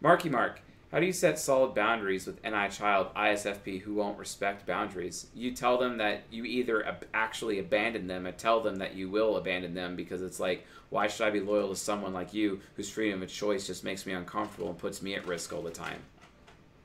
Marky 0.00 0.28
Mark. 0.28 0.60
How 0.92 1.00
do 1.00 1.06
you 1.06 1.12
set 1.12 1.38
solid 1.38 1.74
boundaries 1.74 2.26
with 2.26 2.42
NI 2.44 2.68
child 2.70 3.12
ISFP 3.14 3.80
who 3.80 3.94
won't 3.94 4.18
respect 4.18 4.66
boundaries? 4.66 5.26
You 5.34 5.50
tell 5.50 5.78
them 5.78 5.98
that 5.98 6.22
you 6.30 6.44
either 6.44 6.86
ab- 6.86 7.06
actually 7.12 7.58
abandon 7.58 8.06
them, 8.06 8.24
or 8.24 8.32
tell 8.32 8.60
them 8.60 8.76
that 8.76 8.94
you 8.94 9.10
will 9.10 9.36
abandon 9.36 9.74
them 9.74 9.96
because 9.96 10.22
it's 10.22 10.38
like, 10.38 10.64
why 10.88 11.08
should 11.08 11.26
I 11.26 11.30
be 11.30 11.40
loyal 11.40 11.70
to 11.70 11.76
someone 11.76 12.14
like 12.14 12.32
you 12.32 12.60
whose 12.76 12.88
freedom 12.88 13.20
of 13.22 13.28
choice 13.28 13.66
just 13.66 13.82
makes 13.82 14.06
me 14.06 14.12
uncomfortable 14.12 14.70
and 14.70 14.78
puts 14.78 15.02
me 15.02 15.14
at 15.16 15.26
risk 15.26 15.52
all 15.52 15.60
the 15.60 15.70
time? 15.70 16.00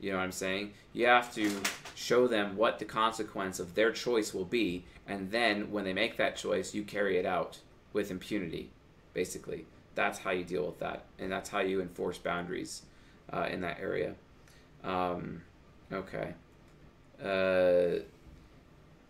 You 0.02 0.10
know 0.10 0.18
what 0.18 0.24
I'm 0.24 0.32
saying? 0.32 0.72
You 0.92 1.06
have 1.06 1.32
to 1.36 1.50
show 1.94 2.26
them 2.26 2.56
what 2.56 2.78
the 2.78 2.84
consequence 2.84 3.58
of 3.58 3.74
their 3.74 3.92
choice 3.92 4.34
will 4.34 4.44
be, 4.44 4.84
and 5.06 5.30
then 5.30 5.70
when 5.70 5.84
they 5.84 5.94
make 5.94 6.18
that 6.18 6.36
choice, 6.36 6.74
you 6.74 6.82
carry 6.82 7.16
it 7.16 7.24
out. 7.24 7.60
with 7.92 8.10
impunity, 8.10 8.70
basically. 9.12 9.66
That's 9.94 10.18
how 10.20 10.30
you 10.30 10.44
deal 10.44 10.64
with 10.64 10.78
that, 10.78 11.04
and 11.18 11.30
that's 11.30 11.50
how 11.50 11.60
you 11.60 11.80
enforce 11.82 12.18
boundaries 12.18 12.82
uh, 13.32 13.46
in 13.50 13.60
that 13.60 13.78
area. 13.80 14.14
Um, 14.82 15.42
okay. 15.92 16.32
Uh, 17.22 18.02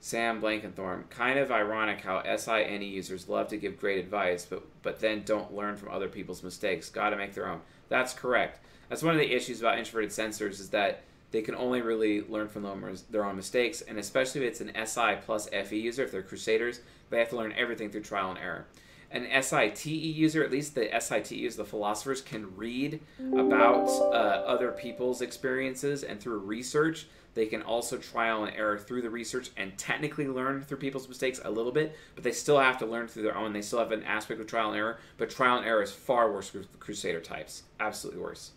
Sam 0.04 0.42
Blankenthorn, 0.42 1.08
kind 1.10 1.38
of 1.38 1.52
ironic 1.52 2.00
how 2.00 2.24
SINE 2.36 2.82
users 2.82 3.28
love 3.28 3.46
to 3.46 3.56
give 3.56 3.78
great 3.78 4.00
advice, 4.00 4.44
but 4.44 4.64
but 4.82 4.98
then 4.98 5.22
don't 5.24 5.54
learn 5.54 5.76
from 5.76 5.92
other 5.92 6.08
people's 6.08 6.42
mistakes. 6.42 6.90
Got 6.90 7.10
to 7.10 7.16
make 7.16 7.34
their 7.34 7.48
own. 7.48 7.60
That's 7.88 8.12
correct. 8.12 8.58
That's 8.88 9.04
one 9.04 9.14
of 9.14 9.20
the 9.20 9.32
issues 9.32 9.60
about 9.60 9.78
introverted 9.78 10.10
sensors 10.10 10.58
is 10.58 10.70
that 10.70 11.04
they 11.30 11.40
can 11.40 11.54
only 11.54 11.82
really 11.82 12.20
learn 12.20 12.48
from 12.48 12.64
their 13.10 13.24
own 13.24 13.36
mistakes, 13.36 13.80
and 13.80 13.96
especially 13.96 14.44
if 14.44 14.48
it's 14.48 14.60
an 14.60 14.72
SI 14.86 15.18
plus 15.24 15.48
FE 15.48 15.78
user, 15.78 16.02
if 16.02 16.10
they're 16.10 16.20
Crusaders, 16.20 16.80
they 17.08 17.20
have 17.20 17.28
to 17.28 17.36
learn 17.36 17.54
everything 17.56 17.88
through 17.88 18.02
trial 18.02 18.30
and 18.30 18.40
error. 18.40 18.66
An 19.12 19.42
SITE 19.42 19.86
user, 19.86 20.42
at 20.42 20.50
least 20.50 20.74
the 20.74 20.88
SITE 20.98 21.30
users, 21.32 21.56
the 21.56 21.64
philosophers, 21.64 22.22
can 22.22 22.56
read 22.56 23.00
about 23.18 23.88
uh, 23.88 24.42
other 24.46 24.72
people's 24.72 25.20
experiences, 25.20 26.02
and 26.02 26.18
through 26.18 26.38
research, 26.38 27.06
they 27.34 27.46
can 27.46 27.62
also 27.62 27.96
trial 27.96 28.44
and 28.44 28.54
error 28.56 28.78
through 28.78 29.02
the 29.02 29.10
research 29.10 29.50
and 29.56 29.76
technically 29.78 30.28
learn 30.28 30.62
through 30.62 30.78
people's 30.78 31.08
mistakes 31.08 31.40
a 31.44 31.50
little 31.50 31.72
bit, 31.72 31.96
but 32.14 32.24
they 32.24 32.32
still 32.32 32.58
have 32.58 32.78
to 32.78 32.86
learn 32.86 33.08
through 33.08 33.22
their 33.22 33.36
own. 33.36 33.52
They 33.52 33.62
still 33.62 33.78
have 33.78 33.92
an 33.92 34.02
aspect 34.02 34.40
of 34.40 34.46
trial 34.46 34.68
and 34.68 34.76
error, 34.76 34.98
but 35.16 35.30
trial 35.30 35.58
and 35.58 35.66
error 35.66 35.82
is 35.82 35.92
far 35.92 36.30
worse 36.30 36.52
with 36.52 36.78
Crusader 36.78 37.20
types. 37.20 37.62
Absolutely 37.80 38.20
worse. 38.20 38.52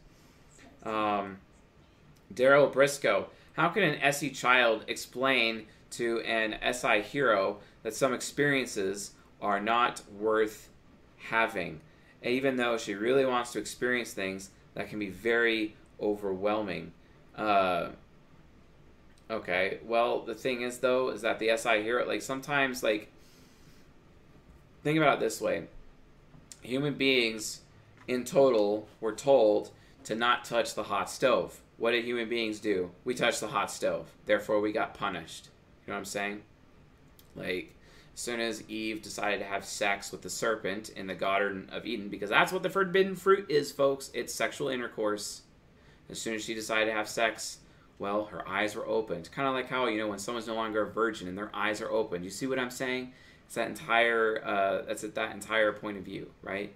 Um, 0.84 1.38
Daryl 2.34 2.72
Briscoe. 2.72 3.30
How 3.54 3.70
can 3.70 3.84
an 3.84 4.02
SE 4.02 4.30
child 4.32 4.84
explain 4.88 5.68
to 5.92 6.20
an 6.22 6.58
SI 6.74 7.02
hero 7.02 7.60
that 7.84 7.96
some 7.96 8.14
experiences 8.14 9.12
are 9.42 9.60
not 9.60 10.02
worth 10.20 10.70
having? 11.18 11.82
Even 12.24 12.56
though 12.58 12.78
she 12.78 12.96
really 12.96 13.26
wants 13.26 13.52
to 13.54 13.60
experience 13.60 14.14
things 14.14 14.50
that 14.74 14.90
can 14.90 15.00
be 15.00 15.10
very 15.10 15.76
overwhelming. 16.02 16.92
Uh, 17.36 17.90
okay, 19.30 19.80
well, 19.86 20.22
the 20.22 20.34
thing 20.36 20.62
is, 20.62 20.80
though, 20.80 21.10
is 21.10 21.22
that 21.22 21.40
the 21.40 21.56
SI 21.56 21.84
hero, 21.84 22.08
like, 22.08 22.22
sometimes, 22.22 22.84
like, 22.84 23.12
think 24.84 24.98
about 24.98 25.18
it 25.18 25.20
this 25.20 25.42
way 25.42 25.64
human 26.62 26.94
beings 26.96 27.62
in 28.08 28.24
total 28.24 28.88
were 29.00 29.14
told 29.14 29.70
to 30.04 30.16
not 30.16 30.44
touch 30.46 30.74
the 30.74 30.84
hot 30.84 31.10
stove 31.10 31.60
what 31.78 31.92
did 31.92 32.06
human 32.06 32.30
beings 32.30 32.60
do? 32.60 32.92
We 33.04 33.14
touched 33.14 33.42
the 33.42 33.48
hot 33.48 33.70
stove. 33.70 34.12
Therefore, 34.26 34.62
we 34.62 34.72
got 34.72 34.94
punished. 34.94 35.50
You 35.86 35.92
know 35.92 35.96
what 35.96 36.00
I'm 36.00 36.06
saying? 36.06 36.42
Like, 37.36 37.75
as 38.16 38.22
soon 38.22 38.40
as 38.40 38.64
Eve 38.70 39.02
decided 39.02 39.40
to 39.40 39.46
have 39.46 39.66
sex 39.66 40.12
with 40.12 40.22
the 40.22 40.30
serpent 40.30 40.88
in 40.90 41.06
the 41.06 41.14
Garden 41.14 41.70
of 41.70 41.86
Eden, 41.86 42.08
because 42.08 42.30
that's 42.30 42.54
what 42.54 42.64
the 42.64 42.70
forbidden 42.70 43.14
fruit 43.14 43.46
is, 43.50 43.74
folks. 43.74 44.10
It's 44.14 44.34
sexual 44.34 44.70
intercourse. 44.70 45.42
As 46.10 46.18
soon 46.18 46.34
as 46.36 46.44
she 46.44 46.54
decided 46.54 46.86
to 46.86 46.94
have 46.94 47.10
sex, 47.10 47.58
well, 48.00 48.26
her 48.26 48.48
eyes 48.48 48.74
were 48.74 48.88
opened. 48.88 49.30
Kind 49.32 49.50
of 49.50 49.54
like 49.54 49.68
how, 49.68 49.88
you 49.88 49.98
know, 49.98 50.08
when 50.08 50.20
someone's 50.20 50.48
no 50.48 50.56
longer 50.56 50.84
a 50.84 50.90
virgin 50.90 51.28
and 51.28 51.38
their 51.38 51.54
eyes 51.54 51.82
are 51.82 51.92
open. 51.92 52.24
You 52.24 52.30
see 52.30 52.48
what 52.48 52.58
I'm 52.58 52.72
saying? 52.72 53.12
It's 53.46 53.56
that 53.56 53.68
entire, 53.68 54.42
uh, 54.46 54.84
that's 54.88 55.02
that 55.02 55.34
entire 55.34 55.74
point 55.74 55.98
of 55.98 56.04
view, 56.04 56.32
right? 56.42 56.74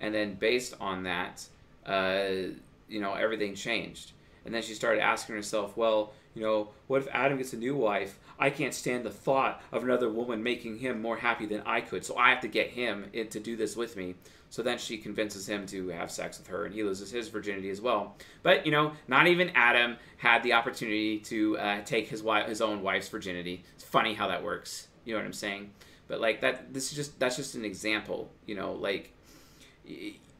And 0.00 0.14
then 0.14 0.34
based 0.36 0.74
on 0.80 1.02
that, 1.02 1.46
uh, 1.84 2.54
you 2.88 3.00
know, 3.00 3.12
everything 3.12 3.54
changed. 3.54 4.12
And 4.46 4.54
then 4.54 4.62
she 4.62 4.72
started 4.72 5.02
asking 5.02 5.34
herself, 5.34 5.76
well, 5.76 6.14
you 6.34 6.42
know, 6.42 6.68
what 6.86 7.02
if 7.02 7.08
Adam 7.12 7.36
gets 7.36 7.52
a 7.52 7.58
new 7.58 7.76
wife? 7.76 8.18
I 8.38 8.50
can't 8.50 8.74
stand 8.74 9.04
the 9.04 9.10
thought 9.10 9.62
of 9.72 9.82
another 9.82 10.08
woman 10.08 10.42
making 10.42 10.78
him 10.78 11.02
more 11.02 11.16
happy 11.16 11.46
than 11.46 11.62
I 11.66 11.80
could, 11.80 12.04
so 12.04 12.16
I 12.16 12.30
have 12.30 12.40
to 12.40 12.48
get 12.48 12.70
him 12.70 13.06
in, 13.12 13.28
to 13.28 13.40
do 13.40 13.56
this 13.56 13.76
with 13.76 13.96
me. 13.96 14.14
So 14.50 14.62
then 14.62 14.78
she 14.78 14.96
convinces 14.96 15.48
him 15.48 15.66
to 15.66 15.88
have 15.88 16.10
sex 16.10 16.38
with 16.38 16.46
her, 16.46 16.64
and 16.64 16.74
he 16.74 16.82
loses 16.82 17.10
his 17.10 17.28
virginity 17.28 17.70
as 17.70 17.80
well. 17.80 18.16
But 18.42 18.64
you 18.64 18.72
know, 18.72 18.92
not 19.06 19.26
even 19.26 19.50
Adam 19.54 19.96
had 20.16 20.42
the 20.42 20.54
opportunity 20.54 21.18
to 21.20 21.58
uh, 21.58 21.82
take 21.82 22.08
his 22.08 22.22
wife, 22.22 22.48
his 22.48 22.60
own 22.60 22.82
wife's 22.82 23.08
virginity. 23.08 23.64
It's 23.74 23.84
funny 23.84 24.14
how 24.14 24.28
that 24.28 24.42
works. 24.42 24.88
You 25.04 25.14
know 25.14 25.20
what 25.20 25.26
I'm 25.26 25.32
saying? 25.32 25.70
But 26.06 26.20
like 26.20 26.40
that, 26.40 26.72
this 26.72 26.90
is 26.90 26.96
just 26.96 27.18
that's 27.18 27.36
just 27.36 27.54
an 27.56 27.64
example. 27.64 28.30
You 28.46 28.54
know, 28.54 28.72
like 28.72 29.12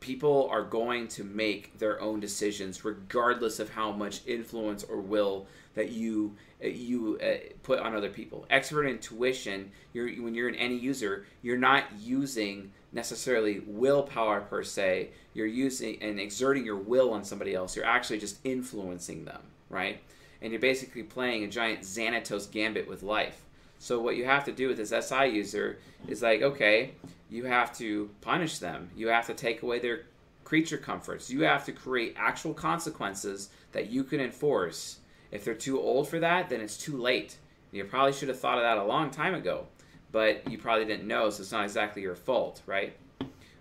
people 0.00 0.48
are 0.50 0.62
going 0.62 1.08
to 1.08 1.24
make 1.24 1.78
their 1.78 2.00
own 2.00 2.20
decisions 2.20 2.84
regardless 2.84 3.58
of 3.58 3.70
how 3.70 3.92
much 3.92 4.26
influence 4.26 4.84
or 4.84 5.00
will 5.00 5.46
that 5.78 5.90
you 5.90 6.36
you 6.60 7.18
uh, 7.22 7.52
put 7.62 7.78
on 7.78 7.94
other 7.94 8.10
people 8.10 8.46
Extrovert 8.50 8.90
intuition 8.90 9.70
you're 9.92 10.08
when 10.22 10.34
you're 10.34 10.48
an 10.48 10.54
NE 10.54 10.76
user 10.76 11.26
you're 11.42 11.58
not 11.58 11.84
using 11.98 12.72
necessarily 12.92 13.60
willpower 13.66 14.40
per 14.42 14.62
se 14.62 15.10
you're 15.34 15.46
using 15.46 16.02
and 16.02 16.20
exerting 16.20 16.64
your 16.64 16.76
will 16.76 17.12
on 17.12 17.24
somebody 17.24 17.54
else 17.54 17.76
you're 17.76 17.84
actually 17.84 18.18
just 18.18 18.38
influencing 18.44 19.24
them 19.24 19.40
right 19.70 20.00
and 20.42 20.52
you're 20.52 20.60
basically 20.60 21.02
playing 21.02 21.44
a 21.44 21.48
giant 21.48 21.80
xanatos 21.80 22.50
gambit 22.50 22.88
with 22.88 23.02
life 23.02 23.44
so 23.78 24.00
what 24.00 24.16
you 24.16 24.24
have 24.24 24.44
to 24.44 24.52
do 24.52 24.68
with 24.68 24.76
this 24.76 24.90
SI 24.90 25.26
user 25.26 25.78
is 26.08 26.22
like, 26.22 26.42
okay, 26.42 26.92
you 27.30 27.44
have 27.44 27.76
to 27.78 28.10
punish 28.20 28.58
them. 28.58 28.90
You 28.96 29.08
have 29.08 29.26
to 29.26 29.34
take 29.34 29.62
away 29.62 29.78
their 29.78 30.02
creature 30.44 30.78
comforts. 30.78 31.30
You 31.30 31.42
have 31.42 31.64
to 31.66 31.72
create 31.72 32.14
actual 32.16 32.54
consequences 32.54 33.50
that 33.72 33.90
you 33.90 34.02
can 34.02 34.20
enforce. 34.20 34.98
If 35.30 35.44
they're 35.44 35.54
too 35.54 35.80
old 35.80 36.08
for 36.08 36.20
that, 36.20 36.48
then 36.48 36.60
it's 36.60 36.76
too 36.76 36.96
late. 36.96 37.36
You 37.70 37.84
probably 37.84 38.12
should 38.12 38.28
have 38.28 38.40
thought 38.40 38.58
of 38.58 38.64
that 38.64 38.78
a 38.78 38.84
long 38.84 39.10
time 39.10 39.34
ago, 39.34 39.66
but 40.10 40.50
you 40.50 40.58
probably 40.58 40.86
didn't 40.86 41.06
know, 41.06 41.28
so 41.30 41.42
it's 41.42 41.52
not 41.52 41.64
exactly 41.64 42.02
your 42.02 42.14
fault, 42.14 42.62
right? 42.66 42.96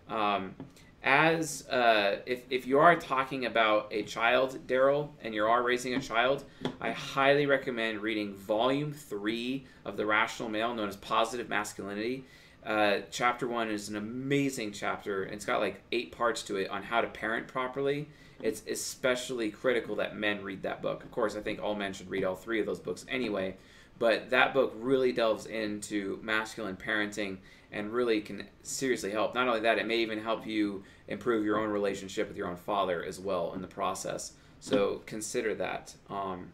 Um, 0.07 0.55
as 1.03 1.67
uh, 1.69 2.17
if, 2.25 2.43
if 2.49 2.65
you 2.65 2.79
are 2.79 2.95
talking 2.95 3.45
about 3.45 3.87
a 3.91 4.03
child, 4.03 4.57
Daryl, 4.67 5.09
and 5.21 5.33
you 5.33 5.45
are 5.45 5.61
raising 5.61 5.93
a 5.93 6.01
child, 6.01 6.43
I 6.81 6.91
highly 6.91 7.45
recommend 7.45 8.01
reading 8.01 8.33
volume 8.33 8.93
three 8.93 9.65
of 9.85 9.97
The 9.97 10.05
Rational 10.05 10.49
Male, 10.49 10.73
known 10.73 10.89
as 10.89 10.95
Positive 10.97 11.49
Masculinity. 11.49 12.25
Uh, 12.65 12.99
chapter 13.11 13.47
one 13.47 13.69
is 13.69 13.87
an 13.89 13.95
amazing 13.95 14.73
chapter. 14.73 15.23
It's 15.23 15.45
got 15.45 15.61
like 15.61 15.81
eight 15.91 16.11
parts 16.11 16.43
to 16.43 16.57
it 16.57 16.69
on 16.69 16.83
how 16.83 17.01
to 17.01 17.07
parent 17.07 17.47
properly. 17.47 18.09
It's 18.41 18.61
especially 18.67 19.49
critical 19.49 19.95
that 19.95 20.15
men 20.15 20.43
read 20.43 20.61
that 20.63 20.81
book. 20.81 21.03
Of 21.03 21.11
course, 21.11 21.35
I 21.35 21.41
think 21.41 21.61
all 21.61 21.75
men 21.75 21.93
should 21.93 22.09
read 22.09 22.23
all 22.23 22.35
three 22.35 22.59
of 22.59 22.65
those 22.65 22.79
books 22.79 23.05
anyway. 23.09 23.57
But 23.99 24.29
that 24.29 24.53
book 24.53 24.73
really 24.77 25.11
delves 25.11 25.47
into 25.47 26.19
masculine 26.21 26.75
parenting 26.75 27.37
and 27.71 27.91
really 27.91 28.21
can 28.21 28.45
seriously 28.63 29.11
help. 29.11 29.33
Not 29.33 29.47
only 29.47 29.61
that, 29.61 29.77
it 29.79 29.87
may 29.87 29.97
even 29.97 30.21
help 30.21 30.45
you 30.45 30.83
improve 31.07 31.43
your 31.43 31.59
own 31.59 31.69
relationship 31.69 32.27
with 32.27 32.37
your 32.37 32.47
own 32.47 32.55
father 32.55 33.03
as 33.03 33.19
well 33.19 33.53
in 33.53 33.61
the 33.61 33.67
process. 33.67 34.33
So 34.59 35.01
consider 35.05 35.55
that. 35.55 35.95
Um, 36.09 36.53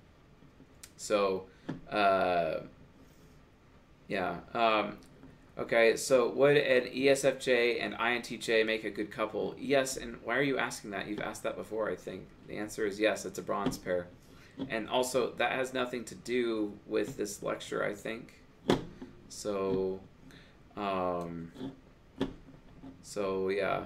so, 0.95 1.45
uh, 1.89 2.61
yeah. 4.07 4.37
Um, 4.53 4.97
okay, 5.57 5.95
so 5.95 6.29
would 6.29 6.57
an 6.57 6.85
ESFJ 6.91 7.83
and 7.83 7.93
INTJ 7.95 8.65
make 8.65 8.83
a 8.83 8.89
good 8.89 9.11
couple? 9.11 9.55
Yes, 9.57 9.97
and 9.97 10.17
why 10.23 10.37
are 10.37 10.43
you 10.43 10.57
asking 10.57 10.91
that? 10.91 11.07
You've 11.07 11.21
asked 11.21 11.43
that 11.43 11.55
before, 11.55 11.89
I 11.89 11.95
think. 11.95 12.27
The 12.47 12.57
answer 12.57 12.85
is 12.85 12.99
yes, 12.99 13.25
it's 13.25 13.39
a 13.39 13.43
bronze 13.43 13.77
pair. 13.77 14.07
And 14.69 14.87
also, 14.87 15.31
that 15.37 15.53
has 15.53 15.73
nothing 15.73 16.03
to 16.05 16.15
do 16.15 16.73
with 16.85 17.17
this 17.17 17.41
lecture, 17.41 17.83
I 17.83 17.93
think. 17.93 18.33
So, 19.29 19.99
um, 20.77 21.51
so 23.01 23.49
yeah. 23.49 23.85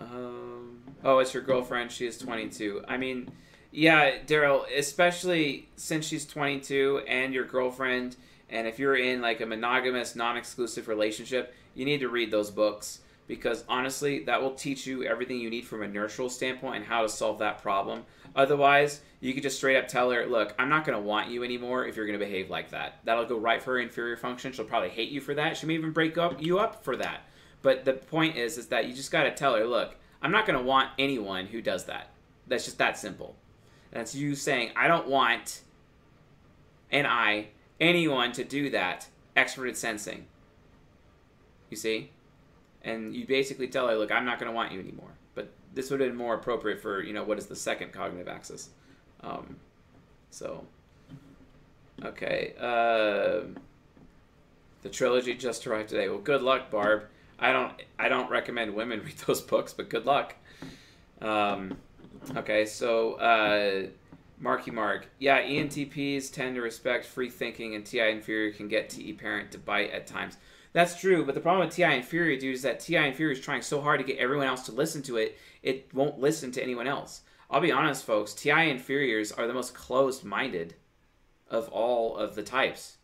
Um, 0.00 0.82
oh, 1.04 1.18
it's 1.18 1.34
your 1.34 1.42
girlfriend. 1.42 1.92
She 1.92 2.06
is 2.06 2.18
22. 2.18 2.84
I 2.88 2.96
mean, 2.96 3.30
yeah, 3.70 4.18
Daryl, 4.26 4.64
especially 4.76 5.68
since 5.76 6.06
she's 6.06 6.24
22 6.26 7.02
and 7.06 7.34
your 7.34 7.44
girlfriend, 7.44 8.16
and 8.48 8.66
if 8.66 8.78
you're 8.78 8.96
in 8.96 9.20
like 9.20 9.40
a 9.40 9.46
monogamous, 9.46 10.14
non 10.16 10.36
exclusive 10.36 10.88
relationship, 10.88 11.54
you 11.74 11.84
need 11.84 12.00
to 12.00 12.08
read 12.08 12.30
those 12.30 12.50
books 12.50 13.00
because 13.26 13.64
honestly, 13.68 14.24
that 14.24 14.40
will 14.40 14.54
teach 14.54 14.86
you 14.86 15.04
everything 15.04 15.40
you 15.40 15.50
need 15.50 15.66
from 15.66 15.82
a 15.82 15.86
nurtural 15.86 16.30
standpoint 16.30 16.76
and 16.76 16.84
how 16.84 17.02
to 17.02 17.08
solve 17.08 17.38
that 17.40 17.60
problem. 17.60 18.04
Otherwise, 18.36 19.00
you 19.20 19.32
could 19.34 19.42
just 19.42 19.56
straight 19.56 19.76
up 19.76 19.88
tell 19.88 20.10
her, 20.10 20.26
look, 20.26 20.54
I'm 20.58 20.68
not 20.68 20.84
going 20.84 20.96
to 20.96 21.04
want 21.04 21.30
you 21.30 21.42
anymore 21.42 21.86
if 21.86 21.96
you're 21.96 22.06
going 22.06 22.18
to 22.18 22.24
behave 22.24 22.50
like 22.50 22.70
that. 22.70 23.00
That'll 23.04 23.24
go 23.24 23.38
right 23.38 23.62
for 23.62 23.72
her 23.72 23.80
inferior 23.80 24.16
function. 24.16 24.52
She'll 24.52 24.64
probably 24.64 24.90
hate 24.90 25.10
you 25.10 25.20
for 25.20 25.34
that. 25.34 25.56
She 25.56 25.66
may 25.66 25.74
even 25.74 25.92
break 25.92 26.16
up 26.18 26.40
you 26.42 26.58
up 26.58 26.84
for 26.84 26.96
that. 26.96 27.22
But 27.62 27.84
the 27.84 27.94
point 27.94 28.36
is, 28.36 28.58
is 28.58 28.68
that 28.68 28.86
you 28.86 28.94
just 28.94 29.10
got 29.10 29.24
to 29.24 29.34
tell 29.34 29.56
her, 29.56 29.64
look, 29.64 29.96
I'm 30.22 30.30
not 30.30 30.46
going 30.46 30.58
to 30.58 30.64
want 30.64 30.90
anyone 30.98 31.46
who 31.46 31.60
does 31.60 31.86
that. 31.86 32.10
That's 32.46 32.64
just 32.64 32.78
that 32.78 32.98
simple. 32.98 33.36
That's 33.90 34.14
you 34.14 34.34
saying, 34.34 34.70
I 34.76 34.86
don't 34.88 35.08
want, 35.08 35.62
and 36.92 37.06
I, 37.06 37.48
anyone 37.80 38.32
to 38.32 38.44
do 38.44 38.70
that. 38.70 39.08
Extroverted 39.36 39.76
sensing. 39.76 40.26
You 41.70 41.76
see? 41.76 42.10
And 42.82 43.14
you 43.14 43.26
basically 43.26 43.68
tell 43.68 43.88
her, 43.88 43.96
look, 43.96 44.12
I'm 44.12 44.24
not 44.24 44.38
going 44.38 44.50
to 44.50 44.54
want 44.54 44.72
you 44.72 44.80
anymore. 44.80 45.10
But 45.34 45.50
this 45.74 45.90
would 45.90 46.00
have 46.00 46.10
been 46.10 46.18
more 46.18 46.34
appropriate 46.34 46.80
for, 46.80 47.02
you 47.02 47.12
know, 47.12 47.24
what 47.24 47.38
is 47.38 47.46
the 47.46 47.56
second 47.56 47.92
cognitive 47.92 48.28
axis. 48.28 48.70
Um, 49.22 49.56
so, 50.30 50.64
okay. 52.04 52.54
Uh, 52.58 53.58
the 54.82 54.88
trilogy 54.88 55.34
just 55.34 55.66
arrived 55.66 55.88
today. 55.88 56.08
Well, 56.08 56.18
good 56.18 56.42
luck, 56.42 56.70
Barb. 56.70 57.06
I 57.38 57.52
don't 57.52 57.72
I 57.98 58.08
don't 58.08 58.30
recommend 58.30 58.74
women 58.74 59.00
read 59.04 59.18
those 59.26 59.40
books, 59.40 59.72
but 59.72 59.90
good 59.90 60.06
luck. 60.06 60.34
Um, 61.20 61.76
okay, 62.36 62.66
so 62.66 63.14
uh, 63.14 63.86
Marky 64.38 64.70
Mark, 64.70 65.06
yeah, 65.18 65.40
ENTPs 65.42 66.32
tend 66.32 66.56
to 66.56 66.62
respect 66.62 67.06
free 67.06 67.30
thinking, 67.30 67.74
and 67.74 67.84
TI 67.84 68.10
inferior 68.10 68.52
can 68.52 68.68
get 68.68 68.90
TE 68.90 69.14
parent 69.14 69.50
to 69.52 69.58
bite 69.58 69.90
at 69.90 70.06
times. 70.06 70.36
That's 70.72 71.00
true, 71.00 71.24
but 71.24 71.34
the 71.34 71.40
problem 71.40 71.66
with 71.66 71.74
TI 71.74 71.96
inferior, 71.96 72.38
dude, 72.38 72.54
is 72.54 72.62
that 72.62 72.80
TI 72.80 72.96
inferior 72.96 73.32
is 73.32 73.40
trying 73.40 73.62
so 73.62 73.80
hard 73.80 73.98
to 73.98 74.06
get 74.06 74.18
everyone 74.18 74.46
else 74.46 74.66
to 74.66 74.72
listen 74.72 75.02
to 75.04 75.16
it, 75.16 75.38
it 75.62 75.88
won't 75.94 76.18
listen 76.18 76.52
to 76.52 76.62
anyone 76.62 76.86
else. 76.86 77.22
I'll 77.50 77.60
be 77.60 77.72
honest, 77.72 78.04
folks, 78.04 78.34
TI 78.34 78.68
inferiors 78.70 79.32
are 79.32 79.46
the 79.46 79.54
most 79.54 79.74
closed 79.74 80.22
minded 80.22 80.74
of 81.48 81.68
all 81.68 82.16
of 82.16 82.34
the 82.34 82.42
types. 82.42 82.98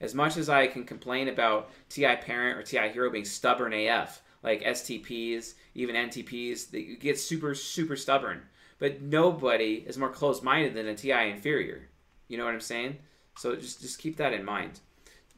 As 0.00 0.14
much 0.14 0.36
as 0.36 0.48
I 0.48 0.68
can 0.68 0.84
complain 0.84 1.26
about 1.26 1.70
TI 1.88 2.16
parent 2.16 2.58
or 2.58 2.62
TI 2.62 2.90
hero 2.90 3.10
being 3.10 3.24
stubborn 3.24 3.72
AF, 3.72 4.22
like 4.42 4.62
STPs, 4.62 5.54
even 5.74 5.96
NTPs, 5.96 6.70
they 6.70 6.82
get 6.82 7.18
super, 7.18 7.54
super 7.54 7.96
stubborn. 7.96 8.42
But 8.78 9.02
nobody 9.02 9.84
is 9.86 9.98
more 9.98 10.10
closed 10.10 10.42
minded 10.42 10.74
than 10.74 10.86
a 10.86 10.94
TI 10.94 11.30
inferior. 11.30 11.88
You 12.28 12.38
know 12.38 12.44
what 12.44 12.54
I'm 12.54 12.60
saying? 12.60 12.98
So 13.36 13.56
just, 13.56 13.80
just 13.80 13.98
keep 13.98 14.16
that 14.16 14.32
in 14.32 14.44
mind. 14.44 14.80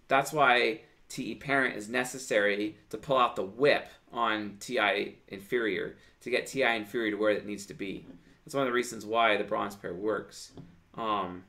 That's 0.09 0.33
why 0.33 0.81
TE 1.09 1.37
parent 1.37 1.77
is 1.77 1.89
necessary 1.89 2.77
to 2.91 2.99
pull 2.99 3.17
out 3.17 3.37
the 3.37 3.43
whip 3.43 3.89
on 4.13 4.57
TI 4.61 5.19
inferior 5.29 5.97
to 6.21 6.31
get 6.31 6.47
TI 6.47 6.77
inferior 6.77 7.13
to 7.13 7.17
where 7.17 7.31
it 7.31 7.47
needs 7.47 7.67
to 7.67 7.75
be. 7.75 8.07
That's 8.45 8.55
one 8.55 8.63
of 8.63 8.69
the 8.69 8.75
reasons 8.75 9.07
why 9.07 9.37
the 9.37 9.45
bronze 9.45 9.77
pair 9.77 9.95
works. 9.95 10.53
Um, 10.95 11.45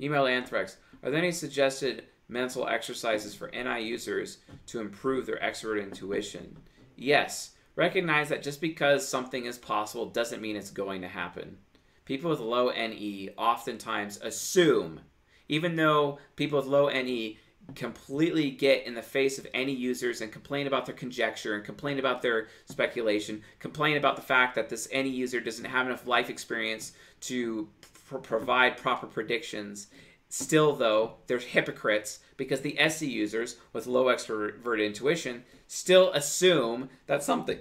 email 0.00 0.26
Anthrax. 0.26 0.76
Are 1.02 1.10
there 1.10 1.18
any 1.18 1.32
suggested 1.32 2.04
mental 2.28 2.68
exercises 2.68 3.34
for 3.34 3.50
NI 3.50 3.82
users 3.82 4.38
to 4.66 4.80
improve 4.80 5.26
their 5.26 5.38
extrovert 5.38 5.82
intuition? 5.82 6.56
Yes. 6.96 7.52
Recognize 7.80 8.28
that 8.28 8.42
just 8.42 8.60
because 8.60 9.08
something 9.08 9.46
is 9.46 9.56
possible 9.56 10.04
doesn't 10.04 10.42
mean 10.42 10.54
it's 10.54 10.70
going 10.70 11.00
to 11.00 11.08
happen. 11.08 11.56
People 12.04 12.28
with 12.28 12.38
low 12.38 12.68
NE 12.68 13.30
oftentimes 13.38 14.20
assume, 14.20 15.00
even 15.48 15.76
though 15.76 16.18
people 16.36 16.58
with 16.58 16.68
low 16.68 16.90
NE 16.90 17.38
completely 17.74 18.50
get 18.50 18.86
in 18.86 18.94
the 18.94 19.00
face 19.00 19.38
of 19.38 19.46
NE 19.54 19.72
users 19.72 20.20
and 20.20 20.30
complain 20.30 20.66
about 20.66 20.84
their 20.84 20.94
conjecture 20.94 21.54
and 21.54 21.64
complain 21.64 21.98
about 21.98 22.20
their 22.20 22.48
speculation, 22.66 23.40
complain 23.60 23.96
about 23.96 24.16
the 24.16 24.20
fact 24.20 24.56
that 24.56 24.68
this 24.68 24.86
NE 24.92 25.08
user 25.08 25.40
doesn't 25.40 25.64
have 25.64 25.86
enough 25.86 26.06
life 26.06 26.28
experience 26.28 26.92
to 27.20 27.66
pr- 28.08 28.18
provide 28.18 28.76
proper 28.76 29.06
predictions. 29.06 29.86
Still, 30.28 30.76
though, 30.76 31.14
there's 31.28 31.44
hypocrites 31.44 32.18
because 32.36 32.60
the 32.60 32.78
SE 32.78 33.06
users 33.06 33.56
with 33.72 33.86
low 33.86 34.04
extroverted 34.04 34.84
intuition 34.84 35.44
still 35.66 36.12
assume 36.12 36.90
that 37.06 37.22
something 37.22 37.58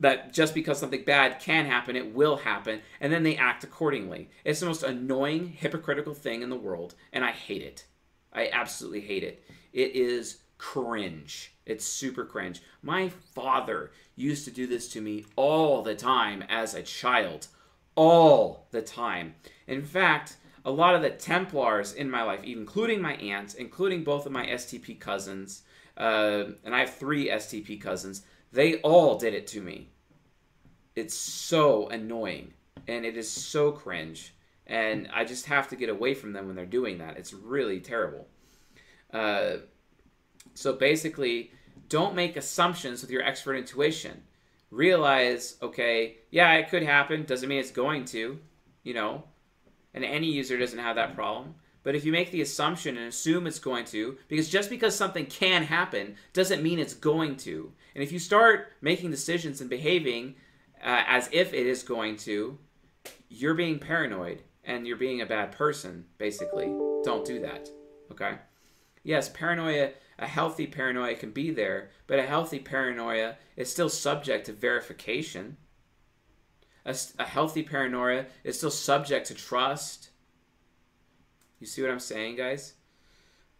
that 0.00 0.32
just 0.32 0.54
because 0.54 0.78
something 0.78 1.04
bad 1.04 1.40
can 1.40 1.66
happen, 1.66 1.96
it 1.96 2.14
will 2.14 2.36
happen, 2.36 2.80
and 3.00 3.12
then 3.12 3.22
they 3.22 3.36
act 3.36 3.64
accordingly. 3.64 4.30
It's 4.44 4.60
the 4.60 4.66
most 4.66 4.82
annoying, 4.82 5.48
hypocritical 5.48 6.14
thing 6.14 6.42
in 6.42 6.50
the 6.50 6.56
world, 6.56 6.94
and 7.12 7.24
I 7.24 7.32
hate 7.32 7.62
it. 7.62 7.84
I 8.32 8.48
absolutely 8.52 9.00
hate 9.00 9.24
it. 9.24 9.42
It 9.72 9.96
is 9.96 10.38
cringe. 10.58 11.54
It's 11.66 11.84
super 11.84 12.24
cringe. 12.24 12.62
My 12.82 13.08
father 13.08 13.92
used 14.16 14.44
to 14.44 14.50
do 14.50 14.66
this 14.66 14.88
to 14.92 15.00
me 15.00 15.24
all 15.36 15.82
the 15.82 15.94
time 15.94 16.44
as 16.48 16.74
a 16.74 16.82
child. 16.82 17.48
All 17.94 18.66
the 18.70 18.82
time. 18.82 19.34
In 19.66 19.82
fact, 19.82 20.36
a 20.64 20.70
lot 20.70 20.94
of 20.94 21.02
the 21.02 21.10
Templars 21.10 21.92
in 21.94 22.10
my 22.10 22.22
life, 22.22 22.44
including 22.44 23.00
my 23.00 23.14
aunts, 23.14 23.54
including 23.54 24.04
both 24.04 24.26
of 24.26 24.32
my 24.32 24.46
STP 24.46 24.98
cousins, 25.00 25.62
uh, 25.96 26.44
and 26.64 26.74
I 26.74 26.80
have 26.80 26.94
three 26.94 27.28
STP 27.28 27.80
cousins, 27.80 28.22
they 28.52 28.76
all 28.80 29.16
did 29.16 29.34
it 29.34 29.46
to 29.48 29.60
me. 29.60 29.90
It's 30.96 31.14
so 31.14 31.88
annoying 31.88 32.54
and 32.86 33.04
it 33.04 33.16
is 33.16 33.30
so 33.30 33.70
cringe. 33.72 34.34
And 34.66 35.08
I 35.14 35.24
just 35.24 35.46
have 35.46 35.68
to 35.68 35.76
get 35.76 35.88
away 35.88 36.14
from 36.14 36.32
them 36.32 36.46
when 36.46 36.56
they're 36.56 36.66
doing 36.66 36.98
that. 36.98 37.16
It's 37.16 37.32
really 37.32 37.80
terrible. 37.80 38.26
Uh, 39.12 39.58
so 40.54 40.72
basically, 40.74 41.52
don't 41.88 42.14
make 42.14 42.36
assumptions 42.36 43.00
with 43.00 43.10
your 43.10 43.22
extrovert 43.22 43.58
intuition. 43.58 44.22
Realize, 44.70 45.56
okay, 45.62 46.18
yeah, 46.30 46.52
it 46.54 46.68
could 46.68 46.82
happen. 46.82 47.24
Doesn't 47.24 47.48
mean 47.48 47.60
it's 47.60 47.70
going 47.70 48.04
to, 48.06 48.38
you 48.82 48.94
know. 48.94 49.24
And 49.94 50.02
NE 50.02 50.30
user 50.30 50.58
doesn't 50.58 50.78
have 50.78 50.96
that 50.96 51.14
problem. 51.14 51.54
But 51.88 51.96
if 51.96 52.04
you 52.04 52.12
make 52.12 52.30
the 52.32 52.42
assumption 52.42 52.98
and 52.98 53.06
assume 53.06 53.46
it's 53.46 53.58
going 53.58 53.86
to, 53.86 54.18
because 54.28 54.50
just 54.50 54.68
because 54.68 54.94
something 54.94 55.24
can 55.24 55.62
happen 55.62 56.16
doesn't 56.34 56.62
mean 56.62 56.78
it's 56.78 56.92
going 56.92 57.36
to. 57.36 57.72
And 57.94 58.04
if 58.04 58.12
you 58.12 58.18
start 58.18 58.74
making 58.82 59.10
decisions 59.10 59.62
and 59.62 59.70
behaving 59.70 60.34
uh, 60.84 61.04
as 61.06 61.30
if 61.32 61.54
it 61.54 61.66
is 61.66 61.82
going 61.82 62.18
to, 62.18 62.58
you're 63.30 63.54
being 63.54 63.78
paranoid 63.78 64.42
and 64.64 64.86
you're 64.86 64.98
being 64.98 65.22
a 65.22 65.24
bad 65.24 65.52
person, 65.52 66.04
basically. 66.18 66.66
Don't 67.04 67.24
do 67.24 67.40
that. 67.40 67.70
Okay? 68.12 68.34
Yes, 69.02 69.30
paranoia, 69.30 69.92
a 70.18 70.26
healthy 70.26 70.66
paranoia 70.66 71.14
can 71.14 71.30
be 71.30 71.50
there, 71.52 71.88
but 72.06 72.18
a 72.18 72.26
healthy 72.26 72.58
paranoia 72.58 73.36
is 73.56 73.72
still 73.72 73.88
subject 73.88 74.44
to 74.44 74.52
verification. 74.52 75.56
A, 76.84 76.94
a 77.18 77.24
healthy 77.24 77.62
paranoia 77.62 78.26
is 78.44 78.58
still 78.58 78.70
subject 78.70 79.28
to 79.28 79.34
trust. 79.34 80.07
You 81.60 81.66
see 81.66 81.82
what 81.82 81.90
I'm 81.90 81.98
saying, 82.00 82.36
guys? 82.36 82.74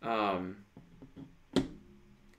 Um, 0.02 0.58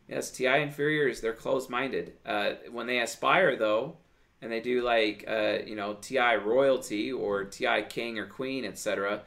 yes, 0.07 0.31
TI 0.31 0.61
inferiors, 0.61 1.21
they're 1.21 1.33
closed 1.33 1.69
minded. 1.69 2.13
Uh, 2.25 2.53
when 2.71 2.87
they 2.87 2.99
aspire, 2.99 3.55
though, 3.55 3.97
and 4.41 4.51
they 4.51 4.61
do 4.61 4.81
like, 4.81 5.25
uh, 5.27 5.57
you 5.65 5.75
know, 5.75 5.95
TI 5.95 6.35
royalty 6.43 7.11
or 7.11 7.43
TI 7.43 7.83
king 7.89 8.19
or 8.19 8.25
queen, 8.25 8.65
etc., 8.65 9.21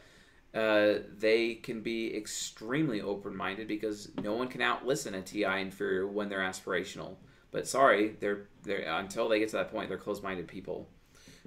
uh, 0.54 0.98
they 1.16 1.54
can 1.54 1.80
be 1.80 2.14
extremely 2.14 3.00
open 3.00 3.34
minded 3.34 3.66
because 3.66 4.10
no 4.22 4.34
one 4.34 4.48
can 4.48 4.60
out 4.60 4.86
listen 4.86 5.14
a 5.14 5.22
TI 5.22 5.60
inferior 5.60 6.06
when 6.06 6.28
they're 6.28 6.40
aspirational. 6.40 7.16
But 7.50 7.66
sorry, 7.66 8.16
they're, 8.20 8.48
they're 8.62 8.82
until 8.98 9.28
they 9.28 9.38
get 9.38 9.50
to 9.50 9.56
that 9.56 9.70
point, 9.70 9.88
they're 9.88 9.98
closed 9.98 10.22
minded 10.22 10.48
people. 10.48 10.88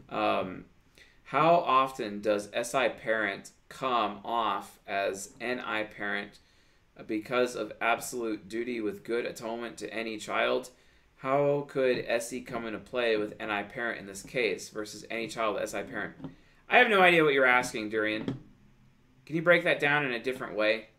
Um, 0.09 0.65
how 1.25 1.55
often 1.55 2.21
does 2.21 2.49
SI 2.53 2.89
parent 2.89 3.51
come 3.67 4.19
off 4.23 4.79
as 4.87 5.31
NI 5.41 5.85
parent 5.95 6.37
because 7.07 7.55
of 7.55 7.73
absolute 7.81 8.47
duty 8.47 8.79
with 8.79 9.03
good 9.03 9.25
atonement 9.25 9.77
to 9.77 10.03
NE 10.03 10.17
child? 10.17 10.69
How 11.17 11.65
could 11.67 12.05
SE 12.07 12.41
come 12.41 12.67
into 12.67 12.77
play 12.77 13.17
with 13.17 13.39
NI 13.39 13.63
parent 13.63 13.99
in 13.99 14.05
this 14.05 14.21
case 14.21 14.69
versus 14.69 15.03
NE 15.09 15.27
child 15.27 15.59
SI 15.67 15.81
parent? 15.81 16.13
I 16.69 16.77
have 16.77 16.89
no 16.89 17.01
idea 17.01 17.23
what 17.23 17.33
you're 17.33 17.45
asking, 17.45 17.89
Durian. 17.89 18.25
Can 19.25 19.35
you 19.35 19.41
break 19.41 19.63
that 19.63 19.79
down 19.79 20.05
in 20.05 20.11
a 20.11 20.21
different 20.21 20.55
way? 20.55 20.89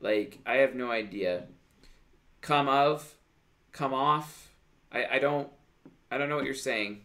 Like, 0.00 0.38
I 0.46 0.58
have 0.58 0.76
no 0.76 0.92
idea. 0.92 1.46
Come 2.40 2.68
of, 2.68 3.16
come 3.72 3.92
off. 3.92 4.52
I, 4.92 5.04
I 5.12 5.18
don't 5.18 5.48
I 6.12 6.18
don't 6.18 6.28
know 6.28 6.36
what 6.36 6.44
you're 6.44 6.54
saying. 6.54 7.00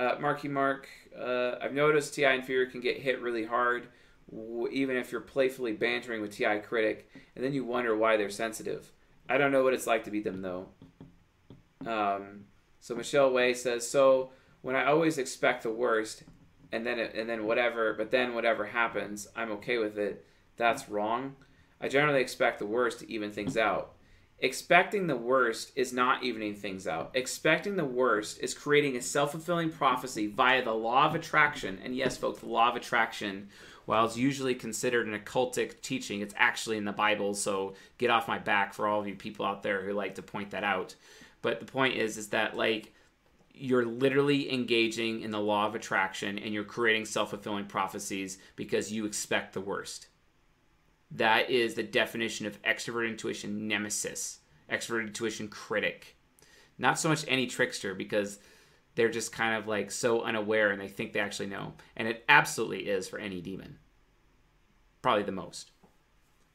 Uh, 0.00 0.16
Marky 0.18 0.48
Mark, 0.48 0.88
uh, 1.14 1.56
I've 1.60 1.74
noticed 1.74 2.14
TI 2.14 2.24
Inferior 2.24 2.64
can 2.64 2.80
get 2.80 2.96
hit 2.96 3.20
really 3.20 3.44
hard, 3.44 3.88
w- 4.30 4.68
even 4.68 4.96
if 4.96 5.12
you're 5.12 5.20
playfully 5.20 5.72
bantering 5.72 6.22
with 6.22 6.34
TI 6.34 6.60
Critic, 6.60 7.10
and 7.36 7.44
then 7.44 7.52
you 7.52 7.66
wonder 7.66 7.94
why 7.94 8.16
they're 8.16 8.30
sensitive. 8.30 8.92
I 9.28 9.36
don't 9.36 9.52
know 9.52 9.62
what 9.62 9.74
it's 9.74 9.86
like 9.86 10.04
to 10.04 10.10
beat 10.10 10.24
them 10.24 10.40
though. 10.40 10.68
Um, 11.84 12.46
so 12.80 12.94
Michelle 12.94 13.30
Way 13.30 13.52
says, 13.52 13.86
so 13.86 14.30
when 14.62 14.74
I 14.74 14.86
always 14.86 15.18
expect 15.18 15.64
the 15.64 15.70
worst, 15.70 16.22
and 16.72 16.86
then 16.86 16.98
it, 16.98 17.14
and 17.14 17.28
then 17.28 17.44
whatever, 17.44 17.92
but 17.92 18.10
then 18.10 18.34
whatever 18.34 18.64
happens, 18.64 19.28
I'm 19.36 19.50
okay 19.52 19.76
with 19.76 19.98
it. 19.98 20.24
That's 20.56 20.88
wrong. 20.88 21.36
I 21.78 21.88
generally 21.88 22.22
expect 22.22 22.58
the 22.58 22.64
worst 22.64 23.00
to 23.00 23.12
even 23.12 23.32
things 23.32 23.58
out. 23.58 23.96
Expecting 24.42 25.06
the 25.06 25.16
worst 25.16 25.70
is 25.76 25.92
not 25.92 26.22
evening 26.22 26.54
things 26.54 26.86
out. 26.86 27.10
Expecting 27.12 27.76
the 27.76 27.84
worst 27.84 28.40
is 28.40 28.54
creating 28.54 28.96
a 28.96 29.02
self 29.02 29.32
fulfilling 29.32 29.70
prophecy 29.70 30.26
via 30.28 30.64
the 30.64 30.72
law 30.72 31.06
of 31.06 31.14
attraction. 31.14 31.78
And 31.84 31.94
yes, 31.94 32.16
folks, 32.16 32.40
the 32.40 32.46
law 32.46 32.70
of 32.70 32.76
attraction, 32.76 33.48
while 33.84 34.06
it's 34.06 34.16
usually 34.16 34.54
considered 34.54 35.06
an 35.06 35.18
occultic 35.18 35.82
teaching, 35.82 36.22
it's 36.22 36.34
actually 36.38 36.78
in 36.78 36.86
the 36.86 36.92
Bible. 36.92 37.34
So 37.34 37.74
get 37.98 38.08
off 38.08 38.28
my 38.28 38.38
back 38.38 38.72
for 38.72 38.86
all 38.86 39.00
of 39.00 39.06
you 39.06 39.14
people 39.14 39.44
out 39.44 39.62
there 39.62 39.82
who 39.82 39.92
like 39.92 40.14
to 40.14 40.22
point 40.22 40.52
that 40.52 40.64
out. 40.64 40.94
But 41.42 41.60
the 41.60 41.66
point 41.66 41.96
is, 41.96 42.16
is 42.16 42.28
that 42.28 42.56
like 42.56 42.94
you're 43.52 43.84
literally 43.84 44.50
engaging 44.50 45.20
in 45.20 45.32
the 45.32 45.40
law 45.40 45.66
of 45.66 45.74
attraction 45.74 46.38
and 46.38 46.54
you're 46.54 46.64
creating 46.64 47.04
self 47.04 47.28
fulfilling 47.28 47.66
prophecies 47.66 48.38
because 48.56 48.90
you 48.90 49.04
expect 49.04 49.52
the 49.52 49.60
worst. 49.60 50.06
That 51.12 51.50
is 51.50 51.74
the 51.74 51.82
definition 51.82 52.46
of 52.46 52.60
extrovert 52.62 53.08
intuition 53.08 53.66
nemesis, 53.66 54.40
extrovert 54.70 55.06
intuition 55.06 55.48
critic. 55.48 56.16
Not 56.78 56.98
so 56.98 57.08
much 57.08 57.26
NE 57.26 57.46
trickster 57.46 57.94
because 57.94 58.38
they're 58.94 59.10
just 59.10 59.32
kind 59.32 59.56
of 59.56 59.66
like 59.66 59.90
so 59.90 60.22
unaware 60.22 60.70
and 60.70 60.80
they 60.80 60.88
think 60.88 61.12
they 61.12 61.20
actually 61.20 61.48
know. 61.48 61.74
And 61.96 62.08
it 62.08 62.24
absolutely 62.28 62.88
is 62.88 63.08
for 63.08 63.18
NE 63.18 63.40
demon. 63.40 63.78
Probably 65.02 65.22
the 65.22 65.32
most. 65.32 65.72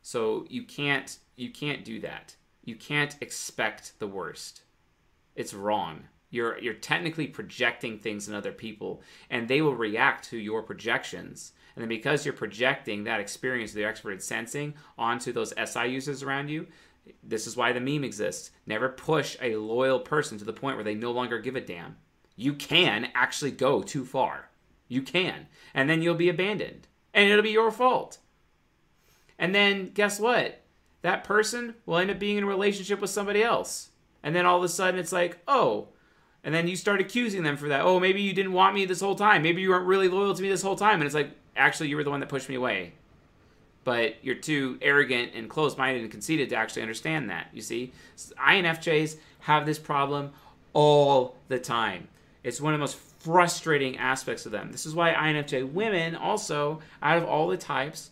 So 0.02 0.45
you 0.49 0.64
can't 0.64 1.18
you 1.36 1.52
can't 1.52 1.84
do 1.84 1.99
that. 2.02 2.36
You 2.64 2.76
can't 2.76 3.15
expect 3.22 3.99
the 3.99 4.07
worst. 4.07 4.61
It's 5.36 5.53
wrong. 5.53 6.03
You're 6.30 6.60
you're 6.60 6.73
technically 6.73 7.27
projecting 7.27 7.98
things 7.98 8.27
in 8.27 8.36
other 8.36 8.52
people, 8.52 9.02
and 9.30 9.48
they 9.48 9.61
will 9.61 9.76
react 9.76 10.30
to 10.30 10.38
your 10.38 10.64
projections. 10.64 11.53
And 11.76 11.81
then 11.81 11.89
because 11.89 12.26
you're 12.26 12.34
projecting 12.34 13.03
that 13.03 13.19
experience, 13.19 13.72
of 13.72 13.76
the 13.76 13.85
expert 13.85 14.22
sensing, 14.23 14.76
onto 14.97 15.34
those 15.34 15.53
SI 15.64 15.88
users 15.88 16.23
around 16.23 16.49
you, 16.49 16.68
this 17.22 17.47
is 17.47 17.57
why 17.57 17.72
the 17.72 17.80
meme 17.80 18.03
exists. 18.03 18.52
Never 18.65 18.89
push 18.89 19.38
a 19.41 19.56
loyal 19.57 19.99
person 19.99 20.38
to 20.38 20.45
the 20.45 20.53
point 20.53 20.77
where 20.77 20.84
they 20.84 20.95
no 20.95 21.11
longer 21.11 21.39
give 21.39 21.56
a 21.56 21.61
damn. 21.61 21.97
You 22.35 22.53
can 22.53 23.10
actually 23.14 23.52
go 23.52 23.81
too 23.81 24.06
far. 24.06 24.49
You 24.88 25.02
can. 25.02 25.47
And 25.73 25.89
then 25.89 26.02
you'll 26.02 26.15
be 26.15 26.30
abandoned. 26.30 26.88
And 27.14 27.30
it'll 27.30 27.43
be 27.43 27.52
your 27.52 27.72
fault. 27.72 28.19
And 29.38 29.53
then 29.53 29.89
guess 29.89 30.19
what? 30.19 30.61
That 31.02 31.23
person 31.23 31.76
will 31.85 31.97
end 31.97 32.10
up 32.10 32.19
being 32.19 32.38
in 32.38 32.43
a 32.43 32.47
relationship 32.47 32.99
with 32.99 33.10
somebody 33.10 33.43
else. 33.43 33.89
And 34.23 34.35
then 34.35 34.45
all 34.45 34.57
of 34.57 34.64
a 34.64 34.69
sudden 34.69 34.99
it's 34.99 35.11
like, 35.11 35.39
oh, 35.47 35.89
and 36.43 36.53
then 36.53 36.68
you 36.68 36.76
start 36.76 37.02
accusing 37.02 37.43
them 37.43 37.57
for 37.57 37.68
that. 37.69 37.81
Oh, 37.81 37.99
maybe 37.99 38.22
you 38.22 38.34
didn't 38.34 38.53
want 38.53 38.76
me 38.76 38.85
this 38.85 39.02
whole 39.02 39.15
time. 39.15 39.41
Maybe 39.41 39.61
you 39.61 39.69
weren't 39.69 39.88
really 39.88 40.07
loyal 40.07 40.34
to 40.34 40.41
me 40.41 40.49
this 40.49 40.61
whole 40.61 40.76
time. 40.76 40.95
And 40.95 41.03
it's 41.03 41.15
like, 41.15 41.31
actually, 41.56 41.90
you 41.90 41.95
were 41.95 42.03
the 42.03 42.10
one 42.10 42.19
that 42.19 42.30
pushed 42.30 42.49
me 42.49 42.56
away. 42.56 42.94
But 43.84 44.15
you're 44.23 44.36
too 44.36 44.80
arrogant 44.82 45.34
and 45.36 45.49
closed 45.49 45.77
minded 45.77 46.02
and 46.02 46.11
conceited 46.11 46.49
to 46.49 46.56
actually 46.56 46.82
understand 46.82 47.30
that. 47.30 47.49
You 47.53 47.61
see? 47.61 47.94
INFJs 48.18 49.18
have 49.41 49.65
this 49.65 49.77
problem 49.77 50.32
all 50.73 51.36
the 51.48 51.60
time. 51.60 52.07
It's 52.44 52.60
one 52.60 52.73
of 52.73 52.80
the 52.80 52.84
most 52.84 52.98
frustrating 52.98 53.98
aspects 53.98 54.45
of 54.45 54.52
them. 54.52 54.72
This 54.72 54.86
is 54.86 54.95
why 54.95 55.14
INFJ 55.14 55.72
women 55.72 56.15
also, 56.15 56.82
out 57.02 57.18
of 57.18 57.26
all 57.26 57.48
the 57.48 57.57
types, 57.57 58.11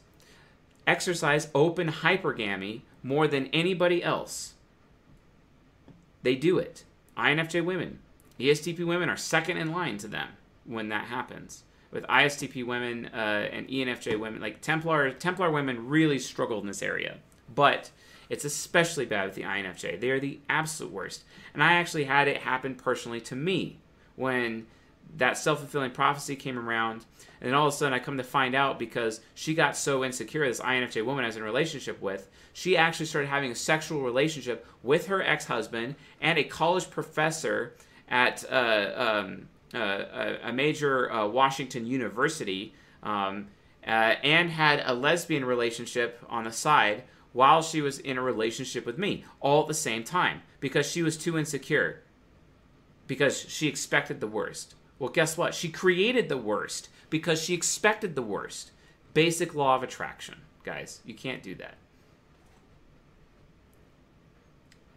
exercise 0.88 1.49
open 1.53 1.88
hypergamy 1.90 2.82
more 3.03 3.28
than 3.28 3.48
anybody 3.48 4.03
else. 4.03 4.53
They 6.24 6.36
do 6.36 6.57
it. 6.57 6.84
INFJ 7.18 7.64
women. 7.64 7.99
ESTP 8.40 8.86
women 8.86 9.10
are 9.10 9.18
second 9.18 9.57
in 9.57 9.72
line 9.72 9.98
to 9.99 10.07
them 10.07 10.30
when 10.65 10.90
that 10.90 11.06
happens. 11.06 11.64
With 11.94 12.03
ISTP 12.07 12.65
women 12.65 13.06
uh, 13.14 13.48
and 13.52 13.68
ENFJ 13.68 14.20
women, 14.20 14.41
like 14.41 14.61
Templar, 14.61 15.11
Templar 15.11 15.52
women 15.52 15.88
really 15.88 16.18
struggled 16.18 16.61
in 16.61 16.68
this 16.68 16.82
area. 16.82 17.18
But 17.53 17.91
it's 18.30 18.45
especially 18.45 19.06
bad 19.06 19.26
with 19.28 19.36
the 19.36 19.44
INFJ. 19.44 19.99
They 19.99 20.10
are 20.10 20.20
the 20.20 20.40
absolute 20.49 20.91
worst. 20.91 21.24
And 21.53 21.64
I 21.64 21.74
actually 21.74 22.06
had 22.06 22.28
it 22.28 22.38
happen 22.38 22.74
personally 22.74 23.22
to 23.22 23.36
me 23.36 23.78
when 24.15 24.65
that 25.18 25.38
self 25.38 25.60
fulfilling 25.60 25.91
prophecy 25.91 26.36
came 26.36 26.57
around. 26.57 27.06
And 27.40 27.49
then 27.49 27.53
all 27.53 27.68
of 27.68 27.74
a 27.74 27.78
sudden, 27.78 27.94
I 27.94 27.99
come 27.99 28.18
to 28.18 28.24
find 28.24 28.56
out 28.56 28.80
because 28.80 29.20
she 29.36 29.53
got 29.53 29.76
so 29.76 30.03
insecure, 30.03 30.48
this 30.48 30.61
INFJ 30.61 31.06
woman 31.06 31.26
I 31.26 31.28
was 31.28 31.36
in 31.36 31.41
a 31.41 31.45
relationship 31.45 32.02
with, 32.02 32.30
she 32.53 32.78
actually 32.78 33.06
started 33.06 33.28
having 33.28 33.52
a 33.52 33.56
sexual 33.56 34.02
relationship 34.02 34.65
with 34.82 35.07
her 35.07 35.22
ex 35.22 35.45
husband 35.45 35.95
and 36.22 36.40
a 36.40 36.44
college 36.44 36.90
professor 36.90 37.76
at 38.07 38.44
uh, 38.49 38.91
um, 38.95 39.49
uh, 39.74 40.36
a 40.44 40.54
major 40.54 41.12
uh, 41.12 41.28
Washington 41.28 41.86
university 41.86 42.74
um, 43.02 43.48
uh, 43.86 44.16
and 44.24 44.50
had 44.50 44.84
a 44.86 44.94
lesbian 44.94 45.45
relationship 45.45 46.24
on 46.30 46.44
the 46.44 46.52
side 46.52 47.04
while 47.34 47.62
she 47.62 47.82
was 47.82 48.00
in 48.00 48.18
a 48.18 48.22
relationship 48.22 48.86
with 48.86 48.98
me 48.98 49.26
all 49.40 49.62
at 49.62 49.68
the 49.68 49.74
same 49.74 50.04
time 50.04 50.41
because 50.60 50.90
she 50.90 51.02
was 51.02 51.18
too 51.18 51.38
insecure 51.38 52.02
because 53.08 53.40
she 53.50 53.68
expected 53.68 54.22
the 54.22 54.28
worst. 54.28 54.76
Well, 55.00 55.10
guess 55.10 55.38
what? 55.38 55.54
She 55.54 55.70
created 55.70 56.30
the 56.30 56.38
worst 56.38 56.90
because 57.10 57.41
she 57.41 57.54
expected 57.54 58.16
the 58.16 58.22
worst. 58.22 58.72
Basic 59.14 59.54
law 59.54 59.76
of 59.76 59.84
attraction, 59.84 60.41
guys. 60.64 61.02
You 61.06 61.14
can't 61.14 61.44
do 61.44 61.56
that. 61.56 61.76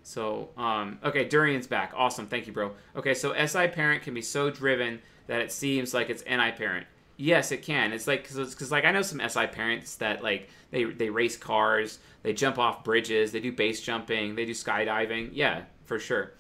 So, 0.07 0.51
um, 0.57 1.01
okay, 1.03 1.25
Durian's 1.25 1.67
back. 1.67 1.93
Awesome. 1.97 2.29
Thank 2.29 2.47
you, 2.47 2.53
bro. 2.53 2.71
Okay, 2.95 3.13
so 3.13 3.35
SI 3.35 3.67
parent 3.67 4.05
can 4.05 4.15
be 4.15 4.23
so 4.23 4.51
driven 4.51 5.01
that 5.27 5.41
it 5.41 5.51
seems 5.51 5.93
like 5.93 6.11
it's 6.11 6.25
NI 6.25 6.53
parent. 6.53 6.87
Yes, 7.17 7.51
it 7.51 7.63
can. 7.63 7.93
It's 7.93 8.07
like 8.07 8.23
because 8.23 8.71
like 8.71 8.85
I 8.85 8.93
know 8.93 9.03
some 9.03 9.21
SI 9.29 9.49
parents 9.49 9.97
that 9.97 10.23
like 10.23 10.49
they 10.71 10.85
they 10.85 11.11
race 11.11 11.37
cars, 11.37 11.99
they 12.23 12.33
jump 12.33 12.57
off 12.57 12.85
bridges, 12.85 13.33
they 13.33 13.41
do 13.41 13.51
base 13.51 13.81
jumping, 13.81 14.37
they 14.37 14.45
do 14.45 14.53
skydiving. 14.53 15.31
Yeah, 15.33 15.63
for 15.87 15.99
sure. 15.99 16.35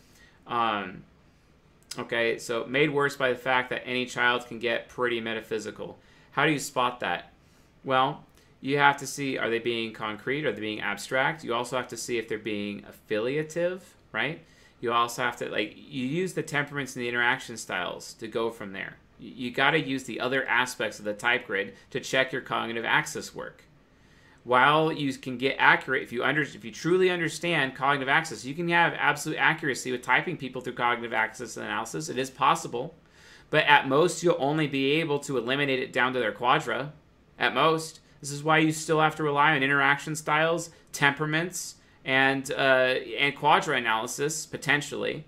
Um, 0.46 1.02
okay, 1.98 2.38
so 2.38 2.66
made 2.66 2.90
worse 2.90 3.16
by 3.16 3.30
the 3.30 3.34
fact 3.34 3.70
that 3.70 3.84
NE 3.84 4.06
child 4.06 4.46
can 4.46 4.60
get 4.60 4.88
pretty 4.88 5.20
metaphysical. 5.20 5.98
How 6.30 6.46
do 6.46 6.52
you 6.52 6.60
spot 6.60 7.00
that? 7.00 7.32
Well, 7.82 8.22
you 8.60 8.78
have 8.78 8.96
to 8.98 9.06
see 9.06 9.38
are 9.38 9.50
they 9.50 9.58
being 9.58 9.92
concrete, 9.92 10.44
are 10.46 10.52
they 10.52 10.60
being 10.60 10.80
abstract? 10.80 11.44
You 11.44 11.54
also 11.54 11.76
have 11.76 11.88
to 11.88 11.96
see 11.96 12.18
if 12.18 12.28
they're 12.28 12.38
being 12.38 12.84
affiliative, 12.88 13.94
right? 14.12 14.44
You 14.80 14.92
also 14.92 15.22
have 15.22 15.36
to 15.38 15.48
like 15.48 15.74
you 15.76 16.06
use 16.06 16.34
the 16.34 16.42
temperaments 16.42 16.96
and 16.96 17.04
the 17.04 17.08
interaction 17.08 17.56
styles 17.56 18.14
to 18.14 18.28
go 18.28 18.50
from 18.50 18.72
there. 18.72 18.96
You, 19.18 19.50
got 19.50 19.70
to 19.70 19.80
use 19.80 20.04
the 20.04 20.20
other 20.20 20.46
aspects 20.46 20.98
of 20.98 21.06
the 21.06 21.14
type 21.14 21.46
grid 21.46 21.74
to 21.90 22.00
check 22.00 22.32
your 22.32 22.42
cognitive 22.42 22.84
axis 22.84 23.34
work. 23.34 23.64
While 24.44 24.92
you 24.92 25.10
can 25.14 25.38
get 25.38 25.56
accurate 25.58 26.02
if 26.02 26.12
you 26.12 26.22
under 26.22 26.42
if 26.42 26.64
you 26.64 26.70
truly 26.70 27.10
understand 27.10 27.74
cognitive 27.74 28.08
axis, 28.08 28.44
you 28.44 28.54
can 28.54 28.68
have 28.68 28.92
absolute 28.94 29.38
accuracy 29.38 29.90
with 29.90 30.02
typing 30.02 30.36
people 30.36 30.60
through 30.60 30.74
cognitive 30.74 31.14
axis 31.14 31.56
analysis. 31.56 32.08
It 32.08 32.18
is 32.18 32.30
possible, 32.30 32.94
but 33.50 33.64
at 33.64 33.88
most 33.88 34.22
you'll 34.22 34.36
only 34.38 34.66
be 34.66 34.92
able 34.92 35.18
to 35.20 35.38
eliminate 35.38 35.80
it 35.80 35.92
down 35.92 36.12
to 36.12 36.18
their 36.18 36.32
quadra. 36.32 36.92
At 37.38 37.54
most, 37.54 38.00
this 38.20 38.30
is 38.30 38.42
why 38.42 38.58
you 38.58 38.72
still 38.72 39.00
have 39.00 39.16
to 39.16 39.22
rely 39.22 39.54
on 39.54 39.62
interaction 39.62 40.16
styles, 40.16 40.70
temperaments, 40.92 41.76
and 42.04 42.50
uh, 42.52 42.94
and 43.18 43.36
quadra 43.36 43.76
analysis 43.76 44.46
potentially. 44.46 45.24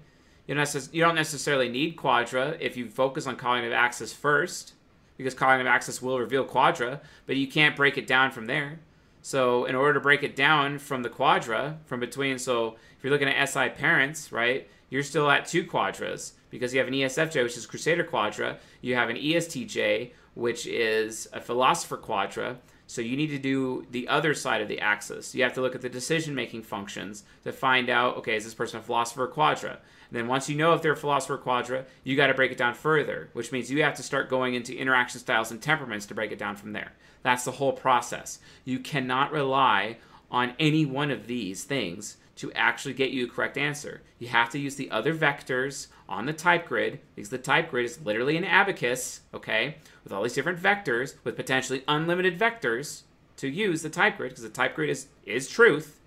You 0.46 0.54
don't, 0.54 0.64
necess- 0.64 0.94
you 0.94 1.02
don't 1.02 1.14
necessarily 1.14 1.68
need 1.68 1.96
quadra 1.96 2.56
if 2.58 2.76
you 2.76 2.88
focus 2.88 3.26
on 3.26 3.36
cognitive 3.36 3.74
axis 3.74 4.14
first, 4.14 4.72
because 5.18 5.34
cognitive 5.34 5.66
axis 5.66 6.00
will 6.00 6.18
reveal 6.18 6.44
quadra, 6.44 7.02
but 7.26 7.36
you 7.36 7.46
can't 7.46 7.76
break 7.76 7.98
it 7.98 8.06
down 8.06 8.30
from 8.30 8.46
there. 8.46 8.80
So 9.20 9.66
in 9.66 9.74
order 9.74 9.92
to 9.94 10.00
break 10.00 10.22
it 10.22 10.34
down 10.34 10.78
from 10.78 11.02
the 11.02 11.10
quadra, 11.10 11.78
from 11.84 12.00
between, 12.00 12.38
so 12.38 12.76
if 12.96 13.04
you're 13.04 13.12
looking 13.12 13.28
at 13.28 13.48
SI 13.48 13.68
parents, 13.70 14.32
right, 14.32 14.66
you're 14.88 15.02
still 15.02 15.30
at 15.30 15.46
two 15.46 15.66
quadras 15.66 16.32
because 16.48 16.72
you 16.72 16.78
have 16.78 16.88
an 16.88 16.94
ESFJ, 16.94 17.42
which 17.42 17.56
is 17.56 17.66
Crusader 17.66 18.04
quadra, 18.04 18.56
you 18.80 18.94
have 18.94 19.10
an 19.10 19.16
ESTJ, 19.16 20.12
which 20.34 20.66
is 20.66 21.28
a 21.32 21.40
philosopher 21.40 21.96
quadra, 21.98 22.56
so 22.88 23.02
you 23.02 23.18
need 23.18 23.28
to 23.28 23.38
do 23.38 23.86
the 23.90 24.08
other 24.08 24.32
side 24.32 24.62
of 24.62 24.68
the 24.68 24.80
axis. 24.80 25.34
You 25.34 25.42
have 25.42 25.52
to 25.52 25.60
look 25.60 25.74
at 25.74 25.82
the 25.82 25.90
decision 25.90 26.34
making 26.34 26.62
functions 26.62 27.22
to 27.44 27.52
find 27.52 27.90
out, 27.90 28.16
okay, 28.16 28.34
is 28.34 28.44
this 28.44 28.54
person 28.54 28.80
a 28.80 28.82
philosopher 28.82 29.24
or 29.24 29.28
quadra? 29.28 29.72
And 29.72 30.18
then 30.18 30.26
once 30.26 30.48
you 30.48 30.56
know 30.56 30.72
if 30.72 30.80
they're 30.80 30.92
a 30.92 30.96
philosopher 30.96 31.36
quadra, 31.36 31.84
you 32.02 32.16
got 32.16 32.28
to 32.28 32.34
break 32.34 32.50
it 32.50 32.56
down 32.56 32.72
further, 32.72 33.28
which 33.34 33.52
means 33.52 33.70
you 33.70 33.82
have 33.82 33.94
to 33.96 34.02
start 34.02 34.30
going 34.30 34.54
into 34.54 34.74
interaction 34.74 35.20
styles 35.20 35.50
and 35.50 35.60
temperaments 35.60 36.06
to 36.06 36.14
break 36.14 36.32
it 36.32 36.38
down 36.38 36.56
from 36.56 36.72
there. 36.72 36.92
That's 37.22 37.44
the 37.44 37.52
whole 37.52 37.72
process. 37.74 38.38
You 38.64 38.78
cannot 38.78 39.32
rely 39.32 39.98
on 40.30 40.54
any 40.58 40.86
one 40.86 41.10
of 41.10 41.26
these 41.26 41.64
things 41.64 42.16
to 42.36 42.52
actually 42.52 42.94
get 42.94 43.10
you 43.10 43.26
a 43.26 43.28
correct 43.28 43.58
answer. 43.58 44.00
You 44.18 44.28
have 44.28 44.48
to 44.50 44.58
use 44.58 44.76
the 44.76 44.90
other 44.90 45.14
vectors 45.14 45.88
on 46.08 46.24
the 46.24 46.32
type 46.32 46.68
grid 46.68 47.00
because 47.14 47.30
the 47.30 47.38
type 47.38 47.70
grid 47.70 47.84
is 47.84 48.00
literally 48.00 48.36
an 48.36 48.44
abacus, 48.44 49.22
okay, 49.34 49.76
with 50.08 50.16
all 50.16 50.22
these 50.22 50.32
different 50.32 50.58
vectors 50.58 51.14
with 51.22 51.36
potentially 51.36 51.84
unlimited 51.86 52.38
vectors 52.38 53.02
to 53.36 53.46
use 53.46 53.82
the 53.82 53.90
type 53.90 54.16
grid 54.16 54.30
because 54.30 54.42
the 54.42 54.48
type 54.48 54.74
grid 54.74 54.88
is 54.88 55.08
is 55.26 55.48
truth, 55.48 56.00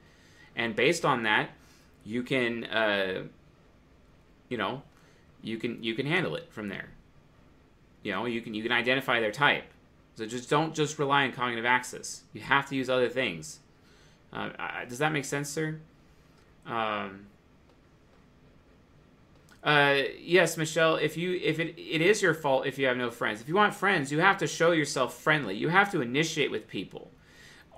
and 0.55 0.75
based 0.75 1.05
on 1.05 1.21
that, 1.23 1.51
you 2.03 2.23
can, 2.23 2.65
uh, 2.65 3.23
you 4.49 4.57
know, 4.57 4.81
you 5.43 5.57
can 5.57 5.83
you 5.83 5.93
can 5.93 6.07
handle 6.07 6.35
it 6.35 6.51
from 6.51 6.67
there. 6.67 6.89
You 8.01 8.11
know, 8.11 8.25
you 8.25 8.41
can 8.41 8.55
you 8.55 8.63
can 8.63 8.71
identify 8.71 9.19
their 9.19 9.31
type. 9.31 9.65
So 10.15 10.25
just 10.25 10.49
don't 10.49 10.73
just 10.73 10.97
rely 10.97 11.25
on 11.25 11.31
cognitive 11.31 11.65
axis. 11.65 12.23
You 12.33 12.41
have 12.41 12.67
to 12.69 12.75
use 12.75 12.89
other 12.89 13.07
things. 13.07 13.59
Uh, 14.33 14.49
does 14.89 14.97
that 14.97 15.11
make 15.11 15.25
sense, 15.25 15.49
sir? 15.49 15.79
Um, 16.65 17.27
uh, 19.63 20.01
yes, 20.19 20.57
Michelle. 20.57 20.95
If 20.95 21.17
you 21.17 21.39
if 21.41 21.59
it 21.59 21.75
it 21.77 22.01
is 22.01 22.21
your 22.21 22.33
fault 22.33 22.65
if 22.65 22.79
you 22.79 22.87
have 22.87 22.97
no 22.97 23.11
friends. 23.11 23.41
If 23.41 23.47
you 23.47 23.55
want 23.55 23.75
friends, 23.75 24.11
you 24.11 24.19
have 24.19 24.37
to 24.39 24.47
show 24.47 24.71
yourself 24.71 25.13
friendly. 25.15 25.55
You 25.55 25.69
have 25.69 25.91
to 25.91 26.01
initiate 26.01 26.51
with 26.51 26.67
people. 26.67 27.11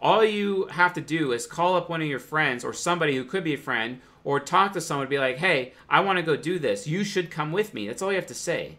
All 0.02 0.24
you 0.24 0.68
have 0.68 0.94
to 0.94 1.02
do 1.02 1.32
is 1.32 1.46
call 1.46 1.76
up 1.76 1.90
one 1.90 2.02
of 2.02 2.08
your 2.08 2.20
friends 2.20 2.64
or 2.64 2.74
somebody 2.74 3.16
who 3.16 3.24
could 3.24 3.44
be 3.44 3.54
a 3.54 3.58
friend, 3.58 4.02
or 4.24 4.40
talk 4.40 4.74
to 4.74 4.82
someone. 4.82 5.08
Be 5.08 5.20
like, 5.20 5.38
"Hey, 5.38 5.74
I 5.90 6.00
want 6.00 6.18
to 6.18 6.24
go 6.24 6.38
do 6.38 6.58
this. 6.58 6.88
You 6.88 7.04
should 7.04 7.30
come 7.30 7.52
with 7.52 7.74
me." 7.74 7.88
That's 7.88 8.02
all 8.02 8.12
you 8.12 8.18
have 8.18 8.28
to 8.28 8.34
say. 8.34 8.78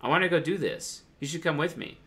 I 0.00 0.08
want 0.08 0.22
to 0.22 0.28
go 0.28 0.40
do 0.40 0.58
this. 0.58 1.02
You 1.20 1.28
should 1.28 1.42
come 1.42 1.56
with 1.56 1.76
me. 1.76 1.98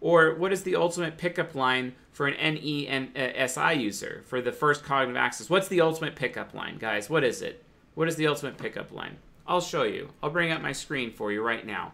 Or 0.00 0.34
what 0.34 0.52
is 0.52 0.62
the 0.62 0.76
ultimate 0.76 1.18
pickup 1.18 1.54
line 1.54 1.94
for 2.12 2.26
an 2.26 2.54
NE 2.54 2.86
and 2.86 3.16
uh, 3.16 3.46
SI 3.46 3.74
user 3.74 4.22
for 4.26 4.40
the 4.40 4.52
first 4.52 4.84
cognitive 4.84 5.16
axis? 5.16 5.50
What's 5.50 5.68
the 5.68 5.80
ultimate 5.80 6.16
pickup 6.16 6.54
line, 6.54 6.78
guys? 6.78 7.10
What 7.10 7.24
is 7.24 7.42
it? 7.42 7.64
What 7.94 8.08
is 8.08 8.16
the 8.16 8.26
ultimate 8.26 8.56
pickup 8.56 8.92
line? 8.92 9.18
I'll 9.50 9.60
show 9.60 9.82
you. 9.82 10.10
I'll 10.22 10.30
bring 10.30 10.52
up 10.52 10.62
my 10.62 10.70
screen 10.70 11.12
for 11.12 11.32
you 11.32 11.42
right 11.42 11.66
now. 11.66 11.92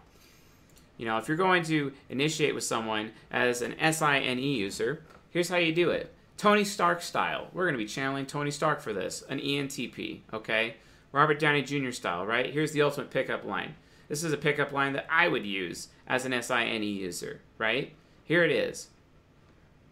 You 0.97 1.07
know, 1.07 1.17
if 1.17 1.27
you're 1.27 1.37
going 1.37 1.63
to 1.63 1.91
initiate 2.07 2.53
with 2.53 2.63
someone 2.63 3.13
as 3.31 3.63
an 3.63 3.75
SINE 3.79 4.37
user, 4.37 5.01
here's 5.31 5.49
how 5.49 5.57
you 5.57 5.73
do 5.73 5.89
it. 5.89 6.13
Tony 6.37 6.63
Stark 6.63 7.01
style. 7.01 7.47
We're 7.51 7.65
going 7.65 7.73
to 7.73 7.83
be 7.83 7.87
channeling 7.87 8.27
Tony 8.27 8.51
Stark 8.51 8.79
for 8.79 8.93
this, 8.93 9.23
an 9.27 9.39
ENTP, 9.39 10.19
okay? 10.31 10.75
Robert 11.11 11.39
Downey 11.39 11.63
Jr. 11.63 11.89
style, 11.89 12.27
right? 12.27 12.53
Here's 12.53 12.73
the 12.73 12.83
ultimate 12.83 13.09
pickup 13.09 13.43
line. 13.43 13.73
This 14.07 14.23
is 14.23 14.31
a 14.31 14.37
pickup 14.37 14.71
line 14.71 14.93
that 14.93 15.07
I 15.09 15.27
would 15.27 15.45
use 15.45 15.87
as 16.05 16.25
an 16.25 16.39
SINE 16.39 16.83
user, 16.83 17.41
right? 17.57 17.91
Here 18.23 18.43
it 18.43 18.51
is. 18.51 18.89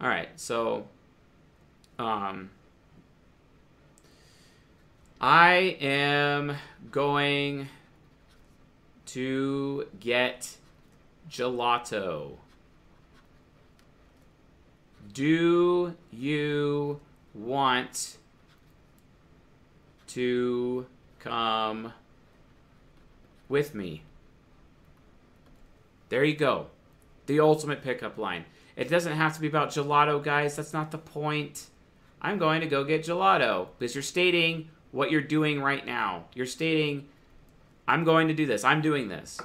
All 0.00 0.08
right, 0.08 0.28
so 0.36 0.86
um, 1.98 2.50
I 5.20 5.78
am 5.80 6.56
going 6.90 7.68
to 9.06 9.86
get 9.98 10.56
gelato. 11.30 12.32
Do 15.14 15.94
you 16.12 17.00
want 17.34 18.18
to 20.08 20.86
come 21.18 21.94
with 23.48 23.74
me? 23.74 24.02
There 26.10 26.24
you 26.24 26.36
go. 26.36 26.66
The 27.26 27.40
ultimate 27.40 27.82
pickup 27.82 28.18
line. 28.18 28.44
It 28.76 28.90
doesn't 28.90 29.14
have 29.14 29.34
to 29.34 29.40
be 29.40 29.46
about 29.46 29.70
gelato, 29.70 30.22
guys. 30.22 30.56
That's 30.56 30.74
not 30.74 30.90
the 30.90 30.98
point. 30.98 31.66
I'm 32.20 32.38
going 32.38 32.60
to 32.60 32.66
go 32.66 32.84
get 32.84 33.04
gelato 33.04 33.68
because 33.78 33.94
you're 33.94 34.02
stating 34.02 34.68
what 34.92 35.10
you're 35.10 35.20
doing 35.20 35.60
right 35.60 35.84
now. 35.84 36.24
You're 36.34 36.46
stating, 36.46 37.08
I'm 37.86 38.04
going 38.04 38.28
to 38.28 38.34
do 38.34 38.46
this. 38.46 38.64
I'm 38.64 38.80
doing 38.80 39.08
this. 39.08 39.40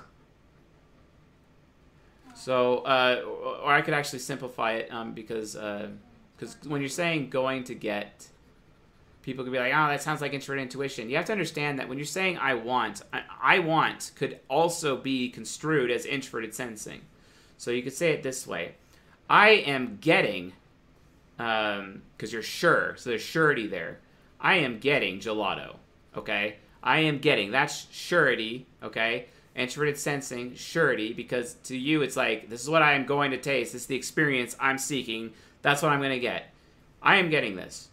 So, 2.35 2.80
uh, 2.80 3.22
or 3.63 3.72
I 3.72 3.81
could 3.81 3.93
actually 3.93 4.19
simplify 4.19 4.73
it 4.73 4.91
um, 4.91 5.13
because 5.13 5.53
because 5.53 6.55
uh, 6.55 6.69
when 6.69 6.81
you're 6.81 6.89
saying 6.89 7.30
going 7.30 7.65
to 7.65 7.76
get, 7.76 8.27
people 9.22 9.43
could 9.43 9.53
be 9.53 9.59
like, 9.59 9.73
oh, 9.76 9.88
that 9.89 10.01
sounds 10.01 10.22
like 10.22 10.34
introverted 10.34 10.63
intuition. 10.63 11.09
You 11.09 11.18
have 11.18 11.26
to 11.26 11.34
understand 11.34 11.77
that 11.77 11.88
when 11.88 11.99
you're 11.99 12.05
saying 12.05 12.39
I 12.39 12.55
want, 12.55 13.03
I, 13.13 13.22
I 13.41 13.59
want 13.59 14.11
could 14.15 14.39
also 14.47 14.97
be 14.97 15.30
construed 15.30 15.91
as 15.91 16.05
introverted 16.05 16.55
sensing. 16.55 17.01
So 17.57 17.69
you 17.69 17.84
could 17.84 17.93
say 17.93 18.11
it 18.11 18.23
this 18.23 18.47
way 18.47 18.73
I 19.30 19.49
am 19.49 19.99
getting, 20.01 20.53
because 21.38 21.80
um, 21.80 22.01
you're 22.19 22.41
sure, 22.41 22.95
so 22.97 23.11
there's 23.11 23.22
surety 23.22 23.68
there. 23.68 23.99
I 24.41 24.55
am 24.55 24.80
getting 24.80 25.19
gelato, 25.19 25.76
okay? 26.18 26.57
I 26.84 26.99
am 26.99 27.19
getting, 27.19 27.51
that's 27.51 27.88
surety, 27.91 28.65
okay? 28.81 29.27
Introverted 29.55 29.97
sensing, 29.97 30.55
surety, 30.55 31.13
because 31.13 31.53
to 31.65 31.77
you 31.77 32.01
it's 32.01 32.18
like, 32.18 32.49
this 32.49 32.63
is 32.63 32.69
what 32.69 32.81
I 32.81 32.93
am 32.93 33.05
going 33.05 33.31
to 33.31 33.38
taste. 33.38 33.73
This 33.73 33.84
is 33.84 33.88
the 33.88 33.95
experience 33.95 34.55
I'm 34.59 34.77
seeking. 34.77 35.34
That's 35.61 35.81
what 35.81 35.91
I'm 35.91 35.99
going 35.99 36.11
to 36.11 36.19
get. 36.19 36.53
I 37.03 37.18
am 37.18 37.30
getting 37.30 37.55
this. 37.55 37.89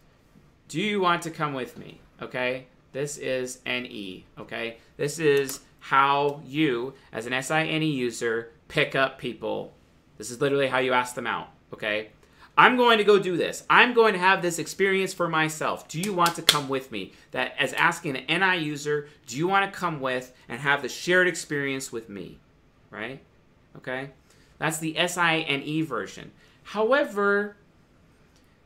Do 0.67 0.81
you 0.81 0.99
want 0.99 1.21
to 1.23 1.31
come 1.31 1.53
with 1.53 1.77
me? 1.77 2.01
Okay? 2.21 2.65
This 2.91 3.17
is 3.17 3.59
NE, 3.65 4.25
okay? 4.39 4.77
This 4.97 5.19
is 5.19 5.59
how 5.79 6.41
you, 6.45 6.95
as 7.13 7.27
an 7.27 7.41
SINE 7.43 7.83
user, 7.83 8.51
pick 8.67 8.95
up 8.95 9.19
people. 9.19 9.73
This 10.17 10.31
is 10.31 10.41
literally 10.41 10.67
how 10.67 10.79
you 10.79 10.93
ask 10.93 11.13
them 11.13 11.27
out, 11.27 11.49
okay? 11.73 12.09
I'm 12.59 12.75
going 12.75 12.97
to 12.97 13.05
go 13.05 13.17
do 13.17 13.37
this. 13.37 13.63
I'm 13.69 13.93
going 13.93 14.11
to 14.11 14.19
have 14.19 14.41
this 14.41 14.59
experience 14.59 15.13
for 15.13 15.29
myself. 15.29 15.87
Do 15.87 15.97
you 15.97 16.11
want 16.11 16.35
to 16.35 16.41
come 16.41 16.67
with 16.67 16.91
me? 16.91 17.13
That 17.31 17.55
as 17.57 17.71
asking 17.71 18.17
an 18.17 18.41
NI 18.41 18.61
user, 18.61 19.07
do 19.27 19.37
you 19.37 19.47
want 19.47 19.71
to 19.71 19.79
come 19.79 20.01
with 20.01 20.33
and 20.49 20.59
have 20.59 20.81
the 20.81 20.89
shared 20.89 21.29
experience 21.29 21.93
with 21.93 22.09
me? 22.09 22.37
Right? 22.91 23.21
Okay? 23.77 24.09
That's 24.57 24.77
the 24.77 24.93
SINE 25.07 25.85
version. 25.85 26.31
However, 26.63 27.55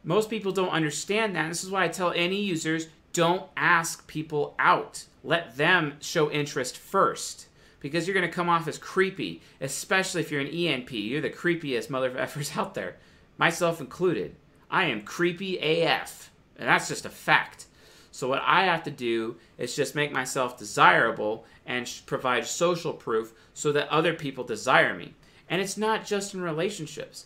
most 0.03 0.27
people 0.27 0.51
don't 0.51 0.69
understand 0.69 1.35
that. 1.35 1.49
This 1.49 1.63
is 1.63 1.69
why 1.69 1.83
I 1.83 1.89
tell 1.89 2.09
NE 2.13 2.41
users 2.41 2.87
don't 3.13 3.47
ask 3.55 4.07
people 4.07 4.55
out. 4.57 5.05
Let 5.23 5.55
them 5.55 5.97
show 5.99 6.31
interest 6.31 6.79
first 6.79 7.45
because 7.79 8.07
you're 8.07 8.15
going 8.15 8.27
to 8.27 8.35
come 8.35 8.49
off 8.49 8.67
as 8.67 8.79
creepy, 8.79 9.43
especially 9.61 10.21
if 10.21 10.31
you're 10.31 10.41
an 10.41 10.47
ENP. 10.47 10.89
You're 10.93 11.21
the 11.21 11.29
creepiest 11.29 11.91
mother 11.91 12.07
of 12.07 12.15
effers 12.15 12.57
out 12.57 12.73
there 12.73 12.95
myself 13.37 13.79
included. 13.79 14.35
I 14.69 14.85
am 14.85 15.03
creepy 15.03 15.57
AF, 15.57 16.31
and 16.57 16.67
that's 16.67 16.87
just 16.87 17.05
a 17.05 17.09
fact. 17.09 17.67
So, 18.11 18.27
what 18.27 18.43
I 18.45 18.65
have 18.65 18.83
to 18.83 18.91
do 18.91 19.37
is 19.57 19.75
just 19.75 19.95
make 19.95 20.11
myself 20.11 20.57
desirable 20.57 21.45
and 21.65 21.89
provide 22.05 22.45
social 22.45 22.93
proof 22.93 23.33
so 23.53 23.71
that 23.71 23.89
other 23.89 24.13
people 24.13 24.43
desire 24.43 24.93
me. 24.93 25.13
And 25.49 25.61
it's 25.61 25.77
not 25.77 26.05
just 26.05 26.33
in 26.33 26.41
relationships, 26.41 27.25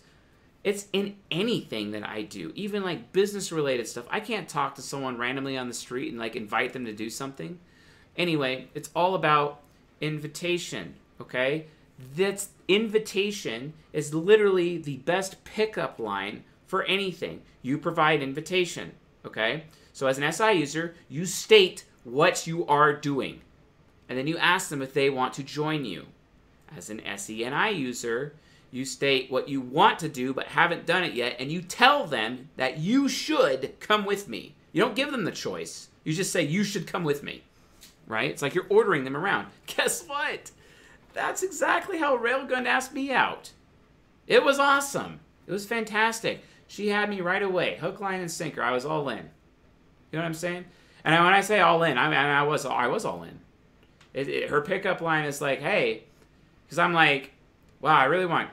it's 0.64 0.88
in 0.92 1.16
anything 1.32 1.92
that 1.92 2.08
I 2.08 2.24
do, 2.24 2.52
even 2.56 2.84
like 2.84 3.14
business 3.14 3.52
related 3.52 3.88
stuff. 3.88 4.06
I 4.10 4.20
can't 4.20 4.50
talk 4.50 4.76
to 4.76 4.82
someone 4.82 5.18
randomly 5.18 5.58
on 5.58 5.68
the 5.68 5.74
street 5.74 6.10
and 6.10 6.20
like 6.20 6.36
invite 6.36 6.74
them 6.74 6.86
to 6.86 6.94
do 6.94 7.10
something. 7.10 7.60
Anyway, 8.18 8.68
it's 8.74 8.90
all 8.96 9.16
about 9.16 9.62
invitation, 10.02 10.96
okay? 11.22 11.68
That's 12.16 12.50
invitation 12.68 13.74
is 13.94 14.14
literally 14.14 14.78
the 14.78 14.98
best 14.98 15.44
pickup 15.44 16.00
line 16.00 16.44
for 16.66 16.84
anything. 16.84 17.42
You 17.62 17.78
provide 17.78 18.22
invitation, 18.22 18.92
okay? 19.26 19.64
So 19.94 20.08
as 20.08 20.18
an 20.20 20.32
SI 20.32 20.52
user, 20.54 20.96
you 21.10 21.26
state 21.26 21.86
what 22.04 22.46
you 22.46 22.66
are 22.68 22.94
doing. 22.94 23.42
And 24.10 24.18
then 24.18 24.28
you 24.28 24.38
ask 24.38 24.70
them 24.70 24.82
if 24.82 24.94
they 24.94 25.10
want 25.10 25.34
to 25.34 25.44
join 25.44 25.86
you. 25.86 26.06
As 26.76 26.90
an 26.90 27.02
SENI 27.02 27.78
user, 27.78 28.34
you 28.72 28.86
state 28.86 29.32
what 29.32 29.50
you 29.50 29.62
want 29.62 30.00
to 30.00 30.10
do 30.10 30.34
but 30.34 30.48
haven't 30.48 30.86
done 30.86 31.04
it 31.04 31.14
yet, 31.14 31.38
and 31.40 31.52
you 31.52 31.62
tell 31.62 32.06
them 32.06 32.50
that 32.58 32.78
you 32.78 33.08
should 33.08 33.80
come 33.80 34.06
with 34.06 34.28
me. 34.28 34.56
You 34.72 34.82
don't 34.82 34.96
give 34.96 35.12
them 35.12 35.24
the 35.24 35.32
choice. 35.32 35.88
You 36.04 36.14
just 36.14 36.32
say, 36.32 36.44
you 36.44 36.64
should 36.64 36.88
come 36.88 37.04
with 37.04 37.24
me. 37.24 37.44
Right? 38.06 38.30
It's 38.30 38.42
like 38.42 38.54
you're 38.54 38.68
ordering 38.70 39.04
them 39.04 39.18
around. 39.18 39.48
Guess 39.66 40.04
what? 40.08 40.52
That's 41.18 41.42
exactly 41.42 41.98
how 41.98 42.16
Railgun 42.16 42.68
asked 42.68 42.94
me 42.94 43.12
out. 43.12 43.50
It 44.28 44.46
was 44.46 44.60
awesome. 44.60 45.20
It 45.48 45.52
was 45.52 45.66
fantastic. 45.66 46.44
She 46.68 46.90
had 46.90 47.10
me 47.10 47.22
right 47.22 47.42
away, 47.42 47.78
hook, 47.78 48.00
line, 48.00 48.20
and 48.20 48.30
sinker. 48.30 48.62
I 48.62 48.72
was 48.72 48.86
all 48.86 49.10
in. 49.10 49.18
You 49.18 49.24
know 50.14 50.20
what 50.20 50.26
I'm 50.26 50.36
saying? 50.36 50.66
And 51.04 51.26
when 51.26 51.34
I 51.34 51.42
say 51.42 51.60
all 51.60 51.82
in, 51.82 51.98
I 51.98 52.08
mean 52.08 52.20
I 52.20 52.44
was 52.44 52.68
I 52.68 52.86
was 52.86 53.04
all 53.04 53.24
in. 53.24 53.40
It, 54.14 54.28
it, 54.28 54.50
her 54.52 54.62
pickup 54.62 55.02
line 55.02 55.26
is 55.26 55.42
like, 55.42 55.60
"Hey," 55.60 56.04
because 56.66 56.78
I'm 56.78 56.94
like, 56.94 57.32
"Wow, 57.82 57.98
I 57.98 58.04
really 58.04 58.28
want, 58.28 58.52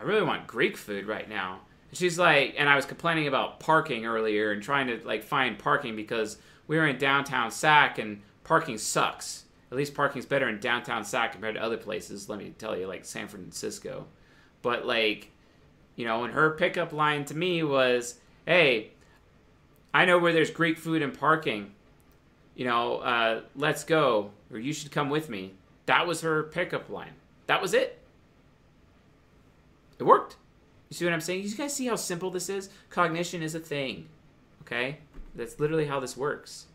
I 0.00 0.04
really 0.04 0.22
want 0.22 0.46
Greek 0.46 0.78
food 0.78 1.06
right 1.06 1.28
now." 1.28 1.60
And 1.90 1.98
she's 1.98 2.18
like, 2.18 2.54
and 2.56 2.70
I 2.70 2.76
was 2.76 2.86
complaining 2.86 3.26
about 3.26 3.60
parking 3.60 4.06
earlier 4.06 4.52
and 4.52 4.62
trying 4.62 4.86
to 4.86 4.98
like 5.04 5.24
find 5.24 5.58
parking 5.58 5.94
because 5.94 6.38
we 6.66 6.78
were 6.78 6.86
in 6.86 6.96
downtown 6.96 7.50
Sac 7.50 7.98
and 7.98 8.22
parking 8.44 8.78
sucks 8.78 9.41
at 9.72 9.78
least 9.78 9.94
parking's 9.94 10.26
better 10.26 10.50
in 10.50 10.60
downtown 10.60 11.02
Sac 11.02 11.32
compared 11.32 11.54
to 11.54 11.62
other 11.62 11.78
places. 11.78 12.28
Let 12.28 12.38
me 12.38 12.52
tell 12.58 12.76
you, 12.76 12.86
like 12.86 13.06
San 13.06 13.26
Francisco. 13.26 14.06
But 14.60 14.84
like, 14.84 15.30
you 15.96 16.04
know, 16.04 16.24
and 16.24 16.34
her 16.34 16.50
pickup 16.50 16.92
line 16.92 17.24
to 17.24 17.34
me 17.34 17.62
was, 17.62 18.18
"Hey, 18.44 18.90
I 19.94 20.04
know 20.04 20.18
where 20.18 20.34
there's 20.34 20.50
Greek 20.50 20.76
food 20.76 21.00
and 21.00 21.18
parking. 21.18 21.72
You 22.54 22.66
know, 22.66 22.98
uh, 22.98 23.40
let's 23.56 23.82
go, 23.82 24.32
or 24.52 24.58
you 24.58 24.74
should 24.74 24.92
come 24.92 25.08
with 25.08 25.30
me." 25.30 25.54
That 25.86 26.06
was 26.06 26.20
her 26.20 26.42
pickup 26.42 26.90
line. 26.90 27.14
That 27.46 27.62
was 27.62 27.72
it. 27.72 27.98
It 29.98 30.04
worked. 30.04 30.36
You 30.90 30.96
see 30.96 31.06
what 31.06 31.14
I'm 31.14 31.22
saying? 31.22 31.44
You 31.44 31.56
guys 31.56 31.74
see 31.74 31.86
how 31.86 31.96
simple 31.96 32.30
this 32.30 32.50
is? 32.50 32.68
Cognition 32.90 33.42
is 33.42 33.54
a 33.54 33.60
thing. 33.60 34.08
Okay? 34.60 34.98
That's 35.34 35.58
literally 35.58 35.86
how 35.86 35.98
this 35.98 36.14
works. 36.14 36.66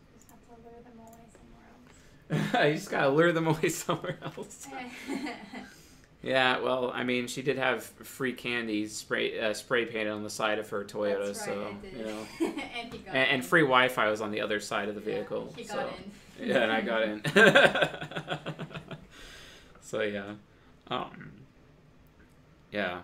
you 2.30 2.74
just 2.74 2.90
gotta 2.90 3.08
lure 3.08 3.32
them 3.32 3.46
away 3.46 3.68
somewhere 3.68 4.18
else. 4.22 4.66
yeah, 6.22 6.60
well, 6.60 6.90
I 6.94 7.04
mean, 7.04 7.26
she 7.26 7.42
did 7.42 7.56
have 7.58 7.82
free 7.82 8.32
candy 8.32 8.86
spray 8.86 9.38
uh, 9.38 9.54
spray 9.54 9.86
painted 9.86 10.12
on 10.12 10.22
the 10.22 10.30
side 10.30 10.58
of 10.58 10.68
her 10.70 10.84
Toyota, 10.84 11.26
right, 11.26 11.36
so 11.36 11.74
you 11.96 12.04
know, 12.04 12.26
and, 12.40 12.94
and, 13.06 13.16
and, 13.16 13.44
free 13.44 13.62
Wi-Fi 13.62 14.10
was 14.10 14.20
on 14.20 14.30
the 14.30 14.40
other 14.40 14.60
side 14.60 14.88
of 14.88 14.94
the 14.94 15.00
vehicle. 15.00 15.54
Yeah, 15.56 15.66
so. 15.66 15.90
Yeah, 16.40 16.58
and 16.58 16.72
I 16.72 16.80
got 16.82 17.02
in. 17.02 17.22
so 19.80 20.02
yeah, 20.02 20.34
um, 20.88 21.32
yeah. 22.70 23.00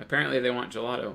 Apparently, 0.00 0.40
they 0.40 0.50
want 0.50 0.72
gelato. 0.72 1.14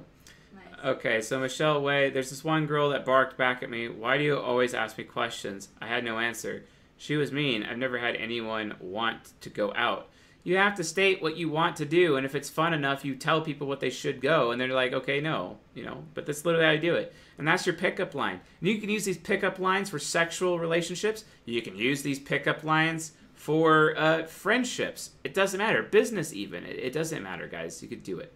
Okay, 0.85 1.22
so 1.22 1.39
Michelle 1.39 1.81
Way, 1.81 2.11
there's 2.11 2.30
this 2.30 2.44
one 2.44 2.68
girl 2.68 2.89
that 2.91 3.03
barked 3.03 3.35
back 3.35 3.64
at 3.64 3.69
me. 3.69 3.89
Why 3.89 4.18
do 4.18 4.23
you 4.23 4.38
always 4.38 4.76
ask 4.76 4.98
me 4.98 5.03
questions? 5.03 5.69
I 5.81 5.88
had 5.88 6.03
no 6.03 6.19
answer. 6.19 6.64
She 6.97 7.15
was 7.15 7.31
mean. 7.31 7.63
I've 7.63 7.77
never 7.77 7.99
had 7.99 8.15
anyone 8.15 8.75
want 8.79 9.39
to 9.41 9.49
go 9.49 9.71
out. 9.75 10.09
You 10.43 10.57
have 10.57 10.75
to 10.75 10.83
state 10.83 11.21
what 11.21 11.35
you 11.35 11.49
want 11.49 11.75
to 11.75 11.85
do, 11.85 12.15
and 12.15 12.25
if 12.25 12.33
it's 12.33 12.49
fun 12.49 12.73
enough, 12.73 13.03
you 13.03 13.15
tell 13.15 13.41
people 13.41 13.67
what 13.67 13.81
they 13.81 13.89
should 13.89 14.21
go, 14.21 14.51
and 14.51 14.59
they're 14.59 14.69
like, 14.69 14.93
okay, 14.93 15.19
no, 15.19 15.57
you 15.75 15.83
know. 15.83 16.05
But 16.13 16.25
that's 16.25 16.45
literally 16.45 16.65
how 16.65 16.71
you 16.71 16.79
do 16.79 16.95
it, 16.95 17.13
and 17.37 17.45
that's 17.45 17.65
your 17.65 17.75
pickup 17.75 18.15
line. 18.15 18.39
And 18.61 18.69
you 18.69 18.79
can 18.79 18.89
use 18.89 19.03
these 19.03 19.17
pickup 19.17 19.59
lines 19.59 19.89
for 19.89 19.99
sexual 19.99 20.57
relationships. 20.57 21.25
You 21.43 21.61
can 21.61 21.75
use 21.75 22.01
these 22.01 22.17
pickup 22.17 22.63
lines 22.63 23.11
for 23.33 23.93
uh, 23.97 24.23
friendships. 24.23 25.11
It 25.23 25.33
doesn't 25.33 25.57
matter. 25.57 25.83
Business, 25.83 26.33
even 26.33 26.63
it, 26.63 26.79
it, 26.79 26.93
doesn't 26.93 27.21
matter, 27.21 27.47
guys. 27.47 27.83
You 27.83 27.89
could 27.89 28.03
do 28.03 28.19
it. 28.19 28.33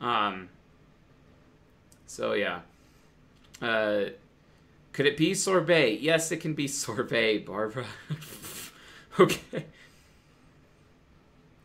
Um, 0.00 0.48
so 2.06 2.32
yeah. 2.32 2.60
Uh, 3.60 4.06
Could 4.92 5.06
it 5.06 5.16
be 5.16 5.34
sorbet? 5.34 6.00
Yes, 6.00 6.32
it 6.32 6.38
can 6.38 6.54
be 6.54 6.66
sorbet, 6.66 7.38
Barbara. 7.38 7.86
okay. 9.20 9.64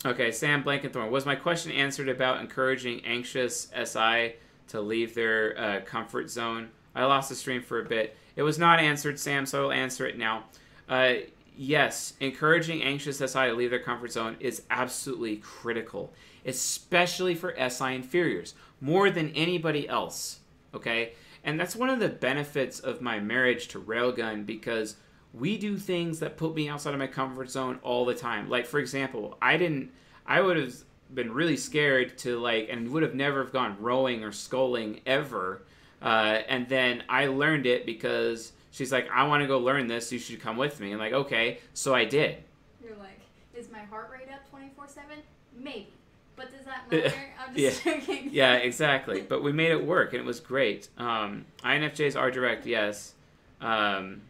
Okay, 0.06 0.32
Sam 0.32 0.64
Blankenthorne. 0.64 1.10
Was 1.10 1.26
my 1.26 1.36
question 1.36 1.72
answered 1.72 2.10
about 2.10 2.40
encouraging 2.40 3.04
anxious 3.06 3.70
SI 3.84 4.36
to 4.68 4.80
leave 4.80 5.16
their 5.16 5.58
uh, 5.58 5.82
comfort 5.82 6.30
zone? 6.30 6.70
I 6.94 7.06
lost 7.06 7.30
the 7.30 7.36
stream 7.36 7.64
for 7.64 7.80
a 7.80 7.84
bit. 7.84 8.16
It 8.36 8.44
was 8.44 8.60
not 8.60 8.80
answered, 8.80 9.20
Sam, 9.20 9.48
so 9.48 9.66
I'll 9.66 9.72
answer 9.72 10.06
it 10.06 10.18
now. 10.18 10.44
Uh, 10.88 11.14
yes, 11.58 12.14
encouraging 12.20 12.84
anxious 12.84 13.18
SI 13.18 13.48
to 13.48 13.54
leave 13.54 13.72
their 13.72 13.80
comfort 13.80 14.12
zone 14.12 14.38
is 14.40 14.62
absolutely 14.70 15.38
critical, 15.38 16.14
especially 16.46 17.34
for 17.34 17.56
SI 17.70 17.96
inferiors, 17.96 18.54
more 18.80 19.10
than 19.10 19.32
anybody 19.32 19.90
else. 19.90 20.40
Okay? 20.76 21.14
And 21.46 21.60
that's 21.60 21.76
one 21.76 21.92
of 21.92 22.00
the 22.00 22.10
benefits 22.10 22.80
of 22.80 23.02
my 23.02 23.20
marriage 23.20 23.68
to 23.70 23.80
Railgun 23.80 24.48
because 24.48 24.96
we 25.32 25.58
do 25.58 25.78
things 25.78 26.20
that 26.20 26.38
put 26.38 26.56
me 26.56 26.68
outside 26.68 26.94
of 26.94 27.00
my 27.00 27.08
comfort 27.08 27.52
zone 27.52 27.80
all 27.84 28.04
the 28.04 28.16
time. 28.16 28.50
Like, 28.50 28.66
for 28.66 28.80
example, 28.80 29.38
I 29.42 29.56
didn't, 29.56 29.92
I 30.26 30.42
would 30.42 30.58
have 30.58 30.74
been 31.14 31.32
really 31.32 31.56
scared 31.56 32.18
to, 32.20 32.40
like, 32.40 32.68
and 32.72 32.90
would 32.90 33.04
have 33.04 33.14
never 33.14 33.44
have 33.44 33.54
gone 33.54 33.78
rowing 33.80 34.24
or 34.24 34.32
sculling 34.32 35.02
ever. 35.06 35.62
Uh, 36.02 36.40
and 36.50 36.68
then 36.68 37.04
I 37.08 37.28
learned 37.28 37.68
it 37.68 37.86
because 37.86 38.52
she's 38.72 38.92
like, 38.92 39.08
I 39.12 39.28
want 39.28 39.42
to 39.42 39.48
go 39.48 39.60
learn 39.60 39.86
this. 39.86 40.12
You 40.12 40.18
should 40.18 40.42
come 40.42 40.58
with 40.58 40.80
me. 40.80 40.94
I'm 40.94 41.00
like, 41.00 41.14
okay. 41.14 41.60
So 41.76 41.94
I 41.94 42.06
did. 42.06 42.38
You're 42.84 42.98
like, 42.98 43.20
is 43.56 43.70
my 43.70 43.84
heart 43.84 44.10
rate 44.12 44.34
up 44.34 44.50
24 44.50 44.88
7? 44.88 45.18
Maybe. 45.56 45.95
But 46.36 46.52
does 46.52 46.66
that 46.66 46.92
matter? 46.92 47.14
I'm 47.40 47.56
Yeah. 47.58 47.70
just 47.70 47.84
joking. 47.84 48.30
Yeah, 48.32 48.54
exactly. 48.70 49.22
But 49.22 49.44
we 49.44 49.52
made 49.52 49.72
it 49.72 49.86
work, 49.86 50.14
and 50.14 50.22
it 50.22 50.26
was 50.26 50.40
great. 50.40 50.90
Um, 50.98 51.46
INFJs 51.64 52.20
are 52.20 52.32
direct, 52.32 52.66
yes. 52.66 53.14
Um, 53.62 54.22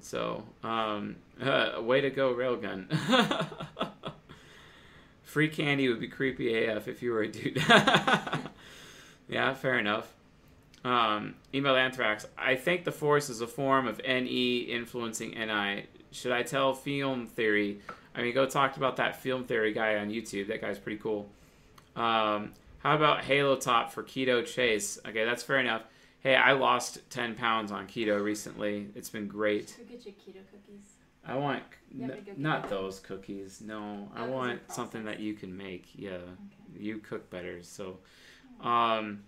so, 0.00 0.44
um, 0.62 1.16
uh, 1.42 1.80
way 1.80 2.00
to 2.00 2.10
go, 2.10 2.34
Railgun. 2.34 2.86
Free 5.22 5.48
candy 5.48 5.88
would 5.88 6.00
be 6.00 6.08
creepy 6.08 6.64
AF 6.64 6.88
if 6.88 7.02
you 7.02 7.12
were 7.12 7.22
a 7.22 7.28
dude. 7.28 7.62
yeah, 9.28 9.52
fair 9.54 9.78
enough. 9.78 10.10
Um, 10.84 11.34
email 11.54 11.76
Anthrax. 11.76 12.26
I 12.38 12.54
think 12.54 12.84
the 12.84 12.92
Force 12.92 13.28
is 13.28 13.40
a 13.42 13.46
form 13.46 13.86
of 13.86 14.00
NE 14.06 14.60
influencing 14.60 15.32
NI. 15.32 15.84
Should 16.12 16.32
I 16.32 16.42
tell 16.44 16.72
film 16.72 17.26
theory? 17.26 17.80
I 18.18 18.22
mean, 18.22 18.34
go 18.34 18.46
talk 18.46 18.76
about 18.76 18.96
that 18.96 19.16
film 19.22 19.44
theory 19.44 19.72
guy 19.72 19.96
on 19.96 20.10
YouTube. 20.10 20.48
That 20.48 20.60
guy's 20.60 20.78
pretty 20.78 20.98
cool. 20.98 21.30
Um, 21.94 22.52
how 22.78 22.96
about 22.96 23.22
Halo 23.24 23.54
Top 23.56 23.92
for 23.92 24.02
keto 24.02 24.44
chase? 24.44 24.98
Okay, 25.06 25.24
that's 25.24 25.42
fair 25.44 25.58
enough. 25.58 25.82
Hey, 26.20 26.34
I 26.34 26.52
lost 26.52 26.98
10 27.10 27.36
pounds 27.36 27.70
on 27.70 27.86
keto 27.86 28.20
recently. 28.22 28.88
It's 28.96 29.08
been 29.08 29.28
great. 29.28 29.70
Who 29.78 29.84
get 29.84 30.04
your 30.04 30.14
keto 30.14 30.42
cookies? 30.50 30.82
I 31.24 31.36
want 31.36 31.62
n- 31.94 32.08
to 32.08 32.14
go 32.16 32.20
get 32.22 32.38
not 32.38 32.68
those 32.68 32.98
cookies. 32.98 33.60
No, 33.60 34.10
I 34.14 34.22
Oh, 34.22 34.24
'cause 34.24 34.32
want 34.32 34.72
something 34.72 35.04
that 35.04 35.20
you 35.20 35.34
can 35.34 35.56
make. 35.56 35.86
Yeah, 35.94 36.10
Okay. 36.16 36.80
you 36.80 36.98
cook 36.98 37.30
better. 37.30 37.62
So, 37.62 37.98
um, 38.60 39.22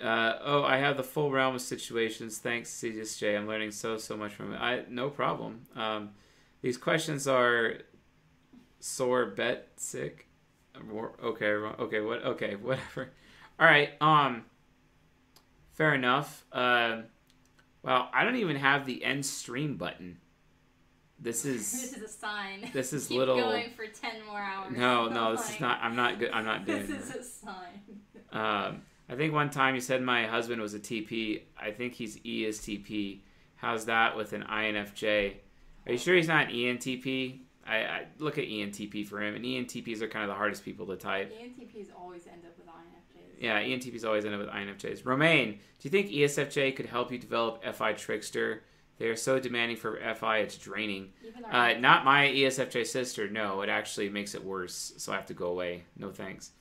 uh, 0.00 0.38
oh, 0.42 0.64
I 0.64 0.78
have 0.78 0.96
the 0.96 1.04
full 1.04 1.30
realm 1.30 1.54
of 1.54 1.60
situations. 1.60 2.38
Thanks, 2.38 2.70
CSJ. 2.70 3.36
I'm 3.36 3.46
learning 3.46 3.70
so 3.70 3.98
so 3.98 4.16
much 4.16 4.32
from 4.32 4.52
it. 4.54 4.56
I 4.60 4.84
no 4.88 5.10
problem. 5.10 5.66
Um, 5.76 6.10
these 6.64 6.78
questions 6.78 7.28
are 7.28 7.74
sore 8.80 9.26
bet 9.26 9.68
sick. 9.76 10.26
Okay, 11.22 11.46
okay, 11.46 12.00
what? 12.00 12.24
Okay, 12.24 12.54
whatever. 12.62 13.10
All 13.60 13.66
right. 13.66 13.90
Um, 14.00 14.44
fair 15.72 15.94
enough. 15.94 16.44
Uh, 16.50 17.02
well, 17.82 18.08
I 18.14 18.24
don't 18.24 18.36
even 18.36 18.56
have 18.56 18.86
the 18.86 19.04
end 19.04 19.26
stream 19.26 19.76
button. 19.76 20.16
This 21.20 21.44
is 21.54 21.70
This 21.70 21.92
is 21.98 22.02
a 22.02 22.08
sign. 22.08 22.70
this 22.72 22.94
is 22.94 23.06
Keep 23.08 23.18
little. 23.18 23.36
going 23.36 23.70
for 23.76 23.84
10 23.86 24.24
more 24.26 24.40
hours. 24.40 24.72
No, 24.74 25.08
no, 25.10 25.32
this 25.32 25.44
Like, 25.46 25.54
is 25.56 25.60
not. 25.60 25.80
I'm 25.82 25.94
not 25.96 26.18
good. 26.18 26.30
I'm 26.32 26.46
not 26.46 26.64
doing 26.64 26.86
This 26.86 27.08
that. 27.08 27.16
is 27.18 27.26
a 27.26 27.30
sign. 27.46 28.00
Um, 28.32 28.82
I 29.10 29.16
think 29.16 29.34
one 29.34 29.50
time 29.50 29.74
you 29.74 29.82
said 29.82 30.00
my 30.02 30.26
husband 30.26 30.62
was 30.62 30.72
a 30.72 30.80
TP. 30.80 31.42
I 31.60 31.72
think 31.72 31.92
he's 31.92 32.16
ESTP. 32.20 33.20
How's 33.56 33.84
that 33.84 34.16
with 34.16 34.32
an 34.32 34.44
INFJ? 34.50 35.34
Are 35.86 35.92
you 35.92 35.98
sure 35.98 36.14
he's 36.14 36.28
not 36.28 36.48
an 36.48 36.54
ENTP? 36.54 37.40
I, 37.66 37.76
I 37.76 38.06
look 38.18 38.38
at 38.38 38.44
ENTP 38.44 39.06
for 39.06 39.22
him, 39.22 39.34
and 39.34 39.44
ENTPs 39.44 40.02
are 40.02 40.08
kind 40.08 40.24
of 40.24 40.28
the 40.28 40.34
hardest 40.34 40.64
people 40.64 40.86
to 40.86 40.96
type. 40.96 41.32
ENTPs 41.32 41.88
always 41.98 42.26
end 42.26 42.42
up 42.44 42.56
with 42.58 42.66
INFJs. 42.66 43.42
Yeah, 43.42 43.60
ENTPs 43.60 44.04
always 44.04 44.24
end 44.24 44.34
up 44.34 44.40
with 44.40 44.50
INFJs. 44.50 45.06
Romaine, 45.06 45.52
do 45.52 45.58
you 45.82 45.90
think 45.90 46.10
ESFJ 46.10 46.76
could 46.76 46.86
help 46.86 47.10
you 47.10 47.18
develop 47.18 47.64
FI 47.74 47.94
Trickster? 47.94 48.64
They 48.98 49.06
are 49.06 49.16
so 49.16 49.40
demanding 49.40 49.76
for 49.76 49.98
FI, 50.14 50.38
it's 50.38 50.56
draining. 50.56 51.12
Uh, 51.50 51.74
not 51.78 52.04
my 52.04 52.26
ESFJ 52.28 52.86
sister. 52.86 53.28
No, 53.28 53.62
it 53.62 53.68
actually 53.68 54.08
makes 54.08 54.34
it 54.34 54.44
worse. 54.44 54.92
So 54.98 55.12
I 55.12 55.16
have 55.16 55.26
to 55.26 55.34
go 55.34 55.48
away. 55.48 55.82
No 55.96 56.10
thanks. 56.10 56.52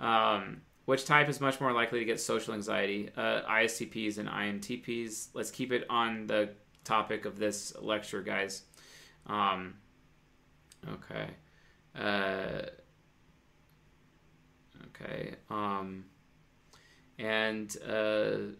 Um, 0.00 0.62
which 0.86 1.04
type 1.04 1.28
is 1.28 1.40
much 1.40 1.60
more 1.60 1.72
likely 1.72 2.00
to 2.00 2.04
get 2.04 2.20
social 2.20 2.54
anxiety? 2.54 3.10
Uh, 3.16 3.42
ISTPs 3.42 4.18
and 4.18 4.28
INTPs. 4.28 5.28
Let's 5.32 5.50
keep 5.50 5.72
it 5.72 5.86
on 5.88 6.26
the 6.26 6.50
topic 6.86 7.24
of 7.24 7.38
this 7.38 7.74
lecture, 7.80 8.22
guys. 8.22 8.62
Um, 9.26 9.74
okay. 10.88 11.28
Uh, 11.94 12.62
okay. 14.86 15.34
Um, 15.50 16.04
and 17.18 17.76
uh, 17.86 18.54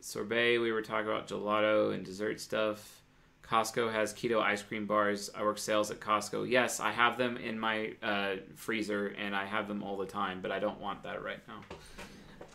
sorbet. 0.00 0.58
We 0.58 0.72
were 0.72 0.82
talking 0.82 1.06
about 1.06 1.28
gelato 1.28 1.94
and 1.94 2.04
dessert 2.04 2.40
stuff. 2.40 3.02
Costco 3.42 3.92
has 3.92 4.12
keto 4.12 4.42
ice 4.42 4.62
cream 4.62 4.86
bars. 4.86 5.30
I 5.34 5.42
work 5.44 5.58
sales 5.58 5.90
at 5.92 6.00
Costco. 6.00 6.48
Yes, 6.48 6.80
I 6.80 6.90
have 6.90 7.16
them 7.16 7.36
in 7.36 7.58
my 7.58 7.92
uh, 8.02 8.36
freezer 8.56 9.14
and 9.18 9.36
I 9.36 9.44
have 9.44 9.68
them 9.68 9.84
all 9.84 9.96
the 9.96 10.06
time, 10.06 10.40
but 10.42 10.50
I 10.50 10.58
don't 10.58 10.80
want 10.80 11.04
that 11.04 11.22
right 11.22 11.38
now. 11.46 11.60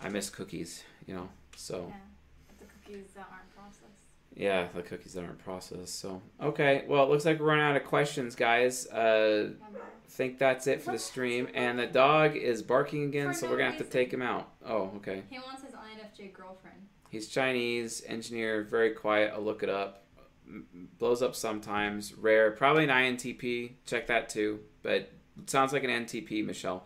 I 0.03 0.09
miss 0.09 0.29
cookies, 0.29 0.83
you 1.05 1.13
know. 1.13 1.29
So 1.55 1.87
Yeah. 1.87 1.95
The 2.59 2.65
cookies 2.65 3.11
that 3.15 3.27
aren't 3.31 3.55
processed. 3.55 4.00
Yeah, 4.35 4.67
the 4.73 4.81
cookies 4.81 5.13
that 5.13 5.23
aren't 5.23 5.39
processed. 5.39 5.99
So 5.99 6.21
okay, 6.41 6.85
well, 6.87 7.03
it 7.03 7.09
looks 7.09 7.25
like 7.25 7.39
we're 7.39 7.47
running 7.47 7.65
out 7.65 7.75
of 7.75 7.83
questions, 7.85 8.35
guys. 8.35 8.87
Uh, 8.87 9.51
think 10.11 10.37
that's 10.37 10.67
it 10.67 10.81
for 10.81 10.91
the 10.91 10.99
stream, 10.99 11.47
and 11.53 11.79
the 11.79 11.87
dog 11.87 12.35
is 12.35 12.61
barking 12.61 13.05
again, 13.05 13.33
so 13.33 13.49
we're 13.49 13.57
gonna 13.57 13.71
have 13.71 13.79
to 13.79 13.85
take 13.85 14.11
him 14.11 14.21
out. 14.21 14.49
Oh, 14.65 14.91
okay. 14.97 15.23
He 15.29 15.39
wants 15.39 15.63
his 15.63 15.73
INFJ 15.73 16.33
girlfriend. 16.33 16.77
He's 17.09 17.27
Chinese, 17.27 18.03
engineer, 18.05 18.63
very 18.63 18.91
quiet. 18.91 19.31
I'll 19.33 19.41
look 19.41 19.63
it 19.63 19.69
up. 19.69 20.03
Blows 20.99 21.21
up 21.21 21.35
sometimes, 21.35 22.13
rare. 22.13 22.51
Probably 22.51 22.83
an 22.83 22.89
INTP. 22.89 23.73
Check 23.85 24.07
that 24.07 24.29
too. 24.29 24.59
But 24.83 25.11
it 25.39 25.49
sounds 25.49 25.71
like 25.73 25.83
an 25.83 25.89
NTP, 25.89 26.45
Michelle. 26.45 26.83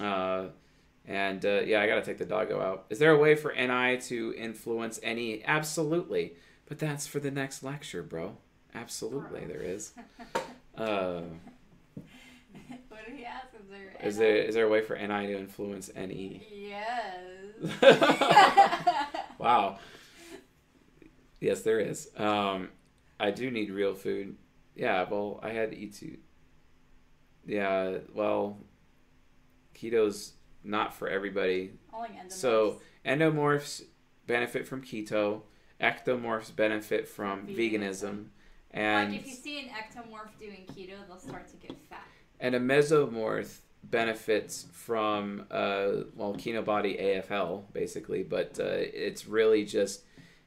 Uh, 0.00 0.46
and 1.06 1.44
uh, 1.44 1.60
yeah, 1.64 1.80
I 1.80 1.86
gotta 1.86 2.02
take 2.02 2.18
the 2.18 2.24
doggo 2.24 2.60
out. 2.60 2.86
Is 2.90 2.98
there 2.98 3.12
a 3.12 3.18
way 3.18 3.34
for 3.34 3.52
NI 3.54 3.98
to 4.08 4.34
influence 4.36 5.00
NE? 5.02 5.42
Absolutely. 5.46 6.34
But 6.66 6.78
that's 6.78 7.06
for 7.06 7.20
the 7.20 7.30
next 7.30 7.62
lecture, 7.62 8.02
bro. 8.02 8.36
Absolutely, 8.74 9.44
there 9.44 9.62
is. 9.62 9.92
Uh, 10.76 11.22
what 11.94 13.06
did 13.06 13.16
he 13.16 13.24
ask? 13.24 13.46
Is 13.54 13.66
there? 13.70 14.06
is 14.06 14.16
there 14.18 14.36
is 14.36 14.54
there 14.54 14.66
a 14.66 14.68
way 14.68 14.82
for 14.82 14.94
NI 14.94 15.28
to 15.28 15.38
influence? 15.38 15.90
NE? 15.96 16.46
Yes. 16.52 17.72
Wow. 19.38 19.78
Yes, 21.40 21.62
there 21.62 21.78
is. 21.78 22.08
Um, 22.16 22.70
I 23.20 23.30
do 23.30 23.50
need 23.50 23.70
real 23.70 23.94
food. 23.94 24.36
Yeah, 24.74 25.06
well, 25.08 25.40
I 25.42 25.50
had 25.50 25.70
to 25.70 25.76
eat 25.78 25.94
too. 25.94 26.18
Yeah, 27.46 27.98
well, 28.14 28.58
keto's 29.74 30.32
not 30.66 30.94
for 30.94 31.08
everybody. 31.08 31.72
Only 31.92 32.10
endomorphs. 32.10 32.32
So 32.32 32.80
endomorphs 33.04 33.82
benefit 34.26 34.66
from 34.66 34.82
keto. 34.82 35.42
Ectomorphs 35.80 36.54
benefit 36.54 37.06
from 37.06 37.46
Veganism. 37.46 37.56
veganism, 37.56 38.24
and 38.70 39.12
like 39.12 39.20
if 39.20 39.26
you 39.26 39.34
see 39.34 39.60
an 39.60 39.68
ectomorph 39.68 40.38
doing 40.38 40.64
keto, 40.74 41.06
they'll 41.06 41.18
start 41.18 41.48
to 41.48 41.56
get 41.56 41.76
fat. 41.90 42.06
and 42.40 42.54
a 42.54 42.60
mesomorph 42.60 43.58
benefits 43.84 44.66
from 44.72 45.44
uh, 45.50 45.88
well 46.14 46.32
body 46.64 46.96
AFL 46.98 47.64
basically, 47.72 48.22
but 48.22 48.58
uh, 48.58 48.64
it's 48.68 49.26
really 49.26 49.64
just 49.64 50.02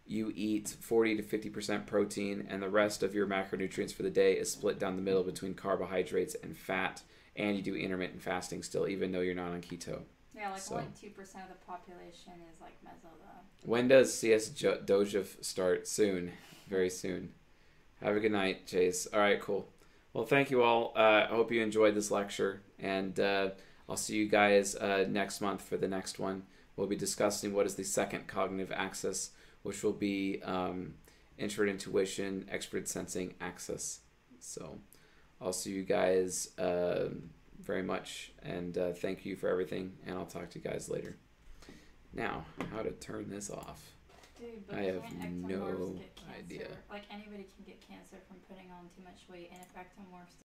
you 0.05 0.33
eat 0.35 0.75
40 0.79 1.17
to 1.17 1.23
50 1.23 1.49
percent 1.49 1.85
protein, 1.85 2.47
and 2.49 2.61
the 2.61 2.69
rest 2.69 3.03
of 3.03 3.13
your 3.13 3.27
macronutrients 3.27 3.93
for 3.93 4.03
the 4.03 4.09
day 4.09 4.33
is 4.33 4.51
split 4.51 4.79
down 4.79 4.95
the 4.95 5.01
middle 5.01 5.23
between 5.23 5.53
carbohydrates 5.53 6.35
and 6.41 6.57
fat, 6.57 7.03
and 7.35 7.55
you 7.55 7.61
do 7.61 7.75
intermittent 7.75 8.21
fasting 8.21 8.63
still, 8.63 8.87
even 8.87 9.11
though 9.11 9.21
you're 9.21 9.35
not 9.35 9.51
on 9.51 9.61
keto. 9.61 10.01
Yeah, 10.35 10.51
like 10.51 10.61
So- 10.61 10.75
only 10.75 10.87
two 10.99 11.09
percent 11.09 11.45
of 11.45 11.49
the 11.59 11.65
population 11.65 12.33
is 12.53 12.59
like 12.61 12.73
meso 12.83 13.09
though. 13.19 13.69
When 13.69 13.87
does 13.87 14.13
CS 14.13 14.49
Jo- 14.49 14.81
Doja 14.85 15.25
start? 15.43 15.87
Soon, 15.87 16.31
very 16.67 16.89
soon. 16.89 17.33
Have 18.01 18.15
a 18.15 18.19
good 18.21 18.31
night, 18.31 18.65
Chase. 18.65 19.07
All 19.07 19.19
right, 19.19 19.41
cool. 19.41 19.67
Well, 20.13 20.25
thank 20.25 20.49
you 20.49 20.63
all. 20.63 20.93
Uh, 20.95 21.25
I 21.29 21.35
hope 21.35 21.51
you 21.51 21.61
enjoyed 21.61 21.93
this 21.95 22.09
lecture, 22.09 22.61
and 22.79 23.19
uh, 23.19 23.49
I'll 23.89 23.97
see 23.97 24.15
you 24.15 24.27
guys 24.29 24.75
uh, 24.75 25.05
next 25.09 25.41
month 25.41 25.61
for 25.61 25.75
the 25.77 25.87
next 25.87 26.17
one. 26.19 26.43
We'll 26.77 26.87
be 26.87 26.95
discussing 26.95 27.53
what 27.53 27.65
is 27.65 27.75
the 27.75 27.83
second 27.83 28.27
cognitive 28.27 28.71
axis, 28.71 29.31
which 29.63 29.83
will 29.83 29.91
be 29.93 30.41
um, 30.43 30.93
introvert 31.37 31.69
intuition, 31.69 32.45
expert 32.49 32.87
sensing, 32.87 33.33
axis. 33.41 33.99
So 34.39 34.79
I'll 35.41 35.53
see 35.53 35.71
you 35.71 35.83
guys 35.83 36.49
um 36.57 37.29
very 37.59 37.83
much, 37.83 38.31
and 38.41 38.77
uh, 38.77 38.93
thank 38.93 39.25
you 39.25 39.35
for 39.35 39.47
everything. 39.47 39.93
And 40.05 40.17
I'll 40.17 40.25
talk 40.25 40.49
to 40.51 40.59
you 40.59 40.63
guys 40.63 40.89
later. 40.89 41.17
Now, 42.13 42.45
how 42.71 42.81
to 42.81 42.91
turn 42.91 43.29
this 43.29 43.51
off? 43.51 43.81
Dude, 44.39 44.65
but 44.67 44.79
I 44.79 44.83
have 44.83 45.03
no 45.31 45.97
get 45.97 46.17
idea. 46.37 46.67
Like 46.89 47.03
anybody 47.11 47.45
can 47.55 47.65
get 47.65 47.79
cancer 47.85 48.17
from 48.27 48.37
putting 48.47 48.71
on 48.71 48.87
too 48.95 49.03
much 49.03 49.27
weight, 49.29 49.49
and 49.51 49.61
if 49.61 49.73
ectomorphs 49.75 50.37